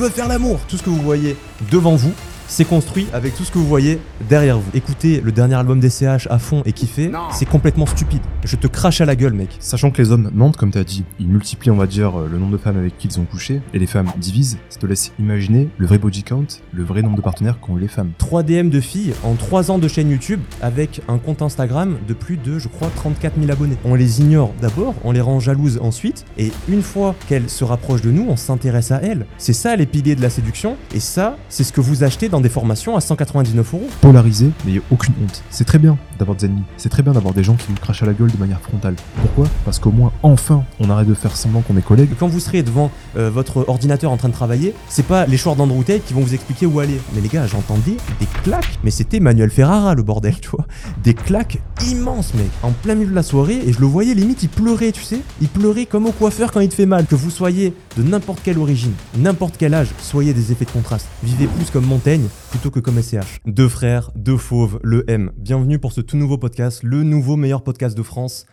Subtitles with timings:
[0.00, 0.60] je veux faire l'amour.
[0.66, 1.36] Tout ce que vous voyez
[1.70, 2.12] devant vous,
[2.48, 4.70] c'est construit avec tout ce que vous voyez derrière vous.
[4.72, 8.22] Écoutez le dernier album des CH à fond et kiffer, c'est complètement stupide.
[8.42, 9.56] Je te crache à la gueule, mec.
[9.60, 12.52] Sachant que les hommes mentent, comme t'as dit, ils multiplient, on va dire, le nombre
[12.52, 15.68] de femmes avec qui ils ont couché, et les femmes divisent, ça te laisse imaginer
[15.76, 18.12] le vrai body count, le vrai nombre de partenaires qu'ont les femmes.
[18.18, 22.14] 3 DM de filles en 3 ans de chaîne YouTube avec un compte Instagram de
[22.14, 23.76] plus de, je crois, 34 000 abonnés.
[23.84, 28.02] On les ignore d'abord, on les rend jalouses ensuite, et une fois qu'elles se rapprochent
[28.02, 29.26] de nous, on s'intéresse à elles.
[29.36, 32.40] C'est ça les piliers de la séduction, et ça, c'est ce que vous achetez dans
[32.40, 33.88] des formations à 199 euros.
[34.00, 35.42] Polarisé, mais il a aucune honte.
[35.50, 38.02] C'est très bien d'avoir des ennemis, c'est très bien d'avoir des gens qui nous crachent
[38.02, 38.94] à la gueule de manière frontale.
[39.20, 39.46] Pourquoi?
[39.64, 42.10] Parce qu'au moins, enfin, on arrête de faire semblant qu'on est collègues.
[42.18, 45.54] Quand vous serez devant euh, votre ordinateur en train de travailler, c'est pas les choix
[45.54, 47.00] d'Andrew Tate qui vont vous expliquer où aller.
[47.14, 50.66] Mais les gars, j'entendais des claques, mais c'était Manuel Ferrara le bordel, tu vois.
[51.02, 54.42] Des claques immenses, mec, en plein milieu de la soirée, et je le voyais limite,
[54.42, 55.20] il pleurait, tu sais.
[55.40, 57.06] Il pleurait comme au coiffeur quand il te fait mal.
[57.06, 61.06] Que vous soyez de n'importe quelle origine, n'importe quel âge, soyez des effets de contraste.
[61.22, 63.40] Vivez plus comme Montaigne plutôt que comme SCH.
[63.46, 65.30] Deux frères, deux fauves, le M.
[65.36, 68.44] Bienvenue pour ce tout nouveau podcast, le nouveau meilleur podcast de France.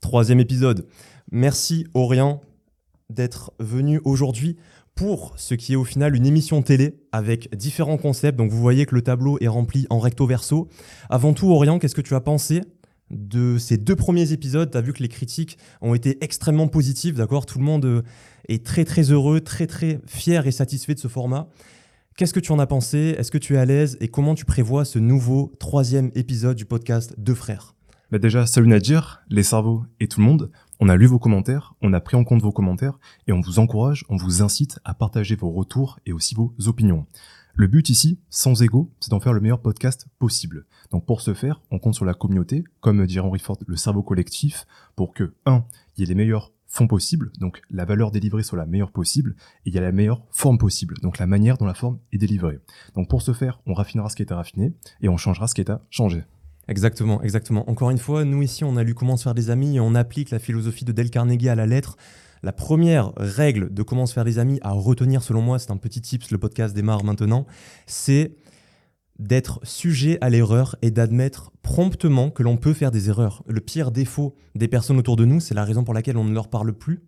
[0.00, 0.84] Troisième épisode.
[1.30, 2.40] Merci Orient
[3.10, 4.56] d'être venu aujourd'hui
[4.96, 8.36] pour ce qui est au final une émission télé avec différents concepts.
[8.36, 10.68] Donc vous voyez que le tableau est rempli en recto verso.
[11.08, 12.62] Avant tout, Orient, qu'est-ce que tu as pensé
[13.10, 14.72] de ces deux premiers épisodes?
[14.72, 17.46] Tu as vu que les critiques ont été extrêmement positives, d'accord?
[17.46, 18.02] Tout le monde euh,
[18.48, 21.48] est très très heureux, très très fier et satisfait de ce format.
[22.16, 23.16] Qu'est-ce que tu en as pensé?
[23.18, 23.96] Est-ce que tu es à l'aise?
[24.00, 27.74] Et comment tu prévois ce nouveau troisième épisode du podcast Deux Frères?
[28.12, 30.52] Bah Déjà, salut Nadir, les cerveaux et tout le monde.
[30.78, 33.58] On a lu vos commentaires, on a pris en compte vos commentaires et on vous
[33.58, 37.04] encourage, on vous incite à partager vos retours et aussi vos opinions.
[37.52, 40.66] Le but ici, sans ego, c'est d'en faire le meilleur podcast possible.
[40.92, 44.04] Donc pour ce faire, on compte sur la communauté, comme dirait Henry Ford, le cerveau
[44.04, 45.64] collectif, pour que, un,
[45.96, 49.36] il y ait les meilleurs fonds possibles, donc la valeur délivrée soit la meilleure possible,
[49.64, 52.18] et il y a la meilleure forme possible, donc la manière dont la forme est
[52.18, 52.58] délivrée.
[52.96, 55.54] Donc pour ce faire, on raffinera ce qui est à raffiner, et on changera ce
[55.54, 56.24] qui est à changer.
[56.66, 57.70] Exactement, exactement.
[57.70, 59.94] Encore une fois, nous ici, on a lu Comment se faire des amis et on
[59.94, 61.96] applique la philosophie de Dale Carnegie à la lettre.
[62.42, 65.76] La première règle de comment se faire des amis à retenir, selon moi, c'est un
[65.76, 67.46] petit tips, le podcast démarre maintenant,
[67.86, 68.34] c'est
[69.18, 73.42] d'être sujet à l'erreur et d'admettre promptement que l'on peut faire des erreurs.
[73.46, 76.34] Le pire défaut des personnes autour de nous, c'est la raison pour laquelle on ne
[76.34, 77.02] leur parle plus,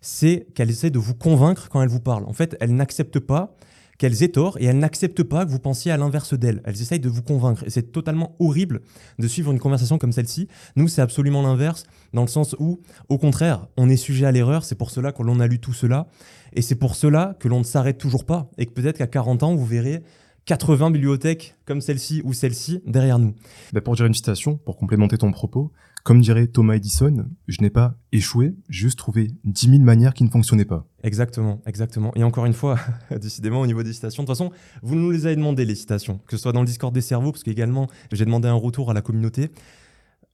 [0.00, 2.24] c'est qu'elles essaient de vous convaincre quand elles vous parlent.
[2.24, 3.54] En fait, elles n'acceptent pas
[3.98, 6.60] qu'elles aient tort et elles n'acceptent pas que vous pensiez à l'inverse d'elles.
[6.64, 7.62] Elles essayent de vous convaincre.
[7.64, 8.80] Et c'est totalement horrible
[9.18, 10.48] de suivre une conversation comme celle-ci.
[10.76, 14.64] Nous, c'est absolument l'inverse, dans le sens où, au contraire, on est sujet à l'erreur.
[14.64, 16.08] C'est pour cela que l'on a lu tout cela.
[16.52, 18.50] Et c'est pour cela que l'on ne s'arrête toujours pas.
[18.58, 20.02] Et que peut-être qu'à 40 ans, vous verrez
[20.46, 23.34] 80 bibliothèques comme celle-ci ou celle-ci derrière nous.
[23.72, 25.72] Bah pour dire une citation, pour complémenter ton propos,
[26.02, 30.24] comme dirait Thomas Edison, je n'ai pas échoué, j'ai juste trouvé 10 000 manières qui
[30.24, 30.84] ne fonctionnaient pas.
[31.04, 32.12] Exactement, exactement.
[32.16, 32.76] Et encore une fois,
[33.20, 34.50] décidément, au niveau des citations, de toute façon,
[34.82, 37.30] vous nous les avez demandé, les citations, que ce soit dans le Discord des cerveaux,
[37.30, 39.50] parce qu'également, j'ai demandé un retour à la communauté.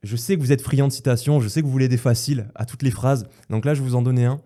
[0.02, 2.50] Je sais que vous êtes friand de citations, je sais que vous voulez des faciles
[2.54, 3.28] à toutes les phrases.
[3.50, 4.40] Donc là, je vais vous en donner un.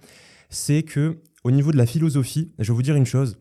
[0.51, 3.39] C'est que, au niveau de la philosophie, je vais vous dire une chose.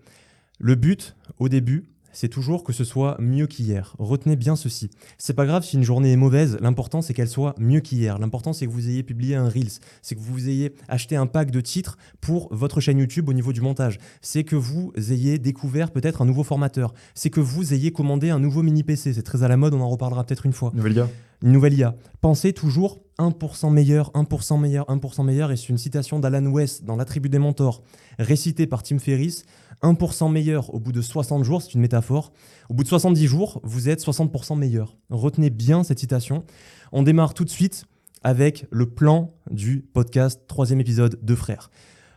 [0.59, 3.95] Le but, au début, c'est toujours que ce soit mieux qu'hier.
[3.99, 4.89] Retenez bien ceci.
[5.17, 8.19] C'est pas grave si une journée est mauvaise, l'important c'est qu'elle soit mieux qu'hier.
[8.19, 11.51] L'important c'est que vous ayez publié un Reels, c'est que vous ayez acheté un pack
[11.51, 15.91] de titres pour votre chaîne YouTube au niveau du montage, c'est que vous ayez découvert
[15.91, 19.43] peut-être un nouveau formateur, c'est que vous ayez commandé un nouveau mini PC, c'est très
[19.43, 20.71] à la mode, on en reparlera peut-être une fois.
[20.73, 21.09] Nouvelle IA.
[21.43, 21.95] Une nouvelle IA.
[22.21, 26.95] Pensez toujours 1% meilleur, 1% meilleur, 1% meilleur, et c'est une citation d'Alan West dans
[26.95, 27.83] La tribu des mentors,
[28.19, 29.43] récitée par Tim Ferriss.
[29.83, 32.31] 1% meilleur au bout de 60 jours, c'est une métaphore.
[32.69, 34.95] Au bout de 70 jours, vous êtes 60% meilleur.
[35.09, 36.45] Retenez bien cette citation.
[36.91, 37.85] On démarre tout de suite
[38.23, 41.71] avec le plan du podcast, troisième épisode de Frères.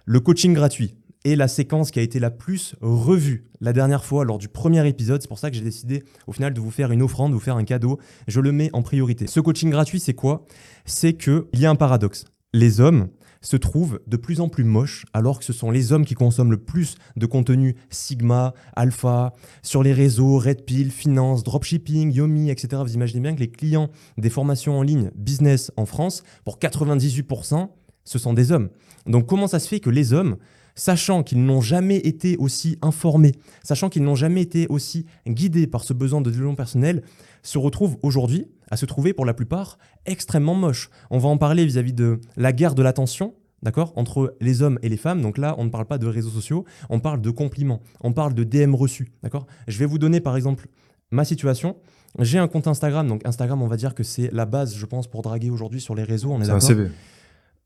[0.04, 4.26] Le coaching gratuit est la séquence qui a été la plus revue la dernière fois
[4.26, 5.22] lors du premier épisode.
[5.22, 7.40] C'est pour ça que j'ai décidé au final de vous faire une offrande, de vous
[7.40, 7.98] faire un cadeau.
[8.28, 9.26] Je le mets en priorité.
[9.26, 10.44] Ce coaching gratuit, c'est quoi?
[10.84, 12.26] C'est qu'il y a un paradoxe.
[12.52, 13.08] Les hommes,
[13.44, 16.50] se trouvent de plus en plus moches, alors que ce sont les hommes qui consomment
[16.50, 22.82] le plus de contenu Sigma, Alpha, sur les réseaux, Red Pill, Finance, Dropshipping, Yomi, etc.
[22.84, 27.68] Vous imaginez bien que les clients des formations en ligne business en France, pour 98%,
[28.04, 28.70] ce sont des hommes.
[29.06, 30.36] Donc comment ça se fait que les hommes
[30.74, 33.32] sachant qu'ils n'ont jamais été aussi informés,
[33.62, 37.02] sachant qu'ils n'ont jamais été aussi guidés par ce besoin de développement personnel,
[37.42, 40.90] se retrouvent aujourd'hui à se trouver pour la plupart extrêmement moches?
[41.10, 43.34] On va en parler vis-à-vis de la guerre de l'attention,
[43.64, 45.20] d'accord, entre les hommes et les femmes.
[45.20, 48.34] Donc là, on ne parle pas de réseaux sociaux, on parle de compliments, on parle
[48.34, 49.46] de DM reçus, d'accord?
[49.66, 50.68] Je vais vous donner par exemple
[51.10, 51.76] ma situation.
[52.20, 55.08] J'ai un compte Instagram, donc Instagram, on va dire que c'est la base, je pense,
[55.08, 56.30] pour draguer aujourd'hui sur les réseaux.
[56.30, 56.88] On est, un CV.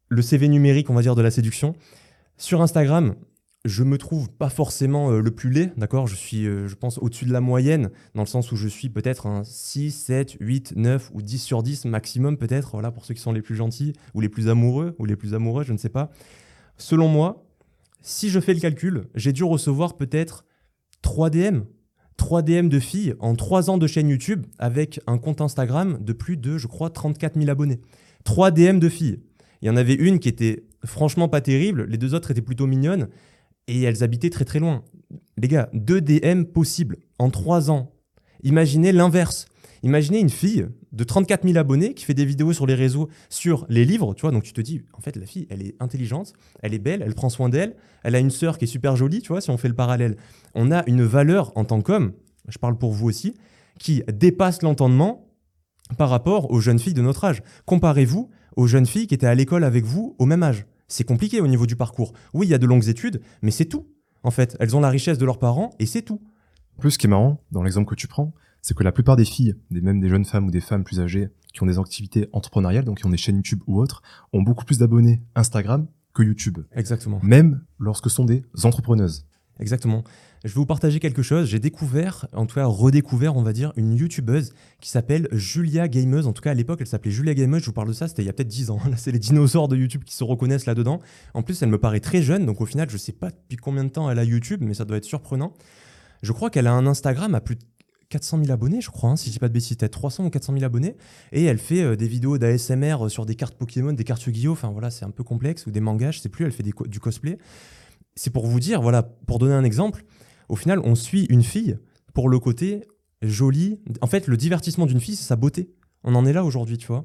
[0.09, 1.75] Le CV numérique, on va dire, de la séduction.
[2.39, 3.15] Sur Instagram,
[3.65, 6.07] je me trouve pas forcément euh, le plus laid, d'accord?
[6.07, 8.89] Je suis, euh, je pense, au-dessus de la moyenne, dans le sens où je suis
[8.89, 13.15] peut-être un 6, 7, 8, 9 ou 10 sur 10 maximum, peut-être, voilà, pour ceux
[13.15, 15.79] qui sont les plus gentils, ou les plus amoureux, ou les plus amoureux, je ne
[15.79, 16.11] sais pas.
[16.77, 17.45] Selon moi,
[18.01, 20.45] si je fais le calcul, j'ai dû recevoir peut-être
[21.03, 21.61] 3 DM.
[22.17, 26.13] 3 DM de filles en 3 ans de chaîne YouTube avec un compte Instagram de
[26.13, 27.81] plus de, je crois, 34 000 abonnés.
[28.25, 29.21] 3 DM de filles.
[29.63, 32.67] Il y en avait une qui était franchement pas terrible, les deux autres étaient plutôt
[32.67, 33.09] mignonnes
[33.69, 34.83] et elles habitaient très très loin.
[35.37, 37.93] Les gars, 2 DM possibles en 3 ans.
[38.43, 39.47] Imaginez l'inverse.
[39.85, 43.65] Imaginez une fille de 34 000 abonnés qui fait des vidéos sur les réseaux sur
[43.69, 44.33] les livres, tu vois.
[44.33, 46.33] Donc tu te dis, en fait, la fille, elle est intelligente,
[46.63, 49.23] elle est belle, elle prend soin d'elle, elle a une sœur qui est super jolie,
[49.23, 50.17] tu vois, si on fait le parallèle.
[50.55, 52.13] On a une valeur en tant qu'homme,
[52.49, 53.35] je parle pour vous aussi,
[53.79, 55.29] qui dépasse l'entendement
[55.97, 57.43] par rapport aux jeunes filles de notre âge.
[57.65, 60.67] Comparez-vous aux jeunes filles qui étaient à l'école avec vous au même âge.
[60.89, 62.15] C'est compliqué au niveau du parcours.
[62.33, 63.87] Oui, il y a de longues études, mais c'est tout.
[64.23, 66.21] En fait, elles ont la richesse de leurs parents et c'est tout.
[66.79, 68.33] Plus, ce qui est marrant, dans l'exemple que tu prends,
[68.63, 71.01] c'est que la plupart des filles, des, même des jeunes femmes ou des femmes plus
[71.01, 74.03] âgées, qui ont des activités entrepreneuriales, donc qui ont des chaînes YouTube ou autres,
[74.33, 76.59] ont beaucoup plus d'abonnés Instagram que YouTube.
[76.73, 77.21] Exactement.
[77.23, 79.27] Même lorsque sont des entrepreneuses.
[79.61, 80.05] Exactement.
[80.45, 81.49] Je vais vous partager quelque chose.
[81.49, 86.27] J'ai découvert, en tout cas redécouvert, on va dire, une youtubeuse qui s'appelle Julia Gameuse.
[86.27, 87.61] En tout cas, à l'époque, elle s'appelait Julia Gameuse.
[87.61, 88.79] Je vous parle de ça, c'était il y a peut-être 10 ans.
[88.91, 91.01] Là, c'est les dinosaures de YouTube qui se reconnaissent là-dedans.
[91.35, 92.47] En plus, elle me paraît très jeune.
[92.47, 94.85] Donc, au final, je sais pas depuis combien de temps elle a YouTube, mais ça
[94.85, 95.55] doit être surprenant.
[96.23, 97.65] Je crois qu'elle a un Instagram à plus de
[98.11, 100.31] 400 000 abonnés, je crois, hein, si je dis pas de bêtises, peut-être 300 ou
[100.31, 100.97] 400 000 abonnés.
[101.33, 104.53] Et elle fait euh, des vidéos d'ASMR euh, sur des cartes Pokémon, des cartes Yu-Gi-Oh!
[104.53, 107.01] Enfin voilà, c'est un peu complexe, ou des mangas, je sais plus, elle fait du
[107.01, 107.39] cosplay.
[108.15, 110.05] C'est pour vous dire, voilà, pour donner un exemple,
[110.49, 111.79] au final, on suit une fille
[112.15, 112.85] pour le côté
[113.23, 113.81] joli.
[114.01, 115.75] En fait, le divertissement d'une fille, c'est sa beauté.
[116.05, 117.05] On en est là aujourd'hui, tu vois.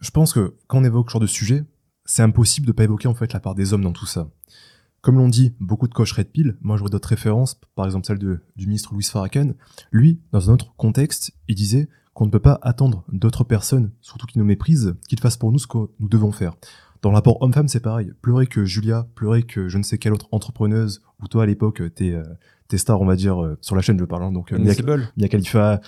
[0.00, 1.64] Je pense que quand on évoque ce genre de sujet,
[2.04, 4.30] c'est impossible de pas évoquer en fait la part des hommes dans tout ça.
[5.00, 6.56] Comme l'on dit, beaucoup de coches red pill.
[6.60, 9.54] Moi, j'aurais d'autres références, par exemple celle de, du ministre Louis Farrakhan.
[9.90, 14.26] Lui, dans un autre contexte, il disait qu'on ne peut pas attendre d'autres personnes, surtout
[14.26, 16.54] qui nous méprisent, qu'ils fassent pour nous ce que nous devons faire.
[17.02, 18.12] Dans le rapport homme-femme, c'est pareil.
[18.22, 21.82] Pleurer que Julia, pleurer que je ne sais quelle autre entrepreneuse, ou toi à l'époque,
[21.96, 22.22] t'es euh,
[22.68, 24.72] t'es star, on va dire, euh, sur la chaîne, je parle, hein, donc euh, Mia.
[25.16, 25.80] Mia Khalifa,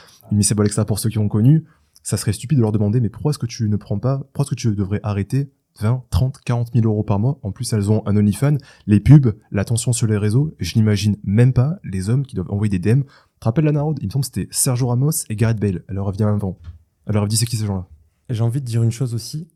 [0.65, 1.65] Extra pour ceux qui ont connu,
[2.03, 4.43] ça serait stupide de leur demander, mais pourquoi est-ce que tu ne prends pas, pourquoi
[4.43, 7.39] est-ce que tu devrais arrêter 20, 30, 40 000 euros par mois?
[7.43, 10.55] En plus, elles ont un OnlyFans, les pubs, l'attention sur les réseaux.
[10.59, 13.03] Je n'imagine même pas les hommes qui doivent envoyer des DM.
[13.03, 13.09] Tu
[13.41, 15.85] te rappelles la narode Il me semble que c'était Sergio Ramos et Gareth Bale.
[15.89, 16.59] Elle leur revient avant.
[17.07, 17.87] Elle leur dit c'est qui ces gens-là?
[18.31, 19.49] J'ai envie de dire une chose aussi.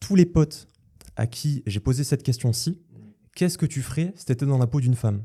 [0.00, 0.66] Tous les potes
[1.16, 2.78] à qui j'ai posé cette question-ci,
[3.34, 5.22] qu'est-ce que tu ferais si t'étais dans la peau d'une femme?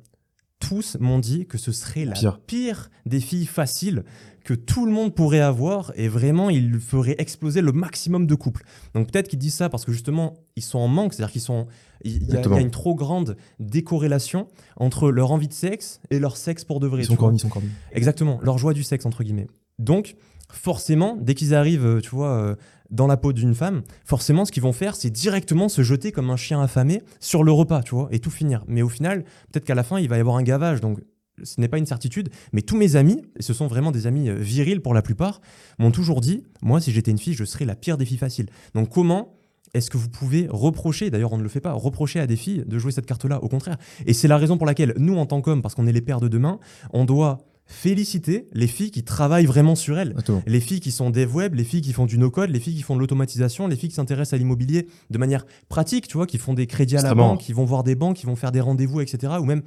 [0.59, 2.39] Tous m'ont dit que ce serait la Pire.
[2.47, 4.03] pire des filles faciles
[4.45, 8.63] que tout le monde pourrait avoir et vraiment il ferait exploser le maximum de couples.
[8.93, 11.67] Donc peut-être qu'ils disent ça parce que justement ils sont en manque, c'est-à-dire qu'ils sont,
[12.03, 16.37] il y, a- y une trop grande décorrélation entre leur envie de sexe et leur
[16.37, 17.01] sexe pour de vrai.
[17.01, 17.19] Ils sont vois.
[17.25, 17.69] cornis, ils sont cornis.
[17.91, 19.47] Exactement, leur joie du sexe, entre guillemets.
[19.77, 20.15] Donc,
[20.49, 22.55] forcément, dès qu'ils arrivent, euh, tu vois, euh,
[22.89, 26.29] dans la peau d'une femme, forcément, ce qu'ils vont faire, c'est directement se jeter comme
[26.29, 28.63] un chien affamé sur le repas, tu vois, et tout finir.
[28.67, 30.99] Mais au final, peut-être qu'à la fin, il va y avoir un gavage, donc
[31.43, 32.29] ce n'est pas une certitude.
[32.53, 35.41] Mais tous mes amis, et ce sont vraiment des amis euh, virils pour la plupart,
[35.79, 38.47] m'ont toujours dit, moi, si j'étais une fille, je serais la pire des filles faciles.
[38.73, 39.33] Donc, comment
[39.73, 42.63] est-ce que vous pouvez reprocher, d'ailleurs on ne le fait pas, reprocher à des filles
[42.65, 43.43] de jouer cette carte-là?
[43.43, 43.77] Au contraire.
[44.05, 46.21] Et c'est la raison pour laquelle nous, en tant qu'hommes, parce qu'on est les pères
[46.21, 46.59] de demain,
[46.93, 50.13] on doit féliciter les filles qui travaillent vraiment sur elles.
[50.45, 52.83] Les filles qui sont dev web, les filles qui font du no-code, les filles qui
[52.83, 56.37] font de l'automatisation, les filles qui s'intéressent à l'immobilier de manière pratique, tu vois, qui
[56.37, 58.61] font des crédits à la banque, qui vont voir des banques, qui vont faire des
[58.61, 59.33] rendez-vous, etc.
[59.39, 59.63] Ou même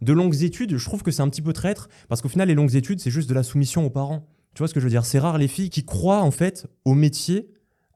[0.00, 0.76] de longues études.
[0.76, 3.10] Je trouve que c'est un petit peu traître parce qu'au final, les longues études, c'est
[3.10, 4.26] juste de la soumission aux parents.
[4.54, 5.04] Tu vois ce que je veux dire?
[5.04, 7.48] C'est rare les filles qui croient en fait au métier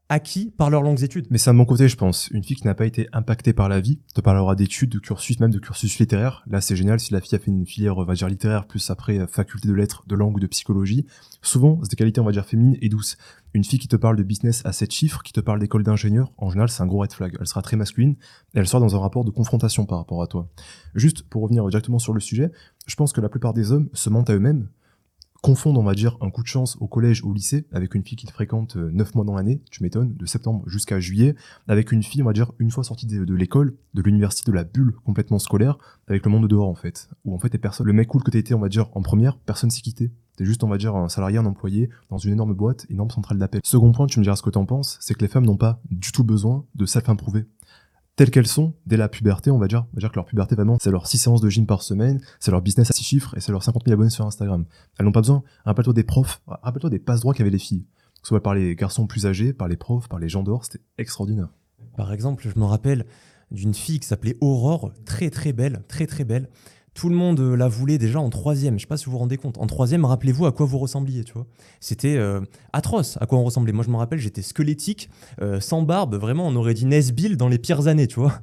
[0.09, 1.27] acquis par leurs longues études.
[1.29, 2.27] Mais c'est un bon côté, je pense.
[2.29, 5.39] Une fille qui n'a pas été impactée par la vie te parlera d'études, de cursus,
[5.39, 6.43] même de cursus littéraire.
[6.47, 6.99] Là, c'est génial.
[6.99, 9.67] Si la fille a fait une filière, on va dire, littéraire, plus après euh, faculté
[9.67, 11.05] de lettres, de langue ou de psychologie,
[11.41, 13.17] souvent, c'est des qualités, on va dire, féminines et douces.
[13.53, 16.31] Une fille qui te parle de business à 7 chiffres, qui te parle d'école d'ingénieur,
[16.37, 17.35] en général, c'est un gros red flag.
[17.39, 18.15] Elle sera très masculine
[18.53, 20.49] et elle sera dans un rapport de confrontation par rapport à toi.
[20.93, 22.51] Juste pour revenir directement sur le sujet,
[22.85, 24.67] je pense que la plupart des hommes se mentent à eux-mêmes
[25.45, 28.03] confondent, on va dire, un coup de chance au collège ou au lycée avec une
[28.03, 31.35] fille qui te fréquente 9 mois dans l'année, tu m'étonnes, de septembre jusqu'à juillet,
[31.67, 34.63] avec une fille, on va dire, une fois sortie de, l'école, de l'université, de la
[34.63, 37.09] bulle complètement scolaire, avec le monde dehors, en fait.
[37.25, 39.69] Où, en fait, personne, le mec cool que t'étais, on va dire, en première, personne
[39.69, 40.11] s'y quittait.
[40.35, 43.37] T'es juste, on va dire, un salarié, un employé, dans une énorme boîte, énorme centrale
[43.37, 43.61] d'appel.
[43.63, 45.79] Second point, tu me diras ce que t'en penses, c'est que les femmes n'ont pas
[45.91, 47.45] du tout besoin de self-improuver
[48.15, 50.55] telles qu'elles sont dès la puberté, on va dire, on va dire que leur puberté
[50.55, 53.37] vraiment, c'est leur 6 séances de gym par semaine, c'est leur business à 6 chiffres
[53.37, 54.65] et c'est leurs 50 000 abonnés sur Instagram.
[54.97, 55.43] Elles n'ont pas besoin.
[55.65, 58.75] Rappelle-toi des profs, rappelle-toi des passe droits qu'avaient les filles, que ce soit par les
[58.75, 61.49] garçons plus âgés, par les profs, par les gens dehors, c'était extraordinaire.
[61.97, 63.05] Par exemple, je me rappelle
[63.51, 66.49] d'une fille qui s'appelait Aurore, très très belle, très très belle.
[66.95, 68.75] Tout le monde la voulait déjà en troisième.
[68.79, 69.57] Je sais pas si vous vous rendez compte.
[69.57, 71.45] En troisième, rappelez-vous à quoi vous ressembliez, tu vois.
[71.81, 72.39] C'était euh,
[72.71, 73.73] atroce à quoi on ressemblait.
[73.73, 75.09] Moi, je me rappelle, j'étais squelettique,
[75.41, 76.15] euh, sans barbe.
[76.15, 78.39] Vraiment, on aurait dit Nesbill dans les pires années, tu vois.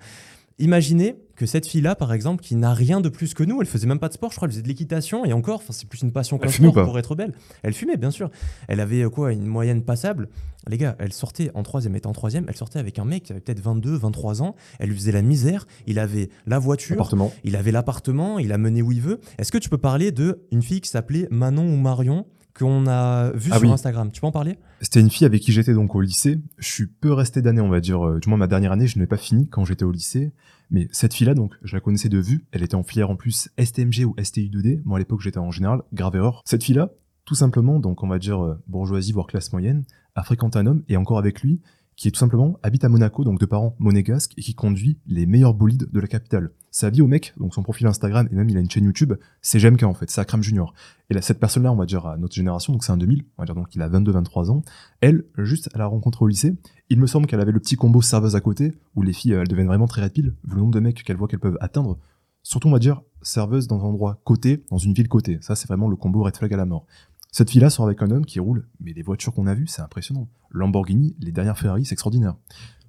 [0.59, 3.89] Imaginez que cette fille-là, par exemple, qui n'a rien de plus que nous, elle faisait
[3.89, 6.13] même pas de sport, je crois, elle faisait de l'équitation et encore, c'est plus une
[6.13, 7.35] passion qu'un sport pour être belle.
[7.65, 8.31] Elle fumait, bien sûr.
[8.69, 10.29] Elle avait euh, quoi, une moyenne passable.
[10.69, 13.33] Les gars, elle sortait en troisième, était en troisième, elle sortait avec un mec qui
[13.33, 14.55] avait peut-être 22, 23 ans.
[14.79, 15.67] Elle lui faisait la misère.
[15.89, 17.11] Il avait la voiture,
[17.43, 19.19] il avait l'appartement, il a mené où il veut.
[19.39, 23.33] Est-ce que tu peux parler de une fille qui s'appelait Manon ou Marion qu'on a
[23.33, 24.13] vu ah sur Instagram?
[24.13, 24.59] Tu peux en parler?
[24.81, 26.41] C'était une fille avec qui j'étais donc au lycée.
[26.59, 28.07] Je suis peu resté d'année, on va dire.
[28.07, 30.33] Euh, du moins, ma dernière année, je n'ai pas fini quand j'étais au lycée.
[30.73, 32.47] Mais cette fille-là, donc, je la connaissais de vue.
[32.51, 34.81] Elle était en filière en plus STMG ou STI2D.
[34.85, 36.43] Moi, à l'époque, j'étais en général, grave erreur.
[36.47, 36.91] Cette fille-là,
[37.27, 40.83] tout simplement, donc, on va dire euh, bourgeoisie, voire classe moyenne, a fréquenté un homme
[40.89, 41.61] et encore avec lui,
[41.97, 45.27] qui est tout simplement habite à Monaco, donc de parents monégasques, et qui conduit les
[45.27, 46.51] meilleurs bolides de la capitale.
[46.71, 49.13] Sa vie au mec, donc son profil Instagram, et même il a une chaîne YouTube,
[49.43, 50.73] c'est GMK en fait, c'est Akram Junior.
[51.11, 53.43] Et là, cette personne-là, on va dire à notre génération, donc c'est un 2000, on
[53.43, 54.63] va dire donc il a 22-23 ans,
[55.01, 56.57] elle, juste, elle a rencontré au lycée,
[56.89, 59.49] il me semble qu'elle avait le petit combo serveuse à côté, où les filles, elles
[59.49, 61.99] deviennent vraiment très rapides, vu le nombre de mecs qu'elles voient qu'elles peuvent atteindre.
[62.43, 65.39] Surtout, on va dire, serveuse dans un endroit côté, dans une ville côté.
[65.41, 66.87] Ça, c'est vraiment le combo red flag à la mort.
[67.33, 69.81] Cette fille-là sort avec un homme qui roule, mais les voitures qu'on a vues, c'est
[69.81, 70.29] impressionnant.
[70.51, 72.37] Lamborghini, les dernières Ferrari, c'est extraordinaire.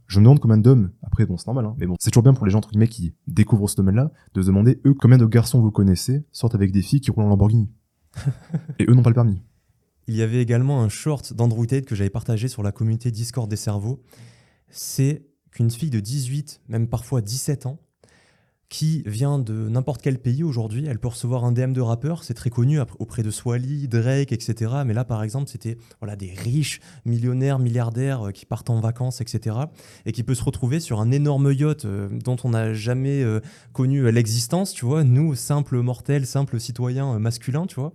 [0.07, 2.33] Je me demande combien d'hommes, après bon c'est normal, hein, mais bon, c'est toujours bien
[2.33, 5.25] pour les gens entre guillemets qui découvrent ce domaine-là, de se demander, eux, combien de
[5.25, 7.71] garçons vous connaissez sortent avec des filles qui roulent en Lamborghini.
[8.79, 9.41] Et eux n'ont pas le permis.
[10.07, 13.49] Il y avait également un short d'Andrew Tate que j'avais partagé sur la communauté Discord
[13.49, 14.03] des cerveaux.
[14.69, 17.79] C'est qu'une fille de 18, même parfois 17 ans,
[18.73, 22.33] qui vient de n'importe quel pays aujourd'hui, elle peut recevoir un DM de rappeur, c'est
[22.33, 24.71] très connu auprès de Swally, Drake, etc.
[24.83, 29.21] Mais là, par exemple, c'était voilà, des riches millionnaires, milliardaires euh, qui partent en vacances,
[29.21, 29.57] etc.
[30.07, 33.41] Et qui peut se retrouver sur un énorme yacht euh, dont on n'a jamais euh,
[33.73, 37.93] connu l'existence, tu vois, nous, simples mortels, simples citoyens masculins, tu vois.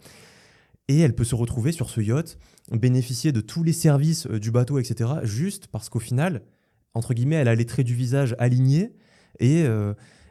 [0.87, 2.39] Et elle peut se retrouver sur ce yacht,
[2.71, 5.11] bénéficier de tous les services du bateau, etc.
[5.25, 6.43] Juste parce qu'au final,
[6.95, 8.93] entre guillemets, elle a les traits du visage alignés
[9.41, 9.67] et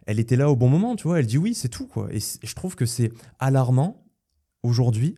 [0.08, 1.20] elle était là au bon moment, tu vois.
[1.20, 2.08] Elle dit oui, c'est tout, quoi.
[2.12, 4.04] Et je trouve que c'est alarmant
[4.64, 5.16] aujourd'hui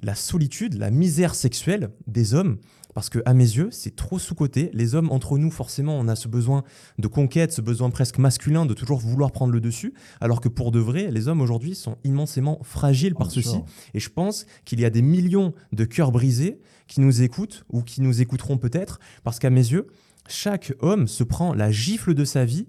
[0.00, 2.58] la solitude, la misère sexuelle des hommes,
[2.94, 4.70] parce que à mes yeux, c'est trop sous-coté.
[4.72, 6.62] Les hommes entre nous, forcément, on a ce besoin
[6.98, 10.72] de conquête, ce besoin presque masculin de toujours vouloir prendre le dessus, alors que pour
[10.72, 13.58] de vrai, les hommes aujourd'hui sont immensément fragiles par ceci.
[13.94, 17.82] Et je pense qu'il y a des millions de cœurs brisés qui nous écoutent ou
[17.82, 19.86] qui nous écouteront peut-être, parce qu'à mes yeux,
[20.28, 22.66] chaque homme se prend la gifle de sa vie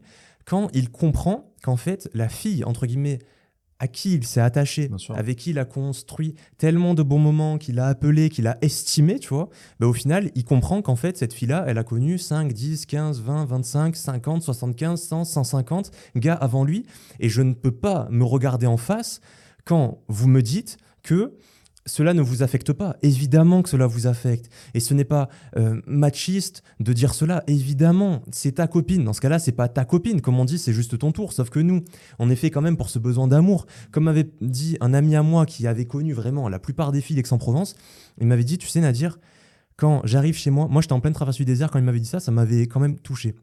[0.49, 3.19] quand il comprend qu'en fait, la fille, entre guillemets,
[3.77, 7.79] à qui il s'est attaché, avec qui il a construit tellement de bons moments, qu'il
[7.79, 11.33] a appelé, qu'il a estimé, tu vois, bah, au final, il comprend qu'en fait, cette
[11.33, 16.63] fille-là, elle a connu 5, 10, 15, 20, 25, 50, 75, 100, 150 gars avant
[16.63, 16.83] lui.
[17.19, 19.21] Et je ne peux pas me regarder en face
[19.65, 21.37] quand vous me dites que
[21.89, 22.95] cela ne vous affecte pas.
[23.01, 24.49] Évidemment que cela vous affecte.
[24.73, 27.43] Et ce n'est pas euh, machiste de dire cela.
[27.47, 29.03] Évidemment, c'est ta copine.
[29.03, 30.21] Dans ce cas-là, c'est pas ta copine.
[30.21, 31.33] Comme on dit, c'est juste ton tour.
[31.33, 31.83] Sauf que nous,
[32.19, 33.65] on est fait quand même pour ce besoin d'amour.
[33.91, 37.15] Comme m'avait dit un ami à moi qui avait connu vraiment la plupart des filles
[37.15, 37.75] d'Aix-en-Provence,
[38.19, 39.19] il m'avait dit, tu sais Nadir,
[39.75, 42.05] quand j'arrive chez moi, moi j'étais en pleine traverse du désert, quand il m'avait dit
[42.05, 43.35] ça, ça m'avait quand même touché.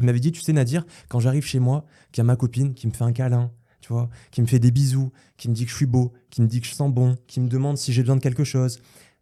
[0.00, 2.74] Il m'avait dit, tu sais Nadir, quand j'arrive chez moi, qu'il y a ma copine
[2.74, 3.50] qui me fait un câlin,
[3.88, 6.42] tu vois, qui me fait des bisous, qui me dit que je suis beau, qui
[6.42, 8.80] me dit que je sens bon, qui me demande si j'ai besoin de quelque chose.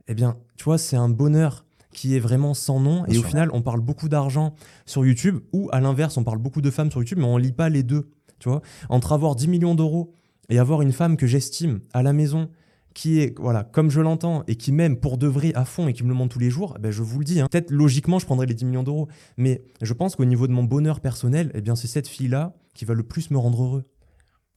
[0.09, 3.07] Eh bien, tu vois, c'est un bonheur qui est vraiment sans nom.
[3.07, 4.55] et au final, on parle beaucoup d'argent
[4.85, 7.53] sur YouTube, ou à l'inverse, on parle beaucoup de femmes sur YouTube, mais on lit
[7.53, 8.11] pas les deux.
[8.41, 10.13] Tu vois, entre avoir 10 millions d'euros
[10.49, 12.51] et avoir une femme que j'estime à la maison,
[12.93, 15.93] qui est, voilà, comme je l'entends, et qui m'aime pour de vrai à fond et
[15.93, 17.41] qui me le montre tous les jours, eh ben je vous le dis.
[17.41, 17.47] Hein.
[17.49, 19.07] Peut-être logiquement, je prendrais les 10 millions d'euros.
[19.37, 22.85] Mais je pense qu'au niveau de mon bonheur personnel, eh bien c'est cette fille-là qui
[22.85, 23.85] va le plus me rendre heureux.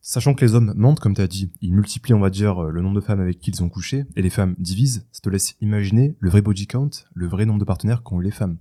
[0.02, 2.72] Sachant que les hommes mentent, comme tu as dit, ils multiplient, on va dire, euh,
[2.72, 5.30] le nombre de femmes avec qui ils ont couché, et les femmes divisent, ça te
[5.30, 8.58] laisse imaginer le vrai body count, le vrai nombre de partenaires qu'ont eu les femmes.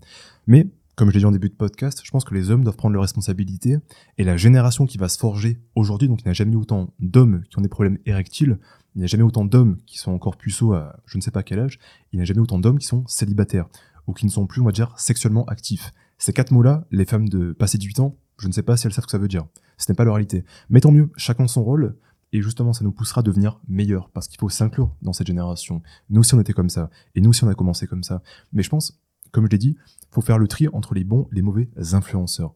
[0.49, 2.77] Mais, comme je l'ai dit en début de podcast, je pense que les hommes doivent
[2.77, 3.77] prendre leurs responsabilités,
[4.19, 7.45] et la génération qui va se forger aujourd'hui, donc il n'y a jamais autant d'hommes
[7.49, 8.59] qui ont des problèmes érectiles,
[8.97, 11.45] il n'y a jamais autant d'hommes qui sont encore puceaux à je ne sais pas
[11.45, 11.79] quel âge,
[12.13, 13.69] il n'y a jamais autant d'hommes qui sont célibataires,
[14.09, 15.93] ou qui ne sont plus, on va dire, sexuellement actifs.
[16.19, 18.93] Ces quatre mots-là, les femmes de passé 18 ans, je ne sais pas si elles
[18.93, 19.47] savent ce que ça veut dire.
[19.79, 20.45] Ce n'est pas leur réalité.
[20.69, 21.97] Mais tant mieux, chacun son rôle.
[22.33, 25.83] Et justement, ça nous poussera à devenir meilleurs parce qu'il faut s'inclure dans cette génération.
[26.11, 26.91] Nous aussi, on était comme ça.
[27.15, 28.23] Et nous aussi, on a commencé comme ça.
[28.53, 29.77] Mais je pense, comme je l'ai dit,
[30.11, 32.55] faut faire le tri entre les bons et les mauvais influenceurs.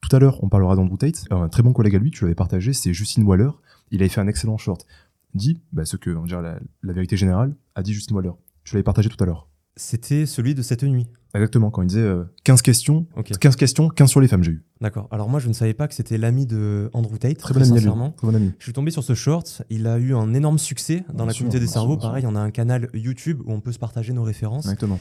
[0.00, 1.26] Tout à l'heure, on parlera d'Andrew Tate.
[1.30, 3.50] Un très bon collègue à lui, tu l'avais partagé, c'est Justine Waller.
[3.90, 4.86] Il avait fait un excellent short.
[5.34, 8.32] Dit, bah, ce que, on dirait la, la vérité générale, a dit Justine Waller.
[8.64, 9.48] Tu l'avais partagé tout à l'heure.
[9.76, 11.08] C'était celui de cette nuit.
[11.34, 13.30] Exactement, quand il disait euh, 15 questions, Ok.
[13.38, 14.64] 15 questions, 15 sur les femmes, j'ai eu.
[14.80, 15.08] D'accord.
[15.10, 17.38] Alors moi, je ne savais pas que c'était l'ami de Andrew Tate.
[17.38, 17.80] Très bon ami.
[18.16, 18.52] Très bon ami.
[18.58, 19.62] Je suis tombé sur ce short.
[19.70, 21.92] Il a eu un énorme succès dans Bien la sûr, communauté des cerveaux.
[21.94, 24.64] sûr, Pareil, on a un canal YouTube où on peut se partager nos références.
[24.66, 24.98] Exactement.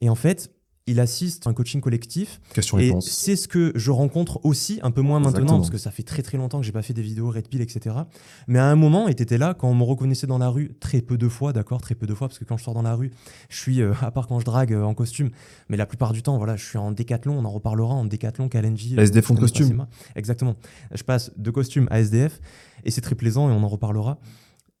[0.00, 0.50] Et en fait,
[0.86, 2.40] il assiste à un coaching collectif.
[2.50, 3.08] Et Question-réponse.
[3.08, 5.58] c'est ce que je rencontre aussi, un peu moins maintenant, Exactement.
[5.58, 7.62] parce que ça fait très très longtemps que j'ai pas fait des vidéos Red Pill,
[7.62, 7.96] etc.
[8.48, 11.00] Mais à un moment, et t'étais là quand on me reconnaissait dans la rue, très
[11.00, 12.94] peu de fois, d'accord, très peu de fois, parce que quand je sors dans la
[12.94, 13.10] rue,
[13.48, 15.30] je suis, euh, à part quand je drague euh, en costume,
[15.70, 18.48] mais la plupart du temps, voilà, je suis en décathlon, on en reparlera, en décathlon,
[18.48, 18.96] Kalenji.
[18.98, 19.86] SDF en costume.
[20.16, 20.56] Exactement.
[20.92, 22.40] Je passe de costume à SDF,
[22.84, 24.18] et c'est très plaisant, et on en reparlera.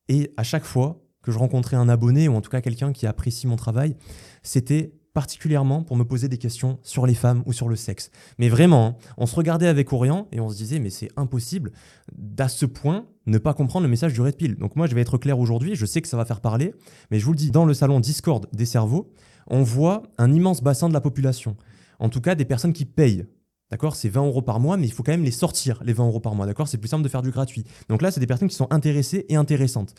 [0.08, 3.06] Et à chaque fois que je rencontrais un abonné, ou en tout cas quelqu'un qui
[3.06, 3.96] apprécie mon travail,
[4.42, 8.10] c'était particulièrement pour me poser des questions sur les femmes ou sur le sexe.
[8.38, 11.72] Mais vraiment, hein, on se regardait avec Orient et on se disait, mais c'est impossible
[12.12, 14.56] d'à ce point ne pas comprendre le message du Red Pill.
[14.56, 16.74] Donc moi, je vais être clair aujourd'hui, je sais que ça va faire parler,
[17.10, 19.12] mais je vous le dis, dans le salon Discord des cerveaux,
[19.46, 21.56] on voit un immense bassin de la population.
[22.00, 23.26] En tout cas, des personnes qui payent.
[23.70, 23.96] D'accord?
[23.96, 26.20] C'est 20 euros par mois, mais il faut quand même les sortir, les 20 euros
[26.20, 26.46] par mois.
[26.46, 26.68] D'accord?
[26.68, 27.64] C'est plus simple de faire du gratuit.
[27.88, 29.94] Donc là, c'est des personnes qui sont intéressées et intéressantes.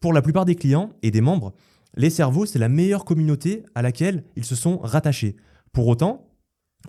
[0.00, 1.54] Pour la plupart des clients et des membres,
[1.96, 5.36] les cerveaux, c'est la meilleure communauté à laquelle ils se sont rattachés.
[5.72, 6.26] Pour autant,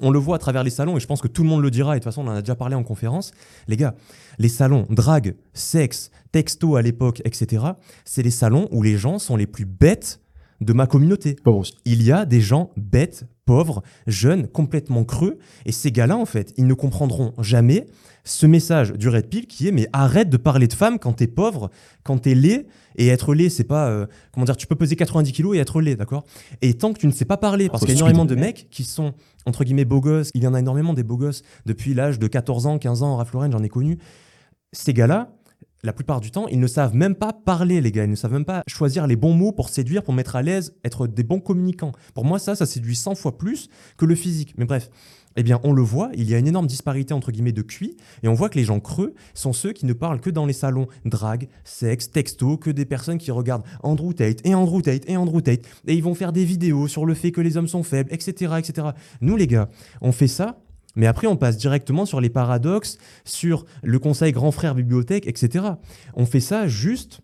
[0.01, 1.71] on le voit à travers les salons, et je pense que tout le monde le
[1.71, 3.31] dira, et de toute façon, on en a déjà parlé en conférence.
[3.67, 3.95] Les gars,
[4.37, 7.65] les salons drague, sexe, texto à l'époque, etc.,
[8.05, 10.19] c'est les salons où les gens sont les plus bêtes
[10.61, 11.35] de ma communauté
[11.85, 15.39] il y a des gens bêtes, pauvres, jeunes, complètement creux.
[15.65, 17.87] Et ces gars-là, en fait, ils ne comprendront jamais
[18.25, 21.27] ce message du Red Pill qui est mais arrête de parler de femmes quand t'es
[21.27, 21.71] pauvre,
[22.03, 22.67] quand t'es laid.
[22.97, 23.87] Et être laid, c'est pas.
[23.89, 26.25] euh, comment dire, tu peux peser 90 kilos et être laid, d'accord?
[26.61, 28.67] Et tant que tu ne sais pas parler, parce qu'il y a énormément de mecs
[28.69, 29.13] qui sont,
[29.45, 32.27] entre guillemets, beaux gosses, il y en a énormément des beaux gosses depuis l'âge de
[32.27, 33.97] 14 ans, 15 ans, Ralph Lauren, j'en ai connu.
[34.73, 35.31] Ces gars-là,
[35.87, 38.03] la plupart du temps, ils ne savent même pas parler, les gars.
[38.03, 40.75] Ils ne savent même pas choisir les bons mots pour séduire, pour mettre à l'aise,
[40.83, 41.93] être des bons communicants.
[42.13, 44.53] Pour moi, ça, ça séduit 100 fois plus que le physique.
[44.57, 44.89] Mais bref,
[45.37, 47.95] eh bien, on le voit, il y a une énorme disparité entre guillemets de QI,
[48.21, 50.53] et on voit que les gens creux sont ceux qui ne parlent que dans les
[50.53, 55.15] salons drague, sexe, texto, que des personnes qui regardent Andrew Tate et Andrew Tate et
[55.15, 57.83] Andrew Tate, et ils vont faire des vidéos sur le fait que les hommes sont
[57.83, 58.89] faibles, etc., etc.
[59.21, 59.69] Nous, les gars,
[60.01, 60.57] on fait ça.
[60.97, 65.65] Mais après, on passe directement sur les paradoxes, sur le conseil grand frère bibliothèque, etc.
[66.15, 67.21] On fait ça juste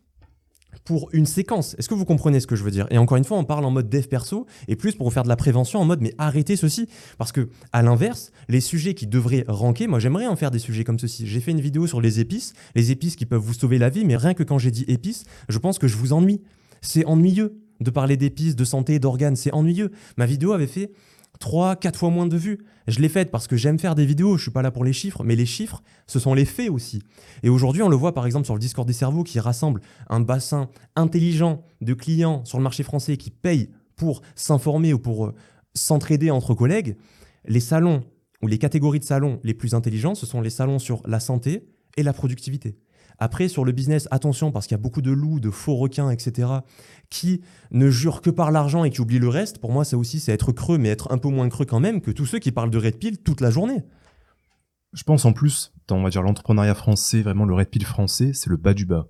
[0.85, 1.75] pour une séquence.
[1.77, 2.87] Est-ce que vous comprenez ce que je veux dire?
[2.91, 5.29] Et encore une fois, on parle en mode dev perso et plus pour faire de
[5.29, 9.45] la prévention en mode mais arrêtez ceci parce que à l'inverse, les sujets qui devraient
[9.47, 11.25] ranker, moi j'aimerais en faire des sujets comme ceci.
[11.25, 14.05] J'ai fait une vidéo sur les épices, les épices qui peuvent vous sauver la vie,
[14.05, 16.41] mais rien que quand j'ai dit épices, je pense que je vous ennuie.
[16.81, 19.91] C'est ennuyeux de parler d'épices, de santé, d'organes, c'est ennuyeux.
[20.17, 20.91] Ma vidéo avait fait
[21.43, 22.59] 3, 4 fois moins de vues.
[22.87, 24.93] Je l'ai faite parce que j'aime faire des vidéos, je suis pas là pour les
[24.93, 27.03] chiffres, mais les chiffres, ce sont les faits aussi.
[27.43, 30.21] Et aujourd'hui, on le voit par exemple sur le Discord des cerveaux qui rassemble un
[30.21, 35.35] bassin intelligent de clients sur le marché français qui payent pour s'informer ou pour euh,
[35.73, 36.95] s'entraider entre collègues.
[37.45, 38.05] Les salons
[38.41, 41.67] ou les catégories de salons les plus intelligents, ce sont les salons sur la santé
[41.97, 42.77] et la productivité.
[43.19, 46.09] Après, sur le business, attention, parce qu'il y a beaucoup de loups, de faux requins,
[46.09, 46.49] etc.,
[47.09, 49.59] qui ne jurent que par l'argent et qui oublient le reste.
[49.59, 52.01] Pour moi, ça aussi, c'est être creux, mais être un peu moins creux quand même
[52.01, 53.83] que tous ceux qui parlent de Red Pill toute la journée.
[54.93, 58.49] Je pense en plus, on va dire l'entrepreneuriat français, vraiment le red pill français, c'est
[58.49, 59.07] le bas du bas.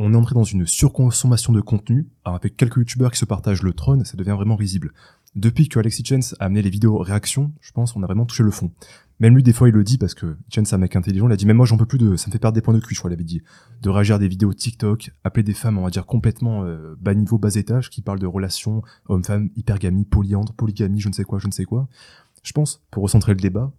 [0.00, 3.72] On est entré dans une surconsommation de contenu, avec quelques youtubeurs qui se partagent le
[3.72, 4.92] trône, ça devient vraiment risible.
[5.36, 8.42] Depuis que Alexis Chance a amené les vidéos réactions, je pense qu'on a vraiment touché
[8.42, 8.72] le fond.
[9.22, 11.32] Même lui, des fois, il le dit parce que Chance, c'est un mec intelligent, il
[11.32, 12.80] a dit même moi, j'en peux plus de, ça me fait perdre des points de
[12.80, 13.40] cul, je crois, il avait dit,
[13.80, 17.14] de réagir à des vidéos TikTok, appeler des femmes, on va dire complètement euh, bas
[17.14, 21.38] niveau, bas étage, qui parlent de relations homme-femme, hypergamie, polyandre, polygamie, je ne sais quoi,
[21.38, 21.86] je ne sais quoi.
[22.42, 23.72] Je pense, pour recentrer le débat,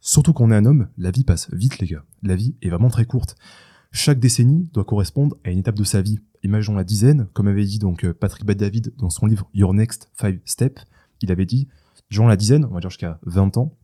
[0.00, 2.04] surtout quand on est un homme, la vie passe vite, les gars.
[2.22, 3.36] La vie est vraiment très courte.
[3.92, 6.18] Chaque décennie doit correspondre à une étape de sa vie.
[6.42, 10.10] Imaginons la dizaine, comme avait dit donc euh, Patrick Bet-David dans son livre Your Next
[10.12, 10.84] Five Steps.
[11.22, 11.68] Il avait dit,
[12.10, 13.74] durant la dizaine, on va dire jusqu'à 20 ans,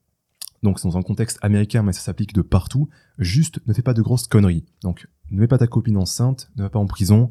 [0.62, 3.94] donc c'est dans un contexte américain, mais ça s'applique de partout, juste ne fais pas
[3.94, 4.64] de grosses conneries.
[4.82, 7.30] Donc ne mets pas ta copine enceinte, ne va pas en prison,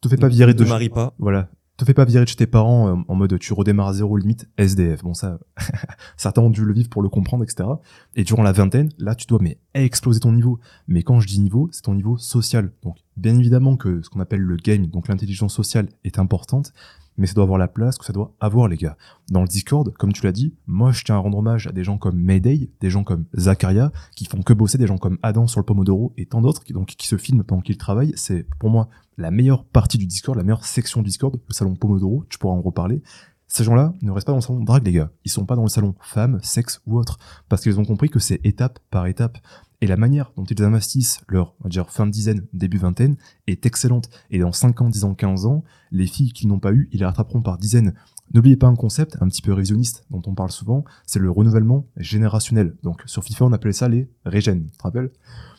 [0.00, 0.64] te fais pas virer de...
[0.64, 1.14] Ne marie pas.
[1.18, 1.50] Voilà.
[1.76, 4.16] Te fais pas virer de chez tes parents euh, en mode tu redémarres à zéro
[4.16, 5.02] limite SDF.
[5.02, 5.40] Bon ça,
[6.16, 7.68] certains ont dû le vivre pour le comprendre, etc.
[8.14, 10.60] Et durant la vingtaine, là tu dois mais exploser ton niveau.
[10.86, 12.70] Mais quand je dis niveau, c'est ton niveau social.
[12.82, 16.72] Donc bien évidemment que ce qu'on appelle le game, donc l'intelligence sociale est importante,
[17.16, 18.96] mais ça doit avoir la place que ça doit avoir les gars.
[19.30, 21.84] Dans le Discord, comme tu l'as dit, moi je tiens à rendre hommage à des
[21.84, 25.46] gens comme Mayday, des gens comme Zakaria, qui font que bosser, des gens comme Adam
[25.46, 28.12] sur le Pomodoro et tant d'autres qui, donc, qui se filment pendant qu'ils travaillent.
[28.16, 31.76] C'est pour moi la meilleure partie du Discord, la meilleure section du Discord, le salon
[31.76, 33.02] Pomodoro, tu pourras en reparler.
[33.46, 35.10] Ces gens-là ne restent pas dans le salon drague, les gars.
[35.24, 37.18] Ils sont pas dans le salon femme, sexe ou autre.
[37.48, 39.38] Parce qu'ils ont compris que c'est étape par étape.
[39.84, 43.16] Et la manière dont ils investissent leur, on va dire, fin de dizaine, début vingtaine,
[43.46, 44.08] est excellente.
[44.30, 47.00] Et dans 5 ans, 10 ans, 15 ans, les filles qu'ils n'ont pas eues, ils
[47.00, 47.92] les rattraperont par dizaines.
[48.32, 51.86] N'oubliez pas un concept un petit peu révisionniste dont on parle souvent, c'est le renouvellement
[51.98, 52.74] générationnel.
[52.82, 55.10] Donc sur FIFA, on appelait ça les régènes, tu te rappelles?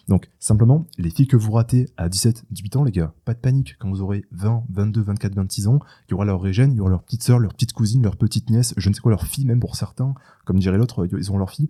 [0.08, 3.40] Donc simplement, les filles que vous ratez à 17, 18 ans, les gars, pas de
[3.40, 3.76] panique.
[3.78, 6.80] Quand vous aurez 20, 22, 24, 26 ans, il y aura leur régène, il y
[6.80, 9.28] aura leur petite sœur, leur petite cousine, leur petite nièce, je ne sais quoi, leur
[9.28, 11.70] fille même pour certains, comme dirait l'autre, ils ont leur fille,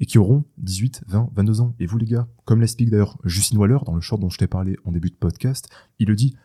[0.00, 1.74] et qui auront 18, 20, 22 ans.
[1.78, 4.46] Et vous les gars, comme l'explique d'ailleurs Justine Waller dans le short dont je t'ai
[4.46, 6.36] parlé en début de podcast, il le dit,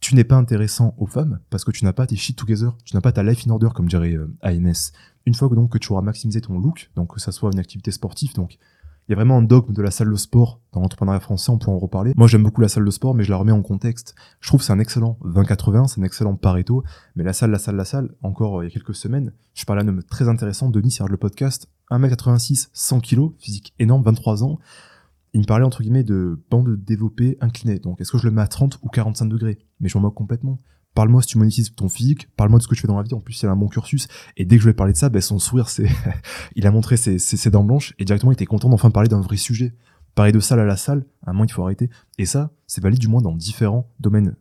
[0.00, 2.96] tu n'es pas intéressant aux femmes parce que tu n'as pas tes shit together, tu
[2.96, 4.92] n'as pas ta life in order comme dirait euh, AMS.
[5.26, 7.60] Une fois que donc que tu auras maximisé ton look, donc que ça soit une
[7.60, 8.58] activité sportive, donc
[9.08, 11.58] il y a vraiment un dogme de la salle de sport dans l'entrepreneuriat français, on
[11.58, 12.12] pourra en reparler.
[12.16, 14.16] Moi j'aime beaucoup la salle de sport, mais je la remets en contexte.
[14.40, 16.82] Je trouve c'est un excellent 20-80, c'est un excellent Pareto,
[17.14, 19.64] mais la salle, la salle, la salle, encore euh, il y a quelques semaines, je
[19.64, 24.44] parlais d'un homme très intéressant, Denis Serge le podcast, 1m86, 100 kg, physique énorme, 23
[24.44, 24.58] ans,
[25.34, 27.78] il me parlait entre guillemets de bande développée inclinée.
[27.78, 29.58] Donc est-ce que je le mets à 30 ou 45 degrés?
[29.80, 30.60] Mais je m'en moque complètement.
[30.94, 33.14] Parle-moi si tu monétises ton physique, parle-moi de ce que tu fais dans la vie.
[33.14, 34.08] En plus, il a un bon cursus.
[34.36, 35.88] Et dès que je lui ai parlé de ça, ben, son sourire, c'est,
[36.56, 39.20] il a montré ses, ses, dents blanches et directement, il était content d'enfin parler d'un
[39.20, 39.74] vrai sujet.
[40.14, 41.88] Parler de salle à la salle, à un moment, il faut arrêter.
[42.18, 44.36] Et ça, c'est valide du moins dans différents domaines.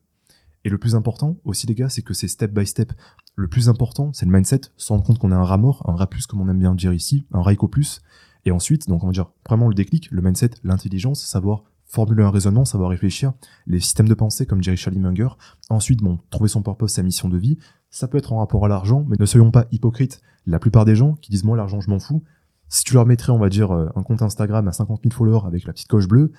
[0.66, 2.92] Et le plus important aussi, les gars, c'est que c'est step by step.
[3.36, 5.96] Le plus important, c'est le mindset, se rendre compte qu'on a un rat mort, un
[5.96, 8.02] rat plus, comme on aime bien dire ici, un raiko plus,
[8.46, 12.30] et ensuite, donc on va dire vraiment le déclic, le mindset, l'intelligence, savoir formuler un
[12.30, 13.34] raisonnement, savoir réfléchir,
[13.68, 15.28] les systèmes de pensée, comme dirait Charlie Munger.
[15.70, 17.58] Ensuite, bon, trouver son purpose, sa mission de vie.
[17.90, 20.22] Ça peut être en rapport à l'argent, mais ne soyons pas hypocrites.
[20.46, 22.24] La plupart des gens qui disent moi l'argent je m'en fous,
[22.70, 25.46] si tu leur mettrais, on va dire, euh, un compte Instagram à 50 000 followers
[25.46, 26.32] avec la petite coche bleue,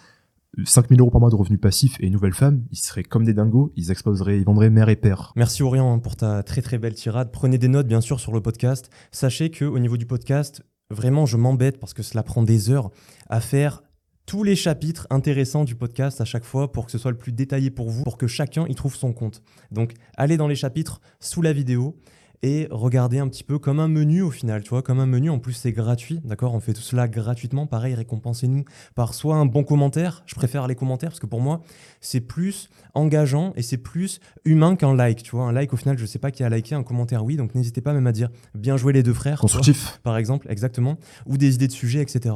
[0.64, 3.24] 5 000 euros par mois de revenus passifs et une nouvelle femme, ils seraient comme
[3.24, 5.32] des dingos, ils exposeraient, ils vendraient mère et père.
[5.36, 7.30] Merci Orient pour ta très très belle tirade.
[7.32, 8.90] Prenez des notes bien sûr sur le podcast.
[9.10, 10.62] Sachez que au niveau du podcast,
[10.92, 12.90] Vraiment, je m'embête parce que cela prend des heures
[13.30, 13.82] à faire
[14.26, 17.32] tous les chapitres intéressants du podcast à chaque fois pour que ce soit le plus
[17.32, 19.42] détaillé pour vous, pour que chacun y trouve son compte.
[19.70, 21.96] Donc, allez dans les chapitres sous la vidéo
[22.42, 25.30] et regardez un petit peu comme un menu au final, tu vois, comme un menu.
[25.30, 26.54] En plus, c'est gratuit, d'accord?
[26.54, 27.66] On fait tout cela gratuitement.
[27.66, 28.64] Pareil, récompensez-nous
[28.96, 30.24] par soit un bon commentaire.
[30.26, 31.62] Je préfère les commentaires parce que pour moi,
[32.00, 35.44] c'est plus engageant et c'est plus humain qu'un like, tu vois.
[35.44, 37.36] Un like, au final, je sais pas qui a liké, un commentaire, oui.
[37.36, 39.38] Donc, n'hésitez pas même à dire bien joué les deux frères.
[39.38, 40.00] Constructif.
[40.02, 40.98] par exemple, exactement.
[41.26, 42.34] Ou des idées de sujets, etc.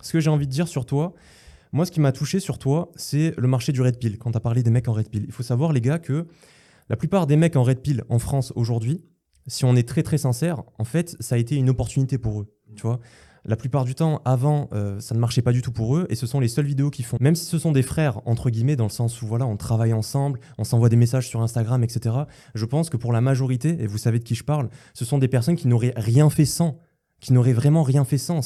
[0.00, 1.14] Ce que j'ai envie de dire sur toi,
[1.72, 4.18] moi, ce qui m'a touché sur toi, c'est le marché du red pill.
[4.18, 6.28] Quand tu as parlé des mecs en red pill, il faut savoir, les gars, que
[6.88, 9.02] la plupart des mecs en red pill en France aujourd'hui,
[9.48, 12.46] si on est très très sincère, en fait, ça a été une opportunité pour eux.
[12.76, 13.00] Tu vois
[13.44, 16.16] la plupart du temps, avant, euh, ça ne marchait pas du tout pour eux, et
[16.16, 17.16] ce sont les seules vidéos qu'ils font.
[17.18, 19.94] Même si ce sont des frères, entre guillemets, dans le sens où voilà, on travaille
[19.94, 22.14] ensemble, on s'envoie des messages sur Instagram, etc.
[22.54, 25.16] Je pense que pour la majorité, et vous savez de qui je parle, ce sont
[25.16, 26.78] des personnes qui n'auraient rien fait sans
[27.20, 28.40] qui n'auraient vraiment rien fait sans.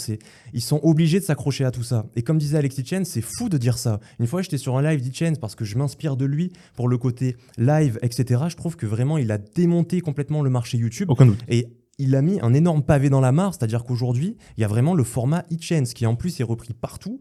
[0.52, 2.06] Ils sont obligés de s'accrocher à tout ça.
[2.16, 4.00] Et comme disait Alexis Chen, c'est fou de dire ça.
[4.18, 6.96] Une fois, j'étais sur un live d'Itchen parce que je m'inspire de lui pour le
[6.96, 8.44] côté live, etc.
[8.48, 11.10] Je trouve que vraiment, il a démonté complètement le marché YouTube.
[11.10, 11.40] Aucun doute.
[11.48, 14.68] Et il a mis un énorme pavé dans la mare, c'est-à-dire qu'aujourd'hui, il y a
[14.68, 17.20] vraiment le format Itchens qui en plus est repris partout.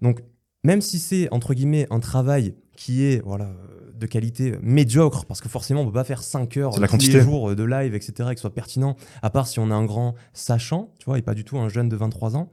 [0.00, 0.20] Donc,
[0.64, 3.54] même si c'est entre guillemets un travail qui est voilà
[4.02, 6.98] de qualité médiocre, parce que forcément, on ne peut pas faire 5 heures la tous
[6.98, 9.74] les jours de live, etc., et que ce soit pertinent, à part si on a
[9.74, 12.50] un grand sachant, tu vois, et pas du tout un jeune de 23 ans.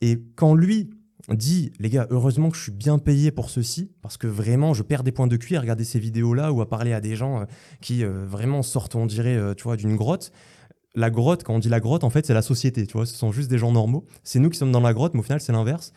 [0.00, 0.90] Et quand lui
[1.34, 4.82] dit, les gars, heureusement que je suis bien payé pour ceci, parce que vraiment, je
[4.82, 7.40] perds des points de cuir à regarder ces vidéos-là ou à parler à des gens
[7.40, 7.44] euh,
[7.80, 10.30] qui euh, vraiment sortent, on dirait, euh, tu vois, d'une grotte.
[10.94, 13.14] La grotte, quand on dit la grotte, en fait, c'est la société, tu vois, ce
[13.14, 14.06] sont juste des gens normaux.
[14.22, 15.92] C'est nous qui sommes dans la grotte, mais au final, c'est l'inverse.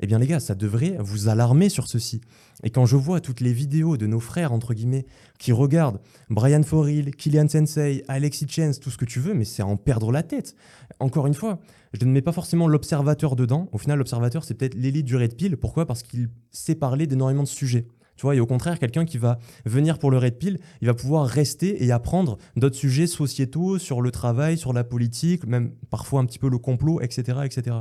[0.00, 2.20] Eh bien, les gars, ça devrait vous alarmer sur ceci.
[2.62, 5.06] Et quand je vois toutes les vidéos de nos frères, entre guillemets,
[5.38, 9.62] qui regardent Brian Foril, Kylian Sensei, Alexis Chance, tout ce que tu veux, mais c'est
[9.62, 10.54] en perdre la tête.
[11.00, 11.58] Encore une fois,
[11.92, 13.68] je ne mets pas forcément l'observateur dedans.
[13.72, 15.56] Au final, l'observateur, c'est peut-être l'élite du Red Pill.
[15.56, 15.86] Pourquoi?
[15.86, 17.86] Parce qu'il sait parler d'énormément de sujets.
[18.18, 20.94] Tu vois, et au contraire, quelqu'un qui va venir pour le Red Pill, il va
[20.94, 26.20] pouvoir rester et apprendre d'autres sujets sociétaux sur le travail, sur la politique, même parfois
[26.20, 27.38] un petit peu le complot, etc.
[27.44, 27.76] etc.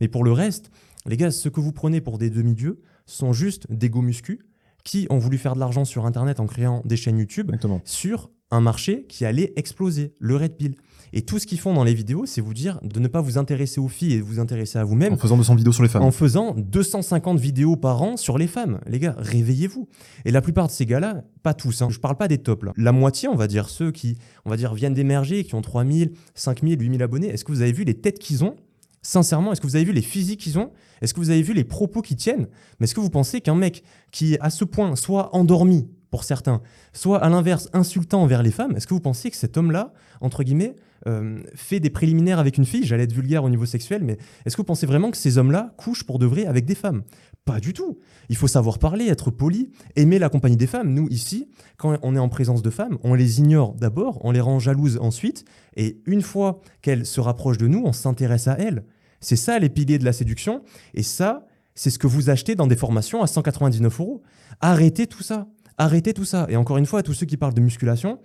[0.00, 0.70] Mais pour le reste,
[1.06, 4.40] les gars, ce que vous prenez pour des demi-dieux sont juste des go muscu
[4.84, 7.52] qui ont voulu faire de l'argent sur Internet en créant des chaînes YouTube
[7.84, 10.74] sur un marché qui allait exploser, le Red Pill.
[11.14, 13.36] Et tout ce qu'ils font dans les vidéos, c'est vous dire de ne pas vous
[13.36, 15.12] intéresser aux filles et de vous intéresser à vous-même.
[15.12, 16.02] En faisant 200 vidéos sur les femmes.
[16.02, 18.80] En faisant 250 vidéos par an sur les femmes.
[18.86, 19.88] Les gars, réveillez-vous.
[20.24, 22.72] Et la plupart de ces gars-là, pas tous, hein, je parle pas des tops là.
[22.76, 26.12] La moitié, on va dire, ceux qui, on va dire, viennent d'émerger, qui ont 3000,
[26.34, 28.56] 5000, 8000 abonnés, est-ce que vous avez vu les têtes qu'ils ont
[29.02, 30.70] Sincèrement, est-ce que vous avez vu les physiques qu'ils ont?
[31.00, 32.46] Est-ce que vous avez vu les propos qu'ils tiennent?
[32.78, 36.60] Mais est-ce que vous pensez qu'un mec qui à ce point soit endormi pour certains,
[36.92, 40.44] soit à l'inverse insultant envers les femmes, est-ce que vous pensez que cet homme-là, entre
[40.44, 40.76] guillemets,
[41.08, 44.54] euh, fait des préliminaires avec une fille, j'allais être vulgaire au niveau sexuel, mais est-ce
[44.54, 47.02] que vous pensez vraiment que ces hommes-là couchent pour de vrai avec des femmes?
[47.46, 47.98] Pas du tout.
[48.28, 50.92] Il faut savoir parler, être poli, aimer la compagnie des femmes.
[50.92, 54.40] Nous, ici, quand on est en présence de femmes, on les ignore d'abord, on les
[54.40, 58.84] rend jalouses ensuite, et une fois qu'elles se rapprochent de nous, on s'intéresse à elles.
[59.22, 62.66] C'est ça les piliers de la séduction, et ça, c'est ce que vous achetez dans
[62.66, 64.22] des formations à 199 euros.
[64.60, 65.48] Arrêtez tout ça.
[65.78, 66.46] Arrêtez tout ça.
[66.50, 68.18] Et encore une fois, à tous ceux qui parlent de musculation,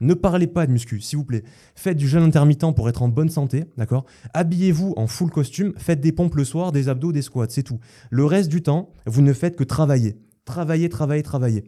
[0.00, 1.44] ne parlez pas de muscu, s'il vous plaît.
[1.74, 4.06] Faites du jeûne intermittent pour être en bonne santé, d'accord?
[4.32, 7.78] Habillez-vous en full costume, faites des pompes le soir, des abdos, des squats, c'est tout.
[8.10, 10.16] Le reste du temps, vous ne faites que travailler.
[10.44, 11.64] Travailler, travailler, travailler.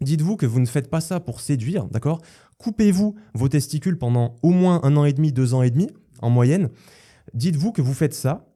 [0.00, 2.20] Dites-vous que vous ne faites pas ça pour séduire, d'accord?
[2.58, 5.88] Coupez-vous vos testicules pendant au moins un an et demi, deux ans et demi,
[6.20, 6.70] en moyenne.
[7.34, 8.46] Dites-vous que vous faites ça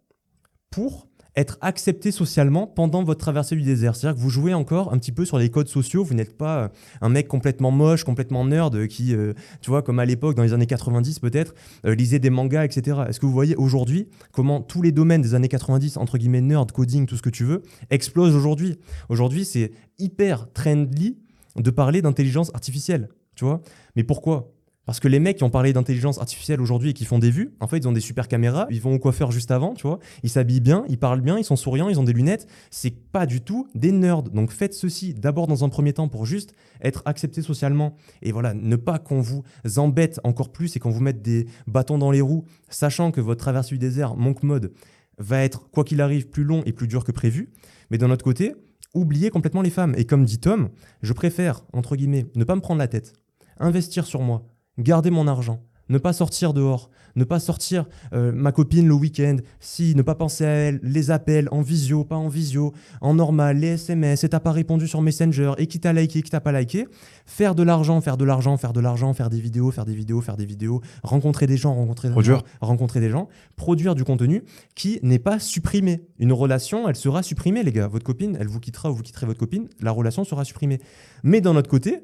[0.71, 3.95] pour être accepté socialement pendant votre traversée du désert.
[3.95, 6.03] C'est-à-dire que vous jouez encore un petit peu sur les codes sociaux.
[6.03, 6.69] Vous n'êtes pas euh,
[7.03, 10.43] un mec complètement moche, complètement nerd euh, qui, euh, tu vois, comme à l'époque, dans
[10.43, 13.03] les années 90 peut-être, lisait des mangas, etc.
[13.09, 16.73] Est-ce que vous voyez aujourd'hui comment tous les domaines des années 90, entre guillemets nerd,
[16.73, 18.79] coding, tout ce que tu veux, explosent aujourd'hui?
[19.09, 21.19] Aujourd'hui, c'est hyper trendy
[21.57, 23.61] de parler d'intelligence artificielle, tu vois
[23.95, 24.56] Mais pourquoi?
[24.87, 27.53] Parce que les mecs qui ont parlé d'intelligence artificielle aujourd'hui et qui font des vues,
[27.61, 29.99] en fait, ils ont des super caméras, ils vont au coiffeur juste avant, tu vois,
[30.23, 32.47] ils s'habillent bien, ils parlent bien, ils sont souriants, ils ont des lunettes.
[32.71, 34.23] C'est pas du tout des nerds.
[34.23, 38.55] Donc faites ceci d'abord dans un premier temps pour juste être accepté socialement et voilà,
[38.55, 39.43] ne pas qu'on vous
[39.77, 43.41] embête encore plus et qu'on vous mette des bâtons dans les roues, sachant que votre
[43.41, 44.73] traversée du désert, Monk Mode,
[45.19, 47.51] va être, quoi qu'il arrive, plus long et plus dur que prévu.
[47.91, 48.55] Mais d'un autre côté,
[48.95, 49.95] oubliez complètement les femmes.
[49.97, 50.69] Et comme dit Tom,
[51.03, 53.15] je préfère, entre guillemets, ne pas me prendre la tête,
[53.59, 54.47] investir sur moi,
[54.79, 59.37] garder mon argent, ne pas sortir dehors, ne pas sortir euh, ma copine le week-end,
[59.59, 63.59] si, ne pas penser à elle, les appels en visio, pas en visio, en normal,
[63.59, 66.53] les SMS, et t'as pas répondu sur Messenger, et qui t'a liké, qui t'a pas
[66.53, 66.87] liké,
[67.25, 70.21] faire de l'argent, faire de l'argent, faire de l'argent, faire des vidéos, faire des vidéos,
[70.21, 74.43] faire des vidéos, rencontrer des gens, rencontrer des gens, rencontrer des gens, produire du contenu
[74.75, 76.03] qui n'est pas supprimé.
[76.19, 77.89] Une relation, elle sera supprimée, les gars.
[77.89, 80.81] Votre copine, elle vous quittera ou vous quitterez votre copine, la relation sera supprimée.
[81.23, 82.03] Mais d'un autre côté,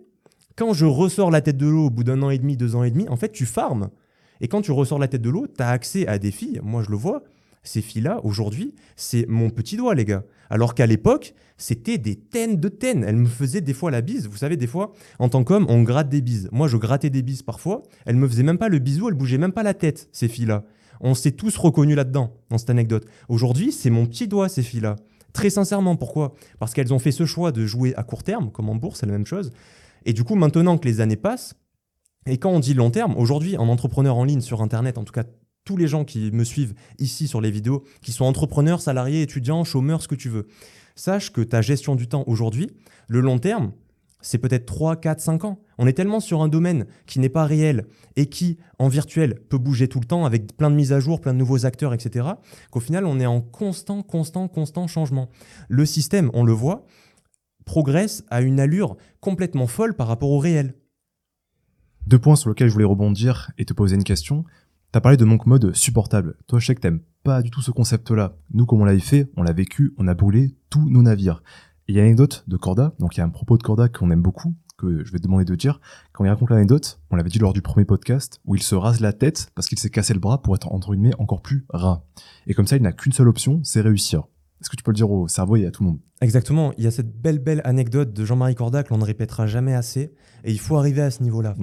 [0.57, 2.85] quand je ressors la tête de l'eau au bout d'un an et demi, deux ans
[2.85, 3.91] et demi, en fait, tu farmes.
[4.41, 6.61] Et quand tu ressors la tête de l'eau, tu as accès à des filles.
[6.63, 7.23] Moi, je le vois.
[7.65, 10.25] Ces filles-là, aujourd'hui, c'est mon petit doigt, les gars.
[10.51, 13.05] Alors qu'à l'époque, c'était des taines de taines.
[13.05, 14.27] Elles me faisaient des fois la bise.
[14.27, 16.49] Vous savez, des fois, en tant qu'homme, on gratte des bises.
[16.51, 17.83] Moi, je grattais des bises parfois.
[18.05, 20.65] Elles me faisaient même pas le bisou, elles bougeaient même pas la tête, ces filles-là.
[21.01, 23.07] On s'est tous reconnus là-dedans, dans cette anecdote.
[23.29, 24.97] Aujourd'hui, c'est mon petit doigt, ces filles-là.
[25.33, 26.35] Très sincèrement, pourquoi?
[26.59, 29.07] Parce qu'elles ont fait ce choix de jouer à court terme, comme en bourse, c'est
[29.07, 29.53] la même chose.
[30.05, 31.55] Et du coup, maintenant que les années passent,
[32.27, 35.13] et quand on dit long terme, aujourd'hui, en entrepreneur en ligne sur Internet, en tout
[35.13, 35.25] cas
[35.65, 39.65] tous les gens qui me suivent ici sur les vidéos, qui sont entrepreneurs, salariés, étudiants,
[39.65, 40.49] chômeurs, ce que tu veux,
[40.97, 42.71] sache que ta gestion du temps aujourd'hui,
[43.09, 43.73] le long terme,
[44.23, 45.59] c'est peut-être 3, 4, 5 ans.
[45.79, 49.59] On est tellement sur un domaine qui n'est pas réel et qui, en virtuel, peut
[49.59, 52.29] bouger tout le temps avec plein de mises à jour, plein de nouveaux acteurs, etc.,
[52.71, 55.29] qu'au final, on est en constant, constant, constant changement.
[55.69, 56.87] Le système, on le voit,
[57.65, 60.75] progresse à une allure complètement folle par rapport au réel.
[62.07, 64.45] Deux points sur lesquels je voulais rebondir et te poser une question.
[64.91, 66.37] T'as parlé de monk mode supportable.
[66.49, 68.37] Toi, je sais que t'aimes pas du tout ce concept-là.
[68.53, 71.43] Nous, comme on l'avait fait, on l'a vécu, on a brûlé tous nos navires.
[71.89, 73.89] Et il y a l'anecdote de Corda, donc il y a un propos de Corda
[73.89, 75.81] qu'on aime beaucoup, que je vais te demander de dire.
[76.13, 79.01] Quand il raconte l'anecdote, on l'avait dit lors du premier podcast, où il se rase
[79.01, 82.03] la tête parce qu'il s'est cassé le bras pour être entre guillemets encore plus ras.
[82.47, 84.25] Et comme ça, il n'a qu'une seule option, c'est réussir.
[84.63, 86.73] Est-ce que tu peux le dire au cerveau et à tout le monde Exactement.
[86.79, 89.75] Il y a cette belle, belle anecdote de Jean-Marie Corda que l'on ne répétera jamais
[89.75, 90.13] assez.
[90.45, 91.57] Et il faut arriver à ce niveau-là.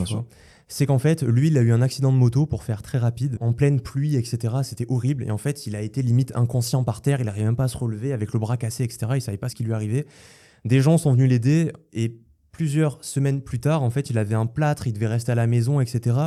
[0.68, 3.38] C'est qu'en fait, lui, il a eu un accident de moto pour faire très rapide,
[3.40, 4.56] en pleine pluie, etc.
[4.64, 5.24] C'était horrible.
[5.24, 7.22] Et en fait, il a été limite inconscient par terre.
[7.22, 9.14] Il n'arrivait même pas à se relever avec le bras cassé, etc.
[9.16, 10.06] Il savait pas ce qui lui arrivait.
[10.66, 12.20] Des gens sont venus l'aider et
[12.60, 15.48] plusieurs semaines plus tard, en fait, il avait un plâtre, il devait rester à la
[15.48, 16.18] maison, etc.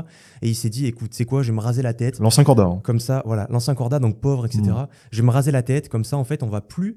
[0.41, 2.19] Et il s'est dit, écoute, c'est quoi, je vais me raser la tête.
[2.21, 2.63] L'ancien corda.
[2.63, 2.81] Hein.
[2.83, 4.63] Comme ça, voilà, l'ancien corda, donc pauvre, etc.
[4.63, 4.87] Mmh.
[5.11, 6.97] Je vais me raser la tête, comme ça, en fait, on va plus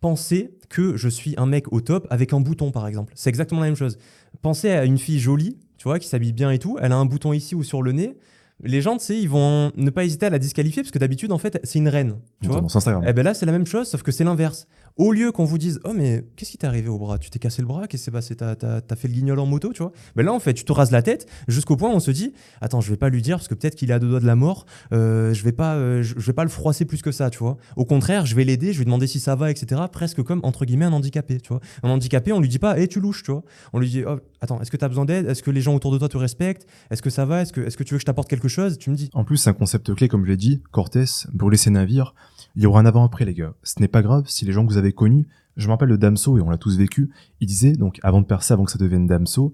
[0.00, 3.12] penser que je suis un mec au top avec un bouton, par exemple.
[3.16, 3.98] C'est exactement la même chose.
[4.40, 6.78] Pensez à une fille jolie, tu vois, qui s'habille bien et tout.
[6.80, 8.16] Elle a un bouton ici ou sur le nez.
[8.62, 11.32] Les gens, tu sais, ils vont ne pas hésiter à la disqualifier parce que d'habitude,
[11.32, 12.18] en fait, c'est une reine.
[12.40, 14.68] Tu vois Et eh ben là, c'est la même chose, sauf que c'est l'inverse.
[14.98, 17.18] Au lieu qu'on vous dise, oh mais qu'est-ce qui t'est arrivé au bras?
[17.18, 17.86] Tu t'es cassé le bras?
[17.86, 18.34] Qu'est-ce qui s'est passé?
[18.34, 19.92] T'as as, fait le guignol en moto, tu vois?
[20.16, 22.32] Mais là, en fait, tu te rases la tête jusqu'au point où on se dit,
[22.62, 24.26] attends, je vais pas lui dire parce que peut-être qu'il est à deux doigts de
[24.26, 24.64] la mort.
[24.94, 27.58] Euh, je vais pas, euh, je, vais pas le froisser plus que ça, tu vois?
[27.76, 29.82] Au contraire, je vais l'aider, je vais demander si ça va, etc.
[29.92, 31.60] Presque comme entre guillemets un handicapé, tu vois?
[31.82, 33.42] Un handicapé, on lui dit pas, hé, tu louches, tu vois?
[33.74, 35.26] On lui dit, oh, attends, est-ce que tu as besoin d'aide?
[35.26, 36.66] Est-ce que les gens autour de toi te respectent?
[36.90, 37.42] Est-ce que ça va?
[37.42, 38.78] Est-ce que, est-ce que tu veux que je t'apporte quelque chose?
[38.78, 39.10] Tu me dis.
[39.12, 40.62] En plus, c'est un concept clé, comme je l'ai dit.
[40.72, 41.04] Cortés,
[41.34, 42.14] brûler ses navires.
[42.56, 43.54] Il y aura un avant-après, les gars.
[43.62, 45.96] Ce n'est pas grave si les gens que vous avez connus Je me rappelle de
[45.96, 48.78] Damso, et on l'a tous vécu, il disait, donc avant de percer, avant que ça
[48.78, 49.52] devienne Damso,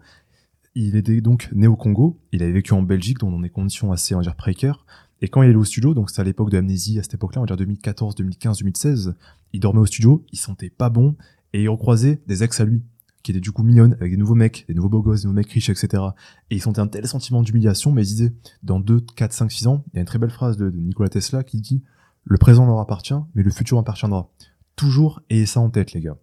[0.75, 4.15] il était donc né au Congo, il avait vécu en Belgique, dans des conditions assez,
[4.15, 4.87] on va dire, précaires,
[5.21, 7.41] et quand il est au studio, donc c'était à l'époque de Amnésie, à cette époque-là,
[7.41, 9.15] on va dire 2014, 2015, 2016,
[9.53, 11.17] il dormait au studio, il sentait pas bon,
[11.53, 12.83] et il recroisait des ex à lui,
[13.23, 15.37] qui étaient du coup mignonnes, avec des nouveaux mecs, des nouveaux beaux gosses, des nouveaux
[15.37, 16.03] mecs riches, etc.
[16.51, 19.67] Et il sentait un tel sentiment d'humiliation, mais il disait, dans 2, 4, 5, 6
[19.67, 21.83] ans, il y a une très belle phrase de, de Nikola Tesla qui dit,
[22.25, 24.31] le présent leur appartient, mais le futur appartiendra.
[24.77, 26.17] Toujours ayez ça en tête, les gars.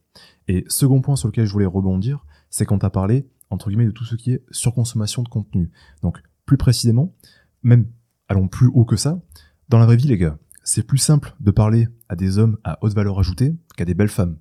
[0.48, 3.92] Et second point sur lequel je voulais rebondir, c'est quand t'as parlé, entre guillemets, de
[3.92, 5.72] tout ce qui est surconsommation de contenu.
[6.02, 7.14] Donc, plus précisément,
[7.64, 7.88] même
[8.28, 9.22] allons plus haut que ça,
[9.70, 12.78] dans la vraie vie, les gars, c'est plus simple de parler à des hommes à
[12.82, 14.38] haute valeur ajoutée qu'à des belles femmes.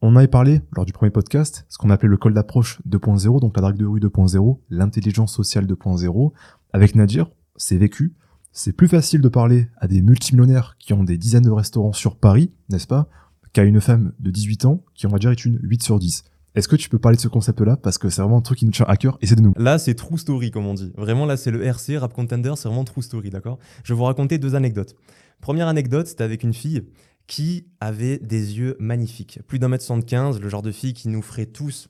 [0.00, 3.56] On avait parlé lors du premier podcast, ce qu'on appelait le col d'approche 2.0, donc
[3.56, 6.32] la drague de rue 2.0, l'intelligence sociale 2.0.
[6.72, 8.14] Avec Nadir, c'est vécu.
[8.54, 12.16] C'est plus facile de parler à des multimillionnaires qui ont des dizaines de restaurants sur
[12.16, 13.08] Paris, n'est-ce pas,
[13.54, 16.24] qu'à une femme de 18 ans qui, on va dire, est une 8 sur 10.
[16.54, 17.78] Est-ce que tu peux parler de ce concept-là?
[17.78, 19.54] Parce que c'est vraiment un truc qui nous tient à cœur et c'est de nous.
[19.56, 20.92] Là, c'est true story, comme on dit.
[20.98, 23.58] Vraiment, là, c'est le RC, Rap Contender, c'est vraiment true story, d'accord?
[23.84, 24.94] Je vais vous raconter deux anecdotes.
[25.40, 26.82] Première anecdote, c'était avec une fille
[27.26, 29.40] qui avait des yeux magnifiques.
[29.46, 31.88] Plus d'un mètre 75, le genre de fille qui nous ferait tous.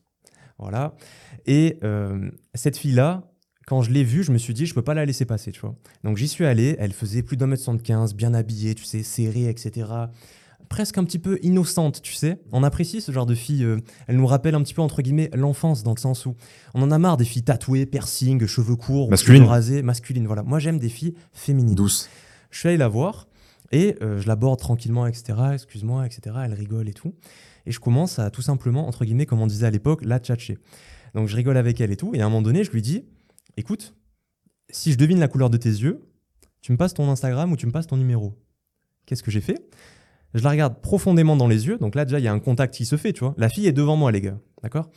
[0.61, 0.95] Voilà.
[1.47, 3.32] Et euh, cette fille-là,
[3.67, 5.61] quand je l'ai vue, je me suis dit, je peux pas la laisser passer, tu
[5.61, 5.75] vois.
[6.05, 9.49] Donc j'y suis allé, elle faisait plus d'un mètre 75, bien habillée, tu sais, serrée,
[9.49, 9.87] etc
[10.73, 12.39] presque un petit peu innocente, tu sais.
[12.51, 13.63] On apprécie ce genre de fille.
[13.63, 16.35] euh, elle nous rappelle un petit peu, entre guillemets, l'enfance, dans le sens où
[16.73, 19.45] on en a marre des filles tatouées, piercing, cheveux courts, Masculines.
[19.45, 20.27] rasés, masculines.
[20.27, 20.43] Voilà.
[20.43, 21.75] Moi, j'aime des filles féminines.
[21.75, 22.09] Douce.
[22.51, 23.29] Je suis allé la voir
[23.71, 25.39] et euh, je l'aborde tranquillement, etc.
[25.53, 26.37] Excuse-moi, etc.
[26.45, 27.15] Elle rigole et tout.
[27.67, 30.57] Et je commence à tout simplement, entre guillemets, comme on disait à l'époque, la tchatcher.
[31.15, 32.13] Donc je rigole avec elle et tout.
[32.15, 33.05] Et à un moment donné, je lui dis
[33.57, 33.95] Écoute,
[34.71, 36.01] si je devine la couleur de tes yeux,
[36.61, 38.39] tu me passes ton Instagram ou tu me passes ton numéro.
[39.07, 39.69] Qu'est-ce que j'ai fait?
[40.35, 41.77] Je la regarde profondément dans les yeux.
[41.79, 43.35] Donc là, déjà, il y a un contact qui se fait, tu vois.
[43.37, 44.39] La fille est devant moi, les gars.
[44.63, 44.91] D'accord?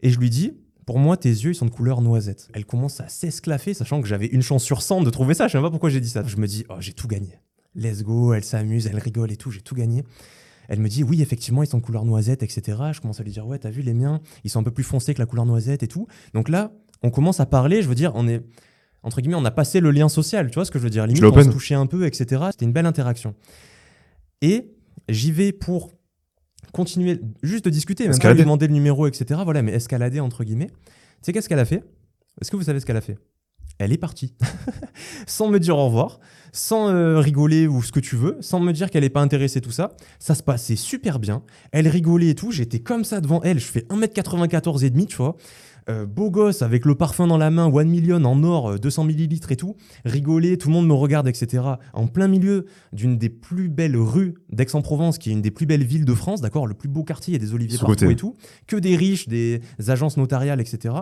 [0.00, 0.54] Et je lui dis
[0.86, 2.48] pour moi, tes yeux, ils sont de couleur noisette.
[2.54, 5.46] Elle commence à s'esclaffer, sachant que j'avais une chance sur 100 de trouver ça.
[5.46, 6.24] Je sais même pas pourquoi j'ai dit ça.
[6.26, 7.38] Je me dis, oh, j'ai tout gagné.
[7.74, 10.02] Let's go, elle s'amuse, elle rigole et tout, j'ai tout gagné.
[10.68, 12.78] Elle me dit, oui, effectivement, ils sont de couleur noisette, etc.
[12.92, 14.84] Je commence à lui dire, ouais, t'as vu les miens, ils sont un peu plus
[14.84, 16.06] foncés que la couleur noisette et tout.
[16.34, 18.42] Donc là, on commence à parler, je veux dire, on est,
[19.02, 21.06] entre guillemets, on a passé le lien social, tu vois ce que je veux dire
[21.06, 22.42] Limite, on se touchait un peu, etc.
[22.50, 23.34] C'était une belle interaction.
[24.40, 24.72] Et
[25.08, 25.92] j'y vais pour
[26.72, 29.40] continuer juste de discuter, même pas lui demander le numéro, etc.
[29.44, 30.68] Voilà, mais escalader, entre guillemets.
[30.68, 30.74] Tu
[31.22, 31.84] sais qu'est-ce qu'elle a fait?
[32.40, 33.18] Est-ce que vous savez ce qu'elle a fait?
[33.78, 34.34] Elle est partie.
[35.26, 36.20] sans me dire au revoir,
[36.52, 39.60] sans euh, rigoler ou ce que tu veux, sans me dire qu'elle n'est pas intéressée,
[39.60, 39.96] tout ça.
[40.18, 41.42] Ça se passait super bien.
[41.72, 42.50] Elle rigolait et tout.
[42.50, 43.58] J'étais comme ça devant elle.
[43.58, 45.36] Je fais 1m94 et demi, tu vois.
[45.88, 49.04] Euh, beau gosse avec le parfum dans la main, one million en or, euh, 200
[49.04, 51.64] millilitres et tout, rigoler, tout le monde me regarde, etc.
[51.92, 55.84] En plein milieu d'une des plus belles rues d'Aix-en-Provence, qui est une des plus belles
[55.84, 58.04] villes de France, d'accord, le plus beau quartier, il y a des oliviers Sous partout
[58.04, 58.12] côté.
[58.12, 60.94] et tout, que des riches, des agences notariales, etc.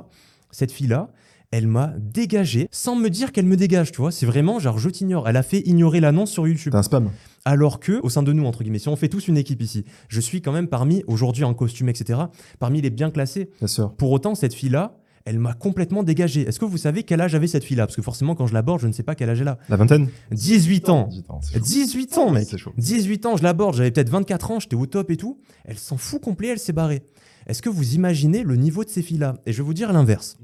[0.50, 1.10] Cette fille-là,
[1.50, 4.12] elle m'a dégagé sans me dire qu'elle me dégage, tu vois.
[4.12, 5.28] C'est vraiment genre je t'ignore.
[5.28, 6.72] Elle a fait ignorer l'annonce sur YouTube.
[6.72, 7.10] T'as un spam.
[7.44, 9.84] Alors que, au sein de nous, entre guillemets, si on fait tous une équipe ici,
[10.08, 12.20] je suis quand même parmi, aujourd'hui en costume, etc.,
[12.58, 13.50] parmi les bien classés.
[13.58, 13.94] Bien sûr.
[13.94, 16.42] Pour autant, cette fille-là, elle m'a complètement dégagé.
[16.42, 17.86] Est-ce que vous savez quel âge avait cette fille-là?
[17.86, 19.58] Parce que forcément, quand je l'aborde, je ne sais pas quel âge elle a.
[19.68, 20.08] La vingtaine?
[20.32, 21.40] 18 ans 18 ans.
[21.42, 21.64] c'est chaud.
[21.64, 22.72] 18 ans, mec C'est chaud.
[22.76, 25.38] 18 ans, je l'aborde, j'avais peut-être 24 ans, j'étais au top et tout.
[25.64, 27.02] Elle s'en fout complet, elle s'est barrée.
[27.46, 29.36] Est-ce que vous imaginez le niveau de ces filles-là?
[29.46, 30.38] Et je vais vous dire l'inverse.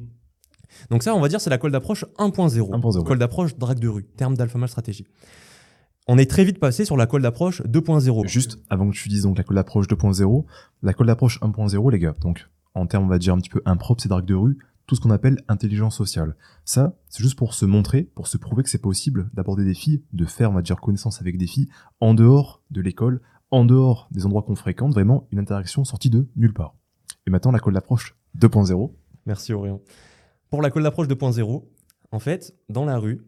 [0.91, 2.59] Donc ça, on va dire, c'est la colle d'approche 1.0.
[2.59, 3.05] 1.0.
[3.05, 5.07] Colle d'approche drague de rue, terme d'Alpha Stratégie.
[6.09, 8.29] On est très vite passé sur la colle d'approche 2.0.
[8.29, 10.45] Juste avant que tu dises donc la colle d'approche 2.0,
[10.83, 13.61] la colle d'approche 1.0, les gars, donc en termes, on va dire un petit peu
[13.65, 16.37] impropre, c'est drague de rue, tout ce qu'on appelle intelligence sociale.
[16.65, 20.05] Ça, c'est juste pour se montrer, pour se prouver que c'est possible d'aborder des filles,
[20.13, 24.07] de faire, on va dire, connaissance avec des filles en dehors de l'école, en dehors
[24.13, 26.77] des endroits qu'on fréquente, vraiment une interaction sortie de nulle part.
[27.27, 28.93] Et maintenant, la colle d'approche 2.0.
[29.25, 29.83] Merci Orion.
[30.51, 31.65] Pour la colle d'approche 2.0,
[32.13, 33.27] en fait, dans la rue,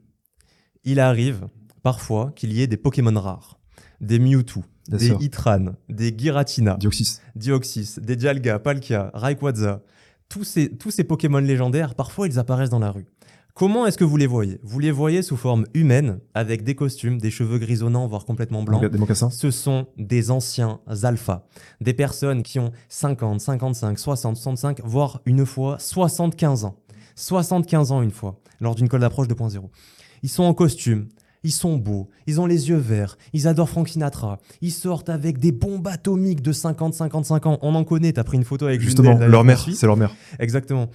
[0.85, 1.49] il arrive
[1.89, 3.59] parfois qu'il y ait des Pokémon rares,
[4.03, 5.23] des Mewtwo, Bien des sûr.
[5.23, 7.21] Hitran, des Giratina, Dioxys.
[7.35, 9.81] Dioxys, des Jalga, Palkia, Rayquaza,
[10.29, 13.07] tous ces, tous ces Pokémon légendaires, parfois ils apparaissent dans la rue.
[13.55, 14.61] Comment est-ce que vous les voyez?
[14.63, 18.85] Vous les voyez sous forme humaine, avec des costumes, des cheveux grisonnants, voire complètement blancs.
[18.85, 19.31] Des mocassins.
[19.31, 21.47] Ce sont des anciens alphas,
[21.81, 26.77] des personnes qui ont 50, 55, 60, 65, voire une fois 75 ans.
[27.17, 29.71] 75 ans une fois, lors d'une colle d'approche 2.0.
[30.23, 31.09] Ils sont en costume,
[31.49, 35.39] ils sont beaux, ils ont les yeux verts, ils adorent Frank Sinatra, ils sortent avec
[35.39, 37.59] des bombes atomiques de 50, 55 ans.
[37.63, 40.15] On en connaît, t'as pris une photo avec Justement, leur mère, c'est leur mère.
[40.39, 40.91] Exactement.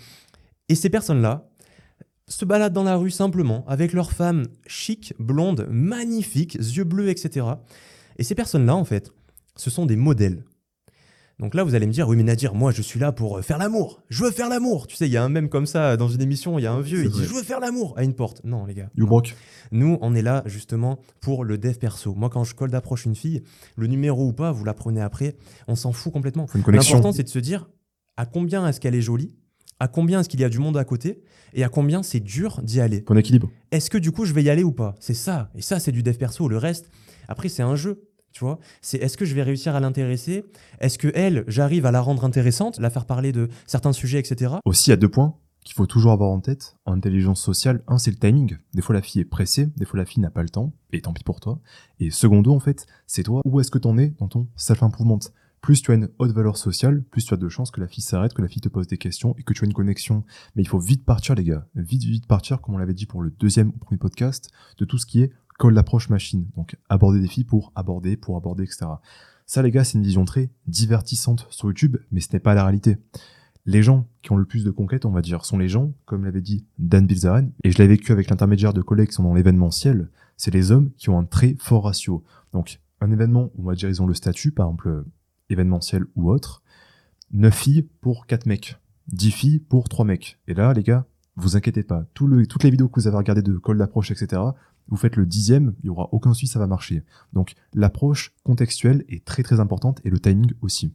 [0.69, 1.49] Et ces personnes-là
[2.27, 7.47] se baladent dans la rue simplement avec leurs femmes chic, blondes, magnifiques, yeux bleus, etc.
[8.19, 9.11] Et ces personnes-là, en fait,
[9.55, 10.43] ce sont des modèles.
[11.39, 13.41] Donc là, vous allez me dire, oui, mais Nadir, moi, je suis là pour euh,
[13.41, 14.01] faire l'amour.
[14.09, 14.87] Je veux faire l'amour.
[14.87, 16.71] Tu sais, il y a un même comme ça dans une émission, il y a
[16.71, 18.41] un vieux, il dit, je veux faire l'amour à une porte.
[18.43, 18.89] Non, les gars.
[18.95, 19.35] You broke.
[19.71, 22.13] Nous, on est là justement pour le dev perso.
[22.13, 23.41] Moi, quand je colle d'approche une fille,
[23.75, 25.35] le numéro ou pas, vous la prenez après,
[25.67, 26.45] on s'en fout complètement.
[26.67, 27.67] L'important, c'est de se dire
[28.15, 29.35] à combien est-ce qu'elle est jolie,
[29.79, 31.23] à combien est-ce qu'il y a du monde à côté,
[31.55, 33.01] et à combien c'est dur d'y aller?
[33.01, 33.49] Point d'équilibre.
[33.71, 34.95] Est-ce que du coup, je vais y aller ou pas?
[34.99, 35.49] C'est ça.
[35.55, 36.47] Et ça, c'est du dev perso.
[36.47, 36.91] Le reste,
[37.27, 38.03] après, c'est un jeu.
[38.33, 40.43] Tu vois, c'est est-ce que je vais réussir à l'intéresser?
[40.79, 44.55] Est-ce que elle, j'arrive à la rendre intéressante, la faire parler de certains sujets, etc.
[44.65, 47.83] Aussi, a deux points qu'il faut toujours avoir en tête en intelligence sociale.
[47.87, 48.57] Un, c'est le timing.
[48.73, 51.01] Des fois, la fille est pressée, des fois, la fille n'a pas le temps, et
[51.01, 51.59] tant pis pour toi.
[51.99, 55.19] Et secondo, en fait, c'est toi, où est-ce que t'en es dans ton self-improvement?
[55.61, 58.03] Plus tu as une haute valeur sociale, plus tu as de chances que la fille
[58.03, 60.25] s'arrête, que la fille te pose des questions et que tu as une connexion.
[60.57, 61.65] Mais il faut vite partir, les gars.
[61.75, 64.97] Vite, vite partir, comme on l'avait dit pour le deuxième ou premier podcast, de tout
[64.97, 65.31] ce qui est
[65.63, 66.47] call d'approche machine.
[66.55, 68.85] Donc, aborder des filles pour aborder, pour aborder, etc.
[69.45, 72.65] Ça, les gars, c'est une vision très divertissante sur YouTube, mais ce n'est pas la
[72.65, 72.97] réalité
[73.65, 76.25] les gens qui ont le plus de conquêtes, on va dire, sont les gens, comme
[76.25, 79.33] l'avait dit Dan Bilzerian, et je l'ai vécu avec l'intermédiaire de collègues qui sont dans
[79.33, 82.23] l'événementiel, c'est les hommes qui ont un très fort ratio.
[82.51, 85.05] Donc, un événement on va dire, ils ont le statut, par exemple, euh,
[85.49, 86.61] événementiel ou autre,
[87.31, 90.39] 9 filles pour 4 mecs, 10 filles pour 3 mecs.
[90.47, 91.05] Et là, les gars,
[91.35, 94.41] vous inquiétez pas, toutes les vidéos que vous avez regardées de call d'approche, etc.,
[94.87, 97.03] vous faites le dixième, il y aura aucun souci, ça va marcher.
[97.33, 100.93] Donc, l'approche contextuelle est très très importante et le timing aussi.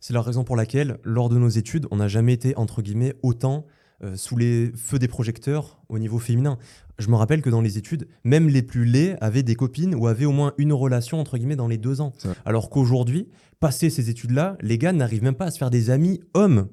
[0.00, 3.14] C'est la raison pour laquelle, lors de nos études, on n'a jamais été, entre guillemets,
[3.22, 3.66] autant
[4.04, 6.58] euh, sous les feux des projecteurs au niveau féminin.
[6.98, 10.08] Je me rappelle que dans les études, même les plus laids avaient des copines ou
[10.08, 12.12] avaient au moins une relation, entre guillemets, dans les deux ans.
[12.44, 13.28] Alors qu'aujourd'hui,
[13.60, 16.68] passé ces études-là, les gars n'arrivent même pas à se faire des amis hommes.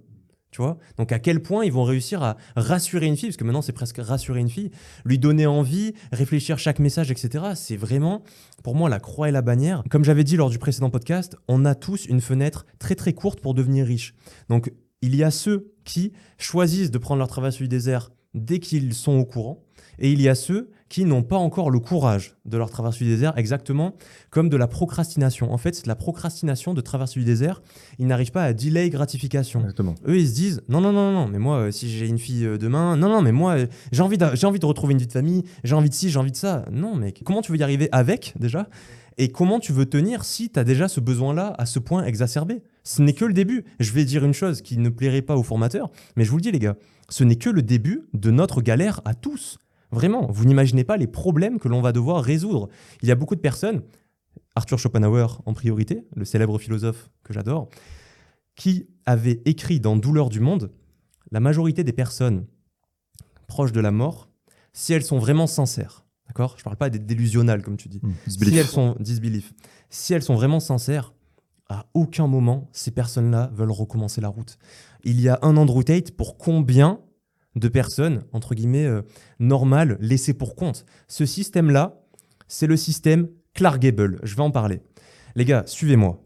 [0.52, 0.78] Tu vois?
[0.98, 3.72] Donc à quel point ils vont réussir à rassurer une fille, parce que maintenant c'est
[3.72, 4.72] presque rassurer une fille,
[5.06, 7.52] lui donner envie, réfléchir chaque message, etc.
[7.56, 8.24] C'est vraiment,
[8.64, 9.84] pour moi, la croix et la bannière.
[9.90, 13.42] Comme j'avais dit lors du précédent podcast, on a tous une fenêtre très très courte
[13.42, 14.16] pour devenir riche.
[14.50, 18.60] Donc il y a ceux qui choisissent de prendre leur travail sur du désert dès
[18.60, 19.64] qu'ils sont au courant,
[20.00, 23.12] et il y a ceux qui n'ont pas encore le courage de leur traversée du
[23.12, 23.96] désert, exactement
[24.32, 25.54] comme de la procrastination.
[25.54, 27.62] En fait, c'est de la procrastination de traverser du désert.
[28.00, 29.62] Ils n'arrivent pas à delay gratification.
[29.62, 29.96] Exactement.
[30.08, 32.46] Eux, ils se disent non, non, non, non, mais moi, euh, si j'ai une fille
[32.46, 35.08] euh, demain, non, non, mais moi, euh, j'ai envie, j'ai envie de retrouver une vie
[35.08, 36.66] de famille, j'ai envie de ci, j'ai envie de ça.
[36.72, 38.68] Non, mec, comment tu veux y arriver avec déjà?
[39.22, 42.64] Et comment tu veux tenir si tu as déjà ce besoin-là à ce point exacerbé?
[42.86, 43.66] Ce n'est que le début.
[43.80, 46.42] Je vais dire une chose qui ne plairait pas aux formateurs, mais je vous le
[46.42, 46.78] dis, les gars,
[47.10, 49.60] ce n'est que le début de notre galère à tous.
[49.92, 52.70] Vraiment, vous n'imaginez pas les problèmes que l'on va devoir résoudre.
[53.02, 53.82] Il y a beaucoup de personnes,
[54.56, 57.70] Arthur Schopenhauer en priorité, le célèbre philosophe que j'adore,
[58.56, 60.72] qui avait écrit dans Douleur du monde,
[61.32, 62.46] la majorité des personnes
[63.48, 64.30] proches de la mort,
[64.74, 66.56] si elles sont vraiment sincères, d'accord?
[66.58, 68.00] Je parle pas des délusionnales comme tu dis.
[68.04, 68.12] Mmh.
[68.24, 68.60] Si Disbelief.
[68.60, 69.54] elles sont disbelief,
[69.90, 71.14] si elles sont vraiment sincères,
[71.68, 74.58] à aucun moment ces personnes-là veulent recommencer la route.
[75.04, 77.00] Il y a un Andrew Tate pour combien
[77.56, 79.02] de personnes entre guillemets euh,
[79.40, 82.02] normales laissées pour compte Ce système-là,
[82.48, 84.20] c'est le système Clark Gable.
[84.24, 84.82] Je vais en parler.
[85.36, 86.22] Les gars, suivez-moi.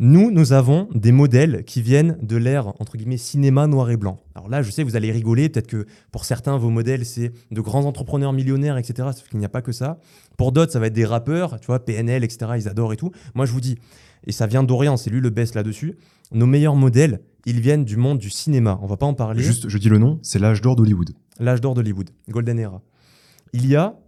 [0.00, 4.20] Nous, nous avons des modèles qui viennent de l'ère, entre guillemets, cinéma noir et blanc.
[4.36, 5.48] Alors là, je sais, vous allez rigoler.
[5.48, 9.08] Peut-être que pour certains, vos modèles, c'est de grands entrepreneurs millionnaires, etc.
[9.12, 9.98] Sauf qu'il n'y a pas que ça.
[10.36, 12.52] Pour d'autres, ça va être des rappeurs, tu vois, PNL, etc.
[12.54, 13.10] Ils adorent et tout.
[13.34, 13.76] Moi, je vous dis,
[14.24, 15.96] et ça vient d'Orient, c'est lui le best là-dessus.
[16.30, 18.78] Nos meilleurs modèles, ils viennent du monde du cinéma.
[18.82, 19.42] On va pas en parler.
[19.42, 21.12] Juste, je dis le nom, c'est l'âge d'or d'Hollywood.
[21.40, 22.82] L'âge d'or d'Hollywood, Golden Era.
[23.54, 23.98] Il y a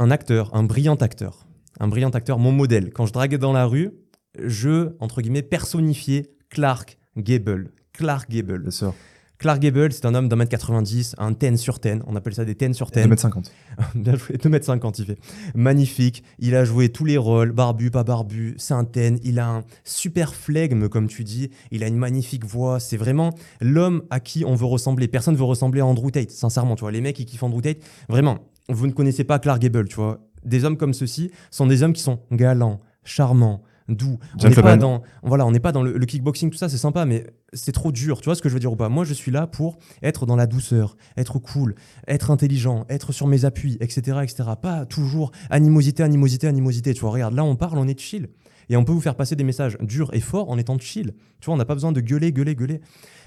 [0.00, 1.46] un acteur, un brillant acteur,
[1.78, 2.92] un brillant acteur, mon modèle.
[2.92, 3.92] Quand je draguais dans la rue,
[4.36, 7.70] je, entre guillemets, personnifiais Clark Gable.
[7.92, 8.62] Clark Gable.
[8.62, 8.94] Bien sûr.
[9.42, 12.02] Clark Gable, c'est un homme d'un mètre 90, un 10 sur 10.
[12.06, 13.00] On appelle ça des 10 sur 10.
[13.00, 13.50] 2m50.
[13.96, 15.18] Bien joué, 2m50 il fait.
[15.56, 19.48] Magnifique, il a joué tous les rôles, barbu, pas barbu, c'est un ten, il a
[19.48, 23.30] un super flegme comme tu dis, il a une magnifique voix, c'est vraiment
[23.60, 25.08] l'homme à qui on veut ressembler.
[25.08, 27.78] Personne veut ressembler à Andrew Tate, sincèrement, tu vois, les mecs qui kiffent Andrew Tate,
[28.08, 28.38] vraiment,
[28.68, 30.20] vous ne connaissez pas Clark Gable, tu vois.
[30.44, 34.18] Des hommes comme ceux-ci sont des hommes qui sont galants, charmants, doux.
[34.42, 36.78] On n'est pas dans, voilà, on n'est pas dans le, le kickboxing, tout ça, c'est
[36.78, 38.20] sympa, mais c'est trop dur.
[38.20, 38.88] Tu vois ce que je veux dire ou pas?
[38.88, 41.74] Moi, je suis là pour être dans la douceur, être cool,
[42.08, 44.50] être intelligent, être sur mes appuis, etc., etc.
[44.60, 46.94] Pas toujours animosité, animosité, animosité.
[46.94, 48.28] Tu vois, regarde, là, on parle, on est chill.
[48.68, 51.14] Et on peut vous faire passer des messages durs et forts en étant chill.
[51.40, 52.80] Tu vois, on n'a pas besoin de gueuler, gueuler, gueuler.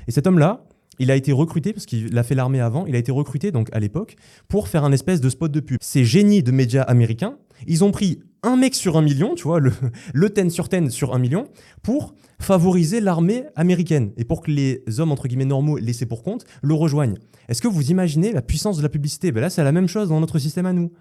[0.07, 0.65] Et cet homme-là,
[0.99, 3.69] il a été recruté, parce qu'il a fait l'armée avant, il a été recruté donc
[3.73, 4.15] à l'époque
[4.47, 5.77] pour faire un espèce de spot de pub.
[5.81, 7.37] Ces génies de médias américains,
[7.67, 9.71] ils ont pris un mec sur un million, tu vois, le,
[10.13, 11.47] le 10 sur 10 sur un million,
[11.81, 16.45] pour favoriser l'armée américaine et pour que les hommes, entre guillemets, normaux laissés pour compte
[16.61, 17.17] le rejoignent.
[17.47, 19.31] Est-ce que vous imaginez la puissance de la publicité?
[19.31, 20.91] Ben Là, c'est la même chose dans notre système à nous.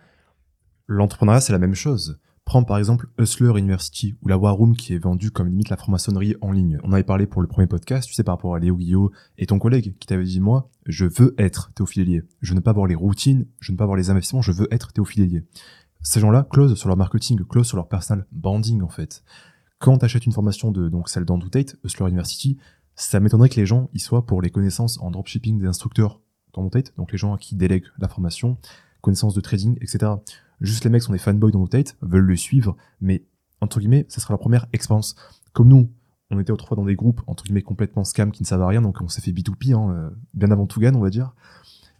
[0.87, 2.19] L'entrepreneuriat, c'est la même chose.
[2.45, 5.79] Prends par exemple Hustler University ou la War Room qui est vendue comme limite la
[5.79, 6.79] franc-maçonnerie en ligne.
[6.85, 9.47] On avait parlé pour le premier podcast, tu sais, par rapport à Léo Guillot et
[9.47, 12.25] ton collègue qui t'avait dit, moi, je veux être Théophile.
[12.43, 14.53] Je ne veux pas voir les routines, je ne veux pas voir les investissements, je
[14.53, 15.45] veux être Théophile.
[16.03, 19.25] Ces gens-là closent sur leur marketing, closent sur leur personal branding, en fait.
[19.79, 21.49] Quand tu une formation de, donc celle d'Andrew
[21.83, 22.59] Hustler University,
[22.95, 26.21] ça m'étonnerait que les gens y soient pour les connaissances en dropshipping des instructeurs
[26.53, 28.59] d'Andrew donc les gens à qui délèguent la formation,
[29.01, 30.13] connaissances de trading, etc.
[30.65, 33.23] Juste les mecs sont des fanboys d'Andrew Tate, veulent le suivre, mais
[33.61, 35.15] entre guillemets, ça sera la première expérience.
[35.53, 35.91] Comme nous,
[36.31, 38.81] on était autrefois dans des groupes entre guillemets complètement scam qui ne servent à rien,
[38.81, 41.35] donc on s'est fait B2P, hein, euh, bien avant tout gagne, on va dire.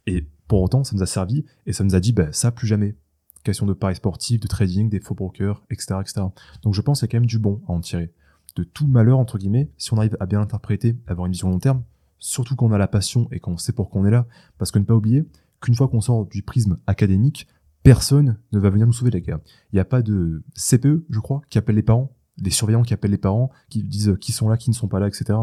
[0.07, 2.67] Et pour autant, ça nous a servi et ça nous a dit, bah, ça plus
[2.67, 2.97] jamais.
[3.43, 6.23] Question de paris sportifs, de trading, des faux brokers, etc., etc.
[6.63, 8.15] Donc je pense qu'il y a quand même du bon à en tirer.
[8.57, 11.59] De tout malheur, entre guillemets, si on arrive à bien l'interpréter, avoir une vision long
[11.59, 11.83] terme,
[12.19, 14.79] surtout quand on a la passion et qu'on sait pourquoi on est là, parce que
[14.79, 15.27] ne pas oublier
[15.61, 17.47] qu'une fois qu'on sort du prisme académique,
[17.85, 19.41] personne ne va venir nous sauver, les gars.
[19.73, 22.95] Il n'y a pas de CPE, je crois, qui appelle les parents, des surveillants qui
[22.95, 25.39] appellent les parents, qui disent qui sont là, qui ne sont pas là, etc.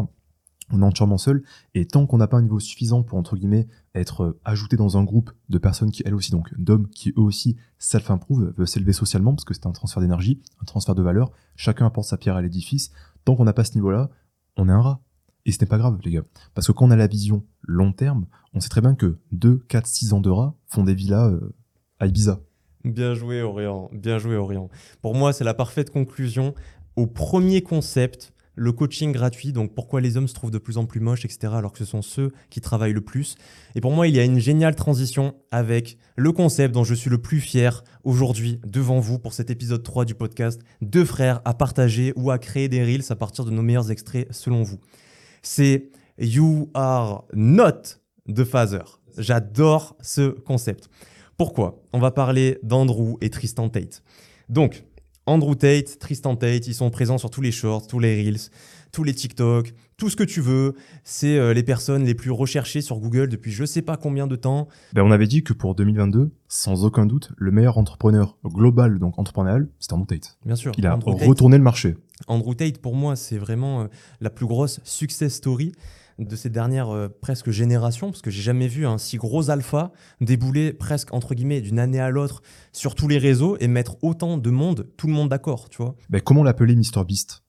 [0.70, 1.44] On est entièrement seul.
[1.74, 4.96] Et tant qu'on n'a pas un niveau suffisant pour, entre guillemets, être euh, ajouté dans
[4.96, 8.92] un groupe de personnes qui, elles aussi, donc d'hommes qui, eux aussi, self-improve, veulent s'élever
[8.92, 11.30] socialement, parce que c'est un transfert d'énergie, un transfert de valeur.
[11.54, 12.90] Chacun apporte sa pierre à l'édifice.
[13.24, 14.10] Tant qu'on n'a pas ce niveau-là,
[14.56, 15.00] on est un rat.
[15.44, 16.24] Et ce n'est pas grave, les gars.
[16.54, 19.64] Parce que quand on a la vision long terme, on sait très bien que 2,
[19.68, 21.54] 4, 6 ans de rats font des villas euh,
[22.84, 23.90] Bien joué, Orient.
[23.92, 24.68] Bien joué, Orient.
[25.02, 26.54] Pour moi, c'est la parfaite conclusion
[26.96, 29.52] au premier concept, le coaching gratuit.
[29.52, 31.84] Donc, pourquoi les hommes se trouvent de plus en plus moches, etc., alors que ce
[31.84, 33.36] sont ceux qui travaillent le plus.
[33.76, 37.08] Et pour moi, il y a une géniale transition avec le concept dont je suis
[37.08, 40.60] le plus fier aujourd'hui devant vous pour cet épisode 3 du podcast.
[40.80, 44.26] Deux frères à partager ou à créer des reels à partir de nos meilleurs extraits
[44.32, 44.80] selon vous.
[45.42, 48.82] C'est You are not the father.
[49.16, 50.88] J'adore ce concept.
[51.36, 51.82] Pourquoi?
[51.92, 54.02] On va parler d'Andrew et Tristan Tate.
[54.48, 54.84] Donc,
[55.26, 58.38] Andrew Tate, Tristan Tate, ils sont présents sur tous les shorts, tous les reels,
[58.90, 60.74] tous les TikTok, tout ce que tu veux.
[61.04, 64.34] C'est euh, les personnes les plus recherchées sur Google depuis je sais pas combien de
[64.34, 64.66] temps.
[64.94, 69.16] Ben, on avait dit que pour 2022, sans aucun doute, le meilleur entrepreneur global, donc
[69.18, 70.36] entrepreneurial, c'était Andrew Tate.
[70.44, 70.72] Bien sûr.
[70.76, 71.94] Il a Andrew Tate- retourné le marché.
[72.26, 73.86] Andrew Tate, pour moi, c'est vraiment euh,
[74.20, 75.72] la plus grosse success story
[76.18, 79.92] de ces dernières euh, presque générations, parce que j'ai jamais vu un si gros alpha
[80.20, 82.42] débouler presque entre d'une année à l'autre
[82.72, 85.96] sur tous les réseaux et mettre autant de monde, tout le monde d'accord, tu vois.
[86.10, 87.44] Ben, comment l'appeler Mr Beast?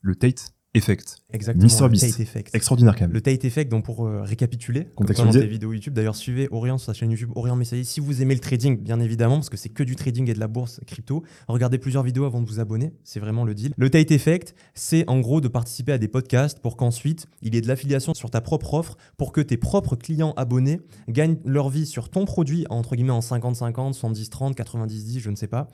[0.00, 0.54] Le Tate?
[0.78, 1.18] Effect.
[1.32, 1.88] Exactement.
[1.88, 2.00] Beast.
[2.00, 2.54] Tate Effect.
[2.54, 3.12] Extraordinaire quand même.
[3.12, 6.86] Le Tate Effect, donc pour euh, récapituler, dans tes vidéos YouTube, d'ailleurs suivez Orient sur
[6.86, 7.84] sa chaîne YouTube Orient Messager.
[7.84, 10.40] Si vous aimez le trading, bien évidemment, parce que c'est que du trading et de
[10.40, 13.72] la bourse crypto, regardez plusieurs vidéos avant de vous abonner, c'est vraiment le deal.
[13.76, 17.58] Le Tate Effect, c'est en gros de participer à des podcasts pour qu'ensuite il y
[17.58, 21.68] ait de l'affiliation sur ta propre offre pour que tes propres clients abonnés gagnent leur
[21.68, 25.68] vie sur ton produit, entre guillemets en 50-50, 70-30, 90-10, je ne sais pas.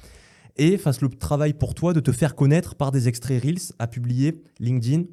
[0.57, 3.87] Et fassent le travail pour toi de te faire connaître par des extraits Reels à
[3.87, 5.05] publier LinkedIn,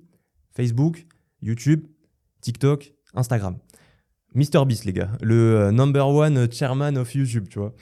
[0.52, 1.08] Facebook,
[1.42, 1.88] YouTube,
[2.42, 3.58] TikTok, Instagram.
[4.36, 7.74] Mr Beast, les gars, le euh, number one chairman of YouTube, tu vois.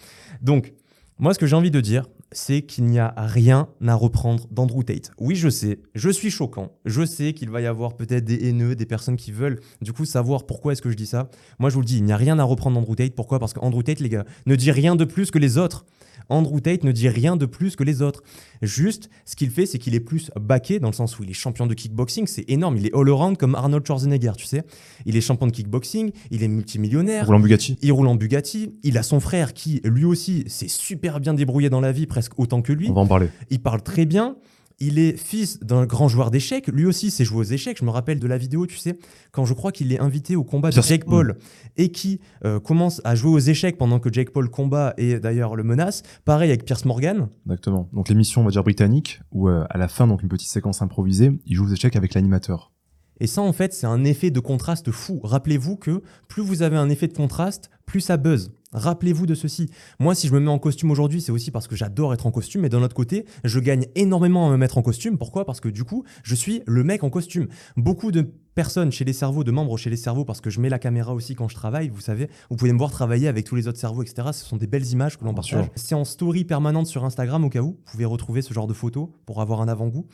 [0.41, 0.73] Donc,
[1.19, 4.83] moi, ce que j'ai envie de dire, c'est qu'il n'y a rien à reprendre d'Andrew
[4.83, 5.11] Tate.
[5.19, 6.71] Oui, je sais, je suis choquant.
[6.85, 10.05] Je sais qu'il va y avoir peut-être des haineux, des personnes qui veulent du coup
[10.05, 11.29] savoir pourquoi est-ce que je dis ça.
[11.59, 13.15] Moi, je vous le dis, il n'y a rien à reprendre d'Andrew Tate.
[13.15, 13.39] Pourquoi?
[13.39, 15.85] Parce qu'Andrew Tate, les gars, ne dit rien de plus que les autres.
[16.29, 18.23] Andrew Tate ne dit rien de plus que les autres.
[18.61, 21.33] Juste, ce qu'il fait, c'est qu'il est plus baqué dans le sens où il est
[21.33, 22.77] champion de kickboxing, c'est énorme.
[22.77, 24.63] Il est all-around comme Arnold Schwarzenegger, tu sais.
[25.05, 27.77] Il est champion de kickboxing, il est multimillionnaire, Roland Bugatti.
[27.81, 31.69] il roule en Bugatti, il a son frère qui, lui aussi, s'est super bien débrouillé
[31.69, 32.89] dans la vie, presque autant que lui.
[32.89, 33.29] On va en parler.
[33.49, 34.35] Il parle très bien.
[34.79, 36.67] Il est fils d'un grand joueur d'échecs.
[36.67, 37.77] Lui aussi s'est joué aux échecs.
[37.79, 38.97] Je me rappelle de la vidéo, tu sais,
[39.31, 41.37] quand je crois qu'il est invité au combat de Jake Paul
[41.77, 45.55] et qui euh, commence à jouer aux échecs pendant que Jake Paul combat et d'ailleurs
[45.55, 46.03] le menace.
[46.23, 47.27] Pareil avec Pierce Morgan.
[47.45, 47.89] Exactement.
[47.93, 50.81] Donc l'émission, on va dire britannique, où euh, à la fin, donc une petite séquence
[50.81, 52.71] improvisée, il joue aux échecs avec l'animateur.
[53.19, 55.19] Et ça, en fait, c'est un effet de contraste fou.
[55.23, 58.51] Rappelez-vous que plus vous avez un effet de contraste, plus ça buzz.
[58.71, 59.69] Rappelez-vous de ceci.
[59.99, 62.31] Moi, si je me mets en costume aujourd'hui, c'est aussi parce que j'adore être en
[62.31, 62.61] costume.
[62.61, 65.17] Mais d'un autre côté, je gagne énormément à me mettre en costume.
[65.17, 65.45] Pourquoi?
[65.45, 67.47] Parce que du coup, je suis le mec en costume.
[67.77, 70.69] Beaucoup de personnes chez les cerveaux, de membres chez les cerveaux, parce que je mets
[70.69, 73.55] la caméra aussi quand je travaille, vous savez, vous pouvez me voir travailler avec tous
[73.55, 74.27] les autres cerveaux, etc.
[74.33, 75.69] Ce sont des belles images que l'on partage.
[75.75, 77.77] C'est en story permanente sur Instagram au cas où.
[77.85, 80.07] Vous pouvez retrouver ce genre de photos pour avoir un avant-goût.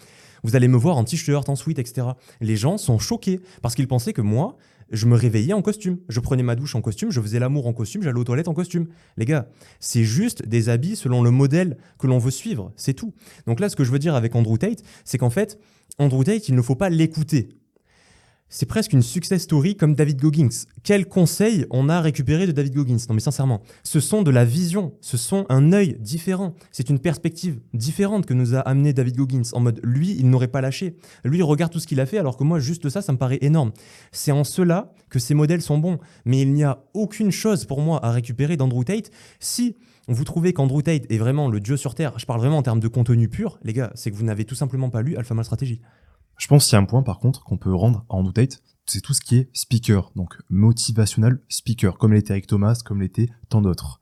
[0.43, 2.09] Vous allez me voir en t-shirt, en sweat, etc.
[2.39, 4.57] Les gens sont choqués parce qu'ils pensaient que moi,
[4.91, 5.99] je me réveillais en costume.
[6.09, 8.53] Je prenais ma douche en costume, je faisais l'amour en costume, j'allais aux toilettes en
[8.53, 8.87] costume.
[9.17, 9.47] Les gars,
[9.79, 13.13] c'est juste des habits selon le modèle que l'on veut suivre, c'est tout.
[13.47, 15.59] Donc là, ce que je veux dire avec Andrew Tate, c'est qu'en fait,
[15.97, 17.49] Andrew Tate, il ne faut pas l'écouter.
[18.55, 20.47] C'est presque une success story comme David Goggins.
[20.81, 22.95] Quel conseil on a récupéré de David Goggins?
[23.09, 26.99] Non mais sincèrement, ce sont de la vision, ce sont un œil différent, c'est une
[26.99, 29.41] perspective différente que nous a amené David Goggins.
[29.51, 30.95] En mode, lui, il n'aurait pas lâché.
[31.25, 33.17] Lui, il regarde tout ce qu'il a fait, alors que moi, juste ça, ça me
[33.17, 33.73] paraît énorme.
[34.13, 35.99] C'est en cela que ces modèles sont bons.
[36.23, 39.11] Mais il n'y a aucune chose pour moi à récupérer d'Andrew Tate.
[39.41, 39.75] Si
[40.07, 42.79] vous trouvez qu'Andrew Tate est vraiment le dieu sur Terre, je parle vraiment en termes
[42.79, 45.43] de contenu pur, les gars, c'est que vous n'avez tout simplement pas lu Alpha Mal
[45.43, 45.81] Strategy.
[46.37, 48.33] Je pense qu'il y a un point par contre qu'on peut rendre à Andrew
[48.87, 53.29] c'est tout ce qui est speaker, donc motivational speaker, comme l'était Eric Thomas, comme l'était
[53.49, 53.99] tant d'autres.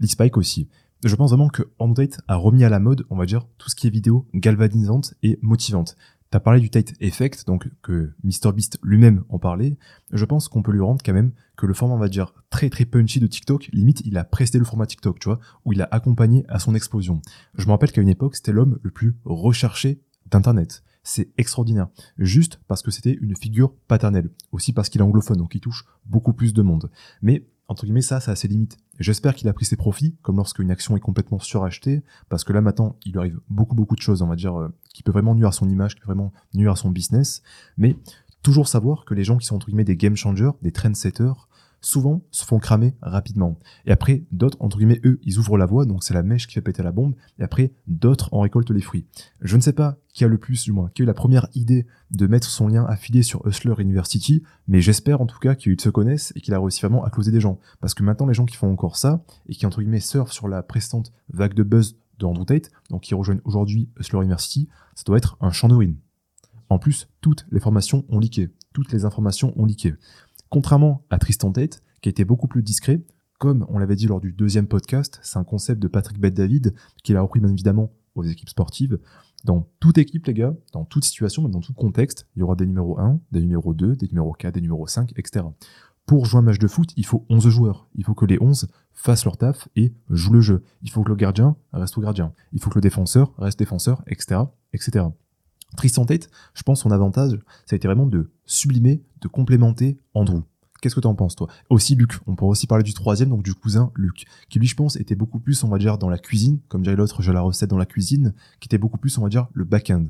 [0.00, 0.68] Lee Spike aussi.
[1.04, 3.76] Je pense vraiment que Andrew a remis à la mode, on va dire, tout ce
[3.76, 5.96] qui est vidéo galvanisante et motivante.
[6.30, 9.78] T'as parlé du Tate Effect, donc que MrBeast lui-même en parlait.
[10.10, 12.68] Je pense qu'on peut lui rendre quand même que le format, on va dire, très
[12.68, 15.80] très punchy de TikTok, limite, il a presté le format TikTok, tu vois, où il
[15.82, 17.22] a accompagné à son explosion.
[17.56, 21.88] Je me rappelle qu'à une époque, c'était l'homme le plus recherché d'Internet c'est extraordinaire.
[22.18, 24.30] Juste parce que c'était une figure paternelle.
[24.50, 26.90] Aussi parce qu'il est anglophone, donc il touche beaucoup plus de monde.
[27.22, 28.76] Mais, entre guillemets, ça, ça a ses limites.
[28.98, 32.52] J'espère qu'il a pris ses profits, comme lorsque une action est complètement surachetée, parce que
[32.52, 35.12] là, maintenant, il lui arrive beaucoup, beaucoup de choses, on va dire, euh, qui peut
[35.12, 37.42] vraiment nuire à son image, qui peut vraiment nuire à son business.
[37.76, 37.96] Mais,
[38.42, 41.48] toujours savoir que les gens qui sont, entre guillemets, des game changers, des trendsetters,
[41.80, 43.58] souvent se font cramer rapidement.
[43.84, 46.54] Et après, d'autres, entre guillemets, eux, ils ouvrent la voie, donc c'est la mèche qui
[46.54, 49.06] fait péter la bombe, et après, d'autres en récoltent les fruits.
[49.40, 51.46] Je ne sais pas qui a le plus, du moins, qui a eu la première
[51.54, 55.78] idée de mettre son lien affilié sur Hustler University, mais j'espère en tout cas qu'il
[55.80, 57.60] se connaissent et qu'il a réussi vraiment à closer des gens.
[57.80, 60.48] Parce que maintenant, les gens qui font encore ça, et qui, entre guillemets, surfent sur
[60.48, 65.02] la précédente vague de buzz de Andrew Tate, donc qui rejoignent aujourd'hui Hustler University, ça
[65.04, 65.68] doit être un champ.
[66.68, 68.48] En plus, toutes les formations ont leaké.
[68.72, 69.94] Toutes les informations ont leaké.
[70.50, 73.02] Contrairement à Tristan Tate, qui était beaucoup plus discret,
[73.38, 77.16] comme on l'avait dit lors du deuxième podcast, c'est un concept de Patrick Bet-David, qu'il
[77.16, 78.98] a repris bien évidemment aux équipes sportives.
[79.44, 82.56] Dans toute équipe, les gars, dans toute situation, même dans tout contexte, il y aura
[82.56, 85.44] des numéros 1, des numéros 2, des numéros 4, des numéros 5, etc.
[86.06, 87.88] Pour jouer un match de foot, il faut 11 joueurs.
[87.94, 90.62] Il faut que les 11 fassent leur taf et jouent le jeu.
[90.82, 92.32] Il faut que le gardien reste au gardien.
[92.52, 94.40] Il faut que le défenseur reste défenseur, etc.
[95.76, 100.42] Tristan Tate, je pense son avantage, ça a été vraiment de sublimer, de complémenter Andrew.
[100.80, 101.48] Qu'est-ce que tu en penses, toi?
[101.70, 102.12] Aussi, Luc.
[102.26, 105.14] On pourrait aussi parler du troisième, donc du cousin Luc, qui lui, je pense, était
[105.14, 107.78] beaucoup plus, on va dire, dans la cuisine, comme dirait l'autre, j'ai la recette dans
[107.78, 110.06] la cuisine, qui était beaucoup plus, on va dire, le back-end.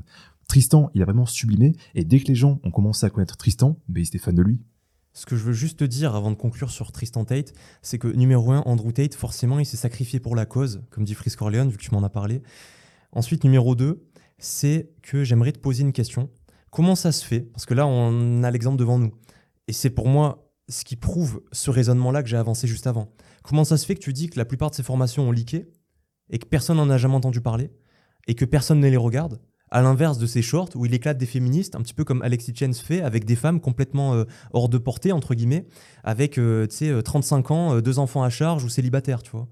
[0.47, 3.77] Tristan, il a vraiment sublimé, et dès que les gens ont commencé à connaître Tristan,
[3.87, 4.61] ben, ils étaient fans de lui.
[5.13, 8.07] Ce que je veux juste te dire avant de conclure sur Tristan Tate, c'est que
[8.07, 11.69] numéro un, Andrew Tate, forcément, il s'est sacrifié pour la cause, comme dit Fris Corleone,
[11.69, 12.43] vu que tu m'en as parlé.
[13.13, 14.06] Ensuite, numéro 2,
[14.39, 16.29] c'est que j'aimerais te poser une question.
[16.71, 17.41] Comment ça se fait?
[17.41, 19.11] Parce que là, on a l'exemple devant nous.
[19.67, 23.11] Et c'est pour moi ce qui prouve ce raisonnement-là que j'ai avancé juste avant.
[23.43, 25.67] Comment ça se fait que tu dis que la plupart de ces formations ont leaké
[26.29, 27.71] et que personne n'en a jamais entendu parler
[28.27, 29.39] et que personne ne les regarde?
[29.69, 32.53] À l'inverse de ces shorts où il éclate des féministes, un petit peu comme Alexis
[32.55, 34.23] Chance fait, avec des femmes complètement euh,
[34.53, 35.67] hors de portée, entre guillemets,
[36.05, 39.49] avec euh, sais 35 euh, ans, deux enfants à charge ou célibataires, tu vois.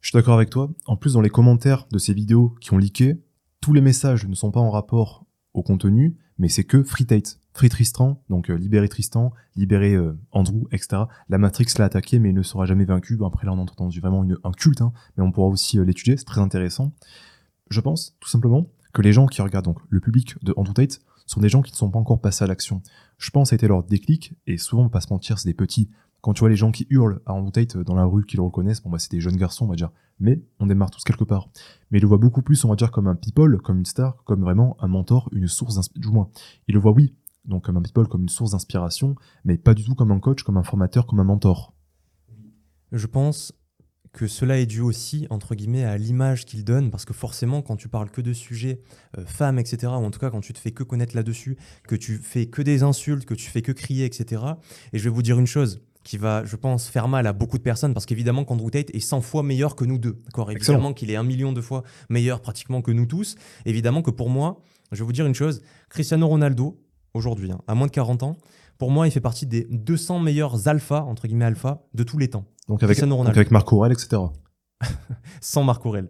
[0.00, 0.68] Je suis d'accord avec toi.
[0.86, 3.18] En plus, dans les commentaires de ces vidéos qui ont leaké,
[3.62, 7.38] tous les messages ne sont pas en rapport au contenu, mais c'est que Free Tate.
[7.54, 11.02] Free Tristan, donc euh, libérer Tristan, libérer euh, Andrew, etc.
[11.28, 13.18] La Matrix l'a attaqué, mais il ne sera jamais vaincu.
[13.24, 15.84] après, là, on a entendu vraiment une, un culte, hein, mais on pourra aussi euh,
[15.84, 16.92] l'étudier, c'est très intéressant.
[17.70, 21.00] Je pense, tout simplement, que les gens qui regardent donc le public de Andrew Tate
[21.26, 22.82] sont des gens qui ne sont pas encore passés à l'action.
[23.18, 25.38] Je pense que ça a été leur déclic, et souvent, on va pas se mentir,
[25.38, 25.90] c'est des petits.
[26.22, 28.42] Quand tu vois les gens qui hurlent à Andrew Tate dans la rue, qui le
[28.42, 29.90] reconnaissent, bon bah c'est des jeunes garçons, on va dire.
[30.20, 31.50] Mais on démarre tous quelque part.
[31.90, 34.22] Mais il le voit beaucoup plus, on va dire, comme un people, comme une star,
[34.24, 36.08] comme vraiment un mentor, une source d'inspiration.
[36.08, 36.30] Du moins,
[36.68, 39.84] il le voit, oui, donc comme un people, comme une source d'inspiration, mais pas du
[39.84, 41.74] tout comme un coach, comme un formateur, comme un mentor.
[42.92, 43.52] Je pense
[44.12, 47.76] que cela est dû aussi, entre guillemets, à l'image qu'il donne, parce que forcément, quand
[47.76, 48.82] tu parles que de sujets
[49.18, 51.56] euh, femmes, etc., ou en tout cas quand tu te fais que connaître là-dessus,
[51.88, 54.42] que tu fais que des insultes, que tu fais que crier, etc.,
[54.92, 57.58] et je vais vous dire une chose, qui va, je pense, faire mal à beaucoup
[57.58, 60.20] de personnes parce qu'évidemment qu'Andrew Tate est 100 fois meilleur que nous deux.
[60.24, 60.50] D'accord?
[60.50, 63.36] Évidemment qu'il est un million de fois meilleur pratiquement que nous tous.
[63.64, 66.80] Évidemment que pour moi, je vais vous dire une chose, Cristiano Ronaldo,
[67.14, 68.36] aujourd'hui, hein, à moins de 40 ans,
[68.78, 72.28] pour moi, il fait partie des 200 meilleurs alpha, entre guillemets alpha, de tous les
[72.28, 72.44] temps.
[72.68, 74.22] Donc avec, donc avec Marc Aurel, etc.
[75.40, 76.08] Sans Marc Aurel.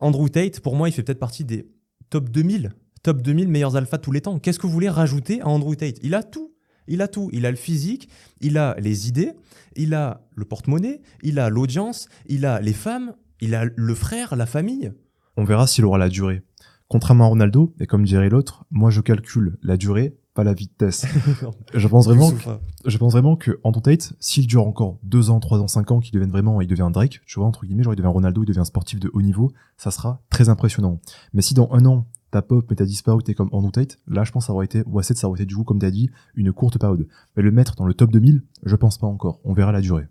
[0.00, 1.68] Andrew Tate, pour moi, il fait peut-être partie des
[2.10, 4.38] top 2000, top 2000 meilleurs alpha de tous les temps.
[4.38, 5.98] Qu'est-ce que vous voulez rajouter à Andrew Tate?
[6.02, 6.51] Il a tout.
[6.88, 7.28] Il a tout.
[7.32, 8.08] Il a le physique,
[8.40, 9.32] il a les idées,
[9.76, 14.36] il a le porte-monnaie, il a l'audience, il a les femmes, il a le frère,
[14.36, 14.92] la famille.
[15.36, 16.42] On verra s'il aura la durée.
[16.88, 21.06] Contrairement à Ronaldo, et comme dirait l'autre, moi je calcule la durée, pas la vitesse.
[21.74, 22.36] je pense vraiment, que,
[22.84, 26.12] je pense vraiment que Tate, s'il dure encore 2 ans, 3 ans, 5 ans, qu'il
[26.12, 28.46] devienne vraiment, il devient un Drake, tu vois, entre guillemets, genre il devient Ronaldo, il
[28.46, 31.00] devient sportif de haut niveau, ça sera très impressionnant.
[31.32, 34.24] Mais si dans un an, t'as pop, mais t'as disparu, t'es comme Andrew Tate, là,
[34.24, 35.90] je pense que ça aurait été, ou assez ça aurait été du coup, comme t'as
[35.90, 37.06] dit, une courte période.
[37.36, 39.38] Mais le mettre dans le top 2000, je pense pas encore.
[39.44, 40.08] On verra la durée.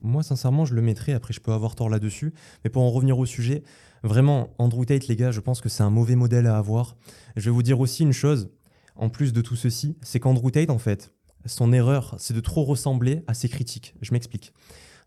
[0.00, 1.12] Moi, sincèrement, je le mettrais.
[1.12, 2.32] Après, je peux avoir tort là-dessus.
[2.64, 3.62] Mais pour en revenir au sujet,
[4.02, 6.96] vraiment, Andrew Tate, les gars, je pense que c'est un mauvais modèle à avoir.
[7.36, 8.50] Je vais vous dire aussi une chose,
[8.96, 11.14] en plus de tout ceci, c'est qu'Andrew Tate, en fait,
[11.46, 13.94] son erreur, c'est de trop ressembler à ses critiques.
[14.00, 14.52] Je m'explique.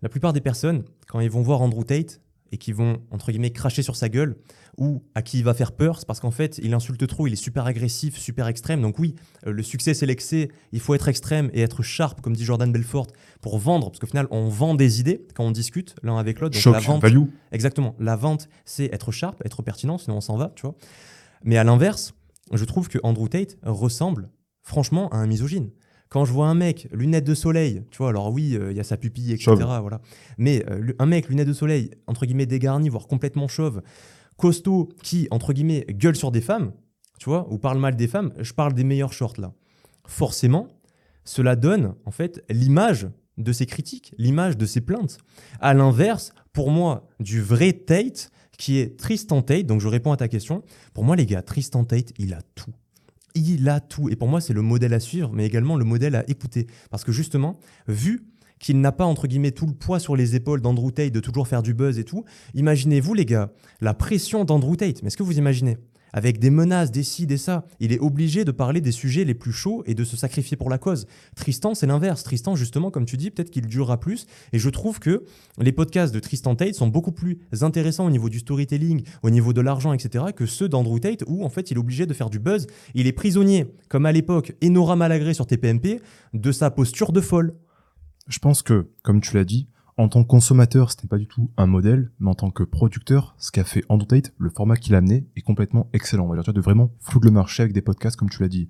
[0.02, 2.22] La plupart des personnes, quand ils vont voir Andrew Tate
[2.52, 4.38] et qui vont, entre guillemets, cracher sur sa gueule,
[4.78, 7.34] ou à qui il va faire peur, c'est parce qu'en fait, il insulte trop, il
[7.34, 8.82] est super agressif, super extrême.
[8.82, 9.16] Donc oui,
[9.48, 10.50] euh, le succès, c'est l'excès.
[10.72, 13.08] Il faut être extrême et être sharp, comme dit Jordan Belfort,
[13.42, 13.90] pour vendre.
[13.90, 16.58] Parce qu'au final, on vend des idées quand on discute l'un avec l'autre.
[16.58, 17.24] Choc, value.
[17.52, 17.96] Exactement.
[18.00, 20.76] La vente, c'est être sharp, être pertinent, sinon on s'en va, tu vois.
[21.44, 22.14] Mais à l'inverse,
[22.52, 24.30] je trouve que Andrew Tate ressemble
[24.62, 25.70] franchement à un misogyne.
[26.16, 28.80] Quand je vois un mec, lunettes de soleil, tu vois, alors oui, euh, il y
[28.80, 29.54] a sa pupille, etc.
[29.82, 30.00] Voilà.
[30.38, 33.82] Mais euh, un mec, lunettes de soleil, entre guillemets dégarni, voire complètement chauve,
[34.38, 36.72] costaud, qui, entre guillemets, gueule sur des femmes,
[37.20, 39.52] tu vois, ou parle mal des femmes, je parle des meilleurs shorts là.
[40.08, 40.70] Forcément,
[41.26, 45.18] cela donne, en fait, l'image de ses critiques, l'image de ses plaintes.
[45.60, 50.18] À l'inverse, pour moi, du vrai Tate, qui est Tristan Tate, donc je réponds à
[50.18, 50.64] ta question,
[50.94, 52.72] pour moi, les gars, Tristan Tate, il a tout
[53.36, 54.10] il a tout.
[54.10, 56.68] Et pour moi, c'est le modèle à suivre, mais également le modèle à écouter.
[56.90, 58.26] Parce que justement, vu
[58.60, 61.48] qu'il n'a pas, entre guillemets, tout le poids sur les épaules d'Andrew Tate de toujours
[61.48, 62.24] faire du buzz et tout,
[62.54, 65.04] imaginez-vous, les gars, la pression d'Andrew Tate.
[65.04, 65.78] Mais est-ce que vous imaginez?
[66.16, 67.66] Avec des menaces, des ci, des ça.
[67.82, 70.70] Il est obligé de parler des sujets les plus chauds et de se sacrifier pour
[70.70, 71.08] la cause.
[71.36, 72.24] Tristan, c'est l'inverse.
[72.24, 74.26] Tristan, justement, comme tu dis, peut-être qu'il durera plus.
[74.54, 75.26] Et je trouve que
[75.60, 79.52] les podcasts de Tristan Tate sont beaucoup plus intéressants au niveau du storytelling, au niveau
[79.52, 82.30] de l'argent, etc., que ceux d'Andrew Tate où, en fait, il est obligé de faire
[82.30, 82.66] du buzz.
[82.94, 86.00] Il est prisonnier, comme à l'époque, Enora Malagré sur TPMP,
[86.34, 87.56] de sa posture de folle.
[88.30, 89.68] Je pense que, comme tu l'as dit,
[89.98, 92.64] en tant que consommateur, ce n'est pas du tout un modèle, mais en tant que
[92.64, 96.26] producteur, ce qu'a fait Tate, le format qu'il a amené est complètement excellent.
[96.26, 98.68] On va dire de vraiment foutre le marché avec des podcasts, comme tu l'as dit.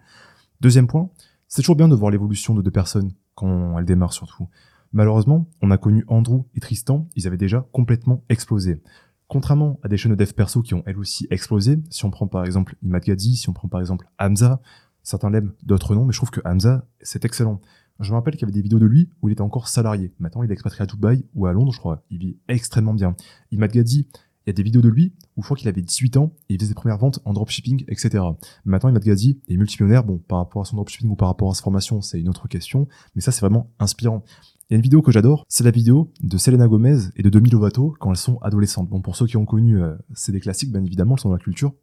[0.61, 1.09] Deuxième point,
[1.47, 4.47] c'est toujours bien de voir l'évolution de deux personnes quand elles démarrent surtout.
[4.93, 8.81] Malheureusement, on a connu Andrew et Tristan, ils avaient déjà complètement explosé.
[9.27, 12.27] Contrairement à des chaînes de dev perso qui ont elles aussi explosé, si on prend
[12.27, 14.61] par exemple Imad Gadi, si on prend par exemple Hamza,
[15.01, 17.59] certains l'aiment, d'autres non, mais je trouve que Hamza, c'est excellent.
[17.99, 20.13] Je me rappelle qu'il y avait des vidéos de lui où il était encore salarié.
[20.19, 22.03] Maintenant, il est expatrié à Dubaï ou à Londres, je crois.
[22.09, 23.15] Il vit extrêmement bien.
[23.51, 24.07] Il m'a dit,
[24.45, 26.53] il y a des vidéos de lui où je crois qu'il avait 18 ans et
[26.53, 28.23] il faisait ses premières ventes en dropshipping, etc.
[28.65, 30.03] Maintenant, il m'a dit, il est multimillionnaire.
[30.03, 32.47] Bon, par rapport à son dropshipping ou par rapport à sa formation, c'est une autre
[32.47, 32.87] question.
[33.15, 34.23] Mais ça, c'est vraiment inspirant.
[34.69, 37.29] Il y a une vidéo que j'adore, c'est la vidéo de Selena Gomez et de
[37.29, 38.89] Demi Lovato quand elles sont adolescentes.
[38.89, 41.35] Bon, pour ceux qui ont connu, euh, c'est des classiques, bien évidemment, elles sont dans
[41.35, 41.73] la culture.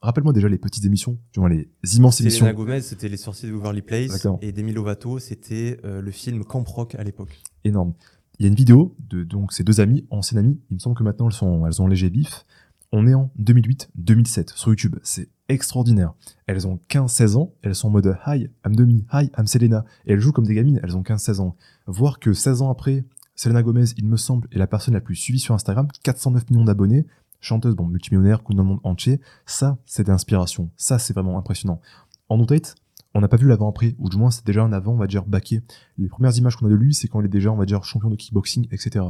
[0.00, 2.46] Rappelle-moi déjà les petites émissions, tu vois, les immenses émissions.
[2.46, 4.26] Selena Gomez, c'était Les Sorciers de Beverly Place.
[4.42, 7.40] Et Demi Lovato, c'était euh, le film Camp Rock à l'époque.
[7.64, 7.94] Énorme.
[8.38, 10.60] Il y a une vidéo de donc ces deux amies, anciennes amies.
[10.70, 12.46] Il me semble que maintenant elles sont, elles ont léger bif.
[12.92, 14.96] On est en 2008-2007 sur YouTube.
[15.02, 16.14] C'est extraordinaire.
[16.46, 17.52] Elles ont 15-16 ans.
[17.62, 19.04] Elles sont en mode Hi, I'm Demi.
[19.12, 19.84] Hi, I'm Selena.
[20.06, 20.78] Et elles jouent comme des gamines.
[20.84, 21.56] Elles ont 15-16 ans.
[21.86, 25.16] Voir que 16 ans après, Selena Gomez, il me semble, est la personne la plus
[25.16, 25.88] suivie sur Instagram.
[26.04, 27.06] 409 millions d'abonnés
[27.40, 30.70] chanteuse, bon, multimillionnaire, connue dans le monde entier, ça, c'est d'inspiration.
[30.76, 31.80] Ça, c'est vraiment impressionnant.
[32.28, 32.74] En Tate,
[33.14, 35.24] on n'a pas vu l'avant-après, ou du moins c'est déjà un avant, on va dire,
[35.24, 35.62] baqué.
[35.96, 37.82] Les premières images qu'on a de lui, c'est quand il est déjà, on va dire,
[37.84, 39.04] champion de kickboxing, etc.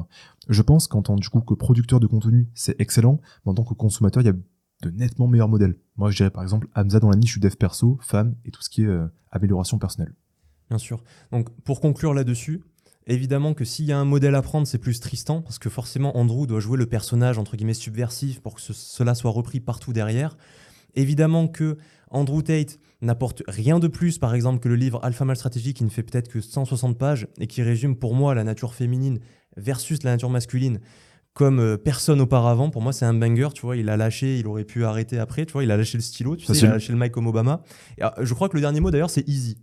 [0.48, 4.22] Je pense qu'en tant que producteur de contenu, c'est excellent, mais en tant que consommateur,
[4.22, 4.34] il y a
[4.82, 5.76] de nettement meilleurs modèles.
[5.96, 8.62] Moi, je dirais par exemple Hamza dans la niche du dev perso, femme et tout
[8.62, 10.14] ce qui est euh, amélioration personnelle.
[10.68, 11.02] Bien sûr.
[11.32, 12.62] Donc, pour conclure là-dessus,
[13.10, 16.18] Évidemment que s'il y a un modèle à prendre, c'est plus Tristan, parce que forcément
[16.18, 20.36] Andrew doit jouer le personnage entre guillemets subversif pour que cela soit repris partout derrière.
[20.94, 21.78] Évidemment que
[22.10, 25.84] Andrew Tate n'apporte rien de plus, par exemple, que le livre Alpha Male Strategy qui
[25.84, 29.20] ne fait peut-être que 160 pages et qui résume pour moi la nature féminine
[29.56, 30.80] versus la nature masculine
[31.38, 32.68] comme euh, personne auparavant.
[32.68, 33.76] Pour moi, c'est un banger, tu vois.
[33.76, 35.62] Il a lâché, il aurait pu arrêter après, tu vois.
[35.62, 37.62] Il a lâché le stylo, tu sais, il a lâché le mic comme Obama.
[38.00, 39.56] Ah, je crois que le dernier mot, d'ailleurs, c'est easy.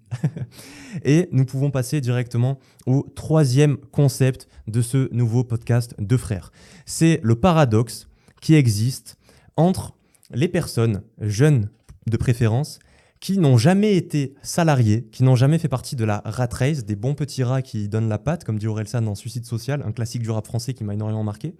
[1.03, 6.53] et nous pouvons passer directement au troisième concept de ce nouveau podcast de frères.
[6.85, 8.07] C'est le paradoxe
[8.39, 9.17] qui existe
[9.57, 9.97] entre
[10.31, 11.69] les personnes jeunes
[12.07, 12.79] de préférence
[13.25, 16.95] qui n'ont jamais été salariés, qui n'ont jamais fait partie de la rat race, des
[16.95, 20.21] bons petits rats qui donnent la patte, comme dit Orelsan dans Suicide Social, un classique
[20.21, 21.55] du rap français qui m'a énormément marqué,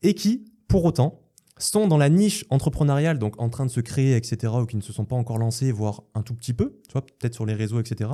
[0.00, 1.20] et qui, pour autant,
[1.58, 4.80] sont dans la niche entrepreneuriale, donc en train de se créer, etc., ou qui ne
[4.80, 7.78] se sont pas encore lancés, voire un tout petit peu, tu peut-être sur les réseaux,
[7.78, 8.08] etc.,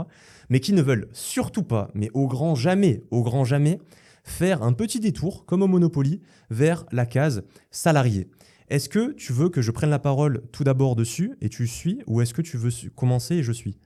[0.49, 3.79] mais qui ne veulent surtout pas, mais au grand jamais, au grand jamais,
[4.25, 6.21] faire un petit détour, comme au Monopoly,
[6.51, 8.29] vers la case salarié.
[8.73, 12.01] Est-ce que tu veux que je prenne la parole tout d'abord dessus et tu suis,
[12.07, 13.77] ou est-ce que tu veux commencer et je suis?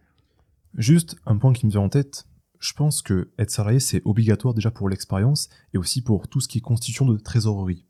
[0.75, 2.29] Juste un point qui me vient en tête.
[2.61, 6.47] Je pense que être salarié, c'est obligatoire déjà pour l'expérience et aussi pour tout ce
[6.47, 7.85] qui est constitution de trésorerie.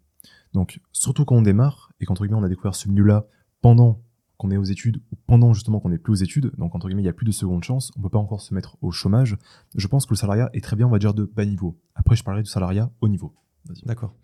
[0.55, 3.27] Donc, surtout quand on démarre et qu'entre guillemets on a découvert ce milieu-là
[3.61, 4.03] pendant
[4.39, 7.03] qu'on est aux études ou pendant justement qu'on n'est plus aux études, donc entre guillemets
[7.03, 9.37] il y a plus de seconde chance, on peut pas encore se mettre au chômage.
[9.75, 11.79] Je pense que le salariat est très bien, on va dire de bas niveau.
[11.95, 13.35] Après je parlerai du salariat haut niveau.
[13.85, 14.15] D'accord.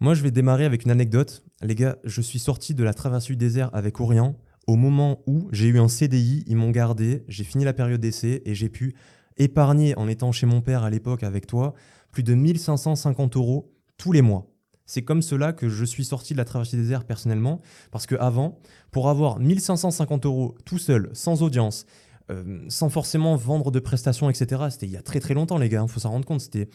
[0.00, 1.42] Moi je vais démarrer avec une anecdote.
[1.62, 4.36] Les gars, je suis sorti de la traversée du désert avec Orient
[4.68, 8.42] au moment où j'ai eu un CDI, ils m'ont gardé, j'ai fini la période d'essai
[8.44, 8.94] et j'ai pu
[9.38, 11.72] épargner en étant chez mon père à l'époque avec toi
[12.12, 14.46] plus de 1550 euros tous les mois.
[14.84, 18.14] C'est comme cela que je suis sorti de la traversée des airs personnellement, parce que
[18.16, 18.58] avant,
[18.90, 21.86] pour avoir 1550 euros tout seul, sans audience,
[22.30, 25.68] euh, sans forcément vendre de prestations, etc., c'était il y a très très longtemps, les
[25.68, 26.68] gars, il hein, faut s'en rendre compte, c'était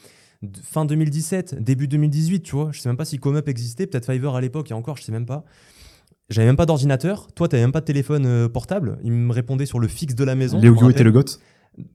[0.63, 2.69] fin 2017, début 2018, tu vois.
[2.71, 5.11] Je sais même pas si ComeUp existait, peut-être Fiverr à l'époque, et encore, je sais
[5.11, 5.43] même pas.
[6.29, 7.27] J'avais même pas d'ordinateur.
[7.33, 8.97] Toi, tu n'avais même pas de téléphone euh, portable.
[9.03, 10.59] Il me répondait sur le fixe de la maison.
[10.59, 11.39] Léo était le goth?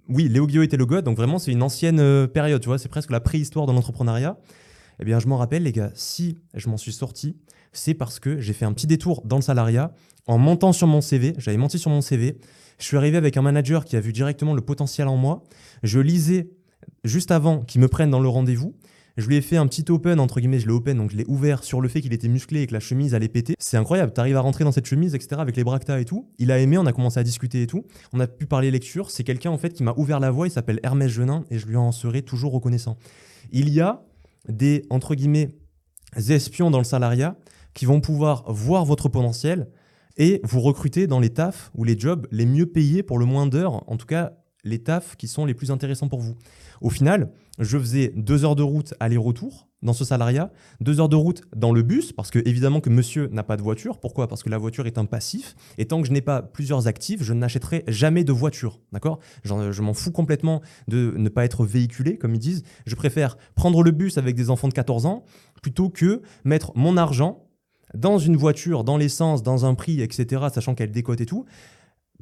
[0.09, 1.05] Oui, Léo Guillaume était le goth.
[1.05, 2.79] Donc vraiment, c'est une ancienne euh, période, tu vois.
[2.79, 4.39] C'est presque la préhistoire de l'entrepreneuriat.
[5.01, 7.37] Eh bien, je m'en rappelle, les gars, si je m'en suis sorti,
[7.73, 9.93] c'est parce que j'ai fait un petit détour dans le salariat
[10.27, 11.35] en montant sur mon CV.
[11.39, 12.39] J'avais menti sur mon CV.
[12.79, 15.43] Je suis arrivé avec un manager qui a vu directement le potentiel en moi.
[15.83, 16.51] Je lisais
[17.05, 18.75] juste avant qu'il me prenne dans le rendez-vous.
[19.17, 21.25] Je lui ai fait un petit open, entre guillemets, je l'ai open, donc je l'ai
[21.27, 23.55] ouvert sur le fait qu'il était musclé et que la chemise allait péter.
[23.59, 26.31] C'est incroyable, tu arrives à rentrer dans cette chemise, etc., avec les bractas et tout.
[26.39, 27.85] Il a aimé, on a commencé à discuter et tout.
[28.13, 29.11] On a pu parler lecture.
[29.11, 31.67] C'est quelqu'un, en fait, qui m'a ouvert la voie, il s'appelle Hermès Genin, et je
[31.67, 32.97] lui en serai toujours reconnaissant.
[33.51, 34.05] Il y a
[34.49, 35.49] des, entre guillemets,
[36.29, 37.37] espions dans le salariat
[37.75, 39.69] qui vont pouvoir voir votre potentiel
[40.17, 43.47] et vous recruter dans les tafs ou les jobs les mieux payés pour le moins
[43.47, 44.33] d'heures, en tout cas
[44.69, 46.37] les tafs qui sont les plus intéressants pour vous.
[46.81, 51.17] Au final, je faisais deux heures de route aller-retour dans ce salariat, deux heures de
[51.17, 53.99] route dans le bus, parce que évidemment que monsieur n'a pas de voiture.
[54.01, 54.27] Pourquoi?
[54.27, 55.55] Parce que la voiture est un passif.
[55.79, 58.81] Et tant que je n'ai pas plusieurs actifs, je n'achèterai jamais de voiture.
[58.93, 59.21] D'accord?
[59.45, 62.65] Je m'en fous complètement de ne pas être véhiculé, comme ils disent.
[62.87, 65.25] Je préfère prendre le bus avec des enfants de 14 ans
[65.63, 67.45] plutôt que mettre mon argent
[67.95, 71.47] dans une voiture, dans l'essence, dans un prix, etc., sachant qu'elle décote et tout,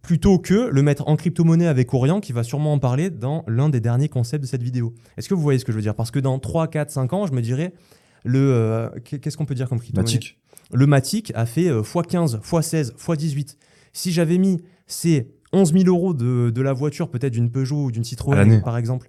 [0.07, 3.69] plutôt que le mettre en crypto-monnaie avec Orient, qui va sûrement en parler dans l'un
[3.69, 4.95] des derniers concepts de cette vidéo.
[5.17, 5.97] Est-ce que vous voyez ce que je veux dire?
[5.97, 7.73] Parce que dans 3, 4, 5 ans, je me dirais,
[8.25, 10.21] le euh, qu'est-ce qu'on peut dire comme crypto-monnaie?
[10.73, 13.57] Le Matic a fait x15, x16, x18.
[13.93, 18.05] Si j'avais mis ces 11 000 euros de, la voiture, peut-être d'une Peugeot ou d'une
[18.05, 19.09] Citroën, par exemple,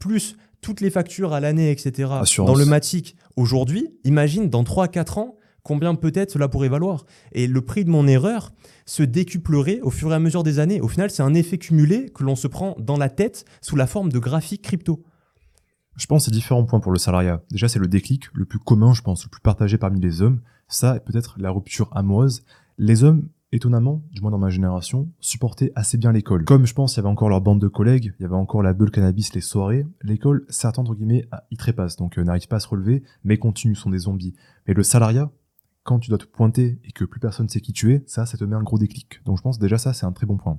[0.00, 5.36] plus toutes les factures à l'année, etc., dans le Matic aujourd'hui, imagine dans 3-4 ans,
[5.64, 7.04] combien peut-être cela pourrait valoir.
[7.32, 8.52] Et le prix de mon erreur
[8.86, 10.80] se décuplerait au fur et à mesure des années.
[10.80, 13.88] Au final, c'est un effet cumulé que l'on se prend dans la tête sous la
[13.88, 15.02] forme de graphiques crypto.
[15.96, 17.42] Je pense c'est différents points pour le salariat.
[17.50, 20.40] Déjà, c'est le déclic le plus commun, je pense, le plus partagé parmi les hommes.
[20.68, 22.42] Ça, peut-être la rupture amoureuse.
[22.78, 26.44] Les hommes, étonnamment, du moins dans ma génération, supportaient assez bien l'école.
[26.44, 28.62] Comme je pense, il y avait encore leur bande de collègues, il y avait encore
[28.62, 32.56] la bulle cannabis, les soirées, l'école, certains, entre guillemets, y trépassent, donc euh, n'arrivent pas
[32.56, 34.34] à se relever, mais continuent, sont des zombies.
[34.66, 35.30] Mais le salariat,
[35.84, 38.36] quand tu dois te pointer et que plus personne sait qui tu es, ça, ça
[38.36, 39.22] te met un gros déclic.
[39.24, 40.58] Donc je pense déjà ça, c'est un très bon point.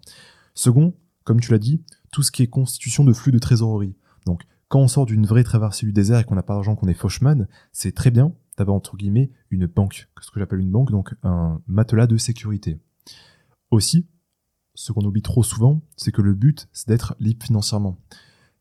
[0.54, 3.96] Second, comme tu l'as dit, tout ce qui est constitution de flux de trésorerie.
[4.26, 6.88] Donc quand on sort d'une vraie traversée du désert et qu'on n'a pas d'argent, qu'on
[6.88, 10.92] est faucheman, c'est très bien d'avoir entre guillemets une banque, ce que j'appelle une banque,
[10.92, 12.80] donc un matelas de sécurité.
[13.72, 14.08] Aussi,
[14.76, 18.00] ce qu'on oublie trop souvent, c'est que le but, c'est d'être libre financièrement.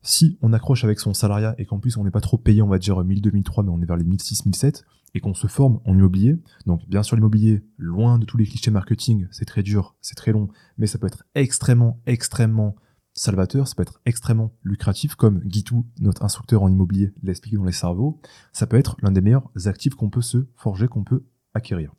[0.02, 2.68] Si on accroche avec son salariat et qu'en plus on n'est pas trop payé, on
[2.68, 4.84] va dire 1000, 2003, mais on est vers les 1006, 1007,
[5.14, 6.36] et qu'on se forme en immobilier,
[6.66, 10.32] donc bien sûr l'immobilier, loin de tous les clichés marketing, c'est très dur, c'est très
[10.32, 12.74] long, mais ça peut être extrêmement, extrêmement
[13.12, 17.64] salvateur, ça peut être extrêmement lucratif, comme Guitou, notre instructeur en immobilier, l'a expliqué dans
[17.64, 18.20] les cerveaux,
[18.52, 21.94] ça peut être l'un des meilleurs actifs qu'on peut se forger, qu'on peut acquérir.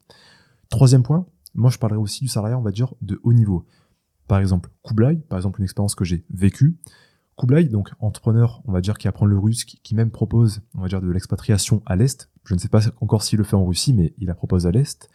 [0.69, 3.65] Troisième point, moi je parlerai aussi du salariat, on va dire, de haut niveau.
[4.27, 6.77] Par exemple, Kublai, par exemple une expérience que j'ai vécue,
[7.37, 10.87] Kublai, donc entrepreneur, on va dire, qui apprend le russe, qui, même propose, on va
[10.87, 13.93] dire, de l'expatriation à l'Est, je ne sais pas encore s'il le fait en Russie,
[13.93, 15.09] mais il la propose à l'Est,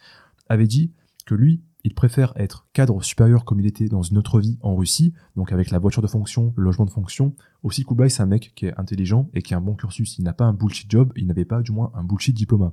[0.47, 0.93] avait dit
[1.25, 4.75] que lui, il préfère être cadre supérieur comme il était dans une autre vie en
[4.75, 7.33] Russie, donc avec la voiture de fonction, le logement de fonction.
[7.63, 10.19] Aussi, Kublai, c'est un mec qui est intelligent et qui a un bon cursus.
[10.19, 12.71] Il n'a pas un bullshit job, il n'avait pas du moins un bullshit diplôme.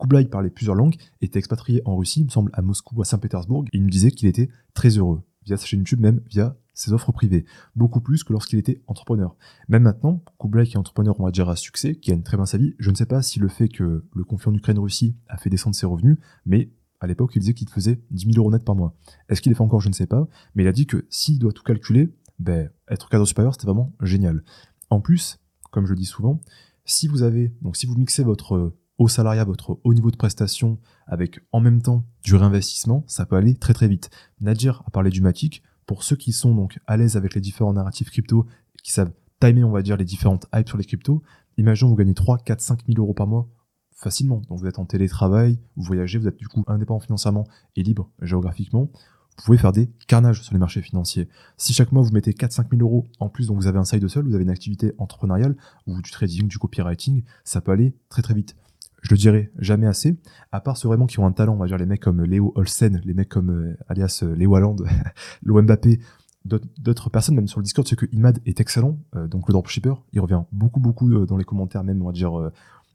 [0.00, 3.04] Kublai parlait plusieurs langues, était expatrié en Russie, il me semble à Moscou ou à
[3.04, 6.92] Saint-Pétersbourg, il me disait qu'il était très heureux, via sa chaîne YouTube, même via ses
[6.92, 9.36] offres privées, beaucoup plus que lorsqu'il était entrepreneur.
[9.68, 12.56] Même maintenant, Kublai qui est entrepreneur, on va à succès, qui gagne très bien sa
[12.56, 15.50] vie, je ne sais pas si le fait que le conflit en Ukraine-Russie a fait
[15.50, 16.70] descendre ses revenus, mais
[17.00, 18.96] à l'époque, il disait qu'il faisait 10 000 euros net par mois.
[19.28, 19.80] Est-ce qu'il est fait encore?
[19.80, 23.08] Je ne sais pas, mais il a dit que s'il doit tout calculer, ben, être
[23.08, 24.44] cadre supérieur, c'était vraiment génial.
[24.88, 25.40] En plus,
[25.72, 26.40] comme je le dis souvent,
[26.84, 30.78] si vous avez, donc si vous mixez votre haut salariat, votre haut niveau de prestation
[31.06, 34.10] avec en même temps du réinvestissement, ça peut aller très très vite.
[34.40, 37.72] Nadir a parlé du Matic, pour ceux qui sont donc à l'aise avec les différents
[37.72, 38.46] narratifs crypto,
[38.84, 39.10] qui savent
[39.40, 41.22] timer, on les différentes hypes sur les cryptos,
[41.56, 43.48] imaginons vous gagnez 3, 4, 5 000 euros par mois
[43.94, 44.42] facilement.
[44.48, 48.10] Donc vous êtes en télétravail, vous voyagez, vous êtes du coup indépendant financièrement et libre
[48.20, 48.90] géographiquement.
[49.38, 51.26] Vous pouvez faire des carnages sur les marchés financiers.
[51.56, 54.06] Si chaque mois vous mettez 4-5 000 euros en plus, donc vous avez un side
[54.08, 58.20] seul, vous avez une activité entrepreneuriale ou du trading, du copywriting, ça peut aller très
[58.20, 58.56] très vite.
[59.02, 60.16] Je le dirai jamais assez,
[60.52, 62.52] à part ceux vraiment qui ont un talent, on va dire les mecs comme Léo
[62.56, 64.76] Olsen, les mecs comme euh, alias euh, Léo Haaland,
[65.42, 66.00] Léo Mbappé,
[66.44, 69.94] d'autres personnes, même sur le Discord, c'est que Imad est excellent, euh, donc le dropshipper,
[70.12, 72.32] il revient beaucoup beaucoup dans les commentaires, même on va dire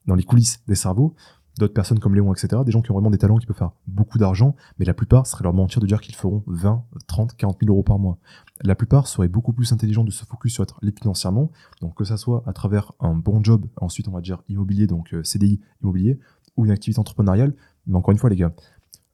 [0.05, 1.15] dans les coulisses des cerveaux
[1.57, 2.61] d'autres personnes comme Léon, etc.
[2.65, 5.27] Des gens qui ont vraiment des talents qui peuvent faire beaucoup d'argent, mais la plupart
[5.27, 8.17] seraient leur mentir de dire qu'ils feront 20, 30, 40 000 euros par mois.
[8.61, 11.51] La plupart seraient beaucoup plus intelligents de se focus sur être libre financièrement,
[11.81, 15.13] donc que ça soit à travers un bon job, ensuite on va dire immobilier, donc
[15.13, 16.19] euh, CDI immobilier,
[16.57, 17.55] ou une activité entrepreneuriale.
[17.87, 18.53] Mais encore une fois, les gars,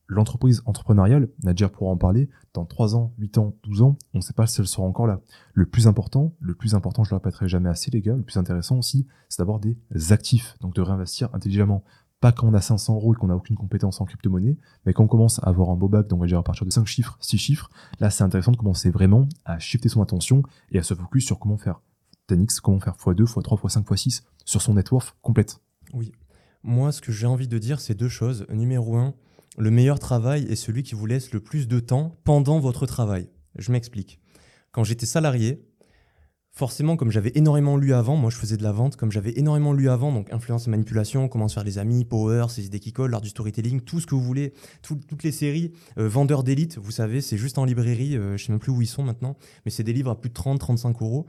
[0.08, 4.24] l'entreprise entrepreneuriale, Nadir pourra en parler, dans 3 ans, 8 ans, 12 ans, on ne
[4.24, 5.22] sait pas si elle sera encore là.
[5.54, 8.24] Le plus important, le plus important, je ne le répéterai jamais assez, les gars, le
[8.24, 9.78] plus intéressant aussi, c'est d'avoir des
[10.12, 11.84] actifs, donc de réinvestir intelligemment
[12.20, 15.04] pas quand on a 500 euros et qu'on n'a aucune compétence en crypto-monnaie, mais quand
[15.04, 16.86] on commence à avoir un beau bac, donc on va dire à partir de 5
[16.86, 20.84] chiffres, 6 chiffres, là c'est intéressant de commencer vraiment à shifter son attention et à
[20.84, 21.82] se focus sur comment faire
[22.30, 25.62] 10x, comment faire x2, x3, x5, x6 sur son network complète.
[25.94, 26.12] Oui.
[26.64, 28.46] Moi, ce que j'ai envie de dire, c'est deux choses.
[28.50, 29.14] Numéro un,
[29.58, 33.30] le meilleur travail est celui qui vous laisse le plus de temps pendant votre travail.
[33.58, 34.20] Je m'explique.
[34.72, 35.69] Quand j'étais salarié,
[36.52, 39.74] forcément, comme j'avais énormément lu avant, moi je faisais de la vente, comme j'avais énormément
[39.74, 42.92] lu avant, donc influence et manipulation, comment se faire des amis, power, ces idées qui
[42.92, 46.78] collent, l'art du storytelling, tout ce que vous voulez, toutes les séries, euh, vendeurs d'élite,
[46.78, 49.38] vous savez, c'est juste en librairie, euh, je sais même plus où ils sont maintenant,
[49.66, 51.28] mais c'est des livres à plus de 30, 35 euros.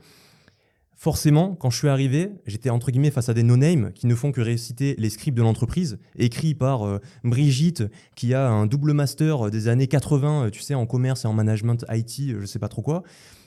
[0.95, 4.31] Forcément, quand je suis arrivé, j'étais entre guillemets face à des no-names qui ne font
[4.31, 7.83] que réciter les scripts de l'entreprise, écrits par euh, Brigitte,
[8.15, 11.85] qui a un double master des années 80, tu sais, en commerce et en management
[11.89, 13.01] IT, je sais pas trop quoi.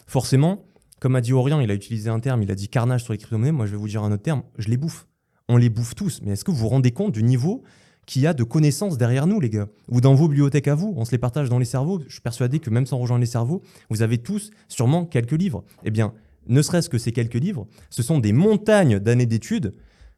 [0.08, 0.64] Forcément,
[1.04, 3.18] comme a dit Orient, il a utilisé un terme, il a dit carnage sur les
[3.18, 3.52] crypto-monnaies.
[3.52, 5.06] Moi, je vais vous dire un autre terme, je les bouffe.
[5.50, 6.22] On les bouffe tous.
[6.22, 7.62] Mais est-ce que vous vous rendez compte du niveau
[8.06, 9.68] qu'il y a de connaissances derrière nous, les gars?
[9.90, 12.00] Ou dans vos bibliothèques à vous On se les partage dans les cerveaux.
[12.06, 15.62] Je suis persuadé que même sans rejoindre les cerveaux, vous avez tous sûrement quelques livres.
[15.84, 16.14] Eh bien,
[16.46, 19.74] ne serait-ce que ces quelques livres, ce sont des montagnes d'années d'études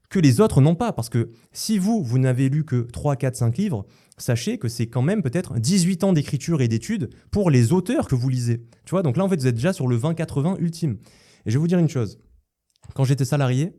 [0.09, 0.93] que les autres n'ont pas.
[0.93, 3.87] Parce que si vous, vous n'avez lu que 3, 4, 5 livres,
[4.19, 8.15] sachez que c'est quand même peut-être 18 ans d'écriture et d'études pour les auteurs que
[8.15, 8.63] vous lisez.
[8.85, 10.99] Tu vois, donc là, en fait, vous êtes déjà sur le 20-80 ultime.
[11.45, 12.19] Et je vais vous dire une chose.
[12.95, 13.73] Quand j'étais salarié,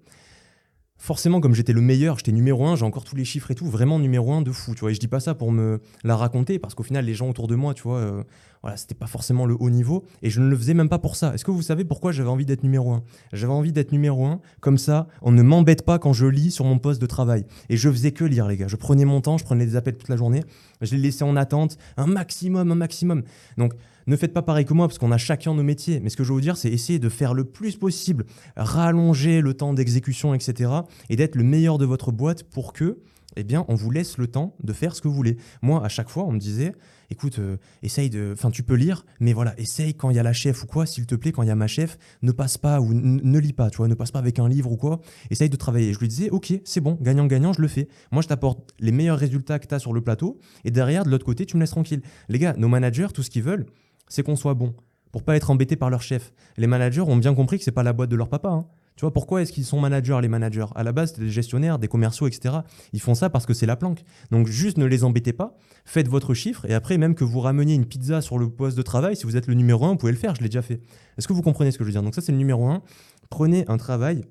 [0.98, 3.68] forcément, comme j'étais le meilleur, j'étais numéro un, j'ai encore tous les chiffres et tout,
[3.68, 4.92] vraiment numéro un de fou, tu vois.
[4.92, 7.48] Et je dis pas ça pour me la raconter, parce qu'au final, les gens autour
[7.48, 8.24] de moi, tu vois, euh,
[8.64, 11.16] voilà, c'était pas forcément le haut niveau, et je ne le faisais même pas pour
[11.16, 11.34] ça.
[11.34, 13.04] Est-ce que vous savez pourquoi j'avais envie d'être numéro un?
[13.32, 16.66] J'avais envie d'être numéro un, comme ça, on ne m'embête pas quand je lis sur
[16.66, 17.46] mon poste de travail.
[17.70, 18.68] Et je faisais que lire, les gars.
[18.68, 20.44] Je prenais mon temps, je prenais des appels toute la journée,
[20.82, 23.24] je les laissais en attente, un maximum, un maximum.
[23.58, 23.74] Donc,
[24.08, 26.00] ne faites pas pareil que moi parce qu'on a chacun nos métiers.
[26.00, 29.42] Mais ce que je veux vous dire, c'est essayer de faire le plus possible, rallonger
[29.42, 30.72] le temps d'exécution, etc.
[31.10, 33.00] et d'être le meilleur de votre boîte pour que,
[33.36, 35.38] eh bien, on vous laisse le temps de faire ce que vous voulez.
[35.62, 36.74] Moi, à chaque fois, on me disait,
[37.10, 38.32] écoute, euh, essaye de.
[38.34, 40.86] Enfin, tu peux lire, mais voilà, essaye quand il y a la chef ou quoi,
[40.86, 43.54] s'il te plaît, quand il y a ma chef, ne passe pas ou ne lis
[43.54, 45.94] pas, tu vois, ne passe pas avec un livre ou quoi, essaye de travailler.
[45.94, 47.88] Je lui disais, ok, c'est bon, gagnant-gagnant, je le fais.
[48.12, 51.10] Moi, je t'apporte les meilleurs résultats que tu as sur le plateau, et derrière, de
[51.10, 52.02] l'autre côté, tu me laisses tranquille.
[52.30, 53.68] Les gars, nos managers, tout ce qu'ils veulent,
[54.08, 54.74] c'est qu'on soit bon,
[55.12, 56.34] pour pas être embêté par leur chef.
[56.58, 58.50] Les managers ont bien compris que c'est pas la boîte de leur papa.
[58.50, 58.66] Hein.
[58.96, 60.66] Tu vois, pourquoi est-ce qu'ils sont managers, les managers?
[60.74, 62.56] À la base, c'est des gestionnaires, des commerciaux, etc.
[62.94, 64.02] Ils font ça parce que c'est la planque.
[64.32, 65.56] Donc, juste ne les embêtez pas,
[65.86, 68.82] faites votre chiffre, et après, même que vous rameniez une pizza sur le poste de
[68.82, 70.82] travail, si vous êtes le numéro un, vous pouvez le faire, je l'ai déjà fait.
[71.18, 72.02] Est-ce que vous comprenez ce que je veux dire?
[72.02, 72.82] Donc, ça, c'est le numéro un.
[73.30, 74.24] Prenez un travail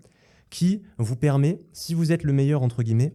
[0.50, 3.14] qui vous permet, si vous êtes le meilleur, entre guillemets,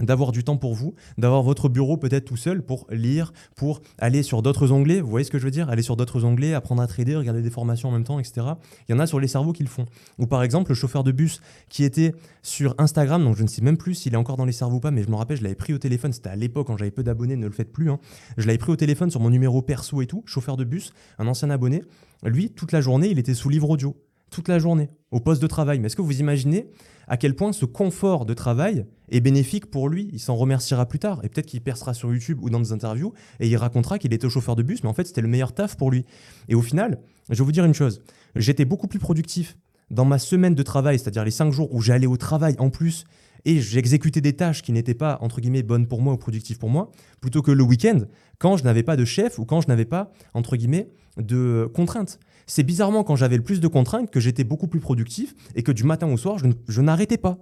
[0.00, 4.22] d'avoir du temps pour vous, d'avoir votre bureau peut-être tout seul pour lire, pour aller
[4.22, 5.70] sur d'autres onglets, vous voyez ce que je veux dire?
[5.70, 8.46] Aller sur d'autres onglets, apprendre à trader, regarder des formations en même temps, etc.
[8.88, 9.86] Il y en a sur les cerveaux qui le font.
[10.18, 13.62] Ou par exemple, le chauffeur de bus qui était sur Instagram, donc je ne sais
[13.62, 15.42] même plus s'il est encore dans les cerveaux ou pas, mais je me rappelle, je
[15.42, 17.90] l'avais pris au téléphone, c'était à l'époque quand j'avais peu d'abonnés, ne le faites plus.
[17.90, 17.98] Hein.
[18.36, 21.26] Je l'avais pris au téléphone sur mon numéro perso et tout, chauffeur de bus, un
[21.26, 21.82] ancien abonné.
[22.24, 23.96] Lui, toute la journée, il était sous livre audio.
[24.30, 25.78] Toute la journée, au poste de travail.
[25.78, 26.68] Mais est-ce que vous imaginez
[27.08, 30.10] à quel point ce confort de travail est bénéfique pour lui.
[30.12, 33.12] Il s'en remerciera plus tard et peut-être qu'il percera sur YouTube ou dans des interviews
[33.40, 35.76] et il racontera qu'il était chauffeur de bus, mais en fait c'était le meilleur taf
[35.76, 36.04] pour lui.
[36.48, 37.00] Et au final,
[37.30, 38.02] je vais vous dire une chose,
[38.34, 39.56] j'étais beaucoup plus productif
[39.90, 43.04] dans ma semaine de travail, c'est-à-dire les cinq jours où j'allais au travail en plus
[43.44, 46.68] et j'exécutais des tâches qui n'étaient pas, entre guillemets, bonnes pour moi ou productives pour
[46.68, 46.90] moi,
[47.20, 48.00] plutôt que le week-end,
[48.38, 52.18] quand je n'avais pas de chef ou quand je n'avais pas, entre guillemets, de contraintes.
[52.46, 55.72] C'est bizarrement quand j'avais le plus de contraintes que j'étais beaucoup plus productif et que
[55.72, 57.38] du matin au soir, je, n'arrêtais pas.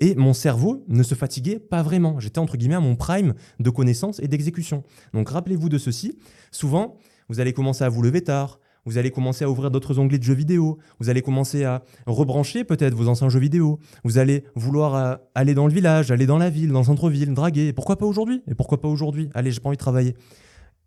[0.00, 2.20] Et mon cerveau ne se fatiguait pas vraiment.
[2.20, 4.84] J'étais entre guillemets à mon prime de connaissances et d'exécution.
[5.12, 6.18] Donc rappelez-vous de ceci.
[6.52, 6.98] Souvent,
[7.28, 10.24] vous allez commencer à vous lever tard, Vous allez commencer à ouvrir d'autres onglets de
[10.24, 10.78] jeux vidéo.
[11.00, 13.80] Vous allez commencer à rebrancher peut-être vos anciens jeux vidéo.
[14.04, 17.32] Vous allez vouloir euh, aller dans le village, aller dans la ville, dans le centre-ville,
[17.32, 17.72] draguer.
[17.72, 18.42] Pourquoi pas aujourd'hui?
[18.46, 19.30] Et pourquoi pas aujourd'hui?
[19.34, 20.14] Allez, j'ai pas envie de travailler.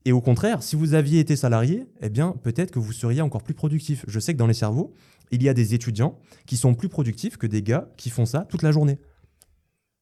[0.06, 3.44] Et au contraire, si vous aviez été salarié, eh bien, peut-être que vous seriez encore
[3.44, 4.06] plus productif.
[4.08, 4.94] Je sais que dans les cerveaux,
[5.32, 8.46] il y a des étudiants qui sont plus productifs que des gars qui font ça
[8.50, 9.00] toute la journée.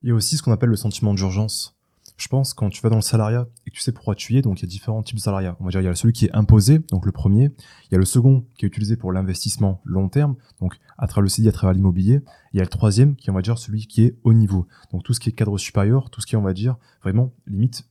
[0.04, 1.76] Il y a aussi ce qu'on appelle le sentiment d'urgence
[2.18, 4.38] je pense, quand tu vas dans le salariat et que tu sais pourquoi tu y
[4.38, 5.58] es, donc il y a différents types de salariat.
[5.60, 7.52] On va dire, il y a celui qui est imposé, donc le premier.
[7.86, 11.24] Il y a le second qui est utilisé pour l'investissement long terme, donc à travers
[11.24, 12.22] le CDI, à travers l'immobilier.
[12.54, 14.66] Il y a le troisième qui est, on va dire, celui qui est haut niveau.
[14.92, 17.34] Donc tout ce qui est cadre supérieur, tout ce qui est, on va dire, vraiment
[17.48, 17.90] limite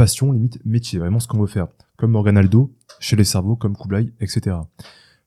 [0.00, 1.68] passion, limite métier, vraiment ce qu'on veut faire.
[1.98, 4.56] Comme Morgan Aldo, chez les cerveaux, comme Kublai, etc.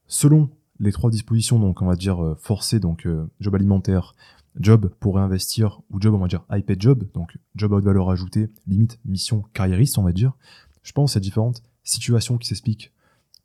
[0.08, 0.50] Selon
[0.80, 4.16] les trois dispositions, donc on va dire euh, forcées, donc euh, job alimentaire,
[4.60, 8.10] job pour réinvestir ou job on va dire iPad job, donc job à haute valeur
[8.10, 10.34] ajoutée, limite mission carriériste on va dire.
[10.82, 12.92] Je pense à différentes situations qui s'expliquent.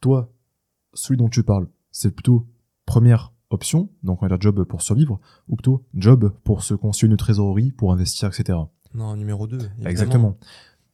[0.00, 0.32] Toi,
[0.94, 2.46] celui dont tu parles, c'est plutôt
[2.86, 5.20] première option, donc on va dire job pour survivre,
[5.50, 8.60] ou plutôt job pour se construire une trésorerie, pour investir, etc.
[8.94, 9.58] Non, numéro 2.
[9.84, 10.38] Exactement.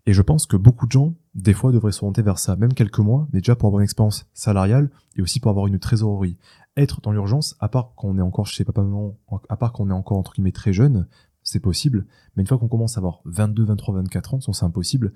[0.06, 2.98] Et je pense que beaucoup de gens, des fois, devraient s'orienter vers ça, même quelques
[2.98, 6.36] mois, mais déjà pour avoir une expérience salariale et aussi pour avoir une trésorerie
[6.76, 9.16] être dans l'urgence, à part quand on est encore chez papa maman,
[9.48, 11.06] à part qu'on est encore entre guillemets très jeune,
[11.42, 12.06] c'est possible.
[12.36, 15.12] Mais une fois qu'on commence à avoir 22, 23, 24 ans, c'est impossible.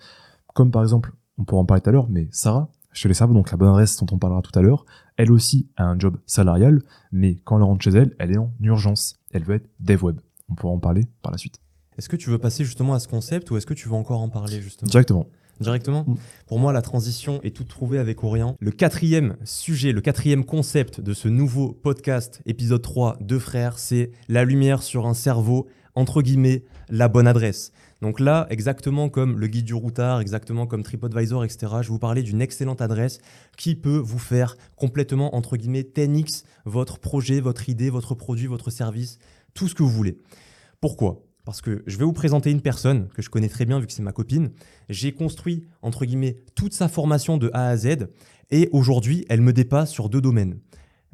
[0.55, 3.35] Comme par exemple, on pourra en parler tout à l'heure, mais Sarah, chez les cerveaux,
[3.35, 4.87] donc la bonne adresse dont on parlera tout à l'heure,
[5.17, 6.83] elle aussi a un job salarial,
[7.13, 9.19] mais quand elle rentre chez elle, elle est en urgence.
[9.31, 10.21] Elle veut être dev web.
[10.49, 11.61] On pourra en parler par la suite.
[11.99, 14.21] Est-ce que tu veux passer justement à ce concept ou est-ce que tu veux encore
[14.21, 15.27] en parler justement Directement
[15.61, 16.05] directement.
[16.07, 16.15] Mm.
[16.47, 18.57] Pour moi, la transition est toute trouvée avec Orient.
[18.61, 24.13] Le quatrième sujet, le quatrième concept de ce nouveau podcast, épisode 3, Deux frères, c'est
[24.29, 27.73] la lumière sur un cerveau, entre guillemets, la bonne adresse.
[28.01, 31.99] Donc là, exactement comme le guide du routard, exactement comme TripAdvisor, etc., je vais vous
[31.99, 33.19] parler d'une excellente adresse
[33.57, 38.71] qui peut vous faire complètement, entre guillemets, 10x votre projet, votre idée, votre produit, votre
[38.71, 39.19] service,
[39.55, 40.19] tout ce que vous voulez.
[40.81, 41.28] Pourquoi?
[41.49, 43.93] Parce que je vais vous présenter une personne que je connais très bien vu que
[43.95, 44.51] c'est ma copine.
[44.91, 48.09] J'ai construit, entre guillemets, toute sa formation de A à Z
[48.51, 50.59] et aujourd'hui, elle me dépasse sur deux domaines.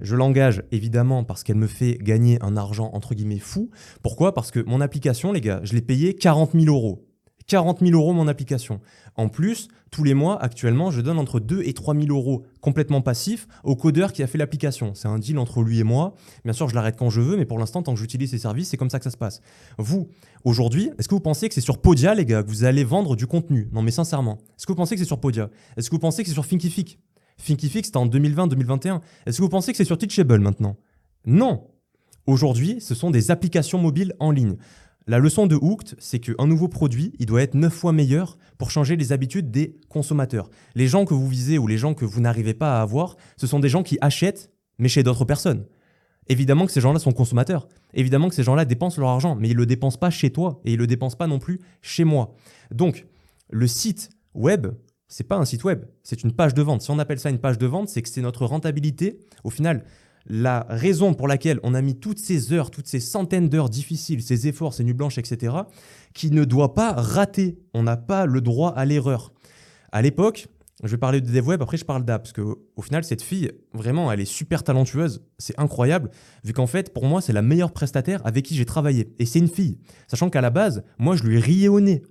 [0.01, 3.70] Je l'engage évidemment parce qu'elle me fait gagner un argent, entre guillemets, fou.
[4.03, 4.35] Pourquoi?
[4.35, 7.07] Parce que mon application, les gars, je l'ai payé 40 000 euros.
[7.47, 8.80] 40 000 euros mon application.
[9.16, 13.01] En plus, tous les mois, actuellement, je donne entre 2 et 3 000 euros complètement
[13.01, 14.95] passifs au codeur qui a fait l'application.
[14.95, 16.14] C'est un deal entre lui et moi.
[16.45, 18.68] Bien sûr, je l'arrête quand je veux, mais pour l'instant, tant que j'utilise ses services,
[18.68, 19.40] c'est comme ça que ça se passe.
[19.78, 20.09] Vous,
[20.45, 23.14] aujourd'hui, est-ce que vous pensez que c'est sur Podia, les gars, que vous allez vendre
[23.14, 23.68] du contenu?
[23.72, 25.51] Non, mais sincèrement, est-ce que vous pensez que c'est sur Podia?
[25.76, 26.99] Est-ce que vous pensez que c'est sur Thinkific?
[27.45, 29.01] Thinkific, c'était en 2020-2021.
[29.26, 30.76] Est-ce que vous pensez que c'est sur Teachable maintenant?
[31.26, 31.68] Non
[32.26, 34.57] Aujourd'hui, ce sont des applications mobiles en ligne.
[35.07, 38.70] La leçon de Hooked, c'est qu'un nouveau produit, il doit être 9 fois meilleur pour
[38.70, 40.48] changer les habitudes des consommateurs.
[40.74, 43.46] Les gens que vous visez ou les gens que vous n'arrivez pas à avoir, ce
[43.46, 45.66] sont des gens qui achètent, mais chez d'autres personnes.
[46.28, 47.68] Évidemment que ces gens-là sont consommateurs.
[47.92, 50.62] Évidemment que ces gens-là dépensent leur argent, mais ils ne le dépensent pas chez toi
[50.64, 52.34] et ils ne le dépensent pas non plus chez moi.
[52.70, 53.07] Donc,
[53.50, 54.68] le site web,
[55.07, 56.80] c'est pas un site web, c'est une page de vente.
[56.80, 59.20] Si on appelle ça une page de vente, c'est que c'est notre rentabilité.
[59.44, 59.84] Au final,
[60.27, 64.22] la raison pour laquelle on a mis toutes ces heures, toutes ces centaines d'heures difficiles,
[64.22, 65.55] ces efforts, ces nuits blanches, etc.,
[66.14, 67.59] qui ne doit pas rater.
[67.75, 69.33] On n'a pas le droit à l'erreur.
[69.93, 70.49] À l'époque,
[70.83, 74.11] je vais parler de DevWeb, après je parle d'app, parce qu'au final, cette fille, vraiment,
[74.11, 76.11] elle est super talentueuse, c'est incroyable,
[76.43, 79.14] vu qu'en fait, pour moi, c'est la meilleure prestataire avec qui j'ai travaillé.
[79.18, 79.79] Et c'est une fille.
[80.09, 82.03] Sachant qu'à la base, moi, je lui riais au nez.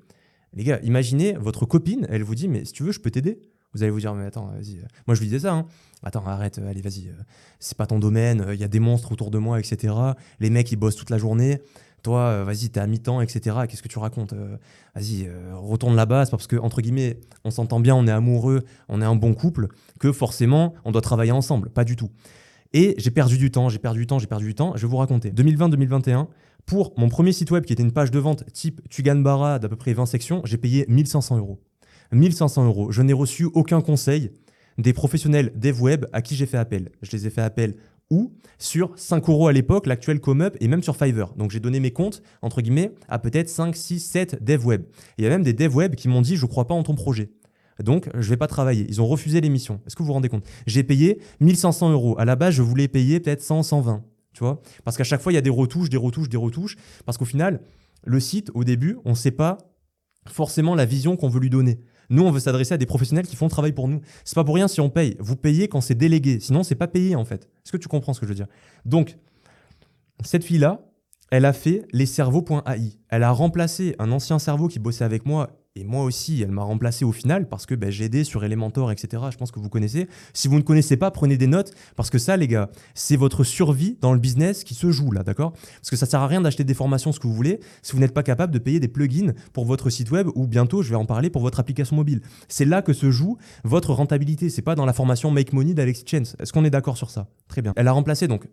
[0.53, 3.39] Les gars, imaginez, votre copine, elle vous dit, mais si tu veux, je peux t'aider.
[3.73, 4.79] Vous allez vous dire, mais attends, vas-y.
[5.07, 5.53] Moi, je lui disais ça.
[5.53, 5.65] Hein.
[6.03, 7.07] Attends, arrête, allez, vas-y.
[7.07, 7.13] Euh,
[7.59, 8.45] c'est pas ton domaine.
[8.53, 9.93] Il y a des monstres autour de moi, etc.
[10.39, 11.61] Les mecs, ils bossent toute la journée.
[12.03, 13.57] Toi, euh, vas-y, t'es à mi-temps, etc.
[13.67, 14.57] Qu'est-ce que tu racontes euh,
[14.95, 16.25] Vas-y, retourne là-bas.
[16.29, 19.69] Parce que, entre guillemets, on s'entend bien, on est amoureux, on est un bon couple,
[19.99, 21.69] que forcément, on doit travailler ensemble.
[21.69, 22.09] Pas du tout.
[22.73, 24.73] Et j'ai perdu du temps, j'ai perdu du temps, j'ai perdu du temps.
[24.75, 25.31] Je vais vous raconter.
[25.31, 26.27] 2020-2021,
[26.65, 29.75] pour mon premier site web qui était une page de vente type Tugan d'à peu
[29.75, 31.59] près 20 sections, j'ai payé 1500 euros.
[32.13, 32.91] 1500 euros.
[32.91, 34.31] Je n'ai reçu aucun conseil
[34.77, 36.89] des professionnels dev web à qui j'ai fait appel.
[37.01, 37.75] Je les ai fait appel
[38.09, 38.33] où?
[38.59, 41.33] Sur 5 euros à l'époque, l'actuel ComeUp, et même sur Fiverr.
[41.35, 44.83] Donc j'ai donné mes comptes, entre guillemets, à peut-être 5, 6, 7 dev web.
[45.17, 46.95] Il y a même des dev web qui m'ont dit je crois pas en ton
[46.95, 47.31] projet.
[47.81, 48.85] Donc, je vais pas travailler.
[48.87, 49.81] Ils ont refusé l'émission.
[49.87, 50.45] Est-ce que vous vous rendez compte?
[50.67, 52.15] J'ai payé 1500 euros.
[52.19, 54.03] À la base, je voulais payer peut-être 100, 120.
[54.33, 54.61] Tu vois?
[54.83, 56.75] Parce qu'à chaque fois, il y a des retouches, des retouches, des retouches.
[57.05, 57.61] Parce qu'au final,
[58.05, 59.57] le site, au début, on ne sait pas
[60.27, 61.79] forcément la vision qu'on veut lui donner.
[62.09, 64.01] Nous, on veut s'adresser à des professionnels qui font le travail pour nous.
[64.23, 65.15] C'est pas pour rien si on paye.
[65.19, 66.39] Vous payez quand c'est délégué.
[66.39, 67.49] Sinon, c'est pas payé en fait.
[67.65, 68.47] Est-ce que tu comprends ce que je veux dire?
[68.85, 69.17] Donc,
[70.23, 70.85] cette fille-là,
[71.31, 72.99] elle a fait les cerveaux.ai.
[73.09, 76.61] Elle a remplacé un ancien cerveau qui bossait avec moi et moi aussi, elle m'a
[76.61, 79.23] remplacé au final parce que ben, j'ai aidé sur Elementor, etc.
[79.31, 80.07] Je pense que vous connaissez.
[80.31, 83.43] Si vous ne connaissez pas, prenez des notes parce que ça, les gars, c'est votre
[83.43, 85.53] survie dans le business qui se joue là, d'accord?
[85.77, 87.99] Parce que ça sert à rien d'acheter des formations, ce que vous voulez, si vous
[87.99, 90.95] n'êtes pas capable de payer des plugins pour votre site web ou bientôt, je vais
[90.95, 92.21] en parler, pour votre application mobile.
[92.47, 94.51] C'est là que se joue votre rentabilité.
[94.51, 96.35] C'est pas dans la formation Make Money d'Alexis Chance.
[96.39, 97.27] Est-ce qu'on est, d'accord sur ça?
[97.47, 97.73] Très bien.
[97.75, 98.47] Elle a remplacé donc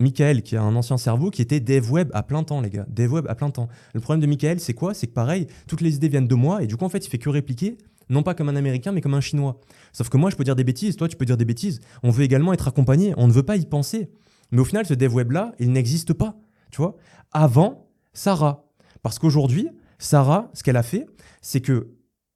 [0.00, 2.86] Michael, qui a un ancien cerveau, qui était dev web à plein temps, les gars.
[2.88, 3.68] Dev web à plein temps.
[3.94, 4.94] Le problème de Michael, c'est quoi?
[4.94, 7.08] C'est que pareil, toutes les idées viennent de moi, et du coup, en fait, il
[7.08, 7.78] fait que répliquer,
[8.08, 9.60] non pas comme un Américain, mais comme un Chinois.
[9.92, 11.80] Sauf que moi, je peux dire des bêtises, toi, tu peux dire des bêtises.
[12.02, 14.10] On veut également être accompagné, on ne veut pas y penser.
[14.50, 16.36] Mais au final, ce dev web-là, il n'existe pas,
[16.70, 16.96] tu vois?
[17.32, 18.68] Avant, Sarah.
[19.02, 21.06] Parce qu'aujourd'hui, Sarah, ce qu'elle a fait,
[21.40, 21.88] c'est que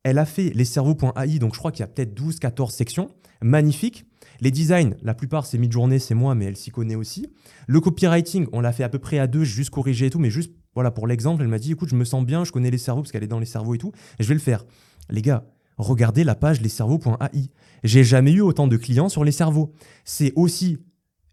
[0.03, 3.09] elle a fait les cerveaux.ai, donc je crois qu'il y a peut-être 12, 14 sections,
[3.43, 4.07] magnifiques,
[4.41, 7.27] les designs, la plupart, c'est mid-journée, c'est moi, mais elle s'y connaît aussi.
[7.67, 10.31] Le copywriting, on l'a fait à peu près à deux, juste corrigé et tout, mais
[10.31, 12.79] juste voilà, pour l'exemple, elle m'a dit écoute, je me sens bien, je connais les
[12.79, 14.65] cerveaux parce qu'elle est dans les cerveaux et tout, et je vais le faire.
[15.09, 15.47] Les gars,
[15.79, 17.51] regardez la page lescerveaux.ai.
[17.83, 19.73] J'ai jamais eu autant de clients sur les cerveaux.
[20.05, 20.79] C'est aussi,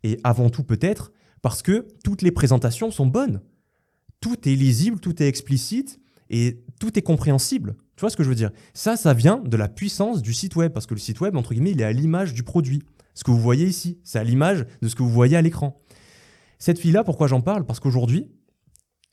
[0.03, 1.11] et avant tout peut-être,
[1.41, 3.41] parce que toutes les présentations sont bonnes.
[4.21, 5.99] Tout est lisible, tout est explicite
[6.29, 7.75] et tout est compréhensible.
[7.97, 8.51] Tu vois ce que je veux dire?
[8.73, 11.53] Ça, ça vient de la puissance du site web, parce que le site web, entre
[11.53, 12.81] guillemets, il est à l'image du produit.
[13.13, 15.81] Ce que vous voyez ici, c'est à l'image de ce que vous voyez à l'écran.
[16.59, 17.65] Cette fille-là, pourquoi j'en parle?
[17.65, 18.31] Parce qu'aujourd'hui,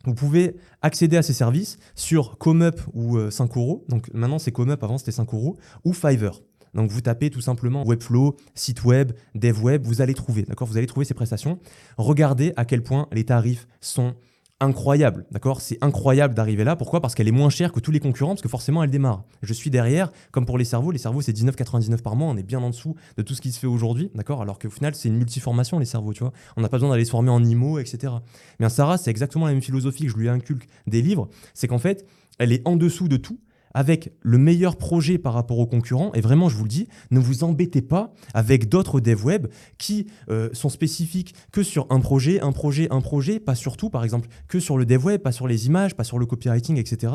[0.04, 3.84] vous pouvez accéder à ces services sur ComeUp ou 5 euh, euros.
[3.88, 6.40] Donc maintenant, c'est ComeUp, avant c'était 5 euros, ou Fiverr.
[6.74, 10.68] Donc vous tapez tout simplement Webflow, site web, dev web, vous allez trouver, d'accord?
[10.68, 11.58] Vous allez trouver ces prestations.
[11.98, 14.14] Regardez à quel point les tarifs sont
[14.60, 15.60] incroyable, d'accord?
[15.60, 16.76] C'est incroyable d'arriver là.
[16.76, 17.00] Pourquoi?
[17.00, 19.24] Parce qu'elle est moins chère que tous les concurrents, parce que forcément elle démarre.
[19.42, 22.42] Je suis derrière, comme pour les cerveaux, les cerveaux c'est 19,99 par mois, on est
[22.42, 24.42] bien en dessous de tout ce qui se fait aujourd'hui, d'accord?
[24.42, 26.32] Alors qu'au final c'est une multiformation les cerveaux, tu vois.
[26.56, 28.12] On n'a pas besoin d'aller se former en IMO, etc.
[28.58, 31.78] Mais Sarah, c'est exactement la même philosophie que je lui inculque des livres, c'est qu'en
[31.78, 32.06] fait,
[32.38, 33.38] elle est en dessous de tout
[33.74, 36.12] avec le meilleur projet par rapport aux concurrents.
[36.14, 39.46] Et vraiment, je vous le dis, ne vous embêtez pas avec d'autres dev web
[39.78, 44.04] qui euh, sont spécifiques que sur un projet, un projet, un projet, pas surtout, par
[44.04, 47.12] exemple, que sur le dev web, pas sur les images, pas sur le copywriting, etc.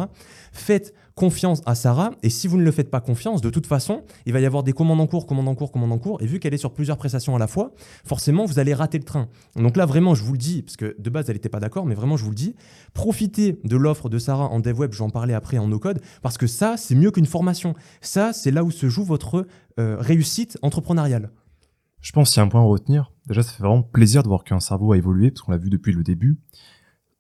[0.52, 2.12] Faites confiance à Sarah.
[2.22, 4.64] Et si vous ne le faites pas confiance, de toute façon, il va y avoir
[4.64, 6.22] des commandes en cours, commandes en cours, commandes en cours.
[6.22, 7.72] Et vu qu'elle est sur plusieurs prestations à la fois,
[8.04, 9.30] forcément, vous allez rater le train.
[9.56, 11.86] Donc là, vraiment, je vous le dis, parce que de base, elle n'était pas d'accord,
[11.86, 12.56] mais vraiment, je vous le dis,
[12.94, 14.92] profitez de l'offre de Sarah en dev web.
[14.92, 17.76] Je vais en parler après en no-code, parce que ça, c'est mieux qu'une formation.
[18.02, 19.48] Ça, c'est là où se joue votre
[19.80, 21.32] euh, réussite entrepreneuriale.
[22.02, 23.12] Je pense qu'il y a un point à retenir.
[23.28, 25.70] Déjà, ça fait vraiment plaisir de voir qu'un cerveau a évolué, parce qu'on l'a vu
[25.70, 26.38] depuis le début.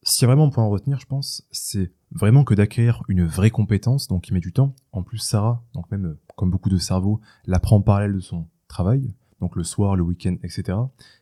[0.04, 4.07] Si vraiment un point à retenir, je pense, c'est vraiment que d'acquérir une vraie compétence,
[4.07, 4.76] donc qui met du temps.
[4.91, 8.48] En plus, Sarah, donc même euh, comme beaucoup de cerveaux, l'apprend en parallèle de son
[8.68, 10.77] travail, donc le soir, le week-end, etc.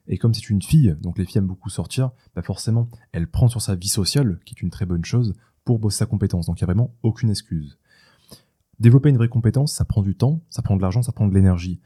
[0.08, 3.48] Et comme c'est une fille, donc les filles aiment beaucoup sortir, bah forcément, elle prend
[3.48, 5.34] sur sa vie sociale, qui est une très bonne chose,
[5.66, 6.46] pour bosser sa compétence.
[6.46, 7.78] Donc il n'y a vraiment aucune excuse.
[8.80, 11.34] Développer une vraie compétence, ça prend du temps, ça prend de l'argent, ça prend de
[11.34, 11.80] l'énergie.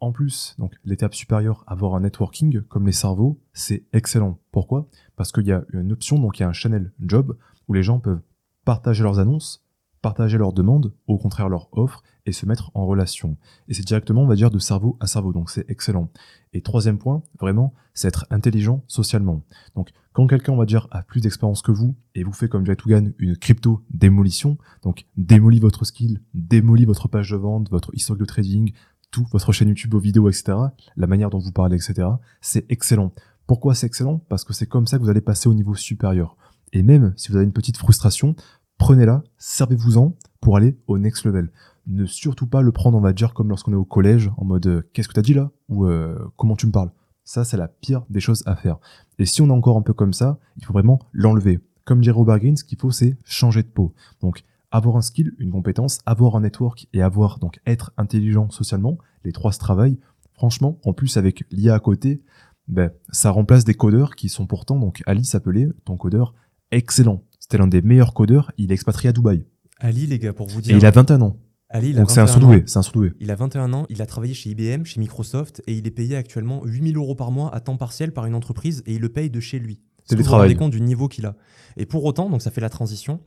[0.00, 4.38] En plus, donc l'étape supérieure, avoir un networking comme les cerveaux, c'est excellent.
[4.52, 4.88] Pourquoi?
[5.16, 7.82] Parce qu'il y a une option, donc il y a un channel job où les
[7.82, 8.22] gens peuvent
[8.68, 9.64] partager leurs annonces,
[10.02, 13.38] partager leurs demandes, au contraire leurs offres, et se mettre en relation.
[13.66, 16.10] Et c'est directement, on va dire, de cerveau à cerveau, donc c'est excellent.
[16.52, 19.42] Et troisième point, vraiment, c'est être intelligent socialement.
[19.74, 22.66] Donc quand quelqu'un, on va dire, a plus d'expérience que vous, et vous fait comme
[22.66, 28.20] Jack une crypto démolition, donc démolit votre skill, démolit votre page de vente, votre historique
[28.20, 28.72] de trading,
[29.10, 30.58] tout, votre chaîne YouTube, vos vidéos, etc.,
[30.94, 32.06] la manière dont vous parlez, etc.,
[32.42, 33.14] c'est excellent.
[33.46, 34.18] Pourquoi c'est excellent?
[34.28, 36.36] Parce que c'est comme ça que vous allez passer au niveau supérieur.
[36.72, 38.34] Et même si vous avez une petite frustration,
[38.78, 41.50] prenez-la, servez-vous-en pour aller au next level.
[41.86, 44.66] Ne surtout pas le prendre, on va dire, comme lorsqu'on est au collège, en mode
[44.66, 45.50] euh, qu'est-ce que t'as dit là?
[45.68, 46.90] Ou euh, comment tu me parles?
[47.24, 48.78] Ça, c'est la pire des choses à faire.
[49.18, 51.60] Et si on est encore un peu comme ça, il faut vraiment l'enlever.
[51.84, 53.94] Comme dirait Robert Greene, ce qu'il faut, c'est changer de peau.
[54.20, 58.98] Donc, avoir un skill, une compétence, avoir un network et avoir donc être intelligent socialement,
[59.24, 59.98] les trois se travaillent.
[60.32, 62.22] Franchement, en plus avec l'IA à côté,
[62.68, 66.34] ben, ça remplace des codeurs qui sont pourtant, donc Ali s'appelait, ton codeur,
[66.70, 67.22] excellent.
[67.50, 69.46] C'était l'un des meilleurs codeurs, il est expatrié à Dubaï.
[69.78, 70.74] Ali, les gars, pour vous dire.
[70.74, 71.38] Et il a 21 ans.
[71.70, 73.14] Ali, il a donc c'est un surdoué, c'est un surdoué.
[73.20, 76.16] Il a 21 ans, il a travaillé chez IBM, chez Microsoft, et il est payé
[76.16, 79.30] actuellement 8000 euros par mois à temps partiel par une entreprise, et il le paye
[79.30, 79.80] de chez lui.
[80.04, 81.36] C'est Vous vous rendez compte du niveau qu'il a.
[81.78, 83.20] Et pour autant, donc ça fait la transition,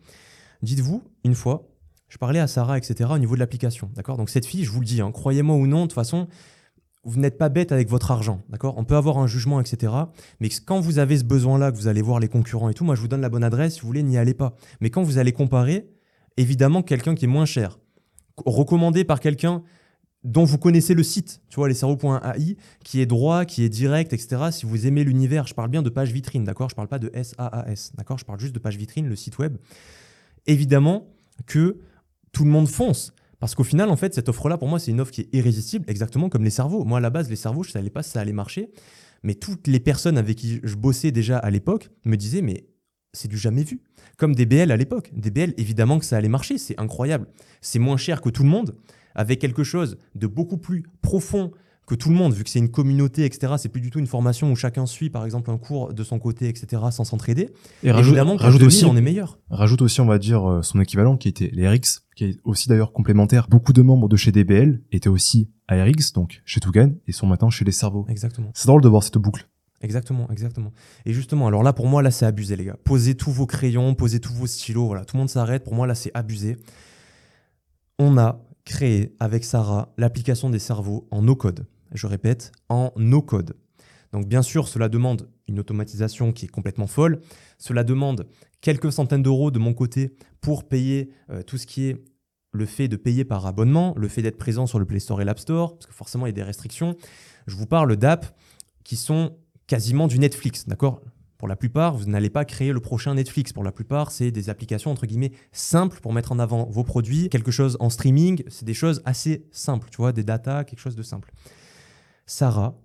[0.61, 1.67] Dites-vous, une fois,
[2.07, 3.89] je parlais à Sarah, etc., au niveau de l'application.
[3.95, 4.17] D'accord?
[4.17, 6.27] Donc, cette fille, je vous le dis, hein, croyez-moi ou non, de toute façon,
[7.03, 8.41] vous n'êtes pas bête avec votre argent.
[8.49, 8.75] D'accord?
[8.77, 9.93] On peut avoir un jugement, etc.
[10.39, 12.95] Mais quand vous avez ce besoin-là, que vous allez voir les concurrents et tout, moi,
[12.95, 13.75] je vous donne la bonne adresse.
[13.75, 14.55] Si vous voulez, n'y allez pas.
[14.79, 15.89] Mais quand vous allez comparer,
[16.37, 17.79] évidemment, quelqu'un qui est moins cher,
[18.45, 19.63] recommandé par quelqu'un
[20.23, 24.13] dont vous connaissez le site, tu vois, les cerveaux.ai, qui est droit, qui est direct,
[24.13, 24.51] etc.
[24.51, 26.69] Si vous aimez l'univers, je parle bien de page vitrine, d'accord?
[26.69, 28.19] Je parle pas de SAAS, d'accord?
[28.19, 29.57] Je parle juste de page vitrine, le site web
[30.47, 31.07] évidemment
[31.45, 31.79] que
[32.31, 33.13] tout le monde fonce.
[33.41, 35.83] Parce qu'au final, en fait, cette offre-là, pour moi, c'est une offre qui est irrésistible,
[35.87, 36.85] exactement comme les cerveaux.
[36.85, 38.69] Moi, à la base, les cerveaux, je ne savais pas si ça allait marcher.
[39.23, 42.67] Mais toutes les personnes avec qui je bossais déjà à l'époque me disaient, mais
[43.13, 43.81] c'est du jamais vu.
[44.17, 45.09] Comme des BL à l'époque.
[45.15, 47.25] Des BL, évidemment que ça allait marcher, c'est incroyable.
[47.61, 48.75] C'est moins cher que tout le monde,
[49.15, 51.51] avec quelque chose de beaucoup plus profond
[51.91, 53.55] que tout le monde, vu que c'est une communauté, etc.
[53.57, 56.19] C'est plus du tout une formation où chacun suit, par exemple, un cours de son
[56.19, 57.49] côté, etc., sans s'entraider.
[57.83, 59.39] Et rajoute, Évidemment rajoute aussi, on est meilleur.
[59.49, 62.69] rajoute aussi, on va dire, euh, son équivalent qui était les RX, qui est aussi
[62.69, 63.49] d'ailleurs complémentaire.
[63.49, 67.27] Beaucoup de membres de chez DBL étaient aussi à RX, donc chez Tougan, et sont
[67.27, 68.05] maintenant chez les cerveaux.
[68.07, 68.51] Exactement.
[68.53, 69.49] C'est drôle de voir cette boucle.
[69.81, 70.71] Exactement, exactement.
[71.05, 72.77] Et justement, alors là, pour moi, là, c'est abusé, les gars.
[72.85, 75.03] Posez tous vos crayons, posez tous vos stylos, voilà.
[75.03, 75.65] Tout le monde s'arrête.
[75.65, 76.55] Pour moi, là, c'est abusé.
[77.99, 81.65] On a créé avec Sarah l'application des cerveaux en no-code.
[81.91, 83.55] Je répète, en no-code.
[84.11, 87.21] Donc, bien sûr, cela demande une automatisation qui est complètement folle.
[87.57, 88.27] Cela demande
[88.59, 92.03] quelques centaines d'euros de mon côté pour payer euh, tout ce qui est
[92.53, 95.25] le fait de payer par abonnement, le fait d'être présent sur le Play Store et
[95.25, 96.97] l'App Store, parce que forcément, il y a des restrictions.
[97.47, 98.33] Je vous parle d'apps
[98.83, 99.37] qui sont
[99.67, 101.01] quasiment du Netflix, d'accord?
[101.37, 103.51] Pour la plupart, vous n'allez pas créer le prochain Netflix.
[103.51, 107.29] Pour la plupart, c'est des applications entre guillemets simples pour mettre en avant vos produits,
[107.29, 110.95] quelque chose en streaming, c'est des choses assez simples, tu vois, des data, quelque chose
[110.95, 111.31] de simple.
[112.31, 112.79] Sarah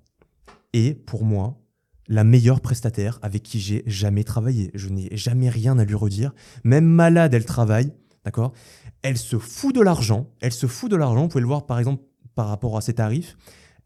[0.73, 1.62] est pour moi
[2.09, 4.73] la meilleure prestataire avec qui j'ai jamais travaillé.
[4.74, 6.32] Je n'ai jamais rien à lui redire.
[6.64, 7.93] Même malade, elle travaille,
[8.24, 8.52] d'accord?
[9.02, 10.32] Elle se fout de l'argent.
[10.40, 11.23] Elle se fout de l'argent.
[11.23, 12.02] Vous pouvez le voir par exemple
[12.35, 13.36] par rapport à ses tarifs.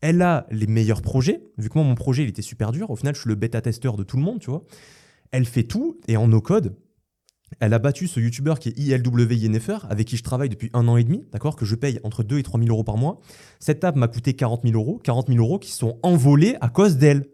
[0.01, 1.43] Elle a les meilleurs projets.
[1.59, 2.91] Vu que moi, mon projet, il était super dur.
[2.91, 4.65] Au final, je suis le bêta-testeur de tout le monde, tu vois.
[5.31, 6.75] Elle fait tout et en no-code.
[7.59, 10.87] Elle a battu ce YouTuber qui est ILW Yennefer, avec qui je travaille depuis un
[10.87, 13.21] an et demi, d'accord, que je paye entre 2 et 3 000 euros par mois.
[13.59, 16.97] Cette app m'a coûté 40 000 euros, 40 000 euros qui sont envolés à cause
[16.97, 17.27] d'elle.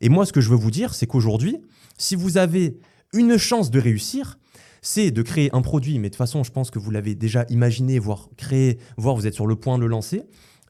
[0.00, 1.56] Et moi, ce que je veux vous dire, c'est qu'aujourd'hui,
[1.98, 2.78] si vous avez
[3.12, 4.38] une chance de réussir,
[4.80, 7.44] c'est de créer un produit, mais de toute façon, je pense que vous l'avez déjà
[7.48, 10.22] imaginé, voire créé, voire vous êtes sur le point de le lancer,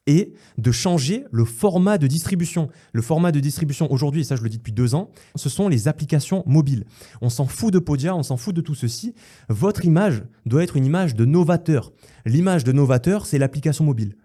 [0.08, 2.70] et de changer le format de distribution.
[2.92, 5.68] Le format de distribution aujourd'hui, et ça je le dis depuis deux ans, ce sont
[5.68, 6.86] les applications mobiles.
[7.20, 9.14] On s'en fout de Podia, on s'en fout de tout ceci.
[9.50, 11.92] Votre image doit être une image de novateur.
[12.24, 14.16] L'image de novateur, c'est l'application mobile.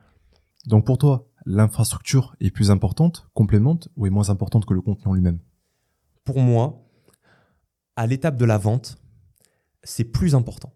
[0.68, 5.12] Donc pour toi, l'infrastructure est plus importante, complémente, ou est moins importante que le contenu
[5.12, 5.40] en lui-même?
[6.24, 6.88] Pour moi,
[7.98, 8.96] à l'étape de la vente,
[9.84, 10.74] c'est plus important.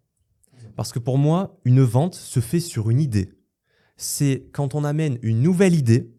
[0.76, 3.37] Parce que pour moi, une vente se fait sur une idée.
[3.98, 6.10] C'est quand on amène une nouvelle idée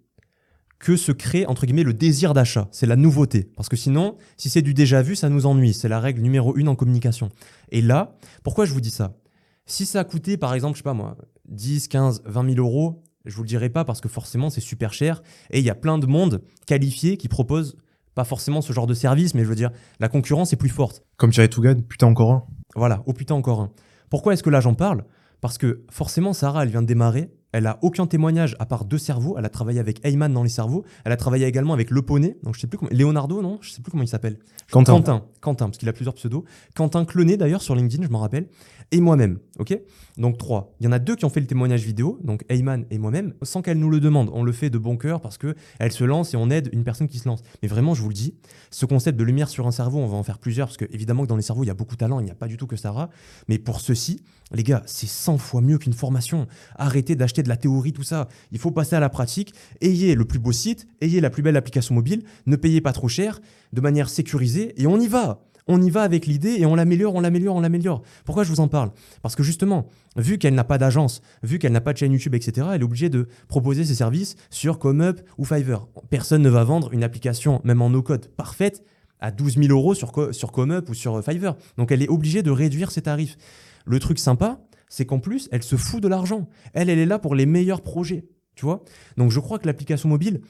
[0.78, 2.68] que se crée, entre guillemets, le désir d'achat.
[2.70, 3.50] C'est la nouveauté.
[3.56, 5.74] Parce que sinon, si c'est du déjà vu, ça nous ennuie.
[5.74, 7.30] C'est la règle numéro une en communication.
[7.70, 9.16] Et là, pourquoi je vous dis ça?
[9.66, 11.16] Si ça a coûté, par exemple, je sais pas moi,
[11.48, 14.92] 10, 15, 20 000 euros, je vous le dirai pas parce que forcément, c'est super
[14.92, 15.22] cher.
[15.50, 17.76] Et il y a plein de monde qualifié qui propose
[18.14, 21.04] pas forcément ce genre de service, mais je veux dire, la concurrence est plus forte.
[21.16, 22.46] Comme Thierry Tougan, putain encore un.
[22.74, 23.70] Voilà, oh putain encore un.
[24.10, 25.04] Pourquoi est-ce que là j'en parle?
[25.40, 28.98] Parce que forcément Sarah, elle vient de démarrer, elle a aucun témoignage à part deux
[28.98, 32.02] cerveaux, elle a travaillé avec Heyman dans les cerveaux, elle a travaillé également avec Le
[32.02, 34.38] Poney, donc je sais plus comment, Leonardo non, je sais plus comment il s'appelle.
[34.70, 34.92] Quentin.
[34.92, 36.44] Quentin, Quentin, parce qu'il a plusieurs pseudos.
[36.74, 38.48] Quentin Cloné d'ailleurs sur LinkedIn, je m'en rappelle.
[38.90, 39.78] Et moi-même, ok?
[40.16, 40.74] Donc trois.
[40.80, 43.34] Il y en a deux qui ont fait le témoignage vidéo, donc Heyman et moi-même,
[43.42, 44.30] sans qu'elle nous le demande.
[44.32, 46.84] On le fait de bon cœur parce que elle se lance et on aide une
[46.84, 47.42] personne qui se lance.
[47.62, 48.34] Mais vraiment, je vous le dis,
[48.70, 51.24] ce concept de lumière sur un cerveau, on va en faire plusieurs parce que évidemment
[51.24, 52.56] que dans les cerveaux, il y a beaucoup de talent, il n'y a pas du
[52.56, 53.10] tout que Sarah.
[53.48, 54.22] Mais pour ceci,
[54.52, 56.46] les gars, c'est 100 fois mieux qu'une formation.
[56.76, 58.28] Arrêtez d'acheter de la théorie, tout ça.
[58.52, 59.54] Il faut passer à la pratique.
[59.80, 63.08] Ayez le plus beau site, ayez la plus belle application mobile, ne payez pas trop
[63.08, 63.40] cher,
[63.72, 65.42] de manière sécurisée, et on y va.
[65.70, 68.02] On y va avec l'idée et on l'améliore, on l'améliore, on l'améliore.
[68.24, 68.90] Pourquoi je vous en parle?
[69.20, 69.86] Parce que justement,
[70.16, 72.84] vu qu'elle n'a pas d'agence, vu qu'elle n'a pas de chaîne YouTube, etc., elle est
[72.84, 75.86] obligée de proposer ses services sur ComeUp ou Fiverr.
[76.08, 78.82] Personne ne va vendre une application, même en no-code, parfaite,
[79.20, 81.54] à 12 000 euros sur, sur ComeUp ou sur Fiverr.
[81.76, 83.36] Donc elle est obligée de réduire ses tarifs.
[83.84, 86.48] Le truc sympa, c'est qu'en plus, elle se fout de l'argent.
[86.72, 88.24] Elle, elle est là pour les meilleurs projets.
[88.54, 88.82] Tu vois
[89.16, 90.40] Donc je crois que l'application mobile,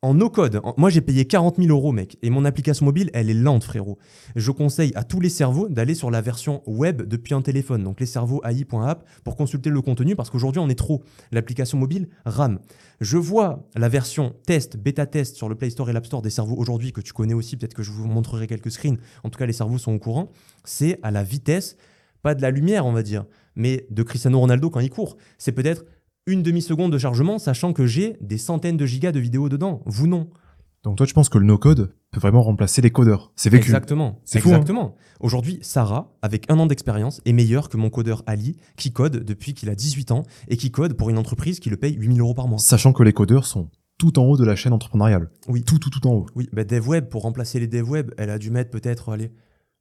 [0.00, 3.30] en no code, moi j'ai payé 40 000 euros, mec, et mon application mobile, elle
[3.30, 3.98] est lente, frérot.
[4.36, 7.98] Je conseille à tous les cerveaux d'aller sur la version web depuis un téléphone, donc
[7.98, 11.02] les cerveaux AI.app, pour consulter le contenu, parce qu'aujourd'hui on est trop.
[11.32, 12.60] L'application mobile rame.
[13.00, 16.30] Je vois la version test, bêta test sur le Play Store et l'App Store des
[16.30, 18.98] cerveaux aujourd'hui, que tu connais aussi, peut-être que je vous montrerai quelques screens.
[19.24, 20.30] En tout cas, les cerveaux sont au courant.
[20.62, 21.76] C'est à la vitesse,
[22.22, 23.24] pas de la lumière, on va dire,
[23.58, 25.18] mais de Cristiano Ronaldo quand il court.
[25.36, 25.84] C'est peut-être
[26.26, 29.82] une demi-seconde de chargement, sachant que j'ai des centaines de gigas de vidéos dedans.
[29.84, 30.30] Vous non.
[30.84, 33.32] Donc toi, tu penses que le no-code peut vraiment remplacer les codeurs?
[33.34, 33.64] C'est vécu.
[33.64, 34.20] Exactement.
[34.24, 34.52] C'est fou, hein.
[34.52, 34.94] Exactement.
[35.20, 39.54] Aujourd'hui, Sarah, avec un an d'expérience, est meilleur que mon codeur Ali, qui code depuis
[39.54, 42.34] qu'il a 18 ans et qui code pour une entreprise qui le paye 8000 euros
[42.34, 42.58] par mois.
[42.58, 45.30] Sachant que les codeurs sont tout en haut de la chaîne entrepreneuriale.
[45.48, 45.64] Oui.
[45.64, 46.26] Tout, tout, tout en haut.
[46.36, 49.32] Oui, bah DevWeb, pour remplacer les DevWeb, elle a dû mettre peut-être, allez,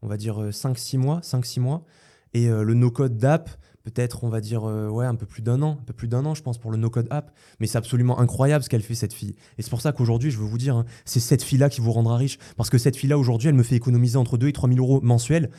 [0.02, 1.86] on va dire 5-6 mois, 5-6 mois.
[2.34, 3.49] Et euh, le no-code d'app,
[3.91, 6.26] peut-être, on va dire, euh, ouais, un peu plus d'un an, un peu plus d'un
[6.26, 7.31] an, je pense, pour le no-code app.
[7.59, 9.35] Mais c'est absolument incroyable ce qu'elle fait, cette fille.
[9.57, 11.91] Et c'est pour ça qu'aujourd'hui, je veux vous dire, hein, c'est cette fille-là qui vous
[11.91, 12.38] rendra riche.
[12.57, 14.99] Parce que cette fille-là, aujourd'hui, elle me fait économiser entre 2 et 3 000 euros
[15.01, 15.49] mensuels.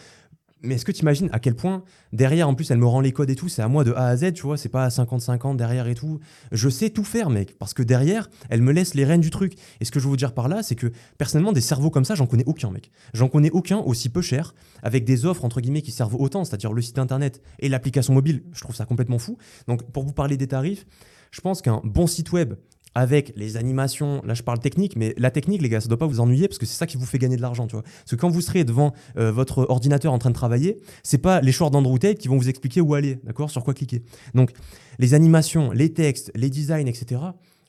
[0.62, 3.12] Mais est-ce que tu imagines à quel point derrière, en plus, elle me rend les
[3.12, 4.88] codes et tout, c'est à moi de A à Z, tu vois, c'est pas à
[4.88, 6.18] 50-50 derrière et tout.
[6.50, 9.54] Je sais tout faire, mec, parce que derrière, elle me laisse les rênes du truc.
[9.80, 12.04] Et ce que je veux vous dire par là, c'est que personnellement, des cerveaux comme
[12.04, 12.90] ça, j'en connais aucun, mec.
[13.14, 16.72] J'en connais aucun aussi peu cher, avec des offres, entre guillemets, qui servent autant, c'est-à-dire
[16.72, 18.42] le site internet et l'application mobile.
[18.52, 19.38] Je trouve ça complètement fou.
[19.68, 20.86] Donc, pour vous parler des tarifs,
[21.30, 22.54] je pense qu'un bon site web
[22.94, 26.06] avec les animations, là je parle technique, mais la technique, les gars, ça doit pas
[26.06, 27.82] vous ennuyer parce que c'est ça qui vous fait gagner de l'argent, tu vois.
[27.82, 31.40] Parce que quand vous serez devant euh, votre ordinateur en train de travailler, c'est pas
[31.40, 34.02] les choix d'Andrew Tate qui vont vous expliquer où aller, d'accord, sur quoi cliquer.
[34.34, 34.52] Donc
[34.98, 37.20] les animations, les textes, les designs, etc.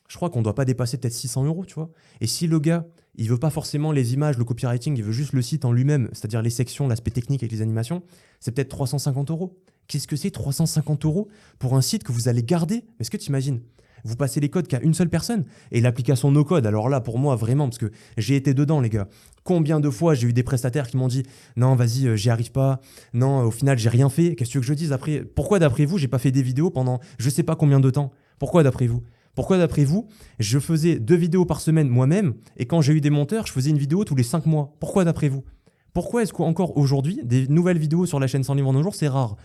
[0.07, 1.91] Je crois qu'on doit pas dépasser peut-être 600 euros, tu vois.
[2.19, 5.33] Et si le gars, il veut pas forcément les images, le copywriting, il veut juste
[5.33, 8.01] le site en lui-même, c'est-à-dire les sections, l'aspect technique avec les animations,
[8.39, 9.59] c'est peut-être 350 euros.
[9.87, 11.27] Qu'est-ce que c'est 350 euros
[11.59, 12.85] pour un site que vous allez garder?
[12.99, 13.61] Est-ce que tu imagines?
[14.03, 15.45] Vous passez les codes qu'à une seule personne.
[15.71, 18.89] Et l'application no code, alors là, pour moi, vraiment, parce que j'ai été dedans, les
[18.89, 19.07] gars.
[19.43, 21.23] Combien de fois j'ai eu des prestataires qui m'ont dit
[21.55, 22.79] Non, vas-y, euh, j'y arrive pas.
[23.13, 24.35] Non, au final, j'ai rien fait.
[24.35, 25.23] Qu'est-ce que je dise après?
[25.23, 28.11] Pourquoi, d'après vous, j'ai pas fait des vidéos pendant je sais pas combien de temps?
[28.37, 29.03] Pourquoi, d'après vous?
[29.35, 30.07] Pourquoi d'après vous,
[30.39, 33.69] je faisais deux vidéos par semaine moi-même et quand j'ai eu des monteurs, je faisais
[33.69, 34.75] une vidéo tous les cinq mois?
[34.81, 35.45] Pourquoi d'après vous?
[35.93, 38.93] Pourquoi est-ce qu'encore aujourd'hui, des nouvelles vidéos sur la chaîne sans livre en un jour,
[38.93, 39.37] c'est rare?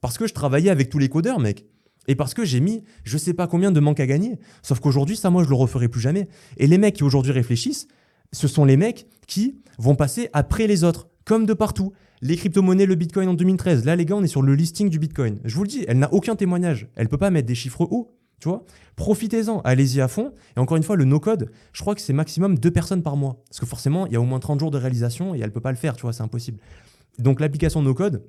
[0.00, 1.64] Parce que je travaillais avec tous les codeurs, mec.
[2.08, 4.38] Et parce que j'ai mis je sais pas combien de manques à gagner.
[4.62, 6.28] Sauf qu'aujourd'hui, ça, moi, je le referai plus jamais.
[6.56, 7.86] Et les mecs qui aujourd'hui réfléchissent,
[8.32, 11.92] ce sont les mecs qui vont passer après les autres, comme de partout.
[12.20, 13.84] Les crypto-monnaies, le Bitcoin en 2013.
[13.84, 15.38] Là, les gars, on est sur le listing du Bitcoin.
[15.44, 16.88] Je vous le dis, elle n'a aucun témoignage.
[16.96, 18.14] Elle peut pas mettre des chiffres hauts.
[18.40, 18.64] Tu vois
[18.96, 20.32] Profitez-en, allez-y à fond.
[20.56, 23.42] Et encore une fois, le no-code, je crois que c'est maximum deux personnes par mois.
[23.48, 25.60] Parce que forcément, il y a au moins 30 jours de réalisation et elle peut
[25.60, 26.58] pas le faire, tu vois, c'est impossible.
[27.18, 28.22] Donc l'application no-code,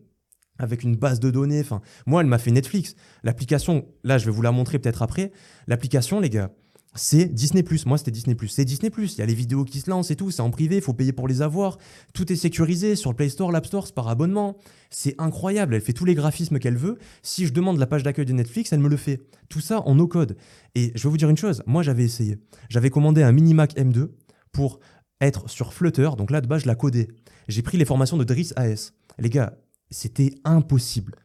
[0.60, 1.64] avec une base de données.
[2.06, 2.96] Moi, elle m'a fait Netflix.
[3.24, 5.32] L'application, là, je vais vous la montrer peut-être après.
[5.68, 6.52] L'application, les gars,
[6.96, 7.64] c'est Disney+.
[7.86, 8.36] Moi, c'était Disney+.
[8.48, 8.92] C'est Disney+.
[8.98, 10.32] Il y a les vidéos qui se lancent et tout.
[10.32, 10.78] C'est en privé.
[10.78, 11.78] Il faut payer pour les avoir.
[12.14, 13.92] Tout est sécurisé sur le Play Store, l'App Store.
[13.94, 14.58] Par abonnement.
[14.90, 15.76] C'est incroyable.
[15.76, 16.98] Elle fait tous les graphismes qu'elle veut.
[17.22, 19.22] Si je demande la page d'accueil de Netflix, elle me le fait.
[19.50, 20.36] Tout ça en no-code.
[20.76, 21.62] Et je vais vous dire une chose.
[21.68, 22.40] Moi, j'avais essayé.
[22.70, 24.10] J'avais commandé un Minimac M2
[24.52, 24.80] pour
[25.22, 26.10] être sur Flutter.
[26.18, 27.08] Donc là, de base, je l'ai codé.
[27.48, 28.94] J'ai pris les formations de Driss AS.
[29.20, 29.58] Les gars,
[29.90, 31.16] c'était impossible.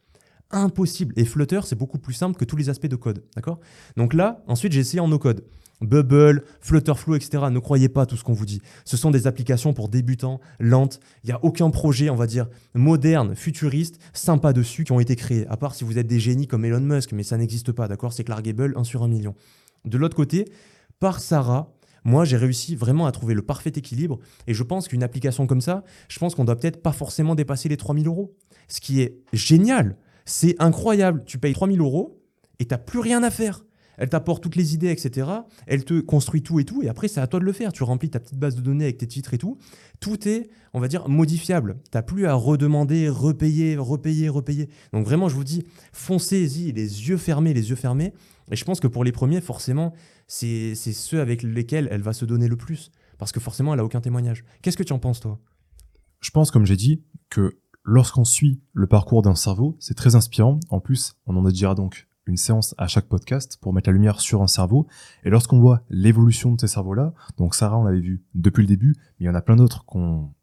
[0.51, 1.13] Impossible.
[1.17, 3.23] Et Flutter, c'est beaucoup plus simple que tous les aspects de code.
[3.35, 3.59] D'accord?
[3.97, 5.43] Donc là, ensuite, j'ai essayé en no-code.
[5.81, 7.43] Bubble, Flutterflow, etc.
[7.51, 8.61] Ne croyez pas tout ce qu'on vous dit.
[8.85, 10.99] Ce sont des applications pour débutants, lentes.
[11.23, 15.15] Il n'y a aucun projet, on va dire, moderne, futuriste, sympa dessus qui ont été
[15.15, 15.45] créés.
[15.47, 18.13] À part si vous êtes des génies comme Elon Musk, mais ça n'existe pas, d'accord?
[18.13, 19.35] C'est Clark Gable, 1 sur 1 million.
[19.83, 20.45] De l'autre côté,
[20.99, 21.73] par Sarah,
[22.05, 24.19] moi, j'ai réussi vraiment à trouver le parfait équilibre.
[24.45, 27.67] Et je pense qu'une application comme ça, je pense qu'on doit peut-être pas forcément dépasser
[27.67, 28.35] les 3000 euros.
[28.67, 29.97] Ce qui est génial.
[30.25, 31.23] C'est incroyable.
[31.25, 32.21] Tu payes 3000 euros
[32.59, 33.65] et tu n'as plus rien à faire.
[33.97, 35.29] Elle t'apporte toutes les idées, etc.
[35.67, 36.83] Elle te construit tout et tout.
[36.83, 37.71] Et après, c'est à toi de le faire.
[37.71, 39.57] Tu remplis ta petite base de données avec tes titres et tout.
[39.99, 41.77] Tout est, on va dire, modifiable.
[41.91, 44.69] Tu n'as plus à redemander, repayer, repayer, repayer.
[44.91, 45.63] Donc vraiment, je vous dis,
[45.93, 48.13] foncez-y, les yeux fermés, les yeux fermés.
[48.51, 49.93] Et je pense que pour les premiers, forcément,
[50.27, 52.91] c'est ceux avec lesquels elle va se donner le plus.
[53.17, 54.43] Parce que forcément, elle n'a aucun témoignage.
[54.61, 55.39] Qu'est-ce que tu en penses, toi?
[56.19, 60.59] Je pense, comme j'ai dit, que lorsqu'on suit le parcours d'un cerveau, c'est très inspirant.
[60.69, 64.19] En plus, on en dira donc une séance à chaque podcast pour mettre la lumière
[64.19, 64.87] sur un cerveau.
[65.23, 68.95] Et lorsqu'on voit l'évolution de ces cerveaux-là, donc Sarah, on l'avait vu depuis le début,
[68.97, 70.33] mais il y en a plein d'autres qu'on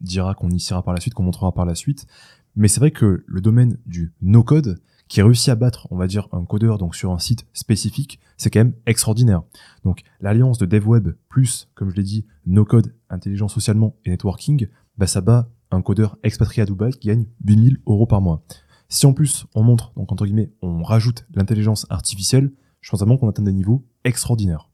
[0.00, 2.06] dira, qu'on initiera par la suite, qu'on montrera par la suite.
[2.54, 6.28] Mais c'est vrai que le domaine du no-code, qui réussit à battre, on va dire,
[6.32, 9.42] un codeur donc sur un site spécifique, c'est quand même extraordinaire.
[9.84, 14.68] Donc l'alliance de DevWeb plus, comme je l'ai dit, no-code, intelligence socialement et networking,
[14.98, 18.44] bah ça bat un codeur expatrié à Dubaï qui gagne 8000 euros par mois.
[18.88, 23.16] Si en plus on montre, donc entre guillemets, on rajoute l'intelligence artificielle, je pense vraiment
[23.16, 24.70] qu'on atteint des niveaux extraordinaires.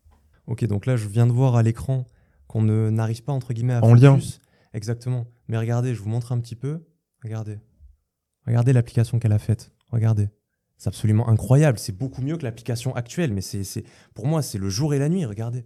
[0.46, 2.06] Ok, donc là je viens de voir à l'écran
[2.46, 4.18] qu'on n'arrive pas entre guillemets à en lien.
[4.74, 5.26] Exactement.
[5.48, 6.84] Mais regardez, je vous montre un petit peu.
[7.22, 7.58] Regardez.
[8.46, 9.72] Regardez l'application qu'elle a faite.
[9.90, 10.28] Regardez.
[10.78, 11.78] C'est absolument incroyable.
[11.78, 13.32] C'est beaucoup mieux que l'application actuelle.
[13.32, 15.24] Mais c'est, pour moi, c'est le jour et la nuit.
[15.24, 15.64] Regardez.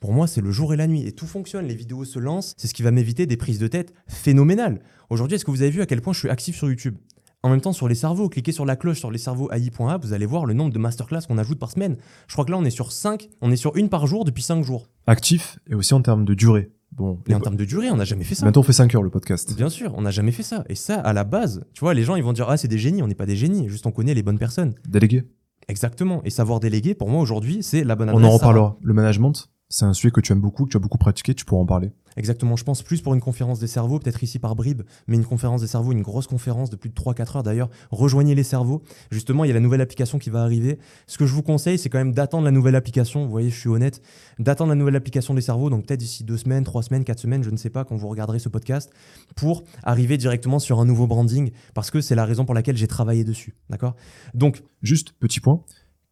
[0.00, 1.06] Pour moi, c'est le jour et la nuit.
[1.06, 1.66] Et tout fonctionne.
[1.66, 2.54] Les vidéos se lancent.
[2.56, 4.80] C'est ce qui va m'éviter des prises de tête phénoménales.
[5.10, 6.96] Aujourd'hui, est-ce que vous avez vu à quel point je suis actif sur YouTube?
[7.42, 10.12] En même temps, sur les cerveaux, cliquez sur la cloche sur les cerveaux AI.app, vous
[10.12, 11.96] allez voir le nombre de masterclass qu'on ajoute par semaine.
[12.26, 14.42] Je crois que là, on est sur 5, on est sur une par jour depuis
[14.42, 14.88] 5 jours.
[15.06, 16.72] Actif et aussi en termes de durée.
[16.92, 18.46] Bon, et en termes de durée, on n'a jamais fait ça.
[18.46, 19.54] Maintenant, on fait 5 heures le podcast.
[19.54, 20.64] Bien sûr, on n'a jamais fait ça.
[20.68, 22.78] Et ça, à la base, tu vois, les gens, ils vont dire Ah, c'est des
[22.78, 23.02] génies.
[23.02, 24.74] On n'est pas des génies, juste on connaît les bonnes personnes.
[24.88, 25.24] Déléguer.
[25.68, 26.22] Exactement.
[26.24, 28.24] Et savoir déléguer, pour moi, aujourd'hui, c'est la bonne adresse.
[28.24, 28.76] On en reparlera.
[28.82, 31.44] Le management, C'est un sujet que tu aimes beaucoup, que tu as beaucoup pratiqué, tu
[31.44, 31.90] pourras en parler.
[32.16, 35.24] Exactement, je pense plus pour une conférence des cerveaux, peut-être ici par bribes, mais une
[35.24, 37.68] conférence des cerveaux, une grosse conférence de plus de 3-4 heures d'ailleurs.
[37.90, 38.82] Rejoignez les cerveaux.
[39.10, 40.78] Justement, il y a la nouvelle application qui va arriver.
[41.06, 43.24] Ce que je vous conseille, c'est quand même d'attendre la nouvelle application.
[43.24, 44.00] Vous voyez, je suis honnête,
[44.38, 47.42] d'attendre la nouvelle application des cerveaux, donc peut-être d'ici deux semaines, trois semaines, quatre semaines,
[47.42, 48.90] je ne sais pas, quand vous regarderez ce podcast,
[49.34, 52.88] pour arriver directement sur un nouveau branding, parce que c'est la raison pour laquelle j'ai
[52.88, 53.56] travaillé dessus.
[53.68, 53.94] D'accord?
[54.32, 54.62] Donc.
[54.82, 55.62] Juste, petit point,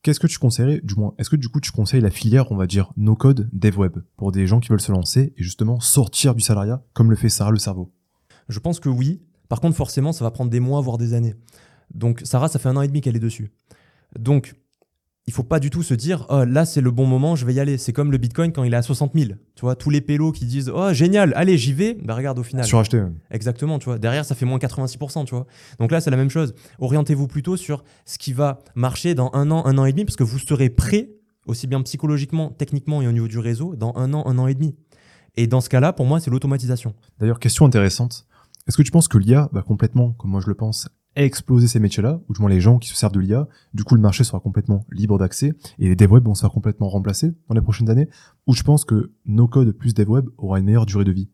[0.04, 2.56] Qu'est-ce que tu conseillerais, du moins, est-ce que du coup tu conseilles la filière, on
[2.56, 5.80] va dire, no code, dev web, pour des gens qui veulent se lancer et justement
[5.80, 7.90] sortir du salariat, comme le fait Sarah le cerveau?
[8.50, 9.22] Je pense que oui.
[9.48, 11.36] Par contre, forcément, ça va prendre des mois, voire des années.
[11.94, 13.50] Donc, Sarah, ça fait un an et demi qu'elle est dessus.
[14.18, 14.54] Donc,
[15.26, 17.54] il faut pas du tout se dire oh, là c'est le bon moment, je vais
[17.54, 17.78] y aller.
[17.78, 19.32] C'est comme le Bitcoin quand il est à 60 000.
[19.54, 22.42] Tu vois, tous les pélos qui disent oh génial, allez j'y vais, bah regarde au
[22.42, 22.64] final.
[22.66, 23.02] Suracheté.
[23.30, 23.98] Exactement, tu vois.
[23.98, 25.46] Derrière ça fait moins 86%, tu vois.
[25.78, 26.54] Donc là c'est la même chose.
[26.78, 30.16] Orientez-vous plutôt sur ce qui va marcher dans un an, un an et demi, parce
[30.16, 31.10] que vous serez prêt
[31.46, 34.54] aussi bien psychologiquement, techniquement et au niveau du réseau dans un an, un an et
[34.54, 34.74] demi.
[35.36, 36.94] Et dans ce cas-là, pour moi, c'est l'automatisation.
[37.18, 38.26] D'ailleurs, question intéressante.
[38.66, 41.80] Est-ce que tu penses que l'IA va complètement, comme moi je le pense, exploser ces
[41.80, 43.48] métiers-là, ou du moins les gens qui se servent de l'IA.
[43.72, 46.50] Du coup, le marché sera complètement libre d'accès et les dev web vont se faire
[46.50, 48.08] complètement remplacer dans les prochaines années.
[48.46, 51.28] Ou je pense que no code plus dev web aura une meilleure durée de vie.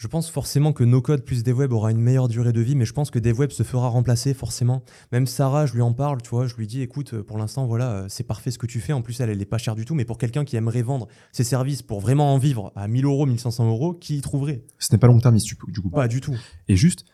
[0.00, 2.74] Je pense forcément que no code plus dev web aura une meilleure durée de vie,
[2.74, 4.82] mais je pense que dev web se fera remplacer forcément.
[5.12, 8.06] Même Sarah, je lui en parle, tu vois, je lui dis, écoute, pour l'instant, voilà,
[8.08, 8.94] c'est parfait ce que tu fais.
[8.94, 11.06] En plus, elle, elle est pas chère du tout, mais pour quelqu'un qui aimerait vendre
[11.32, 14.64] ses services pour vraiment en vivre à 1000 euros, 1500 euros, qui y trouverait?
[14.78, 15.90] Ce n'est pas long terme, du coup.
[15.90, 16.34] Pas du tout.
[16.68, 17.04] Et juste,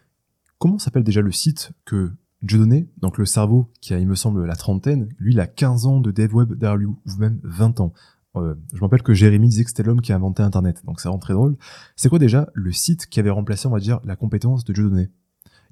[0.59, 2.13] Comment s'appelle déjà le site que
[2.43, 5.87] Dieudonné, donc le cerveau qui a, il me semble, la trentaine, lui, il a 15
[5.87, 7.93] ans de dev web derrière lui, ou même 20 ans.
[8.37, 11.01] Euh, je me rappelle que Jérémy disait que c'était l'homme qui a inventé Internet, donc
[11.01, 11.57] ça rend très drôle.
[11.97, 15.11] C'est quoi déjà le site qui avait remplacé, on va dire, la compétence de Dieudonné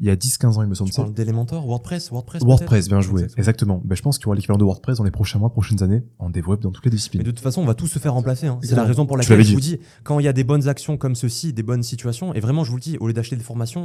[0.00, 0.90] il y a 10-15 ans, il me semble.
[0.90, 3.80] Tu parles d'Elementor WordPress WordPress, WordPress bien joué, exactement.
[3.84, 6.02] Ben, je pense qu'il y aura l'équivalent de WordPress dans les prochains mois, prochaines années,
[6.18, 7.20] en dev web dans toutes les disciplines.
[7.20, 8.46] Mais de toute façon, on va tous se faire remplacer.
[8.46, 8.58] Hein.
[8.62, 10.96] C'est la raison pour laquelle je vous dis, quand il y a des bonnes actions
[10.96, 13.44] comme ceci, des bonnes situations, et vraiment, je vous le dis, au lieu d'acheter des
[13.44, 13.84] formations,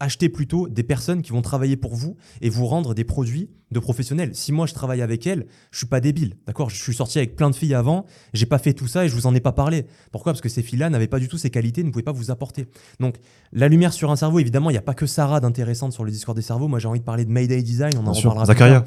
[0.00, 3.80] achetez plutôt des personnes qui vont travailler pour vous et vous rendre des produits de
[3.80, 4.34] professionnels.
[4.34, 6.70] Si moi je travaille avec elles, je suis pas débile, d'accord?
[6.70, 9.14] Je suis sorti avec plein de filles avant, j'ai pas fait tout ça et je
[9.14, 9.86] vous en ai pas parlé.
[10.12, 10.32] Pourquoi?
[10.32, 12.66] Parce que ces filles-là n'avaient pas du tout ces qualités, ne pouvaient pas vous apporter.
[13.00, 13.16] Donc
[13.52, 16.10] la lumière sur un cerveau, évidemment, il n'y a pas que Sarah d'intéressante sur le
[16.10, 16.68] discours des cerveaux.
[16.68, 18.46] Moi j'ai envie de parler de Mayday Design, on en reparlera.
[18.46, 18.84] Zakaria.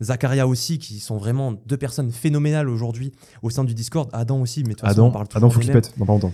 [0.00, 3.12] Zakaria aussi, qui sont vraiment deux personnes phénoménales aujourd'hui
[3.42, 4.08] au sein du Discord.
[4.12, 6.32] Adam aussi, mais toi, Adam, on parle Adam faut qu'il pète dans pas longtemps.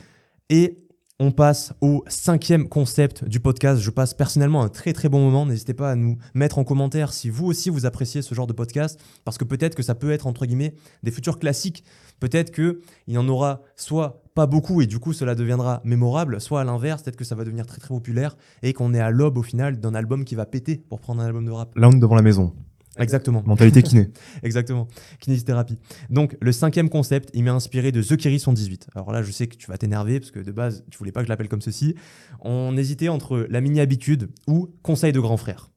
[0.48, 0.78] Et
[1.20, 3.80] on passe au cinquième concept du podcast.
[3.80, 5.46] Je passe personnellement un très très bon moment.
[5.46, 8.52] N'hésitez pas à nous mettre en commentaire si vous aussi vous appréciez ce genre de
[8.52, 11.82] podcast, parce que peut-être que ça peut être entre guillemets des futurs classiques.
[12.20, 12.78] Peut-être qu'il
[13.08, 17.02] y en aura soit pas beaucoup et du coup cela deviendra mémorable, soit à l'inverse,
[17.02, 19.80] peut-être que ça va devenir très très populaire et qu'on est à l'aube au final
[19.80, 21.76] d'un album qui va péter pour prendre un album de rap.
[21.76, 22.54] Là on devant la maison.
[22.98, 23.42] Exactement.
[23.46, 24.10] Mentalité kiné.
[24.42, 24.88] Exactement.
[25.20, 25.78] Kinésithérapie.
[26.10, 28.88] Donc, le cinquième concept, il m'est inspiré de The Kerry 118.
[28.94, 31.20] Alors là, je sais que tu vas t'énerver parce que de base, tu voulais pas
[31.20, 31.94] que je l'appelle comme ceci.
[32.40, 35.70] On hésitait entre la mini-habitude ou conseil de grand frère.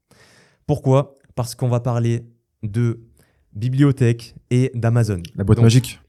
[0.67, 1.17] Pourquoi?
[1.35, 2.25] Parce qu'on va parler
[2.63, 3.01] de
[3.53, 5.21] bibliothèque et d'Amazon.
[5.35, 5.99] La boîte magique.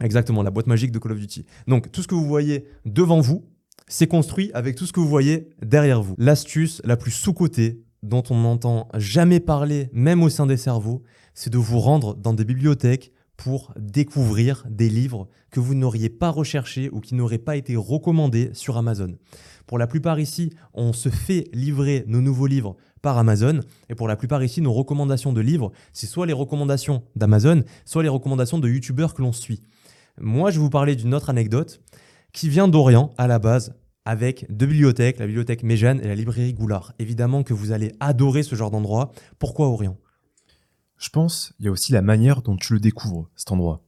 [0.00, 1.46] Exactement, la boîte magique de Call of Duty.
[1.66, 3.48] Donc, tout ce que vous voyez devant vous,
[3.88, 6.14] c'est construit avec tout ce que vous voyez derrière vous.
[6.18, 11.02] L'astuce la plus sous-cotée dont on n'entend jamais parler, même au sein des cerveaux,
[11.34, 16.30] c'est de vous rendre dans des bibliothèques pour découvrir des livres que vous n'auriez pas
[16.30, 19.14] recherchés ou qui n'auraient pas été recommandés sur Amazon.
[19.66, 23.60] Pour la plupart ici, on se fait livrer nos nouveaux livres par Amazon.
[23.90, 28.02] Et pour la plupart ici, nos recommandations de livres, c'est soit les recommandations d'Amazon, soit
[28.02, 29.62] les recommandations de YouTubeurs que l'on suit.
[30.18, 31.80] Moi, je vais vous parler d'une autre anecdote
[32.32, 33.74] qui vient d'Orient à la base
[34.06, 36.94] avec deux bibliothèques, la bibliothèque Méjeanne et la librairie Goulard.
[36.98, 39.12] Évidemment que vous allez adorer ce genre d'endroit.
[39.38, 39.98] Pourquoi Orient
[40.96, 43.82] Je pense il y a aussi la manière dont tu le découvres, cet endroit.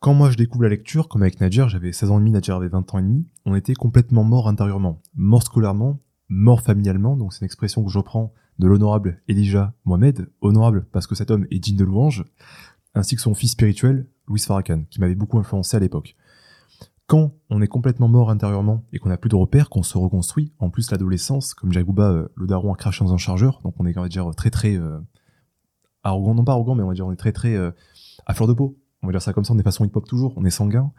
[0.00, 2.54] Quand moi je découvre la lecture, comme avec Nadjer, j'avais 16 ans et demi, Nadjer
[2.54, 6.00] avait 20 ans et demi, on était complètement mort intérieurement, mort scolairement,
[6.30, 11.06] mort familialement, donc c'est une expression que je reprends de l'honorable Elijah Mohamed, honorable parce
[11.06, 12.24] que cet homme est digne de louange,
[12.94, 16.16] ainsi que son fils spirituel, Louis Farrakhan, qui m'avait beaucoup influencé à l'époque
[17.10, 20.52] quand on est complètement mort intérieurement et qu'on n'a plus de repères, qu'on se reconstruit,
[20.60, 23.86] en plus l'adolescence, comme Jagouba, euh, le daron a craché dans un chargeur, donc on
[23.86, 25.00] est, très très euh,
[26.04, 27.72] arrogant, non pas arrogant, mais on est très très euh,
[28.26, 28.78] à fleur de peau.
[29.02, 30.92] On va dire ça comme ça, on est façon hip-hop toujours, on est sanguin.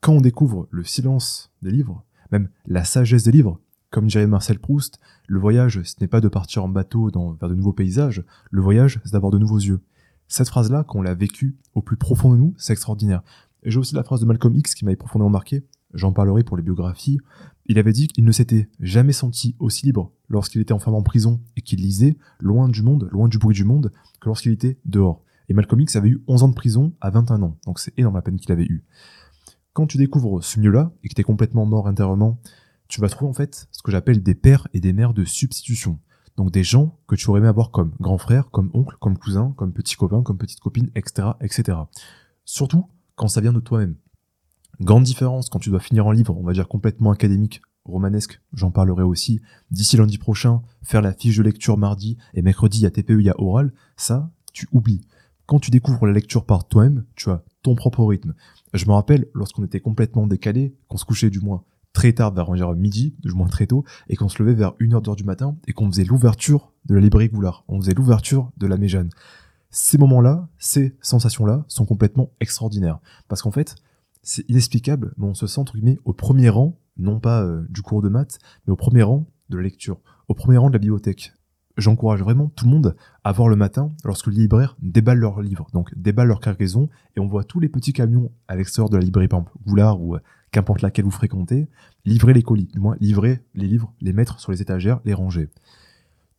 [0.00, 3.60] Quand on découvre le silence des livres, même la sagesse des livres,
[3.90, 7.50] comme dirait Marcel Proust, le voyage, ce n'est pas de partir en bateau dans, vers
[7.50, 9.82] de nouveaux paysages, le voyage, c'est d'avoir de nouveaux yeux.
[10.26, 13.22] Cette phrase-là, quand on l'a vécue au plus profond de nous, c'est extraordinaire.
[13.62, 15.64] Et j'ai aussi la phrase de Malcolm X qui m'avait profondément marqué.
[15.92, 17.18] J'en parlerai pour les biographies.
[17.66, 21.40] Il avait dit qu'il ne s'était jamais senti aussi libre lorsqu'il était enfermé en prison
[21.56, 25.24] et qu'il lisait loin du monde, loin du bruit du monde, que lorsqu'il était dehors.
[25.48, 27.58] Et Malcolm X avait eu 11 ans de prison à 21 ans.
[27.66, 28.84] Donc c'est énorme la peine qu'il avait eue.
[29.72, 32.40] Quand tu découvres ce milieu-là et que tu es complètement mort intérieurement,
[32.88, 35.98] tu vas trouver en fait ce que j'appelle des pères et des mères de substitution.
[36.36, 39.52] Donc des gens que tu aurais aimé avoir comme grand frère, comme oncle, comme cousin,
[39.56, 41.78] comme petit copain, comme petite copine, etc., etc.
[42.44, 42.86] Surtout
[43.20, 43.96] quand ça vient de toi-même.
[44.80, 48.70] Grande différence quand tu dois finir un livre, on va dire complètement académique, romanesque, j'en
[48.70, 52.86] parlerai aussi, d'ici lundi prochain, faire la fiche de lecture mardi, et mercredi, il y
[52.86, 55.02] a TPE, il y a oral, ça, tu oublies.
[55.44, 58.32] Quand tu découvres la lecture par toi-même, tu as ton propre rythme.
[58.72, 62.50] Je me rappelle, lorsqu'on était complètement décalé, qu'on se couchait du moins très tard, vers
[62.54, 65.74] dire, midi, du moins très tôt, et qu'on se levait vers 1h du matin, et
[65.74, 67.64] qu'on faisait l'ouverture de la librairie Goulard.
[67.68, 69.10] On faisait l'ouverture de la Méjane.
[69.70, 72.98] Ces moments-là, ces sensations-là sont complètement extraordinaires.
[73.28, 73.76] Parce qu'en fait,
[74.22, 77.82] c'est inexplicable, mais on se sent, entre guillemets, au premier rang, non pas euh, du
[77.82, 80.78] cours de maths, mais au premier rang de la lecture, au premier rang de la
[80.78, 81.32] bibliothèque.
[81.76, 85.68] J'encourage vraiment tout le monde à voir le matin lorsque les libraires déballent leurs livres,
[85.72, 89.04] donc déballent leur cargaison, et on voit tous les petits camions à l'extérieur de la
[89.04, 90.20] librairie, par Goulard ou euh,
[90.50, 91.68] qu'importe laquelle vous fréquentez,
[92.04, 95.48] livrer les colis, du moins livrer les livres, les mettre sur les étagères, les ranger.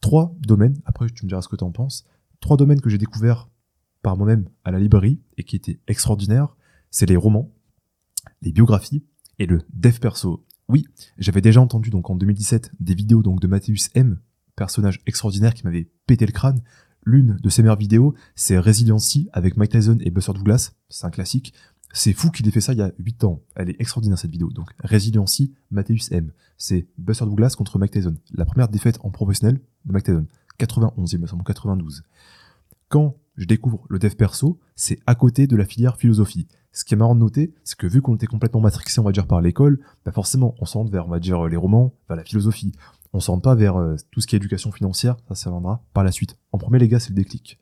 [0.02, 2.06] Trois domaines, après tu me diras ce que tu en penses,
[2.42, 3.50] trois domaines que j'ai découverts
[4.02, 6.56] par moi-même à la librairie et qui étaient extraordinaires,
[6.90, 7.54] c'est les romans,
[8.42, 9.06] les biographies
[9.40, 10.46] et le dev perso.
[10.68, 10.86] Oui,
[11.18, 14.20] j'avais déjà entendu donc en 2017 des vidéos donc de Matthäus M,
[14.56, 16.62] personnage extraordinaire qui m'avait pété le crâne.
[17.04, 21.10] L'une de ses meilleures vidéos, c'est Resiliency avec Mike Tyson et Buster Douglas, c'est un
[21.10, 21.54] classique.
[21.94, 23.42] C'est fou qu'il ait fait ça il y a 8 ans.
[23.56, 24.50] Elle est extraordinaire cette vidéo.
[24.50, 26.32] Donc Resiliency, Matthäus M.
[26.58, 28.16] C'est Buster Douglas contre Mike Tyson.
[28.32, 30.28] La première défaite en professionnel de Mike Tyson.
[30.62, 32.04] 91, il me semble, 92.
[32.88, 36.48] Quand je découvre le dev perso, c'est à côté de la filière philosophie.
[36.72, 39.12] Ce qui est marrant de noter, c'est que vu qu'on était complètement matrixé, on va
[39.12, 42.24] dire, par l'école, bah forcément, on s'oriente vers, on va dire, les romans, vers la
[42.24, 42.74] philosophie.
[43.14, 46.04] On s'oriente pas vers euh, tout ce qui est éducation financière, ça, ça viendra par
[46.04, 46.38] la suite.
[46.52, 47.60] En premier, les gars, c'est le déclic.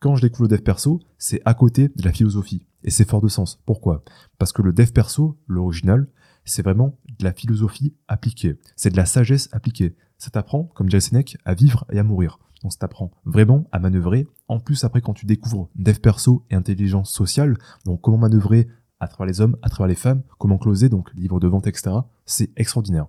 [0.00, 2.66] Quand je découvre le dev perso, c'est à côté de la philosophie.
[2.82, 3.62] Et c'est fort de sens.
[3.64, 4.02] Pourquoi?
[4.38, 6.08] Parce que le dev perso, l'original,
[6.44, 8.58] c'est vraiment de la philosophie appliquée.
[8.76, 9.94] C'est de la sagesse appliquée.
[10.18, 12.38] Ça t'apprend, comme dirait Sénèque, à vivre et à mourir.
[12.62, 14.26] Donc ça t'apprend vraiment à manœuvrer.
[14.48, 18.68] En plus, après, quand tu découvres dev perso et intelligence sociale, donc comment manœuvrer
[19.00, 21.96] à travers les hommes, à travers les femmes, comment closer, donc livre de vente, etc.,
[22.24, 23.06] c'est extraordinaire.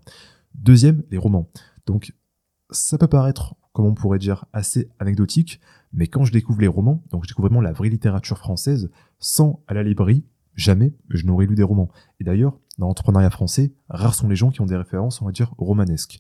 [0.54, 1.50] Deuxième, les romans.
[1.86, 2.14] Donc
[2.70, 5.62] ça peut paraître, comme on pourrait dire, assez anecdotique,
[5.94, 9.64] mais quand je découvre les romans, donc je découvre vraiment la vraie littérature française, sans
[9.68, 10.26] à la librairie,
[10.56, 11.90] jamais je n'aurais lu des romans.
[12.20, 15.32] Et d'ailleurs, dans l'entrepreneuriat français, rares sont les gens qui ont des références, on va
[15.32, 16.20] dire, romanesques.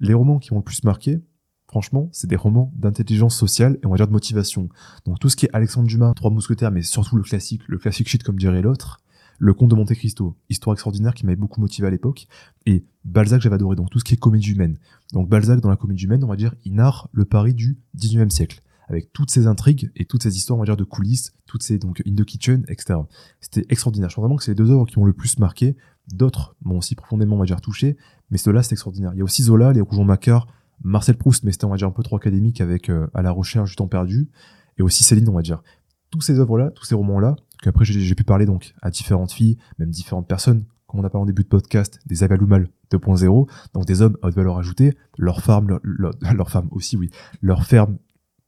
[0.00, 1.20] Les romans qui m'ont le plus marqué,
[1.68, 4.68] franchement, c'est des romans d'intelligence sociale et on va dire de motivation.
[5.06, 8.08] Donc tout ce qui est Alexandre Dumas, Trois Mousquetaires, mais surtout le classique, le classique
[8.08, 9.00] shit comme dirait l'autre,
[9.38, 12.26] Le Comte de Monte Cristo, histoire extraordinaire qui m'avait beaucoup motivé à l'époque,
[12.66, 14.78] et Balzac j'avais adoré, donc tout ce qui est comédie humaine.
[15.12, 18.30] Donc Balzac dans la comédie humaine, on va dire, il narre le Paris du 19e
[18.30, 21.62] siècle avec toutes ces intrigues et toutes ces histoires, on va dire, de coulisses, toutes
[21.62, 23.00] ces, donc, in the kitchen, etc.
[23.40, 24.10] C'était extraordinaire.
[24.10, 25.76] Je pense vraiment que c'est les deux œuvres qui m'ont le plus marqué.
[26.12, 27.96] D'autres m'ont aussi profondément, on va dire, touché,
[28.30, 29.12] mais ceux-là, c'est extraordinaire.
[29.14, 30.46] Il y a aussi Zola, Les Rougeons Macquart,
[30.82, 33.30] Marcel Proust, mais c'était on va dire un peu trop académique avec euh, À la
[33.30, 34.30] recherche du temps perdu,
[34.78, 35.62] et aussi Céline, on va dire.
[36.10, 39.90] Tous ces œuvres-là, tous ces romans-là, qu'après j'ai pu parler donc à différentes filles, même
[39.90, 44.02] différentes personnes, comme on a parlé en début de podcast, des Avaloumal 2.0, donc des
[44.02, 47.10] hommes à haute valeur ajoutée, leurs femmes, leur, leur, femme aussi, oui,
[47.42, 47.98] leur ferme,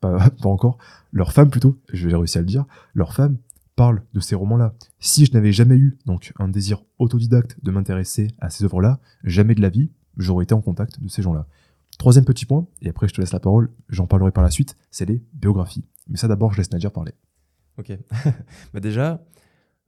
[0.01, 0.79] pas, pas encore,
[1.13, 3.39] leurs femmes plutôt, je vais réussir à le dire, leurs femmes
[3.77, 4.75] parlent de ces romans-là.
[4.99, 9.55] Si je n'avais jamais eu donc un désir autodidacte de m'intéresser à ces œuvres-là, jamais
[9.55, 11.47] de la vie, j'aurais été en contact de ces gens-là.
[11.99, 14.77] Troisième petit point, et après je te laisse la parole, j'en parlerai par la suite,
[14.91, 15.85] c'est les biographies.
[16.09, 17.13] Mais ça d'abord, je laisse Nadir parler.
[17.79, 17.93] Ok.
[18.75, 19.23] bah déjà,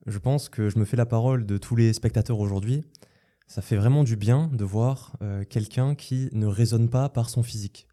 [0.06, 2.84] je pense que je me fais la parole de tous les spectateurs aujourd'hui.
[3.46, 7.42] Ça fait vraiment du bien de voir euh, quelqu'un qui ne raisonne pas par son
[7.42, 7.86] physique.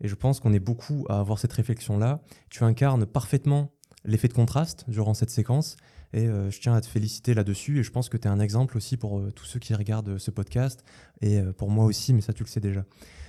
[0.00, 2.22] Et je pense qu'on est beaucoup à avoir cette réflexion-là.
[2.50, 3.72] Tu incarnes parfaitement
[4.04, 5.76] l'effet de contraste durant cette séquence.
[6.12, 7.80] Et euh, je tiens à te féliciter là-dessus.
[7.80, 10.18] Et je pense que tu es un exemple aussi pour euh, tous ceux qui regardent
[10.18, 10.84] ce podcast.
[11.20, 12.84] Et pour moi aussi, mais ça tu le sais déjà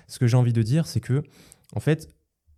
[0.08, 1.24] ce que j'ai envie de dire, c'est que,
[1.76, 2.10] en fait,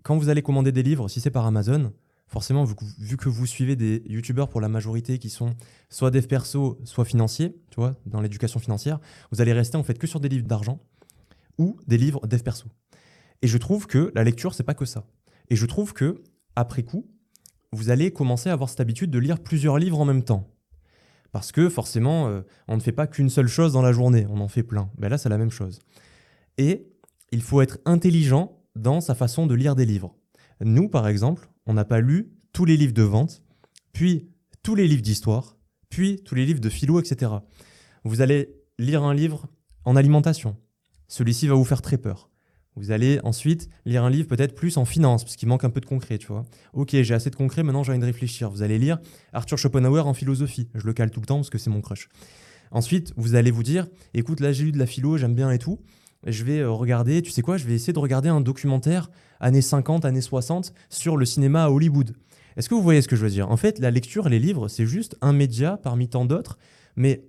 [0.03, 1.93] quand vous allez commander des livres, si c'est par Amazon,
[2.27, 5.55] forcément, vu, que vous suivez des youtubeurs pour la majorité qui sont
[5.89, 8.99] soit dev perso, soit financiers, tu vois, dans l'éducation financière,
[9.31, 10.79] vous allez rester en fait que sur des livres d'argent
[11.57, 12.67] ou des livres dev perso.
[13.41, 15.05] Et je trouve que la lecture, c'est pas que ça.
[15.49, 16.21] Et je trouve que,
[16.55, 17.07] après coup,
[17.71, 20.53] vous allez commencer à avoir cette habitude de lire plusieurs livres en même temps.
[21.31, 24.39] Parce que forcément, euh, on ne fait pas qu'une seule chose dans la journée, on
[24.39, 24.89] en fait plein.
[24.97, 25.79] Ben là, c'est la même chose.
[26.57, 26.87] Et
[27.31, 30.15] il faut être intelligent dans sa façon de lire des livres.
[30.61, 33.43] Nous, par exemple, on n'a pas lu tous les livres de vente,
[33.91, 34.31] puis
[34.63, 35.57] tous les livres d'histoire,
[35.89, 37.31] puis tous les livres de philo, etc.
[38.03, 39.47] Vous allez lire un livre
[39.85, 40.57] en alimentation.
[41.07, 42.26] Celui-ci va vous faire très peur.
[42.77, 45.81] Vous allez ensuite lire un livre peut-être plus en finance, parce qu'il manque un peu
[45.81, 46.45] de concret, tu vois.
[46.73, 48.51] Ok, j'ai assez de concret, maintenant j'ai envie de réfléchir.
[48.51, 48.99] Vous allez lire
[49.33, 50.69] Arthur Schopenhauer en philosophie.
[50.75, 52.07] Je le cale tout le temps parce que c'est mon crush.
[52.69, 55.57] Ensuite, vous allez vous dire, écoute, là j'ai lu de la philo, j'aime bien et
[55.57, 55.79] tout.
[56.25, 59.09] Je vais euh, regarder, tu sais quoi, je vais essayer de regarder un documentaire
[59.39, 62.15] années 50, années 60 sur le cinéma à Hollywood.
[62.57, 63.49] Est-ce que vous voyez ce que je veux dire?
[63.49, 66.57] En fait, la lecture, les livres, c'est juste un média parmi tant d'autres,
[66.95, 67.23] mais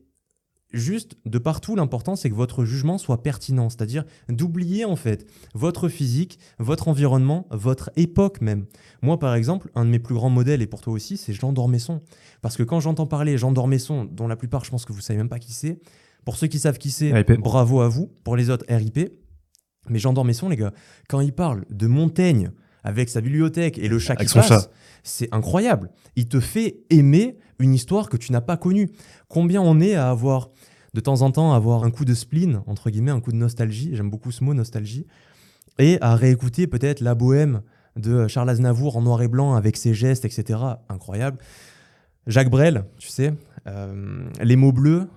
[0.73, 5.89] juste de partout, l'important c'est que votre jugement soit pertinent, c'est-à-dire d'oublier en fait votre
[5.89, 8.67] physique, votre environnement, votre époque même.
[9.03, 11.53] Moi par exemple, un de mes plus grands modèles, et pour toi aussi, c'est Jean
[11.53, 12.03] d'Ormesson.
[12.43, 15.19] Parce que quand j'entends parler Jean d'Ormesson, dont la plupart je pense que vous savez
[15.19, 15.81] même pas qui c'est,
[16.25, 18.99] pour ceux qui savent qui c'est, bravo à vous, pour les autres RIP.
[19.89, 20.73] Mais Jean d'Ormesson, les gars,
[21.09, 22.51] quand il parle de Montaigne
[22.85, 24.71] avec sa bibliothèque et le chat qui passe,
[25.03, 25.91] c'est incroyable.
[26.17, 28.91] Il te fait aimer une histoire que tu n'as pas connue.
[29.29, 30.51] Combien on est à avoir,
[30.95, 33.91] de temps en temps, avoir un coup de spleen, entre guillemets, un coup de nostalgie,
[33.95, 35.07] j'aime beaucoup ce mot, nostalgie,
[35.79, 37.63] et à réécouter peut-être La Bohème
[37.97, 40.61] de Charles Aznavour en noir et blanc avec ses gestes, etc.
[40.89, 41.39] Incroyable.
[42.27, 43.35] Jacques Brel, tu sais,
[43.67, 45.09] euh, Les mots bleus,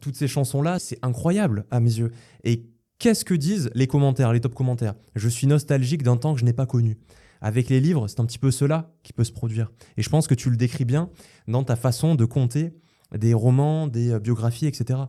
[0.00, 2.12] toutes ces chansons-là, c'est incroyable à mes yeux.
[2.44, 2.66] Et
[2.98, 4.94] qu'est-ce que disent les commentaires, les top commentaires?
[5.14, 6.98] Je suis nostalgique d'un temps que je n'ai pas connu.
[7.40, 9.70] Avec les livres, c'est un petit peu cela qui peut se produire.
[9.96, 11.10] Et je pense que tu le décris bien
[11.48, 12.74] dans ta façon de compter
[13.14, 15.00] des romans, des euh, biographies, etc.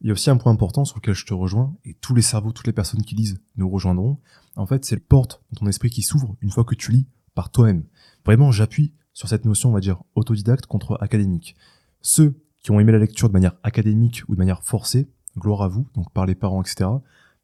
[0.00, 2.22] Il y a aussi un point important sur lequel je te rejoins, et tous les
[2.22, 4.18] cerveaux, toutes les personnes qui lisent nous rejoindront.
[4.56, 7.06] En fait, c'est le porte de ton esprit qui s'ouvre une fois que tu lis
[7.34, 7.84] par toi-même.
[8.24, 11.56] Vraiment, j'appuie sur cette notion, on va dire, autodidacte contre académique.
[12.02, 15.08] Ceux qui ont aimé la lecture de manière académique ou de manière forcée,
[15.38, 16.90] gloire à vous, donc par les parents, etc.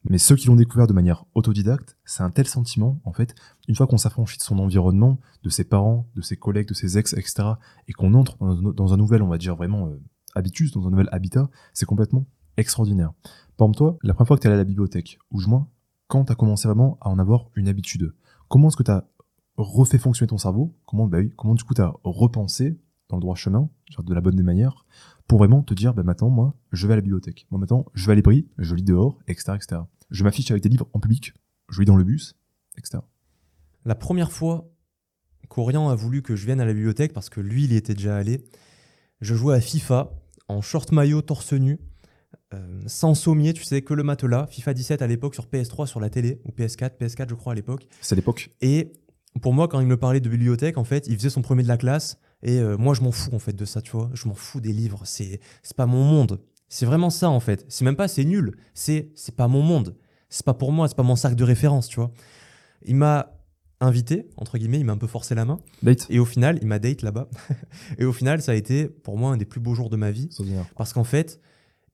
[0.05, 3.35] Mais ceux qui l'ont découvert de manière autodidacte, c'est un tel sentiment, en fait,
[3.69, 6.99] une fois qu'on s'affranchit de son environnement, de ses parents, de ses collègues, de ses
[6.99, 7.51] ex, etc.,
[7.87, 8.37] et qu'on entre
[8.73, 10.01] dans un nouvel, on va dire vraiment, euh,
[10.35, 12.27] habitus, dans un nouvel habitat, c'est complètement
[12.57, 13.13] extraordinaire.
[13.57, 15.49] Par exemple, toi, la première fois que tu es allé à la bibliothèque, ou du
[15.49, 15.69] moins,
[16.09, 18.13] quand tu as commencé vraiment à en avoir une habitude,
[18.49, 19.09] comment est-ce que tu as
[19.57, 20.75] refait fonctionner ton cerveau?
[20.85, 23.69] Comment, bah oui, comment du coup tu as repensé dans le droit chemin,
[23.99, 24.87] de la bonne des manières,
[25.33, 27.47] pour vraiment te dire, bah maintenant, moi, je vais à la bibliothèque.
[27.51, 29.81] Moi, maintenant, je vais à l'ébris, je lis dehors, etc., etc.
[30.11, 31.33] Je m'affiche avec des livres en public,
[31.71, 32.35] je lis dans le bus,
[32.77, 32.99] etc.
[33.87, 34.71] La première fois
[35.49, 37.95] qu'Orient a voulu que je vienne à la bibliothèque, parce que lui, il y était
[37.95, 38.45] déjà allé,
[39.23, 40.13] je jouais à FIFA,
[40.49, 41.81] en short maillot, torse nu,
[42.53, 44.47] euh, sans sommier, tu sais, que le matelas.
[44.49, 47.57] FIFA 17 à l'époque sur PS3 sur la télé, ou PS4, PS4 je crois à
[47.57, 47.89] l'époque.
[48.03, 48.51] C'est l'époque.
[48.61, 48.93] Et
[49.41, 51.69] pour moi, quand il me parlait de bibliothèque, en fait, il faisait son premier de
[51.69, 54.11] la classe, et euh, moi, je m'en fous en fait de ça, tu vois.
[54.15, 55.03] Je m'en fous des livres.
[55.05, 56.41] C'est c'est pas mon monde.
[56.69, 57.65] C'est vraiment ça en fait.
[57.69, 58.57] C'est même pas c'est nul.
[58.75, 59.97] C'est c'est pas mon monde.
[60.29, 60.89] C'est pas pour moi.
[60.89, 62.13] C'est pas mon sac de référence, tu vois.
[62.85, 63.39] Il m'a
[63.81, 64.81] invité entre guillemets.
[64.81, 65.61] Il m'a un peu forcé la main.
[65.83, 66.07] Date.
[66.11, 67.29] Et au final, il m'a date là-bas.
[67.99, 70.11] et au final, ça a été pour moi un des plus beaux jours de ma
[70.11, 70.29] vie.
[70.77, 71.41] Parce qu'en fait,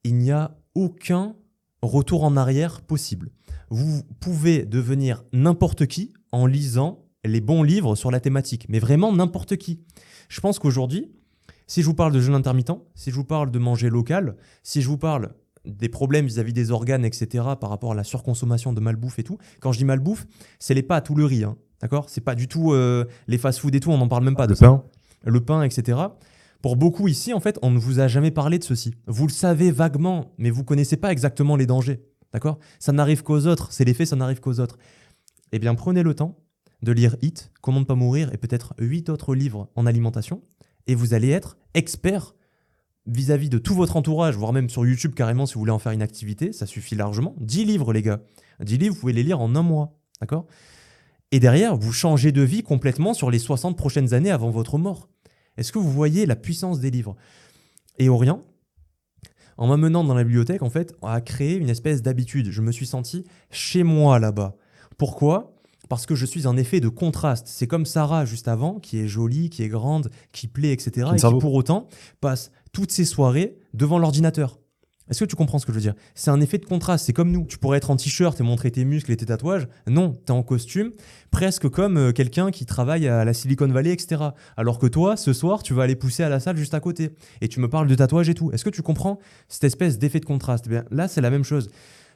[0.04, 1.34] il n'y a aucun
[1.82, 3.30] retour en arrière possible.
[3.70, 9.12] Vous pouvez devenir n'importe qui en lisant les bons livres sur la thématique, mais vraiment
[9.12, 9.80] n'importe qui.
[10.28, 11.10] Je pense qu'aujourd'hui,
[11.66, 14.82] si je vous parle de jeûne intermittent, si je vous parle de manger local, si
[14.82, 15.30] je vous parle
[15.64, 19.38] des problèmes vis-à-vis des organes, etc., par rapport à la surconsommation de malbouffe et tout,
[19.60, 20.26] quand je dis malbouffe,
[20.58, 22.08] c'est les pâtes ou le riz, hein, d'accord?
[22.08, 24.52] C'est pas du tout euh, les fast-food et tout, on n'en parle même pas de
[24.52, 24.84] le Pain.
[25.24, 25.98] Le pain, etc.
[26.62, 28.94] Pour beaucoup ici, en fait, on ne vous a jamais parlé de ceci.
[29.06, 32.02] Vous le savez vaguement, mais vous connaissez pas exactement les dangers,
[32.32, 32.58] d'accord?
[32.78, 34.78] Ça n'arrive qu'aux autres, c'est l'effet, ça n'arrive qu'aux autres.
[35.52, 36.38] Eh bien, prenez le temps
[36.82, 40.42] de lire Hit, Comment ne pas mourir et peut-être huit autres livres en alimentation,
[40.86, 42.34] et vous allez être expert
[43.06, 45.92] vis-à-vis de tout votre entourage, voire même sur YouTube carrément si vous voulez en faire
[45.92, 47.34] une activité, ça suffit largement.
[47.40, 48.20] 10 livres les gars.
[48.60, 50.46] 10 livres, vous pouvez les lire en un mois, d'accord?
[51.30, 55.08] Et derrière, vous changez de vie complètement sur les 60 prochaines années avant votre mort.
[55.56, 57.16] Est-ce que vous voyez la puissance des livres?
[57.98, 58.44] Et Orient,
[59.56, 62.50] en m'amenant dans la bibliothèque, en fait, a créé une espèce d'habitude.
[62.50, 64.56] Je me suis senti chez moi là-bas.
[64.96, 65.57] Pourquoi?
[65.88, 67.46] Parce que je suis un effet de contraste.
[67.48, 71.08] C'est comme Sarah juste avant, qui est jolie, qui est grande, qui plaît, etc.
[71.14, 71.88] et qui pour autant
[72.20, 74.58] passe toutes ses soirées devant l'ordinateur.
[75.10, 75.94] Est-ce que tu comprends ce que je veux dire?
[76.14, 77.06] C'est un effet de contraste.
[77.06, 77.46] C'est comme nous.
[77.46, 79.66] Tu pourrais être en t-shirt et montrer tes muscles et tes tatouages.
[79.86, 80.92] Non, tu es en costume,
[81.30, 84.22] presque comme euh, quelqu'un qui travaille à la Silicon Valley, etc.
[84.56, 87.10] Alors que toi, ce soir, tu vas aller pousser à la salle juste à côté.
[87.40, 88.52] Et tu me parles de tatouage et tout.
[88.52, 90.64] Est-ce que tu comprends cette espèce d'effet de contraste?
[90.66, 91.70] Eh bien, Là, c'est la même chose.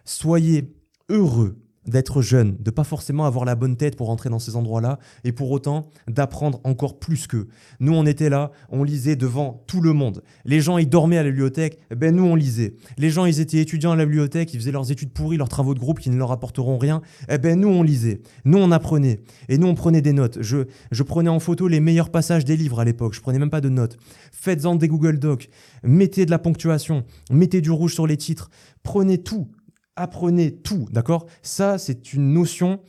[0.05, 0.75] Soyez
[1.09, 4.99] heureux d'être jeune, de pas forcément avoir la bonne tête pour entrer dans ces endroits-là,
[5.25, 7.49] et pour autant d'apprendre encore plus qu'eux.
[7.81, 10.23] Nous, on était là, on lisait devant tout le monde.
[10.45, 12.75] Les gens, ils dormaient à la bibliothèque, ben nous, on lisait.
[12.99, 15.75] Les gens, ils étaient étudiants à la bibliothèque, ils faisaient leurs études pourries, leurs travaux
[15.75, 17.03] de groupe qui ne leur apporteront rien.
[17.29, 18.21] Eh ben nous, on lisait.
[18.45, 19.21] Nous, on apprenait.
[19.49, 20.39] Et nous, on prenait des notes.
[20.41, 23.15] Je, je prenais en photo les meilleurs passages des livres à l'époque.
[23.15, 23.99] Je prenais même pas de notes.
[24.33, 25.49] Faites-en des Google Docs.
[25.83, 27.05] Mettez de la ponctuation.
[27.31, 28.51] Mettez du rouge sur les titres.
[28.83, 29.49] Prenez tout
[29.97, 31.27] Apprenez tout, d'accord?
[31.43, 32.81] Ça, c'est une notion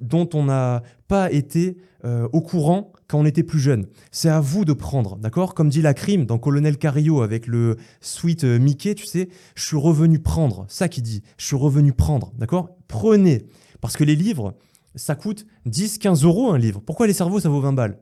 [0.00, 3.86] dont on n'a pas été euh, au courant quand on était plus jeune.
[4.10, 5.54] C'est à vous de prendre, d'accord?
[5.54, 9.64] Comme dit la crime dans Colonel Cario avec le sweet euh, Mickey, tu sais, je
[9.64, 10.66] suis revenu prendre.
[10.68, 12.76] Ça qui dit, je suis revenu prendre, d'accord?
[12.88, 13.46] Prenez.
[13.80, 14.54] Parce que les livres,
[14.94, 16.80] ça coûte 10, 15 euros un livre.
[16.84, 17.98] Pourquoi les cerveaux, ça vaut 20 balles?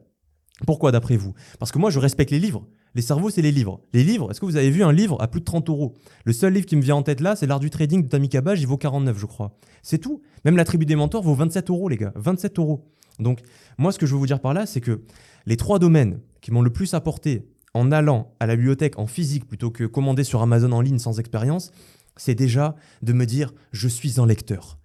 [0.67, 1.35] Pourquoi d'après vous?
[1.59, 2.67] Parce que moi, je respecte les livres.
[2.95, 3.81] Les cerveaux, c'est les livres.
[3.93, 5.95] Les livres, est-ce que vous avez vu un livre à plus de 30 euros?
[6.25, 8.29] Le seul livre qui me vient en tête là, c'est L'art du trading de Tammy
[8.29, 9.57] Cabage, il vaut 49, je crois.
[9.83, 10.21] C'est tout.
[10.45, 12.13] Même La tribu des mentors vaut 27 euros, les gars.
[12.17, 12.87] 27 euros.
[13.19, 13.41] Donc,
[13.79, 15.03] moi, ce que je veux vous dire par là, c'est que
[15.47, 19.47] les trois domaines qui m'ont le plus apporté en allant à la bibliothèque en physique
[19.47, 21.71] plutôt que commander sur Amazon en ligne sans expérience,
[22.17, 24.79] c'est déjà de me dire je suis un lecteur.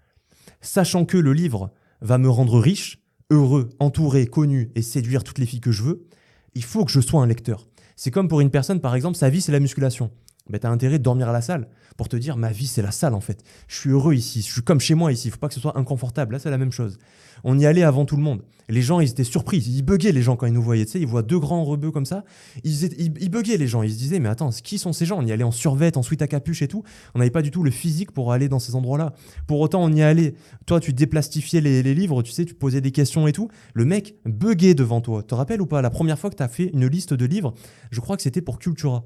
[0.61, 1.71] Sachant que le livre
[2.01, 6.07] va me rendre riche, heureux, entouré, connu et séduire toutes les filles que je veux,
[6.53, 7.67] il faut que je sois un lecteur.
[7.95, 10.11] C'est comme pour une personne, par exemple, sa vie, c'est la musculation.
[10.49, 11.67] Ben, tu as intérêt de dormir à la salle
[11.97, 13.43] pour te dire ma vie, c'est la salle en fait.
[13.67, 15.59] Je suis heureux ici, je suis comme chez moi ici, il faut pas que ce
[15.59, 16.33] soit inconfortable.
[16.33, 16.97] Là, c'est la même chose.
[17.43, 18.41] On y allait avant tout le monde.
[18.69, 20.85] Les gens, ils étaient surpris, ils buguaient les gens quand ils nous voyaient.
[20.85, 22.23] Tu sais, ils voient deux grands rebeux comme ça.
[22.63, 23.83] Ils, ils, buguaient les gens.
[23.83, 25.19] Ils se disaient, mais attends, qui sont ces gens?
[25.19, 26.83] On y allait en survette, en suite à capuche et tout.
[27.13, 29.13] On n'avait pas du tout le physique pour aller dans ces endroits-là.
[29.45, 30.33] Pour autant, on y allait.
[30.65, 33.49] Toi, tu déplastifiais les, livres, tu sais, tu posais des questions et tout.
[33.75, 35.21] Le mec buguait devant toi.
[35.21, 37.25] Tu te rappelles ou pas La première fois que tu as fait une liste de
[37.25, 37.53] livres,
[37.91, 39.05] je crois que c'était pour Cultura.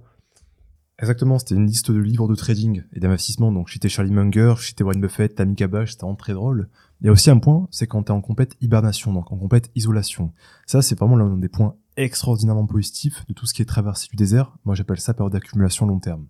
[1.02, 3.54] Exactement, c'était une liste de livres de trading et d'investissement.
[3.54, 6.68] Donc, j'étais Charlie Munger, j'étais Warren Buffett, Tammy Cabage, c'était vraiment très drôle.
[7.00, 9.38] Il y a aussi un point, c'est quand tu es en complète hibernation, donc en
[9.38, 10.34] complète isolation.
[10.66, 14.18] Ça, c'est vraiment l'un des points extraordinairement positifs de tout ce qui est traversé du
[14.18, 14.58] désert.
[14.66, 16.28] Moi, j'appelle ça période d'accumulation long terme.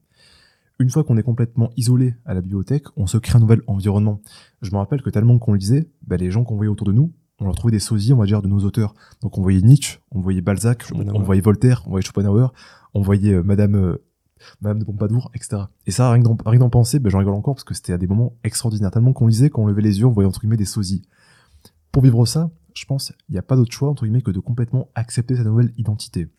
[0.78, 4.22] Une fois qu'on est complètement isolé à la bibliothèque, on se crée un nouvel environnement.
[4.62, 7.12] Je me rappelle que tellement qu'on lisait, bah, les gens qu'on voyait autour de nous,
[7.40, 8.94] on leur trouvait des sosies, on va dire, de nos auteurs.
[9.22, 12.54] Donc on voyait Nietzsche, on voyait Balzac, on, voyait Voltaire, on voyait Schopenhauer,
[12.94, 14.04] on voyait euh, Madame euh,
[14.62, 15.64] Madame de Pompadour, etc.
[15.86, 18.08] Et ça, rien que d'en penser, ben, j'en rigole encore parce que c'était à des
[18.08, 18.92] moments extraordinaires.
[18.92, 21.04] Tellement qu'on lisait, qu'on levait les yeux, on voyait entre guillemets des sosies.
[21.92, 24.40] Pour vivre ça, je pense, il n'y a pas d'autre choix, entre guillemets, que de
[24.40, 26.30] complètement accepter sa nouvelle identité.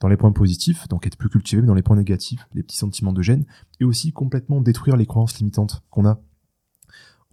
[0.00, 2.76] Dans les points positifs, donc être plus cultivé, mais dans les points négatifs, les petits
[2.76, 3.46] sentiments de gêne,
[3.80, 6.20] et aussi complètement détruire les croyances limitantes qu'on a.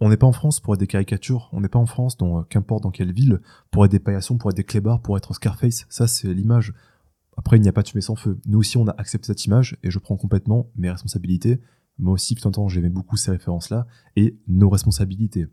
[0.00, 2.40] On n'est pas en France pour être des caricatures, on n'est pas en France, dans
[2.40, 3.40] euh, qu'importe dans quelle ville,
[3.70, 5.86] pour être des paillassons, pour être des clébards, pour être Scarface.
[5.88, 6.72] Ça, c'est l'image
[7.36, 8.38] après, il n'y a pas de fumée sans feu.
[8.46, 11.60] Nous aussi, on a accepté cette image et je prends complètement mes responsabilités.
[11.98, 13.86] Moi aussi, tout un temps, j'aimais beaucoup ces références-là
[14.16, 15.46] et nos responsabilités.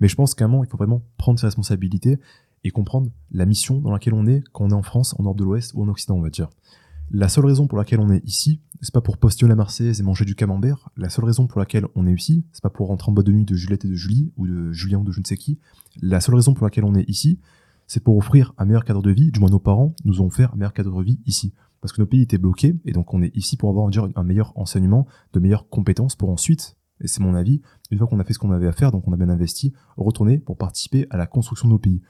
[0.00, 2.18] Mais je pense qu'à un moment, il faut vraiment prendre ses responsabilités
[2.64, 5.34] et comprendre la mission dans laquelle on est quand on est en France, en Nord
[5.34, 6.50] de l'Ouest ou en Occident, on va dire.
[7.10, 10.02] La seule raison pour laquelle on est ici, c'est pas pour postiller la Marseillaise et
[10.02, 10.90] manger du camembert.
[10.96, 13.32] La seule raison pour laquelle on est ici, c'est pas pour rentrer en boîte de
[13.32, 15.58] nuit de Juliette et de Julie, ou de Julien ou de je ne sais qui.
[16.02, 17.40] La seule raison pour laquelle on est ici,
[17.88, 19.32] c'est pour offrir un meilleur cadre de vie.
[19.32, 21.52] Du moins, nos parents nous ont offert un meilleur cadre de vie ici.
[21.80, 24.52] Parce que nos pays étaient bloqués, et donc on est ici pour avoir un meilleur
[24.56, 28.32] enseignement, de meilleures compétences pour ensuite, et c'est mon avis, une fois qu'on a fait
[28.32, 31.26] ce qu'on avait à faire, donc on a bien investi, retourner pour participer à la
[31.26, 32.02] construction de nos pays.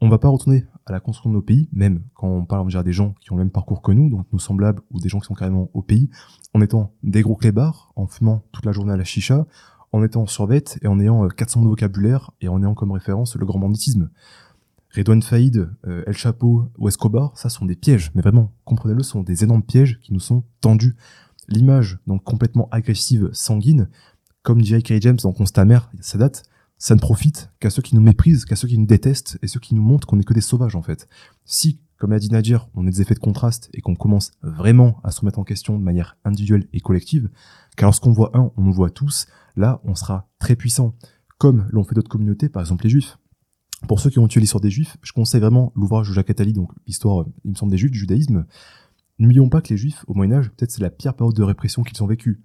[0.00, 2.84] On va pas retourner à la construction de nos pays, même quand on parle dire,
[2.84, 5.18] des gens qui ont le même parcours que nous, donc nos semblables ou des gens
[5.18, 6.10] qui sont carrément au pays,
[6.54, 9.46] en étant des gros clébards, en fumant toute la journée à la chicha,
[9.92, 13.34] en étant survette et en ayant 400 euh, de vocabulaire et en ayant comme référence
[13.36, 14.10] le grand banditisme.
[14.94, 19.22] Redouane Faïd, euh, El Chapo ou Escobar, ça sont des pièges, mais vraiment, comprenez-le, sont
[19.22, 20.96] des énormes pièges qui nous sont tendus.
[21.48, 23.88] L'image, donc complètement agressive, sanguine,
[24.42, 26.42] comme dirait Kerry James dans Constat Mère, ça date,
[26.78, 29.60] ça ne profite qu'à ceux qui nous méprisent, qu'à ceux qui nous détestent et ceux
[29.60, 31.08] qui nous montrent qu'on n'est que des sauvages en fait.
[31.44, 35.00] Si, comme a dit Nadir, on a des effets de contraste et qu'on commence vraiment
[35.02, 37.28] à se remettre en question de manière individuelle et collective,
[37.76, 40.94] car lorsqu'on voit un, on nous voit tous, là, on sera très puissant.
[41.38, 43.18] Comme l'ont fait d'autres communautés, par exemple les juifs.
[43.86, 46.52] Pour ceux qui ont tué l'histoire des Juifs, je conseille vraiment l'ouvrage de Jacques Attali,
[46.52, 48.44] donc l'histoire, il me semble, des Juifs, du judaïsme.
[49.18, 52.02] N'oublions pas que les Juifs, au Moyen-Âge, peut-être c'est la pire période de répression qu'ils
[52.02, 52.42] ont vécue.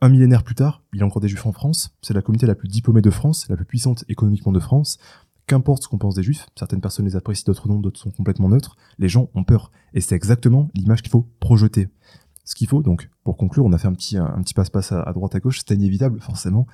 [0.00, 2.46] Un millénaire plus tard, il y a encore des Juifs en France, c'est la communauté
[2.46, 4.98] la plus diplômée de France, la plus puissante économiquement de France.
[5.46, 8.48] Qu'importe ce qu'on pense des Juifs, certaines personnes les apprécient, d'autres non, d'autres sont complètement
[8.48, 9.72] neutres, les gens ont peur.
[9.94, 11.88] Et c'est exactement l'image qu'il faut projeter.
[12.44, 15.02] Ce qu'il faut, donc, pour conclure, on a fait un petit, un petit passe-passe à,
[15.02, 16.66] à droite à gauche, c'était inévitable, forcément.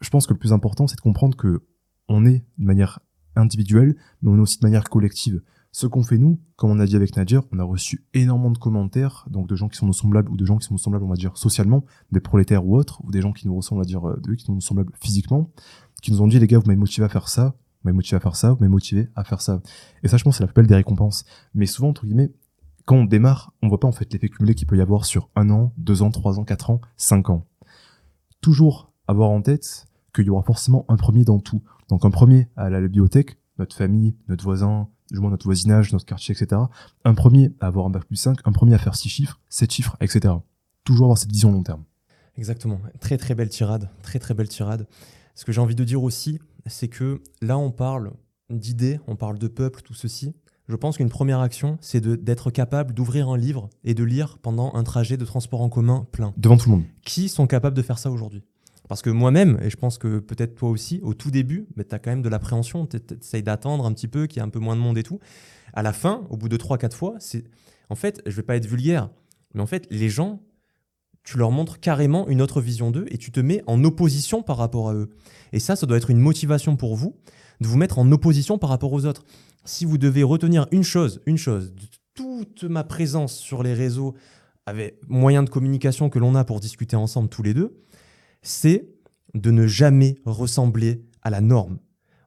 [0.00, 1.62] Je pense que le plus important, c'est de comprendre que
[2.08, 3.00] on est de manière
[3.36, 5.42] individuelle, mais on est aussi de manière collective.
[5.74, 8.58] Ce qu'on fait nous, comme on a dit avec Nadir, on a reçu énormément de
[8.58, 11.04] commentaires, donc de gens qui sont nos semblables ou de gens qui sont nos semblables,
[11.04, 13.82] on va dire socialement, des prolétaires ou autres, ou des gens qui nous ressemblent, on
[13.82, 15.50] va dire, euh, qui sont nos semblables physiquement,
[16.02, 18.16] qui nous ont dit les gars, vous m'avez motivé à faire ça, vous m'avez motivé
[18.16, 19.62] à faire ça, vous m'avez motivé à faire ça.
[20.02, 21.24] Et ça, je pense, c'est la plus des récompenses.
[21.54, 22.32] Mais souvent, entre guillemets,
[22.84, 25.30] quand on démarre, on voit pas en fait l'effet cumulé qu'il peut y avoir sur
[25.36, 27.46] un an, deux ans, trois ans, quatre ans, cinq ans.
[28.42, 31.62] Toujours avoir en tête qu'il y aura forcément un premier dans tout.
[31.92, 36.06] Donc un premier à la bibliothèque, notre famille, notre voisin, du moins notre voisinage, notre
[36.06, 36.58] quartier, etc.
[37.04, 39.70] Un premier à avoir un bac plus 5, un premier à faire 6 chiffres, 7
[39.70, 40.32] chiffres, etc.
[40.84, 41.84] Toujours avoir cette vision long terme.
[42.38, 42.80] Exactement.
[42.98, 43.90] Très très belle tirade.
[44.00, 44.86] Très très belle tirade.
[45.34, 48.14] Ce que j'ai envie de dire aussi, c'est que là, on parle
[48.48, 50.34] d'idées, on parle de peuple, tout ceci.
[50.68, 54.72] Je pense qu'une première action, c'est d'être capable d'ouvrir un livre et de lire pendant
[54.72, 56.32] un trajet de transport en commun plein.
[56.38, 56.84] Devant tout le monde.
[57.04, 58.44] Qui sont capables de faire ça aujourd'hui?
[58.88, 61.94] Parce que moi-même, et je pense que peut-être toi aussi, au tout début, mais tu
[61.94, 64.50] as quand même de l'appréhension, tu essayes d'attendre un petit peu, qu'il y ait un
[64.50, 65.20] peu moins de monde et tout.
[65.72, 67.44] À la fin, au bout de 3-4 fois, c'est.
[67.88, 69.10] En fait, je vais pas être vulgaire,
[69.54, 70.42] mais en fait, les gens,
[71.24, 74.56] tu leur montres carrément une autre vision d'eux et tu te mets en opposition par
[74.56, 75.10] rapport à eux.
[75.52, 77.16] Et ça, ça doit être une motivation pour vous
[77.60, 79.24] de vous mettre en opposition par rapport aux autres.
[79.64, 84.14] Si vous devez retenir une chose, une chose, de toute ma présence sur les réseaux
[84.66, 87.82] avec moyens de communication que l'on a pour discuter ensemble tous les deux,
[88.42, 88.88] c'est
[89.34, 91.78] de ne jamais ressembler à la norme.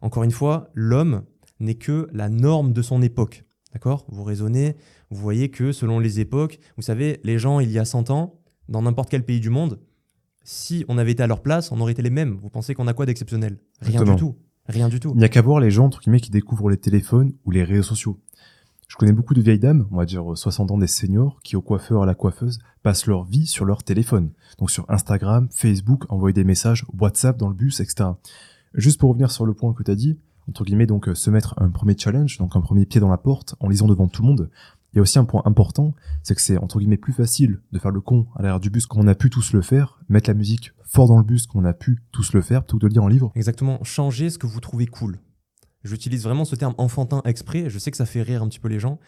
[0.02, 1.24] Encore une fois, l'homme
[1.60, 3.44] n'est que la norme de son époque.
[3.74, 4.06] D'accord?
[4.08, 4.76] Vous raisonnez,
[5.10, 8.40] vous voyez que selon les époques, vous savez, les gens il y a 100 ans,
[8.70, 9.80] dans n'importe quel pays du monde,
[10.44, 12.38] si on avait été à leur place, on aurait été les mêmes.
[12.42, 13.58] Vous pensez qu'on a quoi d'exceptionnel?
[13.82, 14.36] Rien du tout.
[14.68, 15.12] Rien du tout.
[15.14, 17.64] Il n'y a qu'à voir les gens, entre guillemets, qui découvrent les téléphones ou les
[17.64, 18.20] réseaux sociaux.
[18.88, 21.62] Je connais beaucoup de vieilles dames, on va dire 60 ans des seniors, qui au
[21.62, 24.32] coiffeur à la coiffeuse passent leur vie sur leur téléphone.
[24.60, 28.10] Donc sur Instagram, Facebook, envoyer des messages, WhatsApp dans le bus, etc.
[28.74, 31.56] Juste pour revenir sur le point que tu as dit, entre guillemets, donc se mettre
[31.58, 34.28] un premier challenge, donc un premier pied dans la porte, en lisant devant tout le
[34.28, 34.50] monde,
[34.94, 35.94] il y a aussi un point important,
[36.24, 38.86] c'est que c'est entre guillemets plus facile de faire le con à l'arrière du bus
[38.86, 41.74] qu'on a pu tous le faire, mettre la musique fort dans le bus qu'on a
[41.74, 43.32] pu tous le faire, plutôt que de lire en livre.
[43.36, 45.20] Exactement, changer ce que vous trouvez cool.
[45.86, 48.68] J'utilise vraiment ce terme enfantin exprès, je sais que ça fait rire un petit peu
[48.68, 49.00] les gens,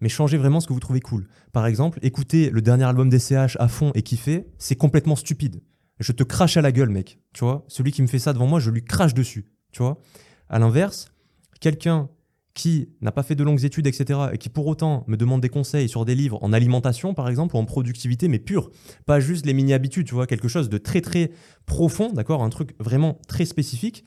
[0.00, 1.28] mais changez vraiment ce que vous trouvez cool.
[1.52, 5.62] Par exemple, écouter le dernier album des CH à fond et kiffer, c'est complètement stupide.
[6.00, 7.20] Je te crache à la gueule, mec.
[7.34, 9.44] Tu vois, celui qui me fait ça devant moi, je lui crache dessus.
[9.72, 10.00] Tu vois.
[10.48, 11.12] À l'inverse,
[11.60, 12.08] quelqu'un
[12.54, 15.50] qui n'a pas fait de longues études, etc., et qui pour autant me demande des
[15.50, 18.70] conseils sur des livres en alimentation, par exemple, ou en productivité, mais pur,
[19.06, 21.30] pas juste les mini-habitudes, tu vois, quelque chose de très très
[21.66, 24.04] profond, d'accord, un truc vraiment très spécifique,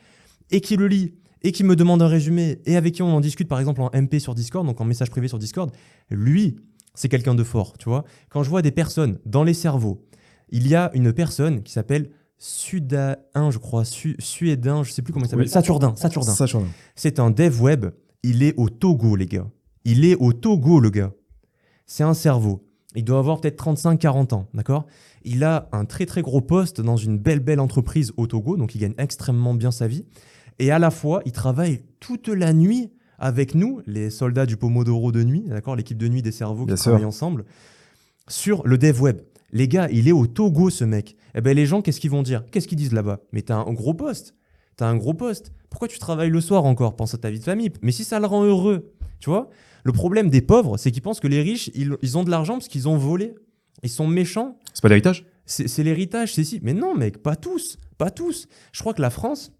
[0.51, 1.15] et qui le lit,
[1.45, 3.91] et qui me demande un résumé, et avec qui on en discute, par exemple, en
[3.93, 5.71] MP sur Discord, donc en message privé sur Discord,
[6.09, 6.55] lui,
[6.95, 8.03] c'est quelqu'un de fort, tu vois.
[8.29, 10.03] Quand je vois des personnes dans les cerveaux,
[10.49, 12.09] il y a une personne qui s'appelle
[12.39, 16.33] Sudain, je crois, Suédin, je sais plus comment il s'appelle, Saturdin, Saturdin.
[16.33, 16.67] Saturdin.
[16.95, 17.85] C'est un dev web
[18.23, 19.47] il est au Togo, les gars.
[19.83, 21.11] Il est au Togo, le gars.
[21.85, 22.67] C'est un cerveau.
[22.95, 24.87] Il doit avoir peut-être 35-40 ans, d'accord?
[25.23, 28.73] Il a un très très gros poste dans une belle belle entreprise au Togo, donc
[28.73, 30.05] il gagne extrêmement bien sa vie.
[30.59, 35.11] Et à la fois, il travaille toute la nuit avec nous, les soldats du Pomodoro
[35.11, 37.45] de nuit, d'accord L'équipe de nuit des cerveaux qui travaillent ensemble,
[38.27, 39.21] sur le dev web.
[39.51, 41.15] Les gars, il est au Togo, ce mec.
[41.33, 42.43] Eh ben les gens, qu'est-ce qu'ils vont dire?
[42.51, 43.19] Qu'est-ce qu'ils disent là-bas?
[43.31, 44.33] Mais t'as un gros poste.
[44.75, 45.53] T'as un gros poste.
[45.69, 46.95] Pourquoi tu travailles le soir encore?
[46.95, 47.71] Pense à ta vie de famille.
[47.81, 49.49] Mais si ça le rend heureux, tu vois?
[49.83, 52.67] Le problème des pauvres, c'est qu'ils pensent que les riches, ils, ont de l'argent parce
[52.67, 53.35] qu'ils ont volé.
[53.83, 54.57] Ils sont méchants.
[54.73, 55.25] C'est pas l'héritage?
[55.45, 56.59] C'est l'héritage, c'est si.
[56.63, 57.77] Mais non, mec, pas tous.
[57.97, 58.47] Pas tous.
[58.71, 59.51] Je crois que la France.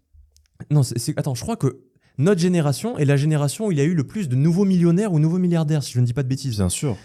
[0.70, 1.18] Non, c'est.
[1.18, 1.80] Attends, je crois que
[2.18, 5.12] notre génération est la génération où il y a eu le plus de nouveaux millionnaires
[5.12, 6.56] ou nouveaux milliardaires, si je ne dis pas de bêtises.
[6.56, 6.96] Bien sûr.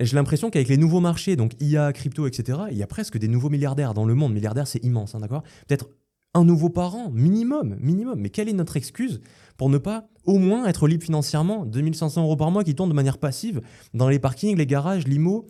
[0.00, 3.18] Et j'ai l'impression qu'avec les nouveaux marchés, donc IA, crypto, etc., il y a presque
[3.18, 4.32] des nouveaux milliardaires dans le monde.
[4.32, 5.42] Milliardaires, c'est immense, hein, d'accord?
[5.66, 5.90] Peut-être
[6.34, 8.20] un nouveau parent, minimum, minimum.
[8.20, 9.20] Mais quelle est notre excuse
[9.56, 12.94] pour ne pas au moins être libre financièrement 2500 euros par mois qui tournent de
[12.94, 13.60] manière passive
[13.92, 15.46] dans les parkings, les garages, l'IMO,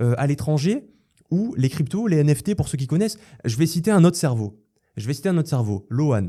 [0.00, 0.88] euh, à l'étranger,
[1.30, 3.18] ou les cryptos, les NFT pour ceux qui connaissent?
[3.44, 4.58] Je vais citer un autre cerveau.
[4.96, 6.28] Je vais citer un autre cerveau, Lohan.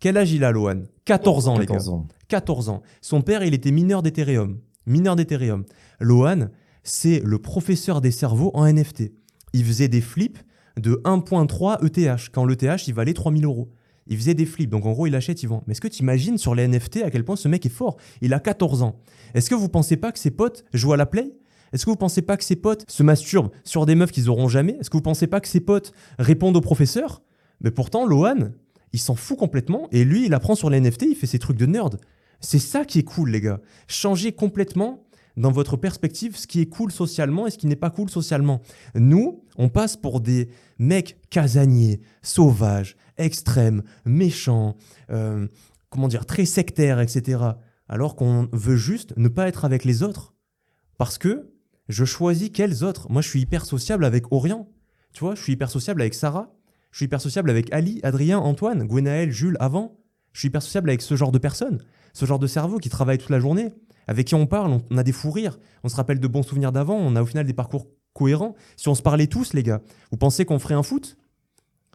[0.00, 1.88] Quel âge il a, Lohan 14 ans, les gars.
[1.88, 2.08] Ans.
[2.28, 2.82] 14 ans.
[3.02, 4.58] Son père, il était mineur d'Ethereum.
[4.86, 5.64] Mineur d'Ethereum.
[6.00, 6.48] Lohan,
[6.82, 9.12] c'est le professeur des cerveaux en NFT.
[9.52, 10.38] Il faisait des flips
[10.78, 13.68] de 1.3 ETH, quand l'ETH, il valait 3000 euros.
[14.06, 15.62] Il faisait des flips, donc en gros, il achète, il vend.
[15.66, 17.98] Mais est-ce que tu imagines sur les NFT à quel point ce mec est fort?
[18.22, 18.96] Il a 14 ans.
[19.34, 21.30] Est-ce que vous pensez pas que ses potes jouent à la play?
[21.72, 24.48] Est-ce que vous pensez pas que ses potes se masturbent sur des meufs qu'ils auront
[24.48, 24.78] jamais?
[24.80, 27.22] Est-ce que vous pensez pas que ses potes répondent au professeur?
[27.60, 28.50] Mais pourtant, Lohan,
[28.92, 31.56] il s'en fout complètement et lui, il apprend sur les NFT, il fait ses trucs
[31.56, 32.00] de nerd.
[32.40, 33.60] C'est ça qui est cool, les gars.
[33.86, 35.04] Changer complètement
[35.36, 38.62] dans votre perspective ce qui est cool socialement et ce qui n'est pas cool socialement.
[38.94, 40.48] Nous, on passe pour des
[40.78, 44.76] mecs casaniers, sauvages, extrêmes, méchants,
[45.10, 45.46] euh,
[45.88, 47.42] comment dire, très sectaires, etc.
[47.88, 50.34] Alors qu'on veut juste ne pas être avec les autres.
[50.98, 51.52] Parce que
[51.88, 53.10] je choisis quels autres.
[53.10, 54.68] Moi, je suis hyper sociable avec Orient.
[55.12, 56.54] Tu vois, je suis hyper sociable avec Sarah.
[56.90, 59.96] Je suis hyper sociable avec Ali, Adrien, Antoine, Gwenaël, Jules, avant.
[60.32, 63.18] Je suis hyper sociable avec ce genre de personnes, ce genre de cerveau qui travaille
[63.18, 63.72] toute la journée
[64.10, 66.72] avec qui on parle, on, a des fous rires, on se rappelle de bons souvenirs
[66.72, 68.56] d'avant, on a au final des parcours cohérents.
[68.76, 71.16] Si on se parlait tous, les gars, vous pensez qu'on ferait un foot?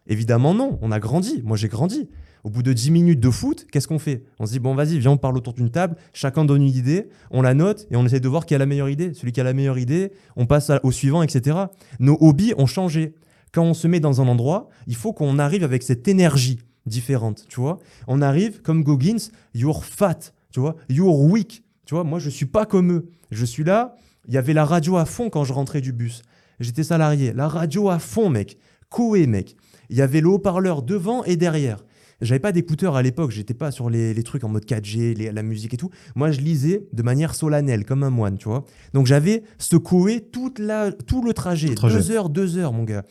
[0.07, 2.09] Évidemment non, on a grandi, moi j'ai grandi.
[2.45, 4.23] Au bout de 10 minutes de foot, qu'est-ce qu'on fait?
[4.39, 7.09] On se dit, bon vas-y, viens, on parle autour d'une table, chacun donne une idée,
[7.31, 9.13] on la note et on essaie de voir qui a la meilleure idée.
[9.13, 11.57] Celui qui a la meilleure idée, on passe au suivant, etc.
[11.99, 13.15] Nos hobbies ont changé.
[13.56, 17.45] Quand on se met dans un endroit, il faut qu'on arrive avec cette énergie différente,
[17.48, 17.80] tu vois.
[18.06, 20.19] On arrive comme Goggins, you're fat,
[20.52, 22.03] tu vois, you're weak, tu vois.
[22.03, 23.07] Moi, je suis pas comme eux.
[23.32, 23.95] Je suis là,
[24.27, 26.22] il y avait la radio à fond quand je rentrais du bus.
[26.60, 28.57] J'étais salarié, la radio à fond, mec.
[28.90, 29.56] Coué, mec.
[29.90, 31.77] Il y avait le haut-parleur devant et derrière.
[32.22, 35.73] J'avais pas d'écouteurs à l'époque, j'étais pas sur les, trucs en mode 4G, la musique
[35.73, 35.90] et tout.
[36.15, 38.64] Moi, je lisais de manière solennelle, comme un moine, tu vois.
[38.94, 41.69] Donc j'avais secoué toute la, tout le trajet.
[41.69, 41.98] le trajet.
[41.98, 43.03] Deux heures, deux heures, mon gars.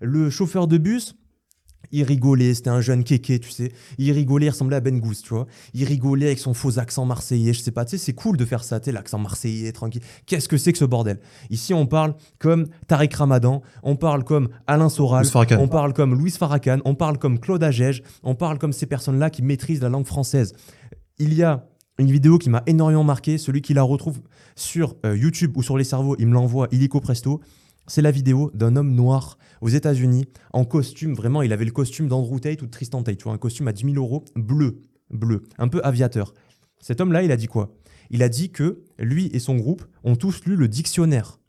[0.00, 1.16] Le chauffeur de bus,
[1.90, 3.72] il rigolait, c'était un jeune kéké, tu sais.
[3.96, 5.46] Il rigolait, il ressemblait à Ben Gous, tu vois.
[5.74, 8.44] Il rigolait avec son faux accent marseillais, je sais pas, tu sais, c'est cool de
[8.44, 10.02] faire ça, tu sais, l'accent marseillais, tranquille.
[10.26, 11.18] Qu'est-ce que c'est que ce bordel?
[11.50, 15.26] Ici, on parle comme Tariq Ramadan, on parle comme Alain Soral,
[15.58, 19.30] on parle comme Louis Farrakhan, on parle comme Claude Agege, on parle comme ces personnes-là
[19.30, 20.52] qui maîtrisent la langue française.
[21.18, 21.66] Il y a
[21.98, 24.20] une vidéo qui m'a énormément marqué, celui qui la retrouve
[24.54, 27.40] sur euh, YouTube ou sur les cerveaux, il me l'envoie illico presto.
[27.88, 31.14] C'est la vidéo d'un homme noir aux États-Unis en costume.
[31.14, 33.16] Vraiment, il avait le costume d'Andrew Tate ou de Tristan Tate.
[33.16, 36.34] Tu vois, un costume à 10 000 euros, bleu, bleu, un peu aviateur.
[36.80, 37.74] Cet homme-là, il a dit quoi?
[38.10, 41.40] Il a dit que lui et son groupe ont tous lu le dictionnaire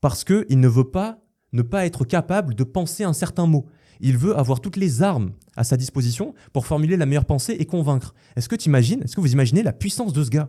[0.00, 1.22] parce qu'il ne veut pas
[1.52, 3.66] ne pas être capable de penser un certain mot.
[4.00, 7.66] Il veut avoir toutes les armes à sa disposition pour formuler la meilleure pensée et
[7.66, 8.14] convaincre.
[8.36, 10.48] Est-ce que tu imagines, est-ce que vous imaginez la puissance de ce gars?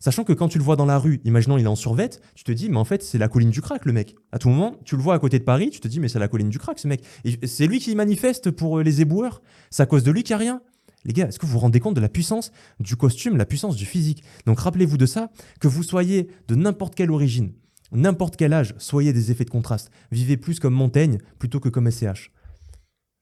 [0.00, 2.44] Sachant que quand tu le vois dans la rue, imaginons il est en survette, tu
[2.44, 4.16] te dis, mais en fait, c'est la colline du crack, le mec.
[4.32, 6.18] À tout moment, tu le vois à côté de Paris, tu te dis, mais c'est
[6.18, 7.02] la colline du crack, ce mec.
[7.24, 9.42] Et c'est lui qui manifeste pour euh, les éboueurs.
[9.70, 10.62] C'est à cause de lui qu'il n'y a rien.
[11.04, 12.50] Les gars, est-ce que vous vous rendez compte de la puissance
[12.80, 14.24] du costume, la puissance du physique?
[14.46, 15.30] Donc rappelez-vous de ça,
[15.60, 17.52] que vous soyez de n'importe quelle origine,
[17.92, 19.90] n'importe quel âge, soyez des effets de contraste.
[20.12, 22.30] Vivez plus comme Montaigne plutôt que comme SCH.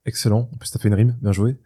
[0.07, 0.49] Excellent.
[0.53, 1.17] En plus, t'as fait une rime.
[1.23, 1.57] Bien joué.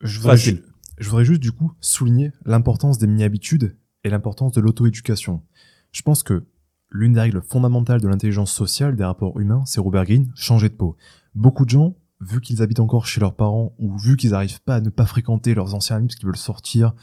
[0.00, 5.42] Je voudrais, je voudrais juste, du coup, souligner l'importance des mini-habitudes et l'importance de l'auto-éducation.
[5.92, 6.44] Je pense que
[6.90, 10.74] l'une des règles fondamentales de l'intelligence sociale des rapports humains, c'est Robert Greene, changer de
[10.74, 10.96] peau.
[11.34, 14.76] Beaucoup de gens, vu qu'ils habitent encore chez leurs parents, ou vu qu'ils n'arrivent pas
[14.76, 16.94] à ne pas fréquenter leurs anciens amis parce qu'ils veulent sortir,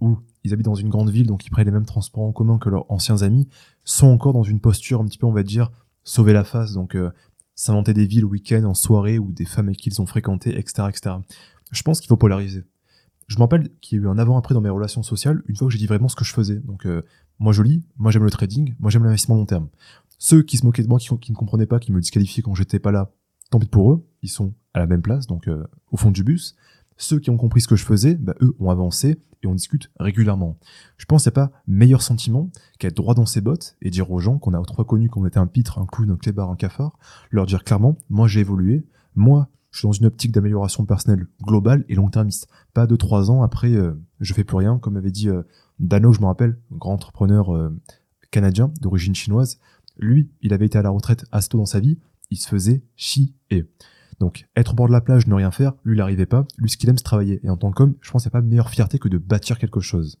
[0.00, 2.58] ou ils habitent dans une grande ville, donc ils prennent les mêmes transports en commun
[2.58, 3.48] que leurs anciens amis,
[3.84, 5.70] sont encore dans une posture un petit peu, on va dire,
[6.04, 7.10] sauver la face, donc euh,
[7.54, 10.88] s'inventer des villes week-end, en soirée, ou des femmes avec qui ils ont fréquenté, etc.
[10.88, 11.16] etc.
[11.72, 12.64] Je pense qu'il faut polariser
[13.26, 15.66] je me rappelle qu'il y a eu un avant-après dans mes relations sociales, une fois
[15.66, 16.56] que j'ai dit vraiment ce que je faisais.
[16.60, 17.02] Donc, euh,
[17.38, 19.68] moi je lis, moi j'aime le trading, moi j'aime l'investissement long terme.
[20.18, 22.78] Ceux qui se moquaient de moi, qui, ne comprenaient pas, qui me disqualifiaient quand j'étais
[22.78, 23.12] pas là,
[23.50, 26.24] tant pis pour eux, ils sont à la même place, donc euh, au fond du
[26.24, 26.56] bus.
[26.98, 29.90] Ceux qui ont compris ce que je faisais, bah, eux ont avancé et on discute
[30.00, 30.58] régulièrement.
[30.96, 34.10] Je pense qu'il n'y a pas meilleur sentiment qu'être droit dans ses bottes et dire
[34.10, 36.56] aux gens qu'on a trois connus qu'on était un pitre, un clown, un clébard, un
[36.56, 36.98] cafard,
[37.30, 39.50] leur dire clairement, moi j'ai évolué, moi
[39.82, 42.48] dans une optique d'amélioration personnelle globale et long-termiste.
[42.74, 45.42] Pas de trois ans après, euh, je fais plus rien, comme avait dit euh,
[45.78, 47.76] Dano, je me rappelle, grand entrepreneur euh,
[48.30, 49.58] canadien d'origine chinoise.
[49.98, 51.98] Lui, il avait été à la retraite assez tôt dans sa vie,
[52.30, 53.34] il se faisait chier.
[54.18, 56.46] Donc, être au bord de la plage, ne rien faire, lui, il n'arrivait pas.
[56.58, 57.40] Lui, ce qu'il aime, c'est travailler.
[57.44, 59.58] Et en tant qu'homme, je pense qu'il n'y a pas meilleure fierté que de bâtir
[59.58, 60.18] quelque chose.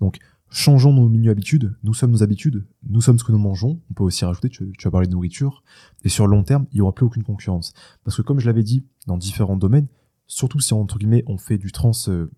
[0.00, 0.18] Donc,
[0.54, 4.04] changeons nos mini-habitudes, nous sommes nos habitudes, nous sommes ce que nous mangeons, on peut
[4.04, 5.64] aussi rajouter, tu, as parlé de nourriture,
[6.04, 7.72] et sur le long terme, il n'y aura plus aucune concurrence.
[8.04, 9.88] Parce que comme je l'avais dit, dans différents domaines,
[10.28, 12.30] surtout si entre guillemets on fait du trans, euh,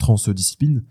[0.00, 0.82] transdiscipline,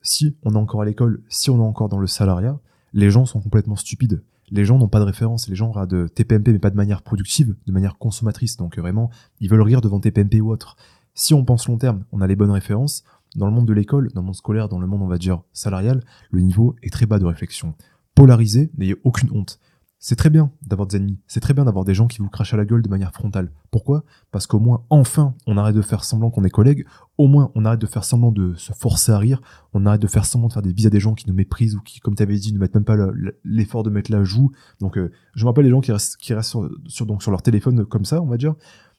[0.00, 2.58] si on est encore à l'école, si on est encore dans le salariat,
[2.94, 4.24] les gens sont complètement stupides.
[4.50, 7.54] Les gens n'ont pas de référence, les gens regardent TPMP mais pas de manière productive,
[7.66, 8.56] de manière consommatrice.
[8.56, 9.10] Donc vraiment,
[9.40, 10.76] ils veulent rire devant TPMP ou autre.
[11.12, 13.04] Si on pense long terme, on a les bonnes références,
[13.36, 15.42] dans le monde de l'école, dans le monde scolaire, dans le monde, on va dire,
[15.52, 17.74] salarial, le niveau est très bas de réflexion.
[18.14, 19.58] Polarisé, n'ayez aucune honte.
[20.00, 22.54] C'est très bien d'avoir des ennemis, c'est très bien d'avoir des gens qui vous crachent
[22.54, 23.50] à la gueule de manière frontale.
[23.72, 24.04] Pourquoi?
[24.30, 26.86] Parce qu'au moins, enfin, on arrête de faire semblant qu'on est collègues,
[27.16, 29.40] au moins, on arrête de faire semblant de se forcer à rire,
[29.74, 31.74] on arrête de faire semblant de faire des bises à des gens qui nous méprisent
[31.74, 32.96] ou qui, comme tu avais dit, ne mettent même pas
[33.44, 34.52] l'effort de mettre la joue.
[34.78, 36.56] Donc, euh, je me rappelle les gens qui restent,
[36.86, 38.54] sur leur téléphone comme ça, on va dire,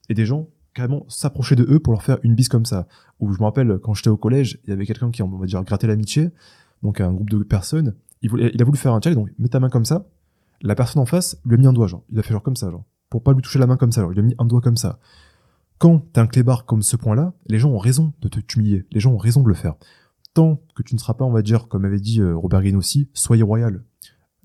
[0.10, 2.88] et des gens carrément s'approcher de eux pour leur faire une bise comme ça.
[3.20, 5.46] Ou je me rappelle, quand j'étais au collège, il y avait quelqu'un qui, on va
[5.46, 6.30] dire, grattait l'amitié,
[6.84, 9.70] donc un groupe de personnes, il, a voulu faire un challenge, donc mets ta main
[9.70, 10.06] comme ça,
[10.62, 12.56] la personne en face lui a mis un doigt, genre, il a fait genre comme
[12.56, 14.46] ça, genre, pour pas lui toucher la main comme ça, genre, il a mis un
[14.46, 15.00] doigt comme ça.
[15.78, 19.00] Quand t'es un clébard comme ce point-là, les gens ont raison de te humilier, les
[19.00, 19.76] gens ont raison de le faire.
[20.34, 23.10] Tant que tu ne seras pas, on va dire, comme avait dit euh, Robert aussi,
[23.14, 23.84] soyez royal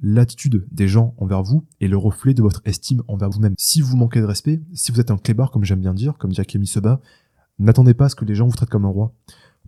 [0.01, 3.55] l'attitude des gens envers vous est le reflet de votre estime envers vous-même.
[3.59, 6.33] Si vous manquez de respect, si vous êtes un clébard, comme j'aime bien dire, comme
[6.33, 7.01] dit Akemi Seba,
[7.59, 9.15] n'attendez pas à ce que les gens vous traitent comme un roi.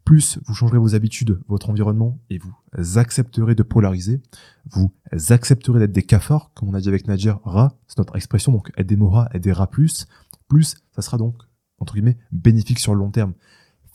[0.04, 4.22] Plus vous changerez vos habitudes, votre environnement, et vous accepterez de polariser,
[4.70, 4.92] vous
[5.30, 8.70] accepterez d'être des cafards, comme on a dit avec Nadir, rats, c'est notre expression, donc
[8.76, 10.06] être des moras, être des rats plus,
[10.48, 11.36] plus ça sera donc,
[11.78, 13.34] entre guillemets, bénéfique sur le long terme.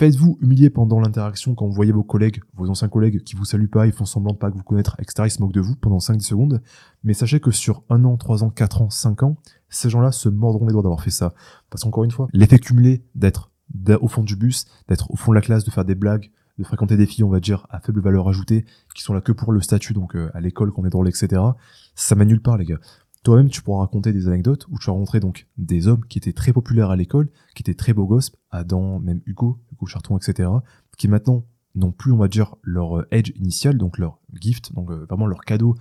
[0.02, 3.70] Faites-vous humilier pendant l'interaction quand vous voyez vos collègues, vos anciens collègues qui vous saluent
[3.70, 5.26] pas, ils font semblant de pas vous connaître, etc.
[5.26, 6.64] Ils se moquent de vous pendant 5-10 secondes.
[7.04, 9.38] Mais sachez que sur un an, 3 ans, 4 ans, 5 ans,
[9.70, 11.36] ces gens-là se mordront les doigts d'avoir fait ça.
[11.70, 13.52] Parce qu'encore une fois, l'effet cumulé d'être
[14.02, 16.64] au fond du bus, d'être au fond de la classe, de faire des blagues, de
[16.64, 18.66] fréquenter des filles, on va dire, à faible valeur ajoutée,
[18.96, 21.40] qui sont là que pour le statut, donc euh, à l'école, qu'on est drôle, etc.
[21.94, 22.80] Ça mène nulle part, les gars.
[23.24, 26.34] Toi-même, tu pourras raconter des anecdotes où tu as rencontré donc des hommes qui étaient
[26.34, 30.50] très populaires à l'école, qui étaient très beaux gosses, Adam, même Hugo, Hugo Charton, etc.,
[30.98, 31.46] qui maintenant
[31.76, 35.28] n'ont plus, on va dire, leur euh, edge initial, donc leur gift, donc euh, vraiment
[35.28, 35.76] leur cadeau.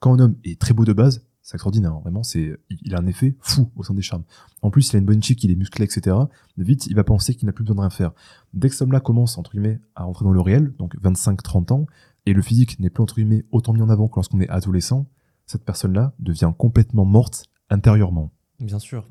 [0.00, 1.92] Quand un homme est très beau de base, c'est extraordinaire.
[1.92, 2.00] Hein.
[2.02, 4.24] Vraiment, c'est, il a un effet fou au sein des charmes.
[4.62, 6.16] En plus, il a une bonne chic, il est musclé, etc.
[6.56, 8.12] Vite, il va penser qu'il n'a plus besoin de rien faire.
[8.52, 11.86] Dès que ce homme-là commence, entre guillemets, à rentrer dans le réel, donc 25-30 ans,
[12.26, 15.06] et le physique n'est plus, entre guillemets, autant mis en avant que lorsqu'on est adolescent,
[15.46, 18.32] cette personne-là devient complètement morte intérieurement.
[18.60, 19.06] Bien sûr.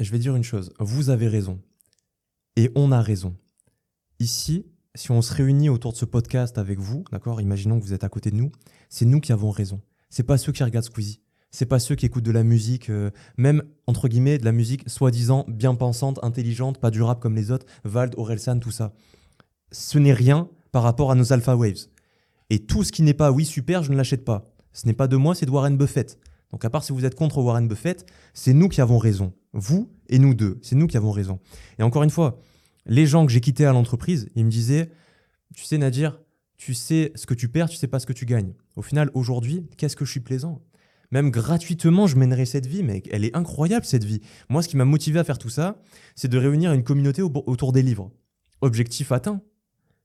[0.00, 0.72] Je vais dire une chose.
[0.78, 1.60] Vous avez raison.
[2.56, 3.36] Et on a raison.
[4.18, 7.92] Ici, si on se réunit autour de ce podcast avec vous, d'accord, imaginons que vous
[7.92, 8.52] êtes à côté de nous,
[8.88, 9.80] c'est nous qui avons raison.
[10.10, 11.22] C'est pas ceux qui regardent Squeezie
[11.52, 14.88] c'est pas ceux qui écoutent de la musique, euh, même entre guillemets, de la musique
[14.88, 18.94] soi-disant bien pensante, intelligente, pas du rap comme les autres, Vald, Orelsan, tout ça.
[19.70, 21.88] Ce n'est rien par rapport à nos Alpha Waves.
[22.48, 24.50] Et tout ce qui n'est pas oui super, je ne l'achète pas.
[24.72, 26.18] Ce n'est pas de moi, c'est de Warren Buffett.
[26.50, 29.32] Donc à part si vous êtes contre Warren Buffett, c'est nous qui avons raison.
[29.52, 31.40] Vous et nous deux, c'est nous qui avons raison.
[31.78, 32.38] Et encore une fois,
[32.86, 34.90] les gens que j'ai quittés à l'entreprise, ils me disaient,
[35.54, 36.20] tu sais Nadir,
[36.56, 38.54] tu sais ce que tu perds, tu sais pas ce que tu gagnes.
[38.76, 40.62] Au final, aujourd'hui, qu'est-ce que je suis plaisant?
[41.10, 44.20] Même gratuitement, je mènerai cette vie, mais elle est incroyable cette vie.
[44.48, 45.82] Moi, ce qui m'a motivé à faire tout ça,
[46.16, 48.10] c'est de réunir une communauté autour des livres.
[48.62, 49.42] Objectif atteint,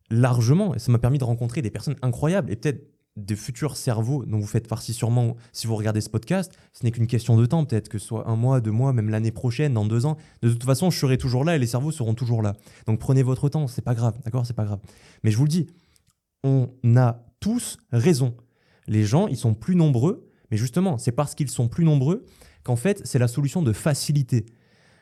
[0.10, 4.24] largement, et ça m'a permis de rencontrer des personnes incroyables et peut-être des futurs cerveaux
[4.26, 6.54] dont vous faites partie sûrement si vous regardez ce podcast.
[6.72, 9.10] Ce n'est qu'une question de temps, peut-être que ce soit un mois, deux mois, même
[9.10, 10.18] l'année prochaine, dans deux ans.
[10.42, 12.56] De toute façon, je serai toujours là et les cerveaux seront toujours là.
[12.86, 14.80] Donc prenez votre temps, c'est pas grave, d'accord C'est pas grave.
[15.24, 15.68] Mais je vous le dis,
[16.44, 18.36] on a tous raison.
[18.88, 22.26] Les gens, ils sont plus nombreux mais justement, c'est parce qu'ils sont plus nombreux
[22.64, 24.46] qu'en fait, c'est la solution de facilité.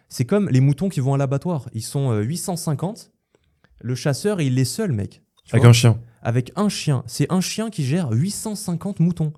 [0.09, 1.69] C'est comme les moutons qui vont à l'abattoir.
[1.73, 3.11] Ils sont 850.
[3.11, 3.39] Euh,
[3.81, 5.21] Le chasseur, il est seul, mec.
[5.51, 5.99] Avec un chien.
[6.25, 7.03] Avec un chien.
[7.05, 9.31] C'est un chien qui gère 850 moutons.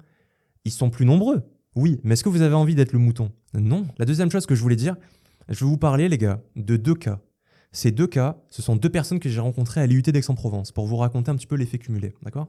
[0.64, 1.44] Ils sont plus nombreux.
[1.76, 3.30] Oui, mais est-ce que vous avez envie d'être le mouton?
[3.54, 3.86] Non.
[3.98, 4.96] La deuxième chose que je voulais dire,
[5.50, 7.20] je vais vous parler, les gars, de deux cas.
[7.74, 10.96] Ces deux cas, ce sont deux personnes que j'ai rencontrées à l'IUT d'Aix-en-Provence pour vous
[10.96, 12.14] raconter un petit peu l'effet cumulé.
[12.24, 12.48] D'accord?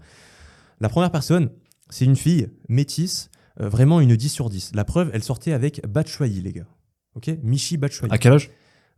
[0.79, 1.51] La première personne,
[1.91, 4.71] c'est une fille métisse euh, vraiment une 10 sur 10.
[4.77, 6.69] La preuve, elle sortait avec Batshuayi, les gars.
[7.17, 7.29] Ok?
[7.43, 8.13] Michi Batshuayi.
[8.13, 8.51] À quel âge?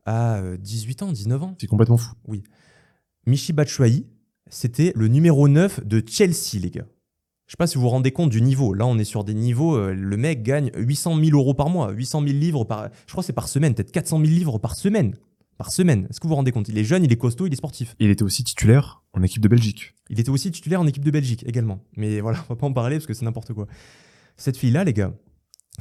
[0.04, 1.56] À 18 euh, ans, 19 ans.
[1.58, 2.12] C'est complètement fou.
[2.26, 2.42] Oui.
[3.26, 4.06] Michi Batshuayi,
[4.50, 6.86] c'était le numéro 9 de Chelsea, les gars.
[7.46, 8.74] Je sais pas si vous vous rendez compte du niveau.
[8.74, 9.76] Là, on est sur des niveaux.
[9.76, 12.90] Euh, le mec gagne 800 000 euros par mois, 800 000 livres par.
[13.06, 15.16] Je crois que c'est par semaine, peut-être 400 000 livres par semaine.
[15.56, 16.06] Par semaine.
[16.08, 16.68] Est-ce que vous vous rendez compte?
[16.68, 17.96] Il est jeune, il est costaud, il est sportif.
[17.98, 19.94] Il était aussi titulaire en équipe de Belgique.
[20.08, 21.80] Il était aussi titulaire en équipe de Belgique également.
[21.96, 23.66] Mais voilà, on va pas en parler parce que c'est n'importe quoi.
[24.36, 25.12] Cette fille-là, les gars,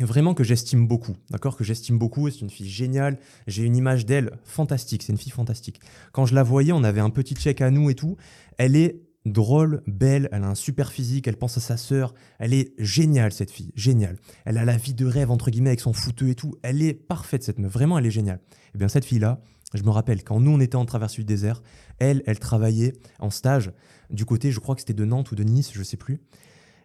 [0.05, 3.17] vraiment que j'estime beaucoup, d'accord Que j'estime beaucoup, c'est une fille géniale,
[3.47, 5.79] j'ai une image d'elle fantastique, c'est une fille fantastique.
[6.11, 8.17] Quand je la voyais, on avait un petit check à nous et tout,
[8.57, 12.53] elle est drôle, belle, elle a un super physique, elle pense à sa sœur, elle
[12.53, 14.17] est géniale cette fille, géniale.
[14.45, 16.93] Elle a la vie de rêve entre guillemets avec son fouteux et tout, elle est
[16.93, 18.39] parfaite cette meuf, vraiment elle est géniale.
[18.39, 19.41] Et eh bien cette fille-là,
[19.73, 21.61] je me rappelle quand nous on était en traversée du désert,
[21.99, 23.71] elle, elle travaillait en stage
[24.09, 26.21] du côté, je crois que c'était de Nantes ou de Nice, je sais plus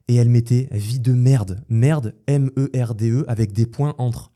[0.09, 4.33] et elle mettait vie de merde, merde, M-E-R-D-E, e, avec des points entre.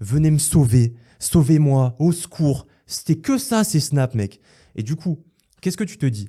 [0.00, 2.66] Venez me sauver, sauvez-moi, au secours.
[2.86, 4.40] C'était que ça, ces snaps, mec.
[4.74, 5.24] Et du coup,
[5.60, 6.28] qu'est-ce que tu te dis?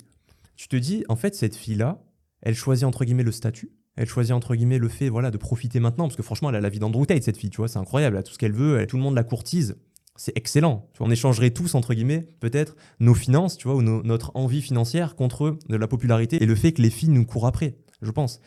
[0.56, 2.04] Tu te dis, en fait, cette fille-là,
[2.42, 3.72] elle choisit entre guillemets le statut.
[3.96, 6.60] Elle choisit entre guillemets le fait voilà de profiter maintenant parce que franchement elle a
[6.60, 8.84] la vie d'Andrew cette fille tu vois c'est incroyable elle a tout ce qu'elle veut
[8.88, 9.76] tout le monde la courtise
[10.16, 14.62] c'est excellent on échangerait tous entre guillemets peut-être nos finances tu vois ou notre envie
[14.62, 18.10] financière contre de la popularité et le fait que les filles nous courent après je
[18.10, 18.40] pense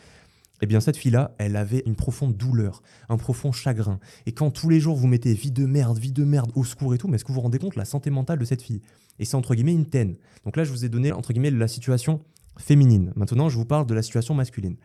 [0.60, 4.00] eh bien, cette fille-là, elle avait une profonde douleur, un profond chagrin.
[4.26, 6.94] Et quand tous les jours vous mettez vie de merde, vie de merde, au secours
[6.94, 8.82] et tout, mais est-ce que vous vous rendez compte la santé mentale de cette fille?
[9.18, 10.16] Et c'est entre guillemets une taine.
[10.44, 12.24] Donc là, je vous ai donné entre guillemets la situation
[12.58, 13.12] féminine.
[13.14, 14.76] Maintenant, je vous parle de la situation masculine.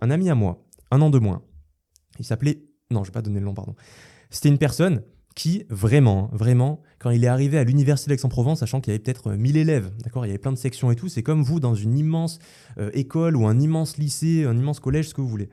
[0.00, 1.42] Un ami à moi, un an de moins,
[2.18, 2.62] il s'appelait.
[2.90, 3.74] Non, je vais pas donner le nom, pardon.
[4.30, 5.02] C'était une personne
[5.34, 9.32] qui, vraiment, vraiment, quand il est arrivé à l'université d'Aix-en-Provence, sachant qu'il y avait peut-être
[9.32, 11.60] 1000 euh, élèves, d'accord, il y avait plein de sections et tout, c'est comme vous
[11.60, 12.38] dans une immense
[12.78, 15.48] euh, école ou un immense lycée, un immense collège, ce que vous voulez.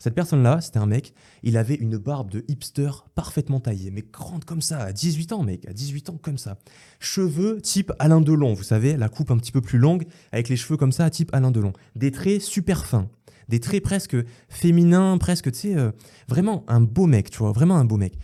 [0.00, 1.12] Cette personne-là, c'était un mec,
[1.42, 5.42] il avait une barbe de hipster parfaitement taillée, mais grande comme ça, à 18 ans,
[5.42, 6.56] mec, à 18 ans comme ça.
[7.00, 10.56] Cheveux type Alain Delon, vous savez, la coupe un petit peu plus longue, avec les
[10.56, 11.74] cheveux comme ça, type Alain Delon.
[11.96, 13.10] Des traits super fins,
[13.50, 14.16] des traits presque
[14.48, 15.90] féminins, presque, tu sais, euh,
[16.28, 18.14] vraiment un beau mec, tu vois, vraiment un beau mec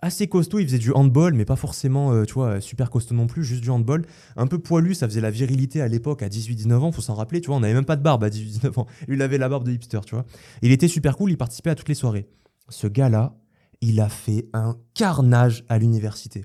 [0.00, 3.26] assez costaud, il faisait du handball, mais pas forcément, euh, tu vois, super costaud non
[3.26, 4.04] plus, juste du handball.
[4.36, 7.40] Un peu poilu, ça faisait la virilité à l'époque, à 18-19 ans, faut s'en rappeler,
[7.40, 8.86] tu vois, on n'avait même pas de barbe à 18-19 ans.
[9.08, 10.24] Il avait la barbe de hipster, tu vois.
[10.62, 12.28] Il était super cool, il participait à toutes les soirées.
[12.68, 13.34] Ce gars-là
[13.80, 16.44] il a fait un carnage à l'université.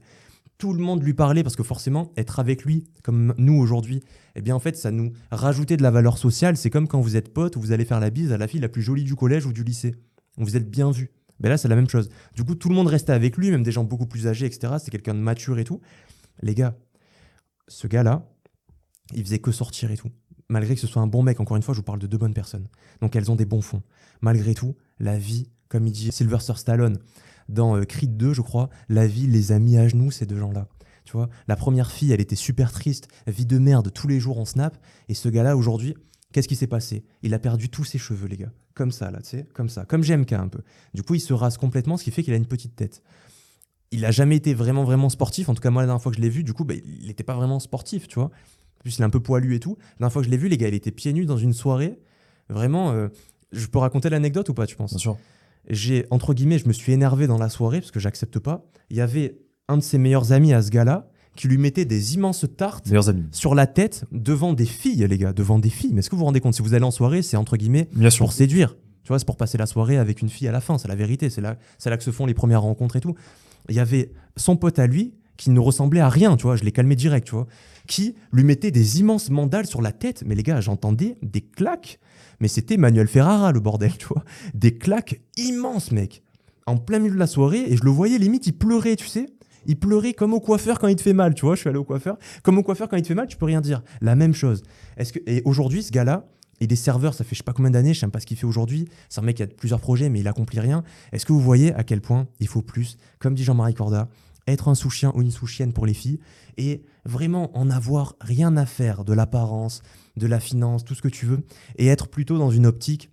[0.57, 4.01] Tout le monde lui parlait parce que forcément, être avec lui, comme nous aujourd'hui,
[4.35, 6.55] eh bien en fait, ça nous rajoutait de la valeur sociale.
[6.57, 8.61] C'est comme quand vous êtes pote ou vous allez faire la bise à la fille
[8.61, 9.95] la plus jolie du collège ou du lycée.
[10.37, 11.11] Vous êtes bien vu.
[11.39, 12.09] Ben là, c'est la même chose.
[12.35, 14.75] Du coup, tout le monde restait avec lui, même des gens beaucoup plus âgés, etc.
[14.79, 15.81] C'est quelqu'un de mature et tout.
[16.41, 16.75] Les gars,
[17.67, 18.27] ce gars-là,
[19.13, 20.11] il faisait que sortir et tout.
[20.49, 22.17] Malgré que ce soit un bon mec, encore une fois, je vous parle de deux
[22.17, 22.67] bonnes personnes.
[23.01, 23.81] Donc elles ont des bons fonds.
[24.21, 26.99] Malgré tout, la vie, comme il dit Sylvester Stallone
[27.49, 30.37] dans euh, Creed 2, je crois, la vie les a mis à genoux, ces deux
[30.37, 30.67] gens-là.
[31.05, 34.39] Tu vois, la première fille, elle était super triste, vie de merde tous les jours
[34.39, 34.77] en snap.
[35.09, 35.95] Et ce gars-là, aujourd'hui,
[36.33, 37.05] qu'est-ce qui s'est passé?
[37.21, 38.51] Il a perdu tous ses cheveux, les gars.
[38.73, 39.85] Comme ça, là, tu sais, comme ça.
[39.85, 40.59] Comme GMK un peu.
[40.93, 43.01] Du coup, il se rase complètement, ce qui fait qu'il a une petite tête.
[43.91, 45.47] Il n'a jamais été vraiment, vraiment sportif.
[45.47, 47.07] En tout cas, moi, la dernière fois que je l'ai vu, du coup, bah, il
[47.07, 48.25] n'était pas vraiment sportif, tu vois.
[48.25, 49.77] En plus, il est un peu poilu et tout.
[49.79, 51.53] La dernière fois que je l'ai vu, les gars, il était pieds nus dans une
[51.53, 51.99] soirée.
[52.49, 53.07] Vraiment, euh,
[53.51, 54.91] je peux raconter l'anecdote ou pas, tu penses?
[54.91, 55.17] Bien sûr.
[55.69, 58.65] j'ai entre guillemets, je me suis énervé dans la soirée parce que j'accepte pas.
[58.89, 59.37] Il y avait
[59.67, 62.87] un de ses meilleurs amis à ce gars-là qui lui mettait des immenses tartes
[63.31, 65.91] sur la tête devant des filles, les gars, devant des filles.
[65.93, 67.87] Mais est-ce que vous vous rendez compte si vous allez en soirée, c'est entre guillemets
[67.93, 68.25] Bien sûr.
[68.25, 68.75] pour séduire.
[69.03, 70.95] Tu vois, c'est pour passer la soirée avec une fille à la fin, c'est la
[70.95, 73.15] vérité, c'est là, c'est là que se font les premières rencontres et tout.
[73.69, 76.63] Il y avait son pote à lui qui ne ressemblait à rien, tu vois, je
[76.63, 77.47] l'ai calmé direct, tu vois,
[77.87, 80.23] qui lui mettait des immenses mandales sur la tête.
[80.25, 81.99] Mais les gars, j'entendais des claques,
[82.39, 84.23] mais c'était Manuel Ferrara, le bordel, tu vois,
[84.53, 86.21] des claques immenses, mec,
[86.65, 89.25] en plein milieu de la soirée, et je le voyais limite, il pleurait, tu sais.
[89.65, 91.55] Il pleurait comme au coiffeur quand il te fait mal, tu vois.
[91.55, 92.17] Je suis allé au coiffeur.
[92.41, 93.81] Comme au coiffeur quand il te fait mal, tu peux rien dire.
[94.01, 94.63] La même chose.
[94.97, 96.25] Est-ce que et aujourd'hui, ce gars-là,
[96.59, 98.25] il est serveur, ça fait je sais pas combien d'années, je sais même pas ce
[98.25, 98.87] qu'il fait aujourd'hui.
[99.09, 100.83] C'est un mec qui a plusieurs projets, mais il accomplit rien.
[101.11, 104.07] Est-ce que vous voyez à quel point il faut plus, comme dit Jean-Marie Corda,
[104.47, 106.19] être un sous-chien ou une sous-chienne pour les filles
[106.57, 109.81] et vraiment en avoir rien à faire de l'apparence,
[110.17, 111.43] de la finance, tout ce que tu veux,
[111.77, 113.09] et être plutôt dans une optique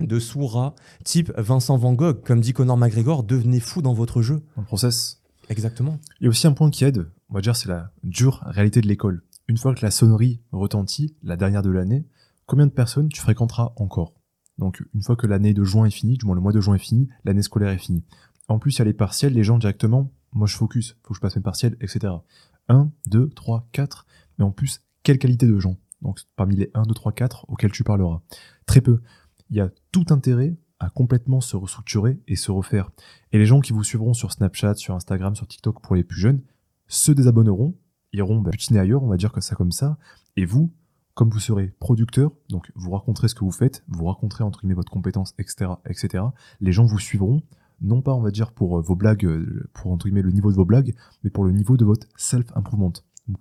[0.00, 0.74] de sous-rat,
[1.04, 4.40] type Vincent Van Gogh, comme dit Conor McGregor, devenez fou dans votre jeu.
[4.56, 5.17] Un process.
[5.48, 5.98] Exactement.
[6.20, 8.80] Il y a aussi un point qui aide, on va dire, c'est la dure réalité
[8.80, 9.22] de l'école.
[9.48, 12.06] Une fois que la sonnerie retentit, la dernière de l'année,
[12.46, 14.14] combien de personnes tu fréquenteras encore?
[14.58, 16.74] Donc, une fois que l'année de juin est finie, du moins le mois de juin
[16.74, 18.04] est fini, l'année scolaire est finie.
[18.48, 21.14] En plus, il y a les partiels, les gens directement, moi je focus, faut que
[21.14, 22.12] je passe mes partiels, etc.
[22.68, 24.06] 1, 2, 3, 4,
[24.38, 25.76] mais en plus, quelle qualité de gens?
[26.02, 28.20] Donc, parmi les 1, 2, 3, 4 auxquels tu parleras.
[28.66, 29.00] Très peu.
[29.50, 32.90] Il y a tout intérêt à complètement se restructurer et se refaire.
[33.32, 36.20] Et les gens qui vous suivront sur Snapchat, sur Instagram, sur TikTok pour les plus
[36.20, 36.40] jeunes,
[36.86, 37.74] se désabonneront,
[38.12, 39.98] iront bah, butiner ailleurs, on va dire que ça comme ça,
[40.36, 40.72] et vous,
[41.14, 44.74] comme vous serez producteur, donc vous raconterez ce que vous faites, vous raconterez entre guillemets
[44.74, 46.24] votre compétence, etc., etc.,
[46.60, 47.42] les gens vous suivront,
[47.80, 50.50] non pas on va dire pour euh, vos blagues, euh, pour entre guillemets le niveau
[50.50, 50.94] de vos blagues,
[51.24, 52.92] mais pour le niveau de votre self-improvement,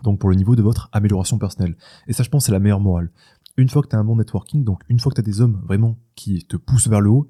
[0.03, 1.75] donc pour le niveau de votre amélioration personnelle.
[2.07, 3.11] Et ça je pense c'est la meilleure morale.
[3.57, 5.41] Une fois que tu as un bon networking, donc une fois que tu as des
[5.41, 7.27] hommes vraiment qui te poussent vers le haut,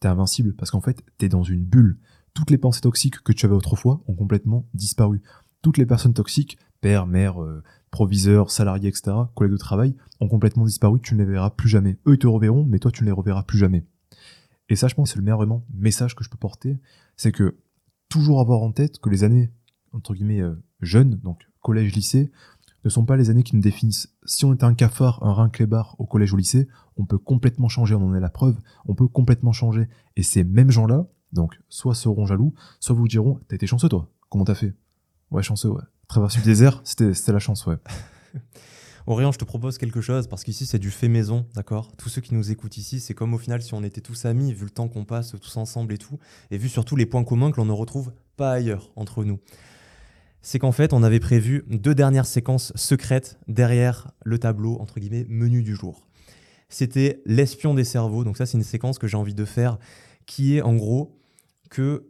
[0.00, 1.98] t'es invincible parce qu'en fait, t'es dans une bulle.
[2.34, 5.22] Toutes les pensées toxiques que tu avais autrefois ont complètement disparu.
[5.62, 10.64] Toutes les personnes toxiques, père, mère, euh, proviseur, salarié, etc., collègues de travail, ont complètement
[10.64, 11.00] disparu.
[11.00, 11.98] Tu ne les verras plus jamais.
[12.06, 13.86] Eux, te reverront, mais toi, tu ne les reverras plus jamais.
[14.68, 16.78] Et ça, je pense, c'est le meilleur vraiment message que je peux porter.
[17.16, 17.58] C'est que
[18.08, 19.50] toujours avoir en tête que les années,
[19.92, 22.30] entre guillemets, euh, jeunes, donc collège, lycée,
[22.84, 24.14] ne sont pas les années qui nous définissent.
[24.24, 27.18] Si on était un cafard, un rein clébard au collège ou au lycée, on peut
[27.18, 28.56] complètement changer, on en est la preuve,
[28.86, 29.88] on peut complètement changer.
[30.16, 34.10] Et ces mêmes gens-là, donc, soit seront jaloux, soit vous diront, t'as été chanceux toi,
[34.28, 34.74] comment t'as fait?
[35.30, 35.82] Ouais, chanceux, ouais.
[36.08, 37.76] Traverser le désert, c'était c'était la chance, ouais.
[39.06, 41.90] Aurélien, je te propose quelque chose parce qu'ici c'est du fait maison, d'accord?
[41.96, 44.52] Tous ceux qui nous écoutent ici, c'est comme au final si on était tous amis,
[44.52, 46.18] vu le temps qu'on passe tous ensemble et tout,
[46.50, 49.40] et vu surtout les points communs que l'on ne retrouve pas ailleurs entre nous.
[50.42, 55.24] C'est qu'en fait, on avait prévu deux dernières séquences secrètes derrière le tableau, entre guillemets,
[55.28, 56.06] menu du jour.
[56.68, 59.78] C'était l'espion des cerveaux, donc ça c'est une séquence que j'ai envie de faire,
[60.26, 61.18] qui est en gros
[61.70, 62.08] que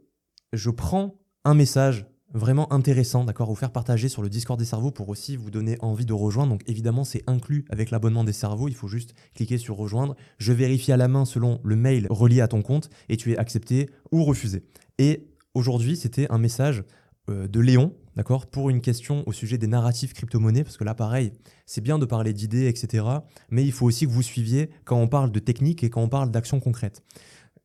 [0.52, 4.90] je prends un message vraiment intéressant, d'accord, vous faire partager sur le Discord des cerveaux
[4.90, 6.50] pour aussi vous donner envie de rejoindre.
[6.50, 8.68] Donc évidemment, c'est inclus avec l'abonnement des cerveaux.
[8.68, 10.16] Il faut juste cliquer sur rejoindre.
[10.38, 13.36] Je vérifie à la main selon le mail relié à ton compte et tu es
[13.36, 14.64] accepté ou refusé.
[14.98, 16.84] Et aujourd'hui, c'était un message
[17.28, 20.94] euh, de Léon, d'accord, pour une question au sujet des narratifs crypto-monnaies, parce que là,
[20.94, 21.32] pareil,
[21.66, 23.04] c'est bien de parler d'idées, etc.,
[23.50, 26.08] mais il faut aussi que vous suiviez quand on parle de technique et quand on
[26.08, 27.02] parle d'actions concrètes.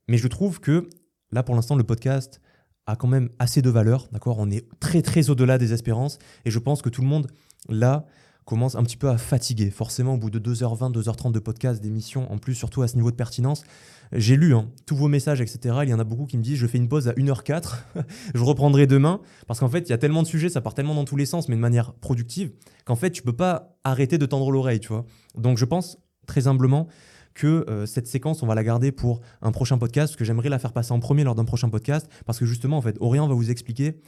[0.07, 0.89] Mais je trouve que
[1.31, 2.41] là, pour l'instant, le podcast
[2.85, 6.51] a quand même assez de valeur, d'accord On est très très au-delà des espérances et
[6.51, 7.27] je pense que tout le monde
[7.67, 8.05] là
[8.45, 9.69] commence un petit peu à fatiguer.
[9.69, 13.11] Forcément, au bout de 2h20, 2h30 de podcast, d'émission, en plus surtout à ce niveau
[13.11, 13.63] de pertinence,
[14.11, 15.79] j'ai lu hein, tous vos messages, etc.
[15.83, 17.77] Il y en a beaucoup qui me disent je fais une pause à 1h04,
[18.35, 20.95] je reprendrai demain, parce qu'en fait, il y a tellement de sujets, ça part tellement
[20.95, 22.51] dans tous les sens, mais de manière productive,
[22.85, 25.05] qu'en fait, tu peux pas arrêter de tendre l'oreille, tu vois.
[25.35, 26.87] Donc je pense très humblement
[27.33, 30.49] que euh, cette séquence, on va la garder pour un prochain podcast, parce que j'aimerais
[30.49, 33.27] la faire passer en premier lors d'un prochain podcast, parce que justement, en fait, Orient
[33.27, 33.99] va vous expliquer,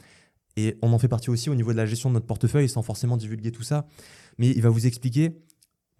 [0.56, 2.82] et on en fait partie aussi au niveau de la gestion de notre portefeuille, sans
[2.82, 3.86] forcément divulguer tout ça,
[4.38, 5.40] mais il va vous expliquer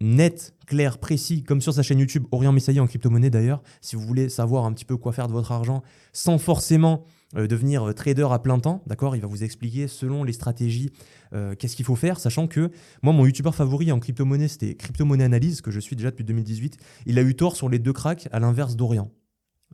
[0.01, 4.01] net, clair, précis, comme sur sa chaîne YouTube, Orient Messaillé en crypto-monnaie d'ailleurs, si vous
[4.01, 7.05] voulez savoir un petit peu quoi faire de votre argent, sans forcément
[7.37, 10.91] euh, devenir euh, trader à plein temps, d'accord Il va vous expliquer selon les stratégies
[11.33, 12.71] euh, qu'est-ce qu'il faut faire, sachant que
[13.03, 16.77] moi, mon youtubeur favori en crypto-monnaie, c'était Crypto-monnaie Analyse, que je suis déjà depuis 2018.
[17.05, 19.11] Il a eu tort sur les deux cracks à l'inverse d'Orient.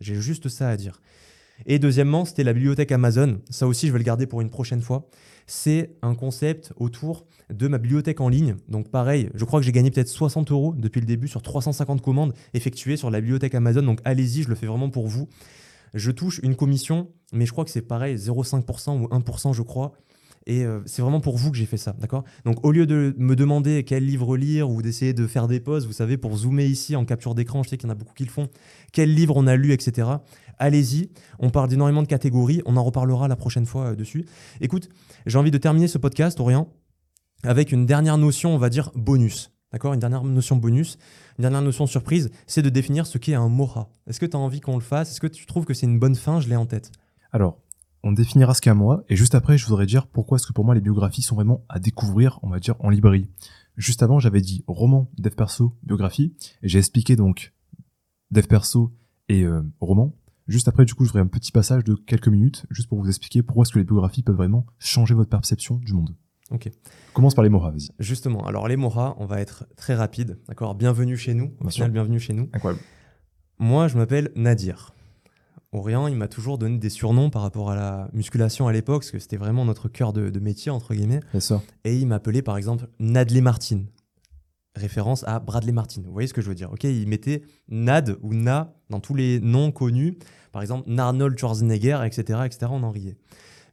[0.01, 1.01] J'ai juste ça à dire.
[1.65, 3.39] Et deuxièmement, c'était la bibliothèque Amazon.
[3.49, 5.09] Ça aussi, je vais le garder pour une prochaine fois.
[5.47, 8.55] C'est un concept autour de ma bibliothèque en ligne.
[8.67, 12.01] Donc pareil, je crois que j'ai gagné peut-être 60 euros depuis le début sur 350
[12.01, 13.81] commandes effectuées sur la bibliothèque Amazon.
[13.83, 15.29] Donc allez-y, je le fais vraiment pour vous.
[15.93, 19.93] Je touche une commission, mais je crois que c'est pareil, 0,5% ou 1%, je crois.
[20.47, 22.23] Et euh, c'est vraiment pour vous que j'ai fait ça, d'accord?
[22.45, 25.85] Donc au lieu de me demander quel livre lire ou d'essayer de faire des pauses,
[25.85, 28.13] vous savez, pour zoomer ici en capture d'écran, je sais qu'il y en a beaucoup
[28.13, 28.47] qui le font,
[28.93, 30.07] quel livre on a lu, etc.
[30.59, 31.09] Allez-y,
[31.39, 34.25] on parle d'énormément de catégories, on en reparlera la prochaine fois euh, dessus.
[34.59, 34.89] Écoute,
[35.25, 36.69] j'ai envie de terminer ce podcast, Orient,
[37.43, 39.51] avec une dernière notion, on va dire bonus.
[39.71, 39.93] D'accord?
[39.93, 40.97] Une dernière notion bonus,
[41.37, 43.89] une dernière notion surprise, c'est de définir ce qu'est un Mora.
[44.07, 45.11] Est-ce que tu as envie qu'on le fasse?
[45.11, 46.39] Est-ce que tu trouves que c'est une bonne fin?
[46.39, 46.91] Je l'ai en tête.
[47.31, 47.59] Alors,
[48.03, 50.53] on définira ce qu'est un Mora, et juste après, je voudrais dire pourquoi est-ce que
[50.53, 53.27] pour moi les biographies sont vraiment à découvrir, on va dire, en librairie.
[53.75, 57.53] Juste avant, j'avais dit roman, dev perso, biographie, et j'ai expliqué donc
[58.31, 58.95] dev perso
[59.29, 60.15] et euh, roman.
[60.47, 63.07] Juste après, du coup, je ferai un petit passage de quelques minutes, juste pour vous
[63.07, 66.15] expliquer pourquoi est-ce que les biographies peuvent vraiment changer votre perception du monde.
[66.51, 66.69] Ok.
[67.13, 67.89] Commence par les Moras, vas-y.
[67.99, 70.75] Justement, alors les Moras, on va être très rapide, d'accord?
[70.75, 72.49] Bienvenue chez nous, au final, bienvenue chez nous.
[72.53, 72.81] Incroyable.
[73.59, 74.93] Moi, je m'appelle Nadir.
[75.73, 79.11] Orient, il m'a toujours donné des surnoms par rapport à la musculation à l'époque, parce
[79.11, 81.19] que c'était vraiment notre cœur de, métier, entre guillemets.
[81.83, 83.81] Et il m'appelait par exemple Nadley Martin,
[84.77, 86.01] référence à Bradley Martin.
[86.05, 89.15] Vous voyez ce que je veux dire Ok, il mettait Nad ou Na dans tous
[89.15, 90.17] les noms connus,
[90.51, 92.71] par exemple Arnold Schwarzenegger, etc., etc.
[92.71, 93.17] On en riait.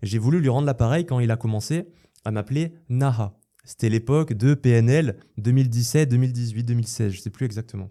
[0.03, 1.87] J'ai voulu lui rendre l'appareil quand il a commencé
[2.25, 3.39] à m'appeler Naha.
[3.65, 7.91] C'était l'époque de PNL 2017, 2018, 2016, je ne sais plus exactement.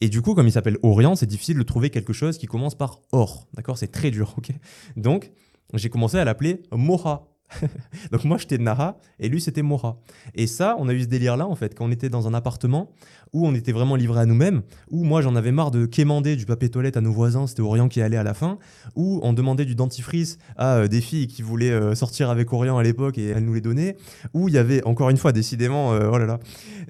[0.00, 2.74] Et du coup, comme il s'appelle Orient, c'est difficile de trouver quelque chose qui commence
[2.74, 3.46] par or.
[3.54, 3.78] D'accord?
[3.78, 4.50] C'est très dur, ok?
[4.96, 5.30] Donc,
[5.74, 7.28] j'ai commencé à l'appeler Moha.
[8.12, 9.96] Donc moi j'étais Naha et lui c'était Moha.
[10.34, 12.34] Et ça, on a eu ce délire là en fait, quand on était dans un
[12.34, 12.90] appartement
[13.34, 16.46] où on était vraiment livré à nous-mêmes, où moi j'en avais marre de quémander du
[16.46, 18.58] papier toilette à nos voisins, c'était Orient qui allait à la fin,
[18.94, 22.78] où on demandait du dentifrice à euh, des filles qui voulaient euh, sortir avec Orient
[22.78, 23.96] à l'époque et elles nous les donnaient,
[24.34, 26.38] où il y avait, encore une fois, décidément, euh, oh là là,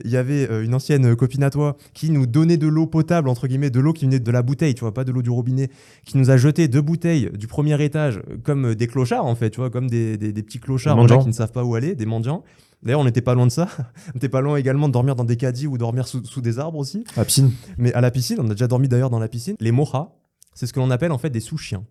[0.05, 3.49] il y avait une ancienne copine à toi qui nous donnait de l'eau potable, entre
[3.49, 5.71] guillemets, de l'eau qui venait de la bouteille, tu vois, pas de l'eau du robinet,
[6.05, 9.61] qui nous a jeté deux bouteilles du premier étage comme des clochards en fait, tu
[9.61, 12.43] vois, comme des, des, petits clochards qui ne savent pas où aller, des mendiants.
[12.83, 13.69] D'ailleurs, on n'était pas loin de ça.
[14.09, 16.79] on n'était pas loin également de dormir dans des caddies ou dormir sous, des arbres
[16.79, 17.05] aussi.
[17.17, 17.53] À la piscine.
[17.79, 19.57] Mais à la piscine, on a déjà dormi d'ailleurs dans la piscine.
[19.61, 20.11] Les mohas,
[20.55, 21.85] c'est ce que l'on appelle en fait des sous-chiens.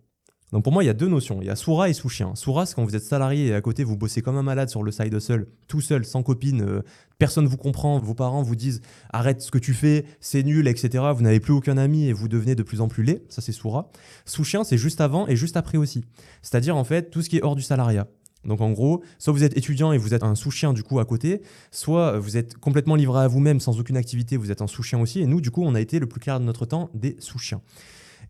[0.52, 1.38] Donc pour moi, il y a deux notions.
[1.40, 2.36] Il y a soura et sous-chien.
[2.36, 4.84] Soura, c'est quand vous êtes salarié et à côté, vous bossez comme un malade sur
[4.84, 6.82] le side hustle, tout seul, sans copine, euh,
[7.18, 8.80] personne vous comprend, vos parents vous disent
[9.12, 11.02] arrête ce que tu fais, c'est nul, etc.
[11.12, 13.24] Vous n'avez plus aucun ami et vous devenez de plus en plus laid.
[13.30, 13.90] Ça, c'est soura.
[14.26, 16.04] Sous-chien, c'est juste avant et juste après aussi.
[16.40, 18.06] C'est-à-dire en fait tout ce qui est hors du salariat.
[18.44, 21.04] Donc en gros, soit vous êtes étudiant et vous êtes un sous-chien du coup à
[21.04, 25.00] côté, soit vous êtes complètement livré à vous-même sans aucune activité, vous êtes un sous-chien
[25.00, 25.20] aussi.
[25.20, 27.60] Et nous, du coup, on a été le plus clair de notre temps des sous-chiens.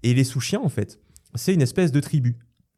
[0.02, 1.00] Et les sous-chiens, en fait,
[1.34, 2.36] c'est une espèce de tribu.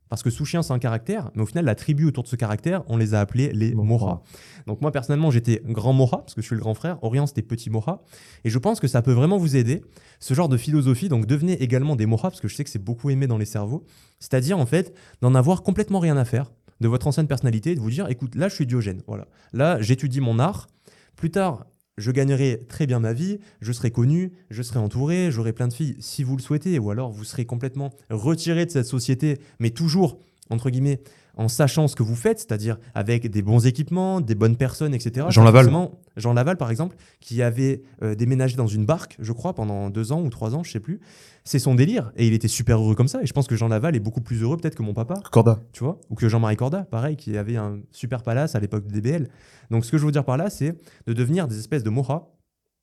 [0.08, 2.84] Parce que sous-chien, c'est un caractère, mais au final, la tribu autour de ce caractère,
[2.86, 4.22] on les a appelés les Moras.
[4.66, 7.02] Donc moi, personnellement, j'étais grand Mora, parce que je suis le grand frère.
[7.02, 8.02] Orient, c'était petit Mora.
[8.44, 9.82] Et je pense que ça peut vraiment vous aider,
[10.20, 11.08] ce genre de philosophie.
[11.08, 13.46] Donc devenez également des Moras, parce que je sais que c'est beaucoup aimé dans les
[13.46, 13.84] cerveaux.
[14.20, 17.90] C'est-à-dire, en fait, d'en avoir complètement rien à faire de votre ancienne personnalité de vous
[17.90, 19.02] dire écoute, là, je suis Diogène.
[19.06, 19.26] Voilà.
[19.52, 20.68] Là, j'étudie mon art.
[21.16, 21.66] Plus tard,
[21.98, 25.72] je gagnerai très bien ma vie, je serai connu, je serai entouré, j'aurai plein de
[25.72, 29.70] filles si vous le souhaitez, ou alors vous serez complètement retiré de cette société, mais
[29.70, 30.18] toujours,
[30.50, 31.00] entre guillemets,
[31.36, 35.26] en sachant ce que vous faites, c'est-à-dire avec des bons équipements, des bonnes personnes, etc.
[35.30, 35.70] Jean Laval.
[36.16, 40.12] Jean Laval, par exemple, qui avait euh, déménagé dans une barque, je crois, pendant deux
[40.12, 41.00] ans ou trois ans, je sais plus.
[41.44, 42.10] C'est son délire.
[42.16, 43.22] Et il était super heureux comme ça.
[43.22, 45.20] Et je pense que Jean Laval est beaucoup plus heureux peut-être que mon papa.
[45.30, 45.60] Corda.
[45.72, 46.00] Tu vois?
[46.08, 49.28] Ou que Jean-Marie Corda, pareil, qui avait un super palace à l'époque de DBL.
[49.70, 50.74] Donc ce que je veux dire par là, c'est
[51.06, 52.28] de devenir des espèces de moras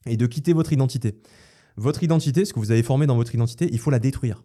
[0.06, 1.20] et de quitter votre identité.
[1.76, 4.44] Votre identité, ce que vous avez formé dans votre identité, il faut la détruire.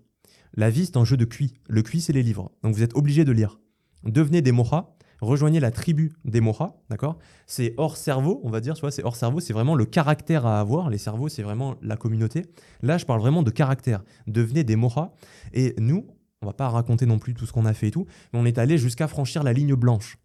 [0.54, 1.54] La vie, c'est un jeu de QI.
[1.68, 2.50] Le QI, c'est les livres.
[2.62, 3.58] Donc vous êtes obligé de lire
[4.04, 7.18] devenez des mohas, rejoignez la tribu des mohas, d'accord?
[7.46, 10.46] C'est hors cerveau, on va dire, tu vois, c'est hors cerveau, c'est vraiment le caractère
[10.46, 10.90] à avoir.
[10.90, 12.46] Les cerveaux, c'est vraiment la communauté.
[12.82, 14.02] Là, je parle vraiment de caractère.
[14.26, 15.12] Devenez des mohas.
[15.52, 16.06] Et nous,
[16.42, 18.44] on va pas raconter non plus tout ce qu'on a fait et tout, mais on
[18.44, 20.18] est allé jusqu'à franchir la ligne blanche.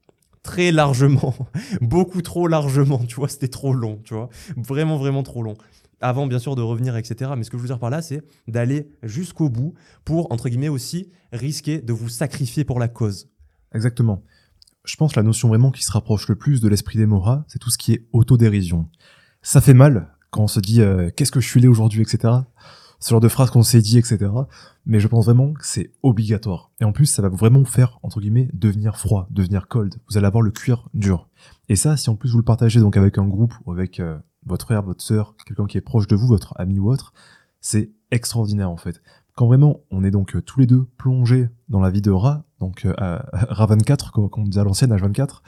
[0.43, 1.33] très largement,
[1.81, 5.55] beaucoup trop largement, tu vois, c'était trop long, tu vois, vraiment, vraiment trop long.
[6.01, 7.31] Avant, bien sûr, de revenir, etc.
[7.37, 9.73] Mais ce que je veux dire par là, c'est d'aller jusqu'au bout
[10.03, 13.29] pour, entre guillemets, aussi risquer de vous sacrifier pour la cause.
[13.73, 14.23] Exactement.
[14.85, 17.43] Je pense que la notion vraiment qui se rapproche le plus de l'esprit des Moras,
[17.47, 18.89] c'est tout ce qui est autodérision.
[19.41, 22.33] Ça fait mal quand on se dit euh, qu'est-ce que je suis là aujourd'hui, etc.
[22.99, 24.31] Ce genre de phrase qu'on s'est dit, etc.
[24.85, 26.71] Mais je pense vraiment que c'est obligatoire.
[26.79, 29.95] Et en plus, ça va vraiment faire, entre guillemets, devenir froid, devenir cold.
[30.09, 31.29] Vous allez avoir le cuir dur.
[31.69, 34.17] Et ça, si en plus vous le partagez donc avec un groupe ou avec euh,
[34.45, 37.13] votre frère, votre sœur, quelqu'un qui est proche de vous, votre ami ou autre,
[37.59, 39.01] c'est extraordinaire en fait.
[39.35, 42.45] Quand vraiment on est donc euh, tous les deux plongés dans la vie de Ra,
[42.63, 45.41] donc euh, à Ra 24, comme, on disait à l'ancienne, H24,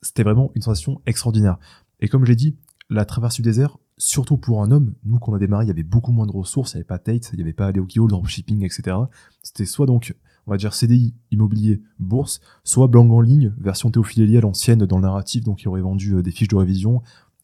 [0.00, 1.58] c'était vraiment une sensation extraordinaire.
[2.00, 2.56] Et comme j'ai dit,
[2.88, 5.70] la traversée du désert, surtout pour un homme, nous quand on a démarré, il y
[5.70, 8.06] avait beaucoup moins de ressources, il n'y avait pas Tate, il n'y avait pas Léokio,
[8.08, 8.96] dropshipping, etc.
[9.42, 10.16] C'était soit donc,
[10.46, 14.96] on va dire CDI, immobilier, bourse, soit blanc en ligne, version Théophile à l'ancienne dans
[14.96, 17.02] le narratif, donc il aurait vendu euh, des fiches de révision,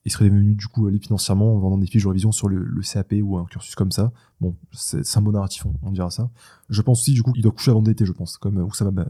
[0.08, 2.80] il serait devenu du coup libre financièrement en vendant des fiches de révision sur le,
[2.80, 4.10] CAP ou un cursus comme ça.
[4.40, 6.30] Bon, c'est un bon narratif, on, dira ça.
[6.70, 8.90] Je pense aussi, du coup, il doit coucher avant d'été, je pense, comme où ça
[8.90, 9.06] va.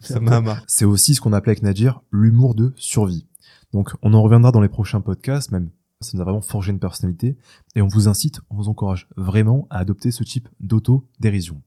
[0.00, 3.26] ça m'a C'est aussi ce qu'on appelait avec Nadir l'humour de survie.
[3.72, 5.70] Donc, on en reviendra dans les prochains podcasts, même
[6.02, 7.38] ça nous a vraiment forgé une personnalité,
[7.74, 11.62] et on vous incite, on vous encourage vraiment à adopter ce type d'auto-dérision.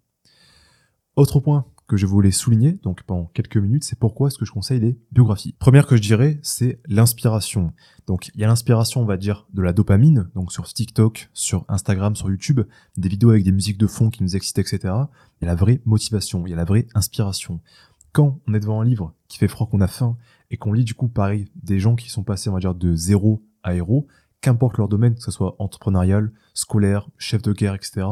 [1.16, 4.52] Autre point que je voulais souligner, donc pendant quelques minutes, c'est pourquoi est-ce que je
[4.52, 5.56] conseille les biographies.
[5.58, 7.74] Première que je dirais, c'est l'inspiration.
[8.08, 11.64] Donc il y a l'inspiration, on va dire, de la dopamine, donc sur TikTok, sur
[11.70, 12.62] Instagram, sur YouTube,
[12.98, 14.80] des vidéos avec des musiques de fond qui nous excitent, etc.
[14.84, 17.62] Il y a la vraie motivation, il y a la vraie inspiration.
[18.12, 20.18] Quand on est devant un livre qui fait froid, qu'on a faim,
[20.50, 22.96] et qu'on lit du coup pareil des gens qui sont passés, on va dire, de
[22.96, 24.08] zéro à héros,
[24.42, 28.08] qu'importe leur domaine, que ce soit entrepreneurial, scolaire, chef de guerre, etc.,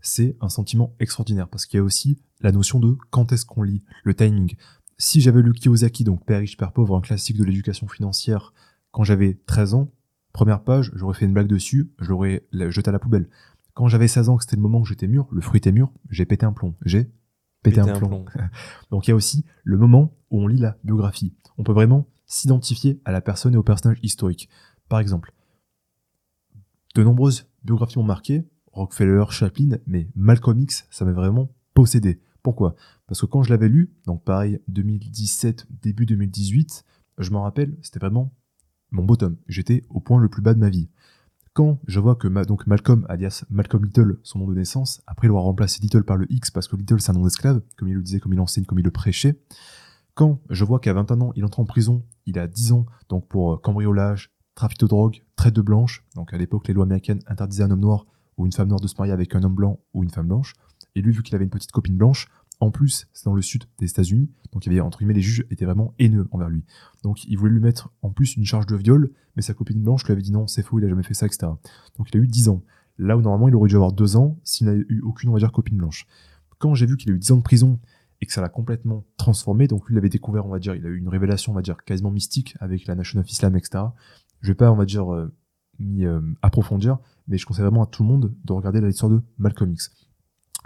[0.00, 3.62] c'est un sentiment extraordinaire parce qu'il y a aussi la notion de quand est-ce qu'on
[3.62, 4.56] lit, le timing.
[4.98, 8.52] Si j'avais lu Kiyosaki, donc Père riche, Père pauvre, un classique de l'éducation financière,
[8.90, 9.90] quand j'avais 13 ans,
[10.32, 13.28] première page, j'aurais fait une blague dessus, je l'aurais jeté à la poubelle.
[13.74, 15.92] Quand j'avais 16 ans, que c'était le moment où j'étais mûr, le fruit était mûr,
[16.10, 16.74] j'ai pété un plomb.
[16.84, 17.10] J'ai
[17.62, 18.24] pété, un, plomb.
[18.90, 21.34] donc il y a aussi le moment où on lit la biographie.
[21.58, 24.48] On peut vraiment s'identifier à la personne et au personnage historique.
[24.88, 25.32] Par exemple,
[26.94, 28.44] de nombreuses biographies m'ont marqué,
[28.80, 32.20] Rockefeller, Chaplin, mais Malcolm X, ça m'a vraiment possédé.
[32.42, 32.74] Pourquoi?
[33.06, 36.84] Parce que quand je l'avais lu, donc pareil, 2017, début 2018,
[37.18, 38.32] je m'en rappelle, c'était vraiment
[38.90, 39.36] mon bottom.
[39.48, 40.88] J'étais au point le plus bas de ma vie.
[41.52, 45.30] Quand je vois que donc Malcolm, alias Malcolm Little, son nom de naissance, après il
[45.30, 47.94] aura remplacé Little par le X parce que Little c'est un nom d'esclave, comme il
[47.94, 49.38] le disait, comme il enseigne, comme il le prêchait.
[50.14, 53.28] Quand je vois qu'à 21 ans, il entre en prison, il a 10 ans, donc
[53.28, 57.64] pour cambriolage, trafic de drogue, traite de blanche, donc à l'époque les lois américaines interdisaient
[57.64, 58.06] un homme noir
[58.40, 60.54] ou une femme noire de se marier avec un homme blanc ou une femme blanche.
[60.94, 62.26] Et lui, vu qu'il avait une petite copine blanche,
[62.58, 65.20] en plus, c'est dans le sud des États-Unis, donc il y avait, entre guillemets, les
[65.20, 66.64] juges étaient vraiment haineux envers lui.
[67.02, 70.04] Donc il voulait lui mettre en plus une charge de viol, mais sa copine blanche
[70.04, 71.52] lui avait dit non, c'est faux, il a jamais fait ça, etc.
[71.98, 72.62] Donc il a eu 10 ans.
[72.98, 75.38] Là où normalement il aurait dû avoir 2 ans s'il n'avait eu aucune, on va
[75.38, 76.06] dire, copine blanche.
[76.58, 77.78] Quand j'ai vu qu'il a eu 10 ans de prison
[78.20, 80.84] et que ça l'a complètement transformé, donc lui il avait découvert, on va dire, il
[80.84, 83.84] a eu une révélation, on va dire, quasiment mystique avec la Nation of Islam, etc.
[84.40, 85.32] Je vais pas, on va dire, euh,
[85.80, 86.98] m'y euh, approfondir,
[87.28, 89.90] mais je conseille vraiment à tout le monde de regarder l'histoire de Malcolm X.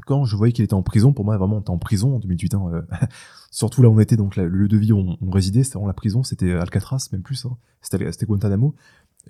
[0.07, 2.19] Quand je voyais qu'il était en prison, pour moi vraiment on était en prison en
[2.19, 2.83] 2008, hein, euh,
[3.51, 5.95] surtout là on était, donc le lieu de vie où on, résidait, c'était vraiment la
[5.95, 8.75] prison, c'était Alcatraz, même plus, hein, c'était Guantanamo.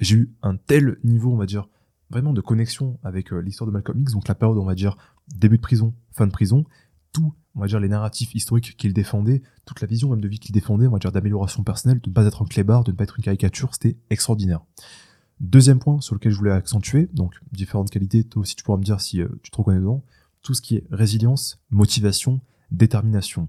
[0.01, 1.69] J'ai eu un tel niveau, on va dire,
[2.11, 4.97] vraiment de connexion avec euh, l'histoire de Malcolm X, donc la période, on va dire,
[5.37, 6.65] début de prison, fin de prison,
[7.13, 10.39] tout, on va dire, les narratifs historiques qu'il défendait, toute la vision même de vie
[10.39, 12.97] qu'il défendait, on va dire, d'amélioration personnelle, de ne pas être un clébard, de ne
[12.97, 14.61] pas être une caricature, c'était extraordinaire.
[15.41, 18.85] Deuxième point sur lequel je voulais accentuer, donc différentes qualités, toi aussi tu pourras me
[18.85, 20.03] dire si euh, tu te reconnais dedans,
[20.43, 22.41] tout ce qui est résilience, motivation,
[22.71, 23.49] détermination.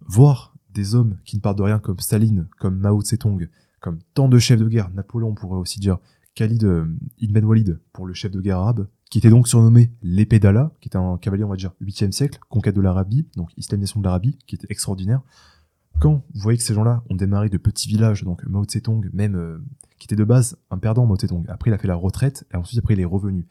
[0.00, 3.48] Voir des hommes qui ne partent de rien comme Staline, comme Mao Tse-tung,
[3.80, 5.98] comme tant de chefs de guerre, Napoléon pourrait aussi dire,
[6.34, 6.86] Khalid euh,
[7.18, 10.88] ibn Walid pour le chef de guerre arabe, qui était donc surnommé l'épée d'Allah, qui
[10.88, 14.38] était un cavalier, on va dire, 8e siècle, conquête de l'Arabie, donc islamisation de l'Arabie,
[14.46, 15.20] qui était extraordinaire.
[16.00, 19.36] Quand vous voyez que ces gens-là ont démarré de petits villages, donc Mao Tse-tung, même
[19.36, 19.58] euh,
[20.02, 21.44] qui était de base un perdant Mao Tse-tung.
[21.46, 23.46] Après, il a fait la retraite et ensuite, après, il est revenu.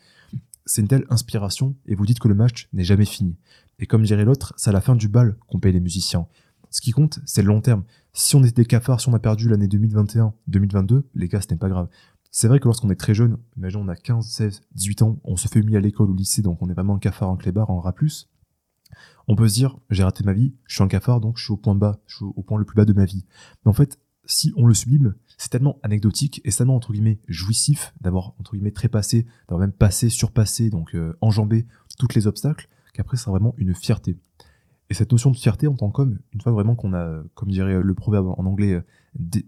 [0.65, 3.38] C'est une telle inspiration et vous dites que le match n'est jamais fini.
[3.80, 6.28] Et comme dirait l'autre, c'est à la fin du bal qu'on paye les musiciens.
[6.69, 7.86] Ce qui compte, c'est le long terme.
[8.11, 11.48] Si on était des cafards, si on a perdu l'année 2021, 2022, les gars, ce
[11.52, 11.88] n'est pas grave.
[12.32, 15.38] C'est vrai que lorsqu'on est très jeune, imaginons on a 15, 16, 18 ans, on
[15.38, 17.69] se fait humilier à l'école au lycée, donc on est vraiment un cafard, un clébard,
[17.69, 18.30] un rat plus.
[19.30, 21.53] On peut se dire, j'ai raté ma vie, je suis un cafard, donc je suis
[21.53, 23.26] au point bas, je suis au point le plus bas de ma vie.
[23.64, 23.98] Mais en fait,
[24.32, 28.72] si on le sublime, c'est tellement anecdotique et tellement entre guillemets jouissif d'avoir entre guillemets
[28.72, 31.68] trépassé, d'avoir même passé, surpassé, donc euh, enjambé
[31.99, 34.18] toutes les obstacles, qu'après c'est vraiment une fierté.
[34.90, 37.82] Et cette notion de fierté en tant qu'homme, une fois vraiment qu'on a, comme dirait
[37.82, 38.82] le proverbe en anglais, euh,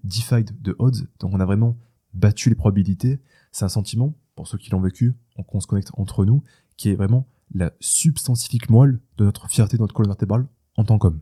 [0.03, 1.77] defied the odds, donc on a vraiment
[2.13, 5.15] battu les probabilités, c'est un sentiment, pour ceux qui l'ont vécu,
[5.47, 6.43] qu'on se connecte entre nous,
[6.75, 10.97] qui est vraiment la substantifique moelle de notre fierté, de notre colonne vertébrale en tant
[10.97, 11.21] qu'homme.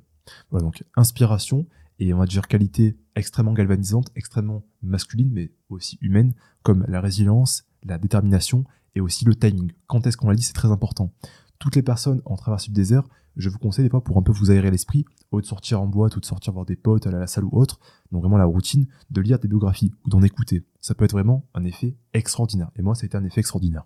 [0.49, 1.67] Voilà, donc inspiration
[2.01, 6.33] et on va dire qualité extrêmement galvanisante, extrêmement masculine, mais aussi humaine,
[6.63, 8.65] comme la résilience, la détermination
[8.95, 9.71] et aussi le timing.
[9.85, 11.13] Quand est-ce qu'on la lit, c'est très important?
[11.59, 13.03] Toutes les personnes en traversée du désert,
[13.37, 15.79] je vous conseille des fois pour un peu vous aérer l'esprit, au lieu de sortir
[15.79, 17.79] en boîte ou de sortir voir des potes, aller à la salle ou autre,
[18.11, 20.65] donc vraiment la routine, de lire des biographies ou d'en écouter.
[20.79, 22.71] Ça peut être vraiment un effet extraordinaire.
[22.77, 23.85] Et moi, ça a été un effet extraordinaire.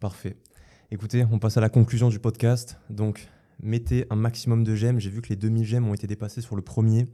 [0.00, 0.36] Parfait.
[0.90, 2.78] Écoutez, on passe à la conclusion du podcast.
[2.90, 3.28] Donc,
[3.60, 4.98] mettez un maximum de j'aime.
[4.98, 7.06] J'ai vu que les 2000 j'aime ont été dépassés sur le premier.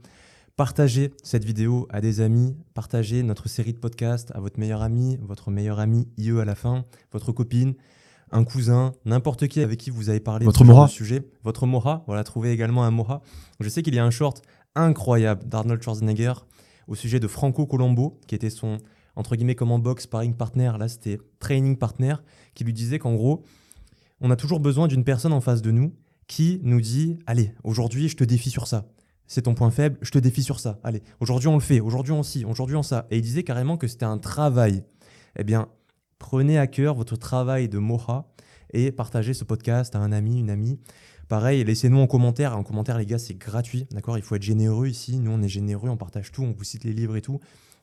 [0.55, 5.17] Partagez cette vidéo à des amis, partagez notre série de podcasts à votre meilleur ami,
[5.21, 6.83] votre meilleur ami IE à la fin,
[7.13, 7.75] votre copine,
[8.31, 11.23] un cousin, n'importe qui avec qui vous avez parlé votre de ce sujet.
[11.43, 13.21] Votre Mora, voilà, trouvez également un Mora.
[13.61, 14.41] Je sais qu'il y a un short
[14.75, 16.33] incroyable d'Arnold Schwarzenegger
[16.87, 18.79] au sujet de Franco Colombo, qui était son,
[19.15, 22.15] entre guillemets, comme en boxe, sparring partner, là c'était training partner,
[22.53, 23.43] qui lui disait qu'en gros,
[24.19, 25.93] on a toujours besoin d'une personne en face de nous
[26.29, 28.85] qui nous dit Allez, aujourd'hui, je te défie sur ça.
[29.27, 30.79] C'est ton point faible, je te défie sur ça.
[30.83, 33.07] Allez, aujourd'hui, on le fait, aujourd'hui, on s'y, aujourd'hui, on ça.
[33.11, 34.83] Et il disait carrément que c'était un travail.
[35.37, 35.67] Eh bien,
[36.19, 38.31] prenez à cœur votre travail de Moha
[38.73, 40.79] et partagez ce podcast à un ami, une amie.
[41.27, 42.55] Pareil, laissez-nous en commentaire.
[42.57, 43.87] En commentaire, les gars, c'est gratuit.
[43.91, 44.17] D'accord?
[44.17, 45.19] Il faut être généreux ici.
[45.19, 47.39] Nous, on est généreux, on partage tout, on vous cite les livres et tout.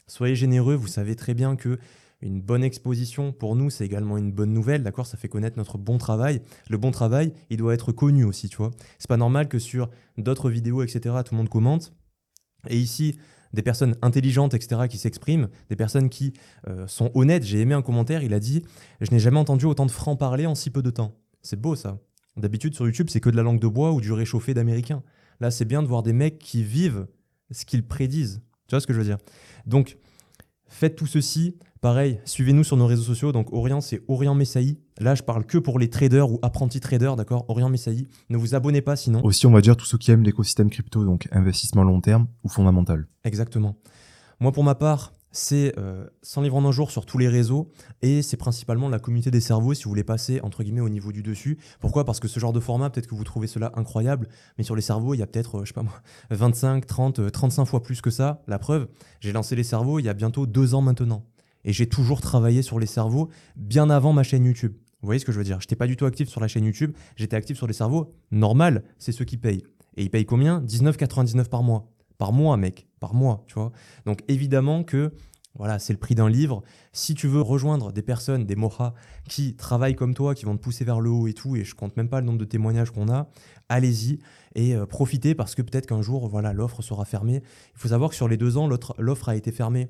[0.07, 1.79] Soyez généreux, vous savez très bien que
[2.23, 5.07] une bonne exposition, pour nous, c'est également une bonne nouvelle, d'accord?
[5.07, 6.41] Ça fait connaître notre bon travail.
[6.71, 8.71] Le bon travail, il doit être connu aussi, tu vois.
[8.99, 11.93] C'est pas normal que sur d'autres vidéos, etc., tout le monde commente.
[12.69, 13.19] Et ici,
[13.53, 16.33] des personnes intelligentes, etc., qui s'expriment, des personnes qui
[16.69, 17.45] euh, sont honnêtes.
[17.45, 18.63] J'ai aimé un commentaire, il a dit
[19.01, 21.15] Je n'ai jamais entendu autant de francs-parler en si peu de temps.
[21.43, 21.99] C'est beau ça.
[22.37, 25.03] D'habitude, sur YouTube, c'est que de la langue de bois ou du réchauffé d'américain.
[25.41, 27.07] Là, c'est bien de voir des mecs qui vivent
[27.51, 28.43] ce qu'ils prédisent.
[28.69, 29.19] Tu vois ce que je veux dire?
[29.67, 29.97] Donc,
[30.77, 33.33] faites tout ceci Pareil, suivez-nous sur nos réseaux sociaux.
[33.33, 34.79] Donc Orient, c'est Orient Messaï.
[34.99, 37.45] Là, je parle que pour les traders ou apprentis traders, d'accord?
[37.49, 38.09] Orient Messaï.
[38.29, 39.23] Ne vous abonnez pas sinon.
[39.25, 42.49] Aussi, on va dire tous ceux qui aiment l'écosystème crypto, donc investissement long terme ou
[42.49, 43.07] fondamental.
[43.25, 43.77] Exactement.
[44.41, 45.75] Moi, pour ma part, c'est
[46.23, 47.71] 100 livres en un jour sur tous les réseaux
[48.03, 51.13] et c'est principalement la communauté des cerveaux si vous voulez passer entre guillemets au niveau
[51.13, 51.59] du dessus.
[51.81, 52.05] Pourquoi?
[52.05, 54.29] Parce que ce genre de format, peut-être que vous trouvez cela incroyable,
[54.59, 56.01] mais sur les cerveaux, il y a peut-être, euh, je sais pas moi,
[56.31, 58.43] 25, 30, 35 fois plus que ça.
[58.47, 58.89] La preuve,
[59.21, 61.25] j'ai lancé les cerveaux il y a bientôt deux ans maintenant.
[61.65, 64.75] Et j'ai toujours travaillé sur les cerveaux bien avant ma chaîne YouTube.
[65.03, 65.61] Vous voyez ce que je veux dire?
[65.61, 68.15] Je n'étais pas du tout actif sur la chaîne YouTube, j'étais actif sur les cerveaux.
[68.31, 69.65] Normal, c'est ceux qui payent.
[69.97, 70.61] Et ils payent combien?
[70.61, 71.89] 19,99 par mois.
[72.19, 72.89] Par mois, mec.
[73.01, 73.73] Par mois, tu vois.
[74.05, 75.13] Donc évidemment que
[75.59, 76.63] voilà, c'est le prix d'un livre.
[76.93, 78.93] Si tu veux rejoindre des personnes, des mohas,
[79.29, 81.75] qui travaillent comme toi, qui vont te pousser vers le haut et tout, et je
[81.75, 83.29] compte même pas le nombre de témoignages qu'on a,
[83.69, 84.19] allez-y
[84.55, 87.43] et euh, profitez parce que peut-être qu'un jour, voilà, l'offre sera fermée.
[87.75, 88.69] Il faut savoir que sur les deux ans,
[88.99, 89.89] l'offre a été fermée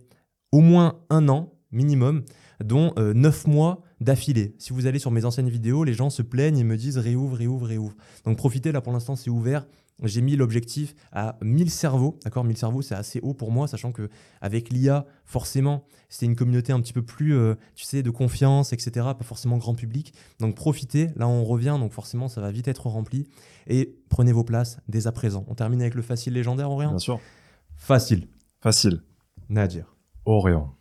[0.53, 2.25] au moins un an minimum,
[2.65, 4.55] dont euh, neuf 9 mois d'affilée.
[4.59, 7.37] Si vous allez sur mes anciennes vidéos, les gens se plaignent et me disent réouvre,
[7.37, 7.95] réouvre, réouvre.
[8.25, 9.67] Donc profitez, là pour l'instant c'est ouvert.
[10.03, 13.93] J'ai mis l'objectif à 1000 cerveaux, d'accord 1000 cerveaux, c'est assez haut pour moi, sachant
[13.93, 14.11] que
[14.43, 18.75] avec l'IA, forcément, c'est une communauté un petit peu plus, euh, tu sais, de confiance,
[18.75, 20.13] etc., pas forcément grand public.
[20.39, 23.27] Donc profitez, là on revient, donc forcément ça va vite être rempli.
[23.69, 25.47] Et prenez vos places dès à présent.
[25.49, 27.21] On termine avec le facile légendaire, Orient Bien sûr.
[27.77, 28.29] Facile.
[28.61, 29.03] Facile.
[29.49, 29.97] Nadir.
[30.27, 30.77] Orient.